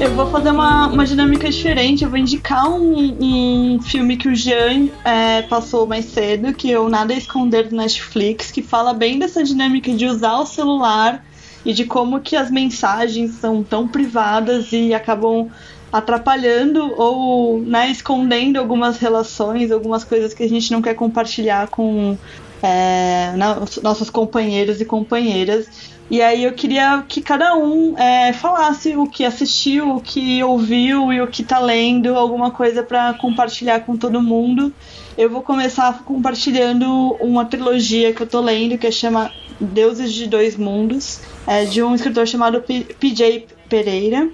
Eu 0.01 0.15
vou 0.15 0.31
fazer 0.31 0.49
uma, 0.49 0.87
uma 0.87 1.05
dinâmica 1.05 1.47
diferente. 1.47 2.03
Eu 2.03 2.09
vou 2.09 2.17
indicar 2.17 2.67
um, 2.67 3.17
um 3.19 3.81
filme 3.81 4.17
que 4.17 4.27
o 4.27 4.35
Jean 4.35 4.87
é, 5.05 5.43
passou 5.43 5.85
mais 5.85 6.05
cedo, 6.05 6.53
que 6.53 6.71
é 6.71 6.79
o 6.79 6.89
Nada 6.89 7.13
a 7.13 7.17
Esconder 7.17 7.67
do 7.67 7.75
Netflix, 7.75 8.49
que 8.49 8.63
fala 8.63 8.93
bem 8.93 9.19
dessa 9.19 9.43
dinâmica 9.43 9.93
de 9.93 10.07
usar 10.07 10.39
o 10.39 10.45
celular 10.45 11.23
e 11.63 11.71
de 11.71 11.85
como 11.85 12.19
que 12.19 12.35
as 12.35 12.49
mensagens 12.49 13.33
são 13.33 13.61
tão 13.61 13.87
privadas 13.87 14.71
e 14.71 14.91
acabam 14.93 15.49
atrapalhando 15.91 16.93
ou 16.97 17.59
né, 17.61 17.91
escondendo 17.91 18.57
algumas 18.57 18.97
relações, 18.97 19.71
algumas 19.71 20.03
coisas 20.03 20.33
que 20.33 20.43
a 20.43 20.49
gente 20.49 20.71
não 20.71 20.81
quer 20.81 20.95
compartilhar 20.95 21.67
com 21.67 22.17
é, 22.61 23.33
na- 23.35 23.61
nossos 23.81 24.09
companheiros 24.09 24.79
e 24.81 24.85
companheiras. 24.85 25.67
E 26.11 26.21
aí 26.23 26.43
eu 26.43 26.53
queria 26.53 27.03
que 27.07 27.21
cada 27.21 27.55
um 27.55 27.95
é, 27.97 28.33
falasse 28.33 28.95
o 28.95 29.05
que 29.05 29.23
assistiu, 29.23 29.95
o 29.95 30.01
que 30.01 30.43
ouviu 30.43 31.13
e 31.13 31.21
o 31.21 31.27
que 31.27 31.43
tá 31.43 31.59
lendo, 31.59 32.15
alguma 32.15 32.49
coisa 32.49 32.81
para 32.81 33.13
compartilhar 33.13 33.81
com 33.81 33.95
todo 33.95 34.19
mundo. 34.21 34.73
Eu 35.15 35.29
vou 35.29 35.43
começar 35.43 36.03
compartilhando 36.03 37.15
uma 37.19 37.45
trilogia 37.45 38.11
que 38.13 38.23
eu 38.23 38.27
tô 38.27 38.41
lendo 38.41 38.77
que 38.77 38.91
chama 38.91 39.31
Deuses 39.59 40.11
de 40.11 40.25
Dois 40.27 40.55
Mundos, 40.55 41.19
é 41.45 41.65
de 41.65 41.83
um 41.83 41.93
escritor 41.93 42.25
chamado 42.25 42.63
PJ 42.99 43.47
Pereira. 43.67 44.29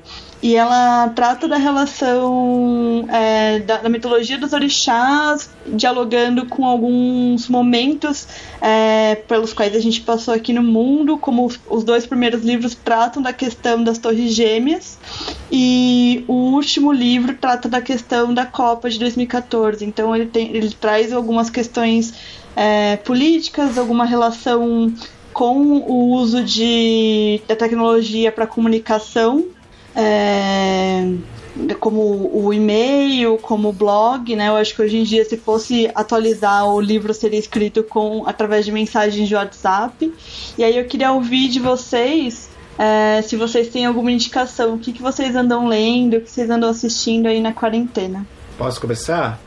E 0.45 0.55
ela 0.55 1.09
trata 1.09 1.47
da 1.47 1.57
relação 1.57 3.03
é, 3.11 3.57
da, 3.61 3.77
da 3.77 3.89
mitologia 3.89 4.37
dos 4.37 4.53
orixás, 4.53 5.49
dialogando 5.65 6.45
com 6.45 6.63
alguns 6.65 7.49
momentos 7.49 8.27
é, 8.61 9.15
pelos 9.27 9.53
quais 9.53 9.75
a 9.75 9.79
gente 9.79 10.01
passou 10.01 10.35
aqui 10.35 10.53
no 10.53 10.61
mundo, 10.61 11.17
como 11.17 11.47
os, 11.47 11.59
os 11.67 11.83
dois 11.83 12.05
primeiros 12.05 12.43
livros 12.43 12.75
tratam 12.75 13.23
da 13.23 13.33
questão 13.33 13.83
das 13.83 13.97
Torres 13.97 14.35
Gêmeas, 14.35 14.99
e 15.51 16.23
o 16.27 16.33
último 16.33 16.91
livro 16.91 17.33
trata 17.33 17.67
da 17.67 17.81
questão 17.81 18.31
da 18.31 18.45
Copa 18.45 18.87
de 18.87 18.99
2014. 18.99 19.83
Então 19.83 20.15
ele, 20.15 20.27
tem, 20.27 20.55
ele 20.55 20.69
traz 20.69 21.11
algumas 21.11 21.49
questões 21.49 22.13
é, 22.55 22.97
políticas, 22.97 23.79
alguma 23.79 24.05
relação 24.05 24.93
com 25.33 25.79
o 25.79 26.11
uso 26.11 26.43
de, 26.43 27.41
da 27.47 27.55
tecnologia 27.55 28.31
para 28.31 28.45
comunicação 28.45 29.54
é, 29.95 31.13
como 31.79 32.29
o 32.33 32.53
e-mail, 32.53 33.37
como 33.37 33.69
o 33.69 33.73
blog, 33.73 34.35
né? 34.35 34.49
Eu 34.49 34.55
acho 34.55 34.75
que 34.75 34.81
hoje 34.81 34.97
em 34.97 35.03
dia, 35.03 35.23
se 35.23 35.37
fosse 35.37 35.89
atualizar 35.95 36.67
o 36.67 36.81
livro, 36.81 37.13
seria 37.13 37.39
escrito 37.39 37.83
com 37.83 38.23
através 38.27 38.65
de 38.65 38.71
mensagens 38.71 39.27
de 39.27 39.35
WhatsApp. 39.35 40.13
E 40.57 40.63
aí 40.63 40.77
eu 40.77 40.85
queria 40.85 41.11
ouvir 41.11 41.47
de 41.47 41.59
vocês 41.59 42.49
é, 42.77 43.21
se 43.21 43.37
vocês 43.37 43.69
têm 43.69 43.85
alguma 43.85 44.11
indicação, 44.11 44.75
o 44.75 44.79
que, 44.79 44.91
que 44.91 45.01
vocês 45.01 45.35
andam 45.35 45.67
lendo, 45.67 46.17
o 46.17 46.21
que 46.21 46.29
vocês 46.29 46.49
andam 46.49 46.69
assistindo 46.69 47.27
aí 47.27 47.41
na 47.41 47.53
quarentena. 47.53 48.25
Posso 48.57 48.81
começar? 48.81 49.39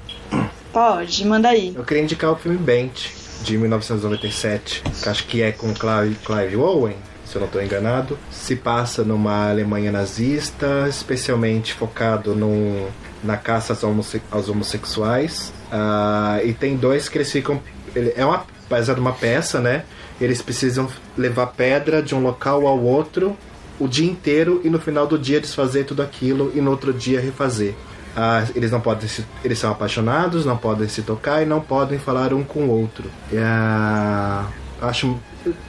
Pode, 0.72 1.26
manda 1.26 1.48
aí. 1.48 1.72
Eu 1.74 1.84
queria 1.84 2.02
indicar 2.02 2.32
o 2.32 2.36
filme 2.36 2.58
Bent, 2.58 3.08
de 3.42 3.56
1997, 3.56 4.82
que 5.02 5.08
acho 5.08 5.26
que 5.26 5.42
é 5.42 5.52
com 5.52 5.72
Clive, 5.74 6.16
Clive 6.24 6.56
Owen, 6.56 6.96
se 7.28 7.36
eu 7.36 7.40
não 7.40 7.46
estou 7.46 7.62
enganado. 7.62 8.18
Se 8.30 8.56
passa 8.56 9.04
numa 9.04 9.50
Alemanha 9.50 9.92
nazista, 9.92 10.86
especialmente 10.88 11.74
focado 11.74 12.34
num, 12.34 12.86
na 13.22 13.36
caça 13.36 13.72
aos, 13.72 13.82
homosse- 13.84 14.22
aos 14.30 14.48
homossexuais. 14.48 15.52
Ah, 15.70 16.40
e 16.44 16.52
tem 16.52 16.76
dois 16.76 17.08
que 17.08 17.18
eles 17.18 17.30
ficam. 17.30 17.60
ele- 17.94 18.12
é 18.16 18.24
uma 18.24 18.44
baseado 18.70 18.98
numa 18.98 19.12
peça, 19.12 19.60
né? 19.60 19.84
Eles 20.20 20.42
precisam 20.42 20.88
levar 21.16 21.46
pedra 21.48 22.02
de 22.02 22.14
um 22.14 22.20
local 22.22 22.66
ao 22.66 22.78
outro 22.82 23.36
o 23.78 23.86
dia 23.86 24.10
inteiro 24.10 24.60
e 24.64 24.68
no 24.68 24.78
final 24.80 25.06
do 25.06 25.16
dia 25.18 25.40
desfazer 25.40 25.84
tudo 25.84 26.02
aquilo 26.02 26.50
e 26.54 26.60
no 26.60 26.70
outro 26.70 26.92
dia 26.92 27.20
refazer. 27.20 27.74
Ah, 28.16 28.44
eles 28.54 28.70
não 28.72 28.80
podem 28.80 29.08
se, 29.08 29.24
eles 29.44 29.58
são 29.58 29.70
apaixonados, 29.70 30.44
não 30.44 30.56
podem 30.56 30.88
se 30.88 31.02
tocar 31.02 31.40
e 31.42 31.46
não 31.46 31.60
podem 31.60 31.98
falar 31.98 32.34
um 32.34 32.42
com 32.42 32.64
o 32.64 32.70
outro. 32.70 33.08
Ah, 33.36 34.46
acho, 34.80 35.18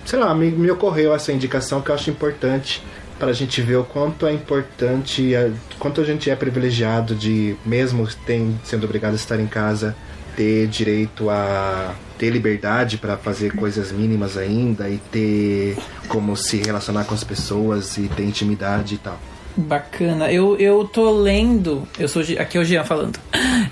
sei 0.06 0.20
lá, 0.20 0.34
me, 0.34 0.50
me 0.52 0.70
ocorreu 0.72 1.14
essa 1.14 1.32
indicação 1.32 1.82
que 1.82 1.90
eu 1.90 1.96
acho 1.96 2.10
importante 2.10 2.82
para 3.18 3.30
a 3.30 3.34
gente 3.34 3.62
ver 3.62 3.76
o 3.78 3.84
quanto 3.84 4.26
é 4.26 4.34
importante, 4.34 5.36
a- 5.36 5.52
quanto 5.78 6.00
a 6.02 6.04
gente 6.06 6.30
é 6.30 6.36
privilegiado 6.36 7.14
de, 7.16 7.56
mesmo 7.66 8.08
tem, 8.26 8.58
sendo 8.64 8.86
obrigado 8.86 9.14
a 9.14 9.16
estar 9.16 9.40
em 9.40 9.48
casa, 9.48 9.96
ter 10.38 10.68
direito 10.68 11.30
a 11.30 11.94
ter 12.18 12.30
liberdade 12.30 12.98
para 12.98 13.18
fazer 13.18 13.54
coisas 13.56 13.92
mínimas 13.92 14.38
ainda 14.38 14.90
e 14.90 14.98
ter 15.12 15.78
como 16.08 16.36
se 16.38 16.58
relacionar 16.58 17.04
com 17.06 17.14
as 17.14 17.24
pessoas 17.24 17.98
e 17.98 18.04
ter 18.10 18.24
intimidade 18.24 18.96
e 18.96 18.98
tal. 18.98 19.18
Bacana. 19.58 20.32
Eu, 20.32 20.56
eu 20.58 20.86
tô 20.86 21.12
lendo. 21.12 21.86
Eu 21.98 22.08
sou. 22.08 22.22
Aqui 22.38 22.58
é 22.58 22.62
o 22.62 22.64
Jean 22.64 22.84
falando. 22.86 23.20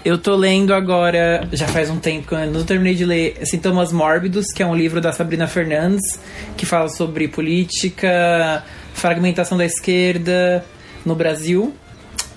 Eu 0.07 0.17
tô 0.17 0.37
lendo 0.37 0.73
agora. 0.73 1.45
Já 1.51 1.67
faz 1.67 1.89
um 1.89 1.99
tempo 1.99 2.29
que 2.29 2.33
eu 2.33 2.49
não 2.49 2.63
terminei 2.63 2.95
de 2.95 3.03
ler 3.03 3.45
Sintomas 3.45 3.91
Mórbidos, 3.91 4.45
que 4.55 4.63
é 4.63 4.65
um 4.65 4.73
livro 4.73 5.01
da 5.01 5.11
Sabrina 5.11 5.47
Fernandes, 5.47 6.17
que 6.55 6.65
fala 6.65 6.87
sobre 6.87 7.27
política, 7.27 8.63
fragmentação 8.93 9.57
da 9.57 9.65
esquerda 9.65 10.63
no 11.05 11.13
Brasil. 11.13 11.75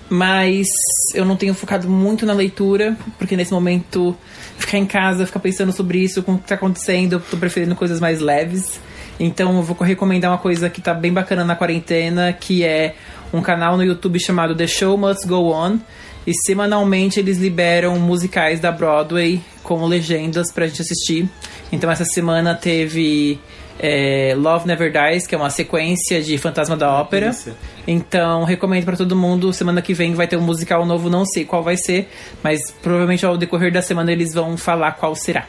Mas 0.09 0.67
eu 1.15 1.25
não 1.25 1.37
tenho 1.37 1.55
focado 1.55 1.89
muito 1.89 2.27
na 2.27 2.33
leitura, 2.33 2.97
porque 3.17 3.37
nesse 3.37 3.53
momento 3.53 4.17
ficar 4.59 4.79
em 4.79 4.85
casa, 4.85 5.25
ficar 5.25 5.39
pensando 5.39 5.71
sobre 5.71 6.01
isso, 6.01 6.25
com 6.25 6.35
o 6.35 6.39
que 6.39 6.49
tá 6.49 6.57
acontecendo, 6.57 7.13
eu 7.13 7.21
tô 7.21 7.37
preferindo 7.37 7.77
coisas 7.77 8.01
mais 8.01 8.19
leves. 8.19 8.81
Então 9.21 9.59
eu 9.59 9.63
vou 9.63 9.77
recomendar 9.77 10.33
uma 10.33 10.39
coisa 10.39 10.69
que 10.69 10.81
tá 10.81 10.93
bem 10.93 11.13
bacana 11.13 11.45
na 11.45 11.55
quarentena, 11.55 12.33
que 12.33 12.65
é 12.65 12.97
um 13.33 13.41
canal 13.41 13.77
no 13.77 13.85
YouTube 13.85 14.19
chamado 14.19 14.57
The 14.57 14.67
Show 14.67 14.99
Must 14.99 15.25
Go 15.25 15.53
On. 15.53 15.79
E 16.27 16.33
semanalmente 16.47 17.19
eles 17.19 17.39
liberam 17.39 17.99
musicais 17.99 18.61
da 18.61 18.71
Broadway 18.71 19.41
com 19.63 19.85
legendas 19.87 20.53
pra 20.53 20.67
gente 20.67 20.83
assistir. 20.83 21.29
Então 21.73 21.91
essa 21.91 22.05
semana 22.05 22.55
teve 22.55 23.41
é, 23.79 24.35
Love 24.37 24.67
Never 24.67 24.93
Dies, 24.93 25.27
que 25.27 25.35
é 25.35 25.39
uma 25.39 25.49
sequência 25.49 26.23
de 26.23 26.37
Fantasma 26.37 26.77
da 26.77 26.93
Ópera. 26.93 27.35
Então 27.87 28.45
recomendo 28.45 28.85
pra 28.85 28.97
todo 28.97 29.17
mundo. 29.17 29.53
Semana 29.53 29.81
que 29.81 29.95
vem 29.95 30.15
vai 30.15 30.29
ter 30.29 30.37
um 30.37 30.43
musical 30.43 30.85
novo, 30.85 31.09
não 31.09 31.25
sei 31.25 31.45
qual 31.45 31.63
vai 31.63 31.77
ser, 31.77 32.11
mas 32.43 32.71
provavelmente 32.83 33.25
ao 33.25 33.37
decorrer 33.37 33.73
da 33.73 33.81
semana 33.81 34.13
eles 34.13 34.35
vão 34.35 34.57
falar 34.57 34.93
qual 34.93 35.15
será. 35.15 35.47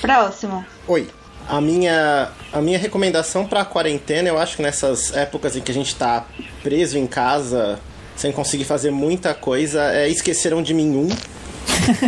Próximo. 0.00 0.64
Oi. 0.86 1.08
A 1.48 1.60
minha, 1.60 2.28
a 2.52 2.60
minha 2.60 2.78
recomendação 2.78 3.46
pra 3.46 3.64
quarentena, 3.64 4.28
eu 4.28 4.38
acho 4.38 4.56
que 4.56 4.62
nessas 4.62 5.12
épocas 5.14 5.56
em 5.56 5.60
que 5.60 5.72
a 5.72 5.74
gente 5.74 5.94
tá 5.96 6.24
preso 6.62 6.96
em 6.96 7.06
casa, 7.06 7.80
sem 8.22 8.30
conseguir 8.30 8.64
fazer 8.64 8.92
muita 8.92 9.34
coisa, 9.34 9.92
é 9.92 10.08
Esqueceram 10.08 10.62
de 10.62 10.72
Mim 10.72 10.96
1. 10.96 11.08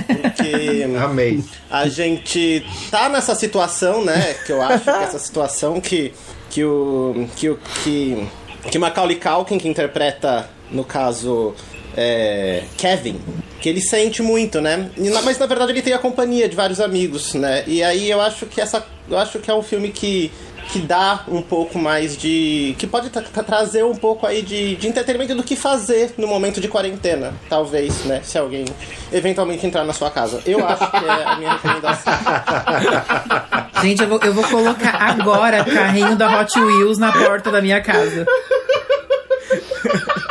Porque 0.06 0.86
Amei. 1.02 1.42
a 1.68 1.88
gente 1.88 2.64
tá 2.88 3.08
nessa 3.08 3.34
situação, 3.34 4.04
né? 4.04 4.36
Que 4.46 4.52
eu 4.52 4.62
acho 4.62 4.84
que 4.84 4.90
essa 4.90 5.18
situação 5.18 5.80
que, 5.80 6.14
que 6.50 6.64
o. 6.64 7.28
que 7.34 7.50
o. 7.50 7.58
que. 7.82 8.28
que 8.70 8.78
Macaulay 8.78 9.16
Culkin, 9.16 9.58
que 9.58 9.66
interpreta, 9.66 10.48
no 10.70 10.84
caso, 10.84 11.52
é, 11.96 12.62
Kevin, 12.76 13.20
que 13.60 13.68
ele 13.68 13.80
sente 13.80 14.22
muito, 14.22 14.60
né? 14.60 14.88
Mas 15.24 15.36
na 15.36 15.46
verdade 15.46 15.72
ele 15.72 15.82
tem 15.82 15.94
a 15.94 15.98
companhia 15.98 16.48
de 16.48 16.54
vários 16.54 16.80
amigos, 16.80 17.34
né? 17.34 17.64
E 17.66 17.82
aí 17.82 18.08
eu 18.08 18.20
acho 18.20 18.46
que 18.46 18.60
essa 18.60 18.86
eu 19.10 19.18
acho 19.18 19.40
que 19.40 19.50
é 19.50 19.54
um 19.54 19.62
filme 19.62 19.90
que 19.90 20.30
que 20.70 20.80
dá 20.80 21.24
um 21.28 21.42
pouco 21.42 21.78
mais 21.78 22.16
de. 22.16 22.74
que 22.78 22.86
pode 22.86 23.10
trazer 23.10 23.84
um 23.84 23.94
pouco 23.94 24.26
aí 24.26 24.42
de, 24.42 24.76
de 24.76 24.88
entretenimento 24.88 25.34
do 25.34 25.42
que 25.42 25.56
fazer 25.56 26.14
no 26.16 26.26
momento 26.26 26.60
de 26.60 26.68
quarentena, 26.68 27.34
talvez, 27.48 28.04
né? 28.04 28.20
Se 28.22 28.38
alguém 28.38 28.64
eventualmente 29.12 29.66
entrar 29.66 29.84
na 29.84 29.92
sua 29.92 30.10
casa. 30.10 30.40
Eu 30.46 30.58
acho 30.66 30.90
que 30.90 30.96
é 30.96 31.24
a 31.24 31.36
minha 31.36 31.52
recomendação. 31.52 32.12
Gente, 33.82 34.02
eu 34.02 34.08
vou, 34.08 34.20
eu 34.22 34.32
vou 34.32 34.44
colocar 34.44 34.94
agora 34.94 35.64
carrinho 35.64 36.16
da 36.16 36.40
Hot 36.40 36.58
Wheels 36.58 36.98
na 36.98 37.12
porta 37.12 37.50
da 37.50 37.60
minha 37.60 37.80
casa. 37.80 38.26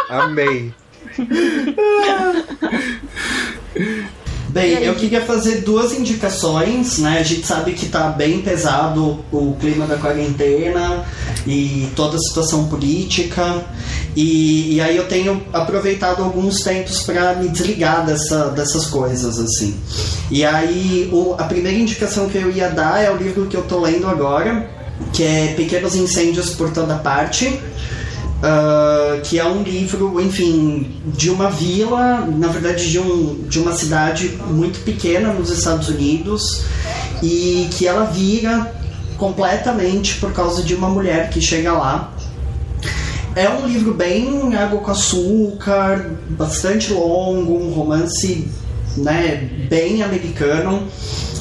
Amei. 0.10 0.74
Bem, 4.54 4.84
eu 4.84 4.94
queria 4.94 5.26
fazer 5.26 5.62
duas 5.62 5.94
indicações, 5.94 7.00
né? 7.00 7.18
A 7.18 7.24
gente 7.24 7.44
sabe 7.44 7.74
que 7.74 7.88
tá 7.88 8.10
bem 8.10 8.40
pesado 8.44 9.26
o 9.32 9.58
clima 9.60 9.88
da 9.88 9.98
quarentena 9.98 11.04
e 11.48 11.90
toda 11.96 12.18
a 12.18 12.20
situação 12.20 12.68
política. 12.68 13.66
E, 14.16 14.76
e 14.76 14.80
aí 14.80 14.96
eu 14.96 15.08
tenho 15.08 15.42
aproveitado 15.52 16.22
alguns 16.22 16.60
tempos 16.60 17.02
para 17.02 17.34
me 17.34 17.50
desligar 17.50 18.06
dessa, 18.06 18.50
dessas 18.50 18.86
coisas, 18.86 19.40
assim. 19.40 19.76
E 20.30 20.46
aí 20.46 21.10
o, 21.12 21.34
a 21.34 21.46
primeira 21.46 21.80
indicação 21.80 22.30
que 22.30 22.38
eu 22.38 22.52
ia 22.52 22.70
dar 22.70 23.04
é 23.04 23.10
o 23.10 23.18
livro 23.18 23.48
que 23.48 23.58
eu 23.58 23.64
tô 23.64 23.80
lendo 23.80 24.06
agora, 24.06 24.70
que 25.12 25.24
é 25.24 25.56
Pequenos 25.58 25.96
Incêndios 25.96 26.52
por 26.52 26.70
Toda 26.70 26.94
Parte 26.98 27.60
Uh, 28.44 29.22
que 29.22 29.40
é 29.40 29.46
um 29.46 29.64
livro, 29.64 30.20
enfim, 30.20 31.02
de 31.06 31.30
uma 31.30 31.50
vila, 31.50 32.28
na 32.28 32.50
verdade 32.50 32.92
de, 32.92 33.00
um, 33.00 33.36
de 33.48 33.58
uma 33.58 33.72
cidade 33.72 34.38
muito 34.50 34.84
pequena 34.84 35.32
nos 35.32 35.50
Estados 35.50 35.88
Unidos 35.88 36.66
e 37.22 37.70
que 37.72 37.88
ela 37.88 38.04
vira 38.04 38.70
completamente 39.18 40.16
por 40.16 40.34
causa 40.34 40.62
de 40.62 40.76
uma 40.76 40.90
mulher 40.90 41.30
que 41.30 41.40
chega 41.40 41.72
lá. 41.72 42.14
É 43.34 43.48
um 43.48 43.66
livro 43.66 43.94
bem 43.94 44.54
água 44.58 44.82
com 44.82 44.92
açúcar, 44.92 46.12
bastante 46.32 46.92
longo, 46.92 47.58
um 47.58 47.72
romance 47.72 48.46
né, 48.98 49.50
bem 49.70 50.04
americano, 50.04 50.84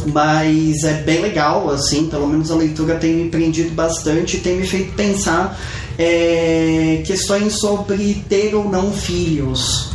mas 0.06 0.84
é 0.84 0.94
bem 1.02 1.20
legal, 1.20 1.68
assim, 1.68 2.06
pelo 2.06 2.26
menos 2.26 2.50
a 2.50 2.54
leitura 2.54 2.94
tem 2.94 3.14
me 3.14 3.28
prendido 3.28 3.74
bastante 3.74 4.36
e 4.36 4.40
tem 4.40 4.56
me 4.56 4.66
feito 4.66 4.94
pensar 4.94 5.58
é, 5.98 7.02
questões 7.06 7.54
sobre 7.54 8.24
ter 8.28 8.54
ou 8.54 8.68
não 8.68 8.92
filhos. 8.92 9.90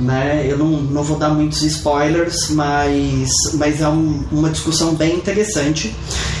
Né? 0.00 0.46
Eu 0.48 0.58
não, 0.58 0.68
não 0.68 1.02
vou 1.02 1.16
dar 1.16 1.28
muitos 1.28 1.62
spoilers, 1.62 2.50
mas, 2.50 3.30
mas 3.54 3.80
é 3.80 3.88
um, 3.88 4.24
uma 4.32 4.50
discussão 4.50 4.94
bem 4.94 5.14
interessante. 5.14 5.94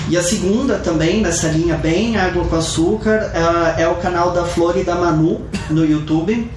E 0.08 0.16
a 0.16 0.22
segunda 0.22 0.78
também, 0.78 1.20
nessa 1.20 1.48
linha 1.48 1.76
bem 1.76 2.16
água 2.16 2.44
com 2.44 2.56
açúcar, 2.56 3.30
é, 3.76 3.82
é 3.82 3.88
o 3.88 3.96
canal 3.96 4.32
da 4.32 4.44
Flor 4.44 4.76
e 4.76 4.84
da 4.84 4.94
Manu 4.94 5.42
no 5.70 5.84
YouTube. 5.84 6.50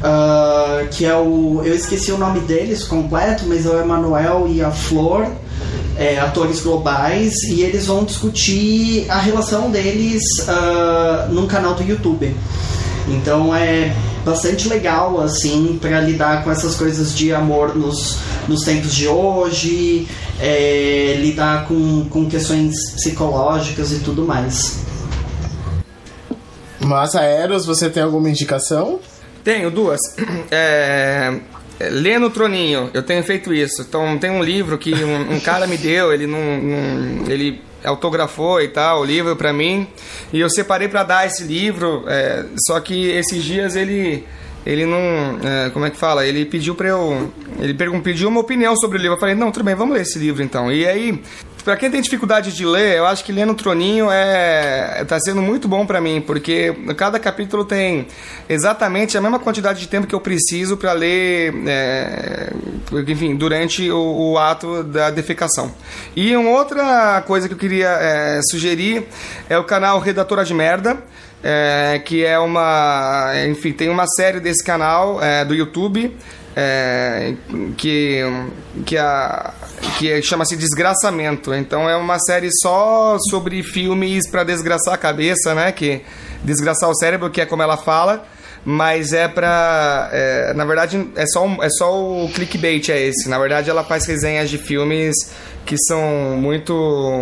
Uh, 0.00 0.86
que 0.90 1.06
é 1.06 1.16
o. 1.16 1.62
Eu 1.64 1.74
esqueci 1.74 2.12
o 2.12 2.18
nome 2.18 2.40
deles 2.40 2.84
completo, 2.84 3.44
mas 3.46 3.64
é 3.64 3.70
o 3.70 3.80
Emanuel 3.80 4.46
e 4.46 4.60
a 4.60 4.70
Flor 4.70 5.26
é, 5.96 6.18
atores 6.18 6.60
globais 6.60 7.34
e 7.44 7.62
eles 7.62 7.86
vão 7.86 8.04
discutir 8.04 9.06
a 9.08 9.18
relação 9.18 9.70
deles 9.70 10.22
uh, 10.42 11.32
num 11.32 11.46
canal 11.46 11.74
do 11.74 11.82
YouTube. 11.82 12.34
Então 13.08 13.54
é 13.54 13.94
bastante 14.24 14.68
legal 14.68 15.20
assim 15.20 15.78
para 15.80 16.00
lidar 16.00 16.42
com 16.42 16.50
essas 16.50 16.74
coisas 16.74 17.14
de 17.14 17.32
amor 17.32 17.76
nos, 17.76 18.18
nos 18.48 18.62
tempos 18.62 18.94
de 18.94 19.06
hoje, 19.06 20.08
é, 20.40 21.16
lidar 21.20 21.66
com, 21.66 22.06
com 22.08 22.28
questões 22.28 22.74
psicológicas 22.92 23.92
e 23.92 23.98
tudo 24.00 24.24
mais. 24.24 24.78
Mas 26.80 27.14
Eros, 27.14 27.64
você 27.64 27.88
tem 27.88 28.02
alguma 28.02 28.28
indicação? 28.28 29.00
Tenho 29.42 29.70
duas. 29.70 30.00
É, 30.50 31.40
Lê 31.80 32.18
no 32.18 32.30
Troninho, 32.30 32.90
eu 32.94 33.02
tenho 33.02 33.22
feito 33.22 33.52
isso. 33.52 33.82
Então 33.82 34.16
tem 34.18 34.30
um 34.30 34.42
livro 34.42 34.78
que 34.78 34.92
um, 34.94 35.34
um 35.34 35.40
cara 35.40 35.66
me 35.66 35.76
deu, 35.76 36.12
ele 36.12 36.26
não, 36.26 36.60
não, 36.60 37.30
ele 37.30 37.60
autografou 37.84 38.62
e 38.62 38.68
tal 38.68 39.00
o 39.00 39.04
livro 39.04 39.36
para 39.36 39.52
mim 39.52 39.86
e 40.32 40.40
eu 40.40 40.48
separei 40.48 40.88
para 40.88 41.02
dar 41.02 41.26
esse 41.26 41.44
livro. 41.44 42.04
É, 42.06 42.44
só 42.66 42.78
que 42.80 43.08
esses 43.10 43.42
dias 43.42 43.76
ele 43.76 44.24
ele 44.64 44.86
não, 44.86 44.98
é, 45.42 45.70
como 45.70 45.84
é 45.84 45.90
que 45.90 45.96
fala? 45.96 46.26
Ele 46.26 46.46
pediu 46.46 46.74
para 46.74 46.88
eu, 46.88 47.30
ele 47.60 47.74
pediu 48.02 48.28
uma 48.28 48.40
opinião 48.40 48.74
sobre 48.76 48.96
o 48.96 49.00
livro. 49.00 49.16
Eu 49.16 49.20
falei 49.20 49.34
não, 49.34 49.52
tudo 49.52 49.64
bem, 49.64 49.74
vamos 49.74 49.94
ler 49.94 50.02
esse 50.02 50.18
livro 50.18 50.42
então. 50.42 50.72
E 50.72 50.86
aí 50.86 51.20
Pra 51.64 51.78
quem 51.78 51.90
tem 51.90 52.02
dificuldade 52.02 52.52
de 52.52 52.66
ler, 52.66 52.98
eu 52.98 53.06
acho 53.06 53.24
que 53.24 53.32
ler 53.32 53.46
no 53.46 53.54
Troninho 53.54 54.10
é 54.10 55.02
tá 55.08 55.18
sendo 55.18 55.40
muito 55.40 55.66
bom 55.66 55.86
para 55.86 55.98
mim, 55.98 56.20
porque 56.20 56.76
cada 56.94 57.18
capítulo 57.18 57.64
tem 57.64 58.06
exatamente 58.46 59.16
a 59.16 59.20
mesma 59.20 59.38
quantidade 59.38 59.80
de 59.80 59.88
tempo 59.88 60.06
que 60.06 60.14
eu 60.14 60.20
preciso 60.20 60.76
para 60.76 60.92
ler, 60.92 61.54
é, 61.66 62.52
enfim, 63.08 63.34
durante 63.34 63.90
o, 63.90 64.32
o, 64.32 64.38
ato 64.38 64.82
da 64.82 65.08
defecação. 65.08 65.72
E 66.14 66.36
uma 66.36 66.50
outra 66.50 67.22
coisa 67.26 67.48
que 67.48 67.54
eu 67.54 67.58
queria 67.58 67.88
é, 67.88 68.40
sugerir 68.50 69.06
é 69.48 69.56
o 69.56 69.64
canal 69.64 69.98
Redatora 70.00 70.44
de 70.44 70.52
Merda. 70.52 70.98
É, 71.46 72.00
que 72.02 72.24
é 72.24 72.38
uma. 72.38 73.32
Enfim, 73.50 73.72
tem 73.72 73.90
uma 73.90 74.06
série 74.06 74.40
desse 74.40 74.64
canal 74.64 75.22
é, 75.22 75.44
do 75.44 75.54
YouTube 75.54 76.16
é, 76.56 77.34
que, 77.76 78.20
que, 78.86 78.96
a, 78.96 79.52
que 79.98 80.22
chama-se 80.22 80.56
Desgraçamento. 80.56 81.52
Então 81.54 81.88
é 81.88 81.96
uma 81.96 82.18
série 82.18 82.48
só 82.62 83.16
sobre 83.30 83.62
filmes 83.62 84.28
para 84.28 84.44
desgraçar 84.44 84.94
a 84.94 84.98
cabeça, 84.98 85.54
né? 85.54 85.72
Que 85.72 86.02
desgraçar 86.42 86.88
o 86.88 86.94
cérebro, 86.94 87.30
que 87.30 87.40
é 87.40 87.46
como 87.46 87.62
ela 87.62 87.76
fala. 87.76 88.24
Mas 88.64 89.12
é 89.12 89.28
pra. 89.28 90.08
É, 90.10 90.54
na 90.54 90.64
verdade, 90.64 91.08
é 91.16 91.26
só, 91.26 91.46
é 91.60 91.68
só 91.68 92.24
o 92.24 92.30
clickbait, 92.32 92.88
é 92.88 92.98
esse. 92.98 93.28
Na 93.28 93.38
verdade, 93.38 93.68
ela 93.68 93.84
faz 93.84 94.06
resenhas 94.06 94.48
de 94.48 94.56
filmes 94.56 95.14
que 95.66 95.76
são 95.86 96.00
muito, 96.38 96.72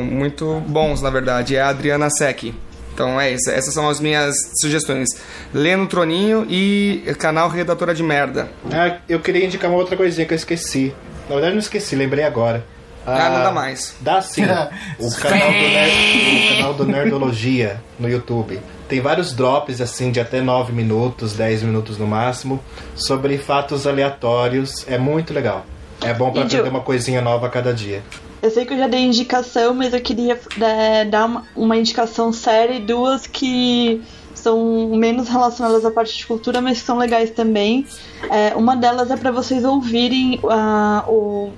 muito 0.03 0.63
bons, 0.69 1.03
na 1.03 1.11
verdade. 1.11 1.57
É 1.57 1.61
a 1.61 1.69
Adriana 1.69 2.09
Secchi. 2.11 2.55
Então 2.93 3.21
é 3.21 3.33
isso, 3.33 3.51
essas 3.51 3.73
são 3.73 3.89
as 3.89 4.01
minhas 4.01 4.35
sugestões. 4.61 5.09
Lê 5.53 5.75
no 5.77 5.87
Troninho 5.87 6.47
e 6.49 7.03
canal 7.19 7.49
Redatora 7.49 7.95
de 7.95 8.03
Merda. 8.03 8.49
Ah, 8.71 8.99
eu 9.09 9.21
queria 9.21 9.45
indicar 9.45 9.71
uma 9.71 9.79
outra 9.79 9.97
coisinha 9.97 10.27
que 10.27 10.35
eu 10.35 10.37
esqueci. 10.37 10.95
Na 11.29 11.35
verdade 11.35 11.53
não 11.53 11.61
esqueci, 11.61 11.97
lembrei 11.97 12.25
agora. 12.25 12.65
Ah, 13.07 13.27
ah 13.27 13.31
não 13.31 13.43
dá 13.43 13.51
mais. 13.51 13.95
Dá 14.01 14.21
sim. 14.21 14.45
o, 14.99 15.11
canal 15.17 15.49
do 15.49 15.59
Nerd, 15.59 15.93
o 15.93 16.57
canal 16.57 16.75
do 16.75 16.87
Nerdologia 16.87 17.81
no 17.99 18.09
YouTube. 18.09 18.61
Tem 18.89 19.01
vários 19.01 19.33
drops 19.33 19.81
assim 19.81 20.13
de 20.13 20.21
até 20.21 20.41
9 20.41 20.73
minutos, 20.73 21.33
10 21.33 21.63
minutos 21.63 21.97
no 21.97 22.07
máximo, 22.07 22.63
sobre 22.95 23.39
fatos 23.39 23.87
aleatórios. 23.87 24.87
É 24.87 24.99
muito 24.99 25.33
legal. 25.33 25.65
É 26.03 26.13
bom 26.13 26.31
para 26.31 26.43
aprender 26.43 26.69
uma 26.69 26.81
coisinha 26.81 27.23
nova 27.23 27.47
a 27.47 27.51
cada 27.51 27.73
dia. 27.73 28.03
Eu 28.43 28.51
sei 28.51 28.67
que 28.67 28.75
eu 28.75 28.79
já 28.79 28.89
dei 28.89 29.01
indicação, 29.01 29.73
mas 29.73 29.95
eu 29.95 30.01
queria 30.01 30.39
é, 30.61 31.05
dar 31.05 31.27
uma, 31.27 31.45
uma 31.55 31.77
indicação 31.77 32.33
séria 32.33 32.75
e 32.75 32.81
duas 32.81 33.27
que 33.27 34.03
são 34.35 34.89
menos 34.97 35.29
relacionadas 35.29 35.85
à 35.85 35.91
parte 35.93 36.19
de 36.19 36.27
cultura, 36.27 36.61
mas 36.61 36.81
que 36.81 36.85
são 36.85 36.99
legais 36.99 37.31
também. 37.31 37.87
É, 38.29 38.57
uma 38.57 38.75
delas 38.75 39.11
é 39.13 39.17
para 39.17 39.31
vocês 39.31 39.65
ouvirem 39.65 40.41
uh, 40.43 41.09
o 41.09 41.53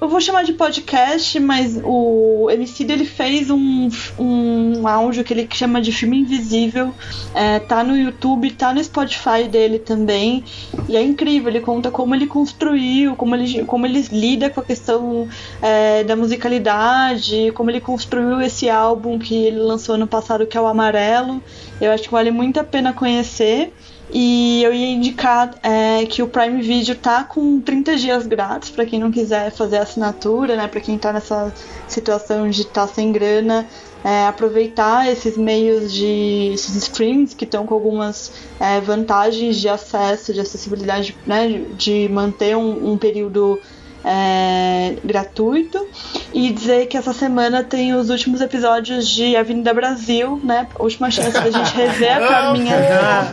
eu 0.00 0.08
vou 0.08 0.20
chamar 0.20 0.44
de 0.44 0.52
podcast, 0.52 1.38
mas 1.40 1.80
o 1.82 2.48
MC 2.50 2.84
ele 2.84 3.04
fez 3.04 3.50
um, 3.50 3.88
um 4.18 4.86
áudio 4.86 5.24
que 5.24 5.32
ele 5.32 5.48
chama 5.52 5.80
de 5.80 5.92
filme 5.92 6.18
invisível. 6.18 6.92
É, 7.34 7.58
tá 7.58 7.82
no 7.82 7.96
YouTube, 7.96 8.50
tá 8.52 8.72
no 8.72 8.82
Spotify 8.82 9.44
dele 9.50 9.78
também. 9.78 10.44
E 10.88 10.96
é 10.96 11.02
incrível, 11.02 11.48
ele 11.48 11.60
conta 11.60 11.90
como 11.90 12.14
ele 12.14 12.26
construiu, 12.26 13.16
como 13.16 13.34
ele, 13.34 13.64
como 13.64 13.86
ele 13.86 14.06
lida 14.12 14.50
com 14.50 14.60
a 14.60 14.64
questão 14.64 15.28
é, 15.62 16.04
da 16.04 16.14
musicalidade, 16.14 17.52
como 17.54 17.70
ele 17.70 17.80
construiu 17.80 18.40
esse 18.40 18.68
álbum 18.68 19.18
que 19.18 19.34
ele 19.34 19.58
lançou 19.58 19.94
ano 19.94 20.06
passado, 20.06 20.46
que 20.46 20.56
é 20.56 20.60
o 20.60 20.66
Amarelo. 20.66 21.42
Eu 21.80 21.92
acho 21.92 22.04
que 22.04 22.10
vale 22.10 22.30
muito 22.30 22.60
a 22.60 22.64
pena 22.64 22.92
conhecer. 22.92 23.72
E 24.18 24.62
eu 24.62 24.72
ia 24.72 24.86
indicar 24.86 25.54
é, 25.62 26.06
que 26.06 26.22
o 26.22 26.26
Prime 26.26 26.62
Video 26.62 26.94
tá 26.94 27.22
com 27.22 27.60
30 27.60 27.98
dias 27.98 28.26
grátis 28.26 28.70
para 28.70 28.86
quem 28.86 28.98
não 28.98 29.12
quiser 29.12 29.50
fazer 29.50 29.76
assinatura, 29.76 30.56
né? 30.56 30.66
Para 30.66 30.80
quem 30.80 30.96
tá 30.96 31.12
nessa 31.12 31.52
situação 31.86 32.48
de 32.48 32.62
estar 32.62 32.86
tá 32.86 32.94
sem 32.94 33.12
grana, 33.12 33.66
é, 34.02 34.26
aproveitar 34.26 35.06
esses 35.06 35.36
meios 35.36 35.92
de 35.92 36.52
esses 36.54 36.74
streams 36.76 37.36
que 37.36 37.44
estão 37.44 37.66
com 37.66 37.74
algumas 37.74 38.32
é, 38.58 38.80
vantagens 38.80 39.56
de 39.60 39.68
acesso, 39.68 40.32
de 40.32 40.40
acessibilidade, 40.40 41.14
né? 41.26 41.66
De 41.76 42.08
manter 42.08 42.56
um, 42.56 42.92
um 42.92 42.96
período 42.96 43.60
é, 44.08 44.94
gratuito 45.04 45.84
e 46.32 46.52
dizer 46.52 46.86
que 46.86 46.96
essa 46.96 47.12
semana 47.12 47.64
tem 47.64 47.92
os 47.92 48.08
últimos 48.08 48.40
episódios 48.40 49.08
de 49.08 49.34
Avenida 49.36 49.74
Brasil, 49.74 50.40
né? 50.44 50.68
Última 50.78 51.10
chance 51.10 51.32
da 51.32 51.50
gente 51.50 51.74
rever 51.76 52.16
a 52.16 52.20
Carminha. 52.28 52.76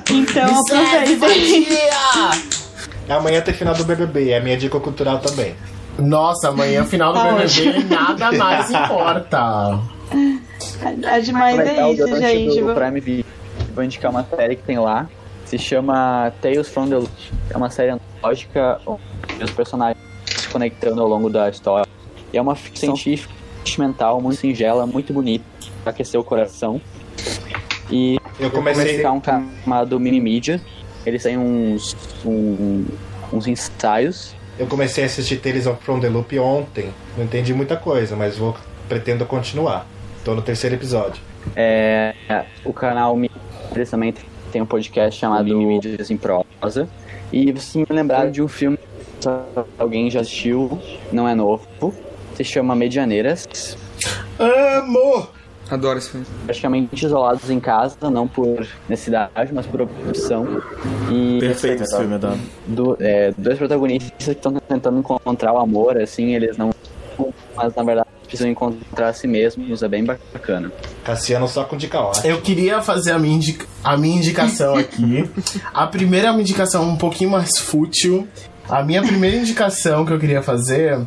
então 0.10 0.44
aproveitem. 0.60 1.68
Amanhã 3.08 3.41
tem 3.41 3.54
final 3.54 3.76
do 3.76 3.84
BBB, 3.84 4.32
é 4.32 4.38
a 4.38 4.41
minha 4.41 4.58
dica 4.58 4.80
cultural 4.80 5.20
também. 5.20 5.56
Nossa, 6.00 6.50
amanhã 6.50 6.84
final 6.86 7.14
do 7.14 7.20
BBB 7.22 7.84
nada 7.94 8.32
mais 8.32 8.72
importa. 8.72 9.80
É 11.04 11.20
demais, 11.20 11.60
é 11.60 11.86
o 11.86 11.94
isso, 11.94 12.08
gente. 12.20 12.60
do 12.60 12.66
Vou- 12.68 12.76
Prime 12.76 13.00
Video. 13.00 13.26
Vou 13.76 13.84
indicar 13.84 14.10
uma 14.10 14.24
série 14.24 14.56
que 14.56 14.64
tem 14.64 14.80
lá. 14.80 15.08
Se 15.45 15.58
chama 15.60 16.32
Tales 16.41 16.68
from 16.70 16.88
the 16.88 16.95
Loop. 16.95 17.12
É 17.52 17.58
uma 17.58 17.70
série 17.70 17.91
antológica 17.91 18.80
onde 18.88 19.44
os 19.44 19.52
personagens 19.52 19.98
conectando 20.54 21.02
ao 21.02 21.08
longo 21.08 21.30
da 21.30 21.50
história. 21.50 21.86
E 22.32 22.38
é 22.38 22.42
uma 22.42 22.56
ficção 22.56 22.96
científica, 22.96 23.34
mental, 23.78 24.22
muito 24.22 24.40
singela, 24.40 24.86
muito 24.86 25.12
bonita, 25.12 25.44
pra 25.84 25.92
aquecer 25.92 26.20
o 26.20 26.24
coração. 26.24 26.80
E 27.92 28.18
Eu 28.40 28.50
comecei- 28.52 29.04
a 29.04 29.12
um 29.12 29.20
canal 29.20 29.48
chamado 29.64 30.00
Mini 30.00 30.22
Media. 30.22 30.62
Eles 31.06 31.24
têm 31.24 31.38
uns, 31.38 31.96
um- 32.26 32.86
uns 33.34 33.46
ensaios 33.48 34.34
Eu 34.58 34.68
comecei 34.68 35.04
a 35.04 35.08
assistir 35.08 35.38
Tales 35.38 35.66
of 35.66 35.84
From 35.84 36.00
the 36.00 36.08
Loop 36.08 36.38
ontem. 36.40 36.92
Não 37.18 37.26
entendi 37.26 37.54
muita 37.54 37.76
coisa, 37.76 38.16
mas 38.16 38.38
vou 38.38 38.56
pretendo 38.88 39.26
continuar. 39.26 39.86
Tô 40.24 40.36
no 40.36 40.42
terceiro 40.44 40.76
episódio. 40.76 41.20
É, 41.56 42.14
o 42.64 42.72
canal 42.72 43.18
eles 43.76 43.90
também 43.90 44.14
tem 44.52 44.62
um 44.62 44.66
podcast 44.66 45.20
chamado 45.20 45.58
Mídias 45.58 46.10
em 46.12 46.18
Prosa. 46.18 46.88
E 47.32 47.52
vocês 47.52 47.76
me 47.76 47.96
lembraram 47.96 48.30
de 48.32 48.42
um 48.44 48.48
filme 48.48 48.78
alguém 49.78 50.10
já 50.10 50.22
assistiu, 50.22 50.80
não 51.12 51.28
é 51.28 51.36
novo. 51.36 51.94
Se 52.36 52.44
chama 52.44 52.76
Medianeiras. 52.76 53.78
Amo! 54.40 55.28
Adoro 55.70 55.98
esse 55.98 56.10
filme. 56.10 56.26
Praticamente 56.45 57.06
isolados 57.06 57.50
em 57.50 57.60
casa, 57.60 58.10
não 58.10 58.28
por 58.28 58.68
necessidade, 58.90 59.32
mas 59.54 59.66
por 59.66 59.82
opção. 59.82 60.62
E 61.12 61.40
Perfeito 61.40 61.84
esse 61.84 61.95
filme, 61.98 62.16
Adam. 62.16 62.38
do, 62.68 62.98
é, 63.00 63.34
dois 63.38 63.58
protagonistas 63.58 64.12
que 64.18 64.32
estão 64.32 64.54
tentando 64.54 65.00
encontrar 65.00 65.54
o 65.54 65.58
amor, 65.58 66.00
assim, 66.02 66.36
eles 66.36 66.58
não. 66.58 66.72
Mas 67.56 67.74
na 67.76 67.84
verdade 67.84 68.08
precisam 68.24 68.50
encontrar 68.52 69.10
a 69.10 69.14
si 69.14 69.28
mesmos, 69.28 69.84
é 69.84 69.88
bem 69.88 70.04
bacana. 70.04 70.72
Cassiano 71.04 71.48
só 71.48 71.64
com 71.64 71.78
dica 71.78 72.00
ótima. 72.00 72.26
Eu 72.28 72.41
queria 72.41 72.82
fazer 72.82 73.12
a 73.12 73.20
minha, 73.20 73.36
indica- 73.36 73.68
a 73.84 73.95
minha 73.95 74.18
indicação 74.18 74.74
aqui. 74.76 75.30
A 75.74 75.86
primeira 75.88 76.28
é 76.30 76.32
uma 76.32 76.41
indicação 76.41 76.84
um 76.90 76.98
pouquinho 76.98 77.30
mais 77.30 77.52
fútil. 77.60 78.28
A 78.69 78.81
minha 78.81 79.02
primeira 79.02 79.38
indicação 79.38 80.06
que 80.06 80.14
eu 80.14 80.19
queria 80.19 80.41
fazer 80.41 80.99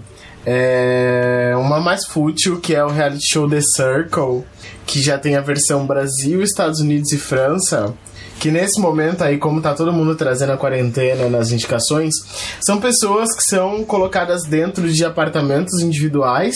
é 0.44 1.52
uma 1.56 1.80
mais 1.80 2.06
fútil, 2.06 2.60
que 2.60 2.74
é 2.74 2.84
o 2.84 2.88
reality 2.88 3.24
show 3.32 3.48
The 3.48 3.60
Circle, 3.60 4.44
que 4.86 5.02
já 5.02 5.18
tem 5.18 5.34
a 5.34 5.40
versão 5.40 5.86
Brasil, 5.86 6.42
Estados 6.42 6.80
Unidos 6.80 7.12
e 7.12 7.18
França. 7.18 7.94
Que 8.38 8.50
nesse 8.50 8.80
momento 8.80 9.22
aí, 9.22 9.38
como 9.38 9.62
tá 9.62 9.74
todo 9.74 9.92
mundo 9.92 10.14
trazendo 10.14 10.52
a 10.52 10.56
quarentena 10.56 11.28
nas 11.28 11.50
indicações, 11.50 12.12
são 12.60 12.78
pessoas 12.78 13.34
que 13.34 13.42
são 13.42 13.84
colocadas 13.84 14.42
dentro 14.42 14.90
de 14.90 15.04
apartamentos 15.04 15.80
individuais 15.80 16.54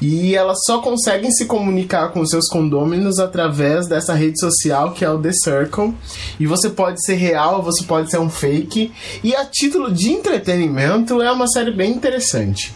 e 0.00 0.34
elas 0.34 0.58
só 0.64 0.80
conseguem 0.80 1.30
se 1.30 1.46
comunicar 1.46 2.10
com 2.10 2.24
seus 2.24 2.48
condôminos 2.48 3.18
através 3.18 3.86
dessa 3.86 4.14
rede 4.14 4.38
social 4.38 4.92
que 4.92 5.04
é 5.04 5.10
o 5.10 5.18
The 5.18 5.32
Circle. 5.32 5.94
E 6.38 6.46
você 6.46 6.70
pode 6.70 7.04
ser 7.04 7.14
real, 7.14 7.62
você 7.62 7.84
pode 7.84 8.10
ser 8.10 8.18
um 8.18 8.30
fake. 8.30 8.92
E 9.22 9.34
a 9.34 9.44
título 9.44 9.92
de 9.92 10.10
entretenimento 10.10 11.20
é 11.20 11.30
uma 11.30 11.48
série 11.48 11.72
bem 11.72 11.92
interessante. 11.92 12.72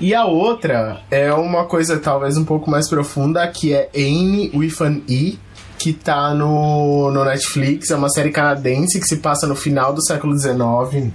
E 0.00 0.14
a 0.14 0.24
outra 0.24 1.02
é 1.10 1.32
uma 1.32 1.64
coisa 1.64 1.98
talvez 1.98 2.36
um 2.36 2.44
pouco 2.44 2.70
mais 2.70 2.88
profunda, 2.88 3.46
que 3.48 3.74
é 3.74 3.90
Anne 3.94 4.50
with 4.54 4.74
an 4.80 5.00
E, 5.08 5.38
que 5.78 5.92
tá 5.92 6.34
no, 6.34 7.10
no 7.10 7.24
Netflix. 7.24 7.90
É 7.90 7.96
uma 7.96 8.10
série 8.10 8.30
canadense 8.30 8.98
que 9.00 9.06
se 9.06 9.18
passa 9.18 9.46
no 9.46 9.54
final 9.54 9.94
do 9.94 10.04
século 10.04 10.36
XIX. 10.38 11.12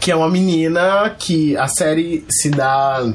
Que 0.00 0.10
é 0.10 0.16
uma 0.16 0.28
menina 0.28 1.14
que 1.18 1.56
a 1.56 1.68
série 1.68 2.24
se 2.30 2.50
dá 2.50 3.06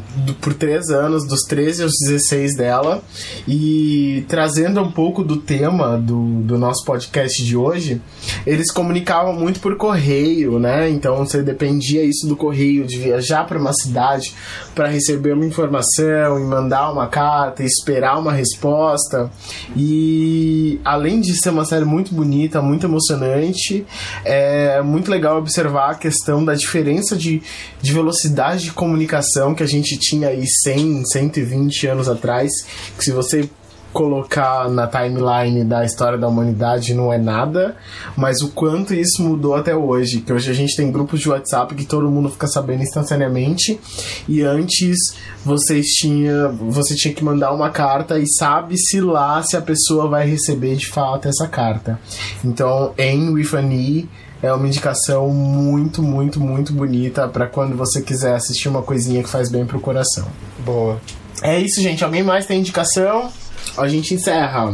por 0.42 0.54
três 0.54 0.90
anos, 0.90 1.28
dos 1.28 1.42
13 1.42 1.84
aos 1.84 1.94
16 2.08 2.56
dela. 2.56 3.04
E 3.48 4.24
trazendo 4.28 4.82
um 4.82 4.92
pouco 4.92 5.24
do 5.24 5.38
tema 5.38 5.98
do, 5.98 6.42
do 6.42 6.58
nosso 6.58 6.86
podcast 6.86 7.44
de 7.44 7.58
hoje, 7.58 8.02
eles 8.46 8.72
comunicavam 8.72 9.34
muito 9.34 9.60
por 9.60 9.76
correio, 9.78 10.60
né? 10.60 10.90
Então 10.90 11.18
você 11.18 11.42
dependia 11.42 12.04
isso 12.04 12.28
do 12.28 12.36
correio, 12.36 12.86
de 12.86 12.98
viajar 12.98 13.46
para 13.46 13.58
uma 13.58 13.74
cidade 13.74 14.34
para 14.74 14.88
receber 14.88 15.34
uma 15.34 15.46
informação 15.46 16.40
e 16.40 16.44
mandar 16.44 16.92
uma 16.92 17.08
carta 17.08 17.64
esperar 17.64 18.18
uma 18.20 18.32
resposta. 18.32 19.30
E 19.76 20.80
além 20.84 21.22
de 21.22 21.34
ser 21.40 21.50
uma 21.50 21.66
série 21.66 21.86
muito 21.86 22.14
bonita, 22.14 22.62
muito 22.62 22.86
emocionante, 22.86 23.86
é 24.24 24.82
muito 24.82 25.10
legal 25.10 25.38
observar 25.38 25.92
a 25.92 25.96
questão 25.96 26.35
da 26.44 26.56
diferença 26.56 27.16
de, 27.16 27.41
de 27.82 27.94
velocidade 27.94 28.64
de 28.64 28.72
comunicação 28.72 29.53
que 29.53 29.64
a 29.64 29.68
gente 29.68 29.98
tinha 29.98 30.30
aí 30.30 30.45
100, 30.45 31.06
120 31.06 31.88
anos 31.88 32.10
atrás. 32.10 32.52
Que 32.98 33.06
se 33.06 33.12
você 33.12 33.49
colocar 33.95 34.70
na 34.70 34.88
timeline 34.88 35.64
da 35.64 35.86
história 35.86 36.18
da 36.18 36.28
humanidade 36.28 36.94
não 36.94 37.14
é 37.14 37.18
nada, 37.18 37.78
mas 38.18 38.41
o 38.41 38.49
quanto 38.49 38.94
isso 38.94 39.24
mudou 39.24 39.56
até 39.56 39.74
hoje, 39.74 40.20
que 40.20 40.34
hoje 40.34 40.52
a 40.52 40.53
gente 40.53 40.76
tem 40.76 40.91
grupos 40.91 41.22
de 41.22 41.30
WhatsApp 41.30 41.74
que 41.74 41.86
todo 41.86 42.12
mundo 42.12 42.30
fica 42.30 42.45
sabendo 42.45 42.84
instantaneamente, 42.84 43.80
e 44.28 44.41
antes 44.41 44.98
vocês 45.45 45.86
tinha, 45.86 46.49
você 46.49 46.94
tinha 46.94 47.14
que 47.14 47.24
mandar 47.24 47.53
uma 47.53 47.70
carta 47.70 48.20
e 48.20 48.28
sabe-se 48.28 48.99
lá 48.99 49.41
se 49.41 49.56
a 49.56 49.62
pessoa 49.62 50.10
vai 50.10 50.30
receber 50.30 50.76
de 50.76 50.88
fato 50.88 51.30
essa 51.30 51.48
carta. 51.48 51.98
Então, 52.44 52.94
em 52.98 53.30
With 53.30 53.56
an 53.56 53.72
E 53.72 54.10
é 54.41 54.52
uma 54.53 54.68
indicação 54.68 55.30
muito, 55.30 56.02
muito, 56.03 56.40
muito 56.40 56.74
bonita 56.74 57.28
para 57.28 57.48
quando 57.48 57.76
você 57.76 58.02
quiser 58.02 58.36
assistir 58.36 58.68
uma 58.70 58.82
coisinha 58.82 59.24
que 59.24 59.30
faz 59.30 59.49
bem 59.49 59.66
pro 59.66 59.80
coração. 59.80 60.28
Boa. 60.60 60.99
É 61.41 61.60
isso, 61.60 61.82
gente. 61.82 62.03
Alguém 62.03 62.24
mais 62.24 62.45
tem 62.45 62.60
indicação? 62.60 63.32
A 63.78 63.88
gente 63.88 64.14
encerra. 64.14 64.74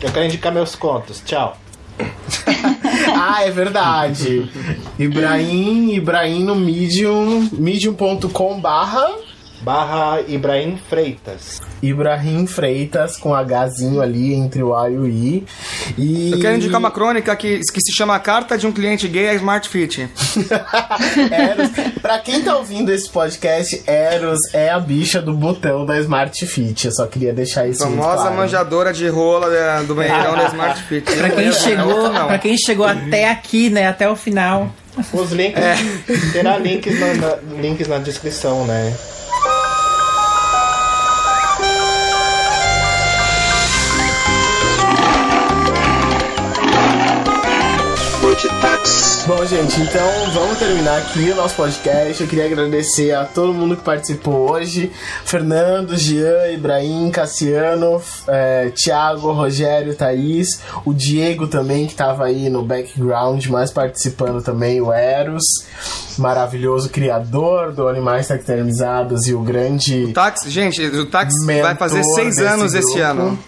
Eu 0.00 0.12
quero 0.12 0.26
indicar 0.26 0.52
meus 0.52 0.74
contos. 0.74 1.22
Tchau. 1.24 1.56
ah, 3.16 3.42
é 3.44 3.50
verdade. 3.50 4.50
Ibrahim, 4.98 5.94
Ibrahim 5.94 6.44
no 6.44 6.54
Medium, 6.54 7.48
medium.com 7.52 8.60
barra 8.60 9.25
Barra 9.66 10.20
Ibrahim 10.28 10.78
Freitas. 10.88 11.60
Ibrahim 11.82 12.46
Freitas 12.46 13.16
com 13.16 13.34
Hzinho 13.34 14.00
ali 14.00 14.32
entre 14.32 14.62
o 14.62 14.72
A 14.72 14.88
e 14.88 14.96
o 14.96 15.08
I. 15.08 15.44
E... 15.98 16.30
Eu 16.30 16.38
quero 16.40 16.54
indicar 16.54 16.78
uma 16.78 16.92
crônica 16.92 17.34
que, 17.34 17.58
que 17.58 17.80
se 17.80 17.92
chama 17.92 18.16
Carta 18.20 18.56
de 18.56 18.64
um 18.64 18.70
Cliente 18.70 19.08
Gay 19.08 19.28
a 19.28 19.34
Smart 19.34 19.68
Fit. 19.68 20.08
Eros, 21.32 21.70
pra 22.00 22.20
quem 22.20 22.42
tá 22.42 22.56
ouvindo 22.56 22.92
esse 22.92 23.10
podcast, 23.10 23.82
Eros 23.88 24.38
é 24.54 24.70
a 24.70 24.78
bicha 24.78 25.20
do 25.20 25.34
botão 25.34 25.84
da 25.84 25.98
Smart 25.98 26.46
Fit. 26.46 26.86
Eu 26.86 26.92
só 26.92 27.04
queria 27.08 27.32
deixar 27.32 27.66
isso 27.66 27.84
muito 27.88 28.00
Famosa 28.00 28.20
claro. 28.22 28.36
manjadora 28.36 28.92
de 28.92 29.08
rola 29.08 29.50
da- 29.50 29.82
do 29.82 29.96
banheirão 29.96 30.36
da 30.36 30.44
Smart 30.46 30.80
Fit. 30.84 31.10
Pra 31.10 31.28
quem, 31.30 31.52
chegou, 31.52 32.12
não. 32.12 32.28
pra 32.28 32.38
quem 32.38 32.56
chegou 32.56 32.86
até 32.86 33.28
aqui, 33.28 33.68
né? 33.68 33.88
Até 33.88 34.08
o 34.08 34.14
final. 34.14 34.72
Os 35.12 35.32
links. 35.32 35.60
Terá 36.32 36.56
links 36.56 37.00
na, 37.00 37.14
na- 37.14 37.36
links 37.60 37.88
na 37.88 37.98
descrição, 37.98 38.64
né? 38.64 38.94
Bom, 49.46 49.50
gente, 49.50 49.80
então 49.80 50.30
vamos 50.32 50.58
terminar 50.58 50.98
aqui 50.98 51.30
o 51.30 51.36
nosso 51.36 51.54
podcast. 51.54 52.20
Eu 52.20 52.28
queria 52.28 52.46
agradecer 52.46 53.14
a 53.14 53.24
todo 53.24 53.54
mundo 53.54 53.76
que 53.76 53.82
participou 53.84 54.50
hoje: 54.50 54.90
Fernando, 55.24 55.96
Jean, 55.96 56.50
Ibrahim, 56.52 57.12
Cassiano, 57.12 58.02
é, 58.26 58.72
Thiago, 58.74 59.30
Rogério, 59.30 59.94
Thaís, 59.94 60.60
o 60.84 60.92
Diego 60.92 61.46
também, 61.46 61.86
que 61.86 61.92
estava 61.92 62.24
aí 62.24 62.50
no 62.50 62.64
background, 62.64 63.46
mas 63.46 63.70
participando 63.70 64.42
também, 64.42 64.80
o 64.80 64.92
Eros, 64.92 65.44
maravilhoso 66.18 66.88
criador 66.88 67.72
do 67.72 67.86
Animais 67.86 68.26
Taxidermizados 68.26 69.28
e 69.28 69.34
o 69.34 69.42
grande. 69.42 70.12
Táxi, 70.12 70.50
gente, 70.50 70.84
o 70.84 71.06
táxi 71.06 71.46
vai 71.46 71.76
fazer 71.76 72.02
seis 72.02 72.38
anos 72.38 72.74
esse 72.74 72.94
grupo. 72.94 73.04
ano. 73.04 73.38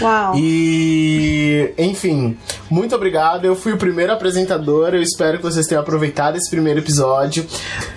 Uau. 0.00 0.34
E, 0.36 1.72
enfim, 1.76 2.36
muito 2.70 2.94
obrigado. 2.94 3.44
Eu 3.44 3.56
fui 3.56 3.72
o 3.72 3.76
primeiro 3.76 4.12
apresentador. 4.12 4.94
Eu 4.94 5.02
espero 5.02 5.38
que 5.38 5.42
vocês 5.42 5.66
tenham 5.66 5.82
aproveitado 5.82 6.36
esse 6.36 6.48
primeiro 6.48 6.80
episódio. 6.80 7.46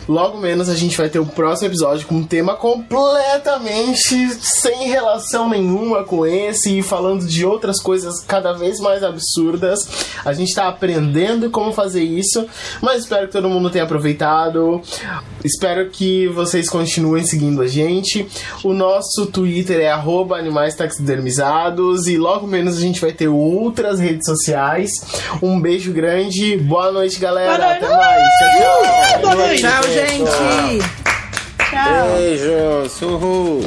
Logo 0.07 0.37
menos 0.37 0.69
a 0.69 0.75
gente 0.75 0.97
vai 0.97 1.09
ter 1.09 1.19
o 1.19 1.25
próximo 1.25 1.67
episódio 1.67 2.07
com 2.07 2.15
um 2.15 2.23
tema 2.23 2.55
completamente 2.55 4.29
sem 4.41 4.87
relação 4.89 5.49
nenhuma 5.49 6.03
com 6.03 6.25
esse 6.25 6.79
e 6.79 6.83
falando 6.83 7.25
de 7.25 7.45
outras 7.45 7.81
coisas 7.81 8.19
cada 8.21 8.53
vez 8.53 8.79
mais 8.79 9.03
absurdas. 9.03 9.87
A 10.25 10.33
gente 10.33 10.53
tá 10.53 10.67
aprendendo 10.67 11.49
como 11.49 11.71
fazer 11.71 12.03
isso, 12.03 12.45
mas 12.81 13.03
espero 13.03 13.27
que 13.27 13.33
todo 13.33 13.49
mundo 13.49 13.69
tenha 13.69 13.83
aproveitado. 13.83 14.81
Espero 15.43 15.89
que 15.89 16.27
vocês 16.29 16.69
continuem 16.69 17.25
seguindo 17.25 17.61
a 17.61 17.67
gente. 17.67 18.27
O 18.63 18.73
nosso 18.73 19.27
Twitter 19.27 19.79
é 19.79 19.89
arroba 19.89 20.41
e 22.07 22.17
logo 22.17 22.47
menos 22.47 22.77
a 22.77 22.81
gente 22.81 22.99
vai 22.99 23.11
ter 23.11 23.27
outras 23.27 23.99
redes 23.99 24.25
sociais. 24.25 24.91
Um 25.41 25.59
beijo 25.59 25.91
grande, 25.91 26.57
boa 26.57 26.91
noite, 26.91 27.19
galera. 27.19 27.57
Boa 27.57 27.69
noite. 27.69 27.85
Até 27.85 27.95
mais. 27.95 28.23
Tchau, 28.37 28.49
tchau. 28.57 29.21
Boa 29.21 29.35
noite. 29.35 29.61
Tchau, 29.61 29.83
gente! 29.83 31.03
Tchau. 31.69 32.15
Beijos, 32.17 33.01
uhul. 33.01 33.61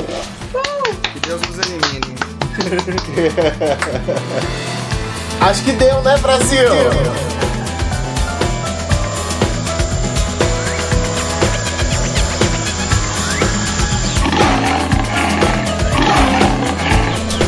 Que 1.12 1.20
Deus 1.20 1.40
nos 1.42 1.58
elimine. 1.58 2.14
Acho 5.40 5.62
que 5.64 5.72
deu, 5.72 6.02
né, 6.02 6.16
Brasil? 6.18 6.68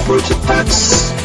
Rotor 0.08 0.36
Packs. 0.46 1.17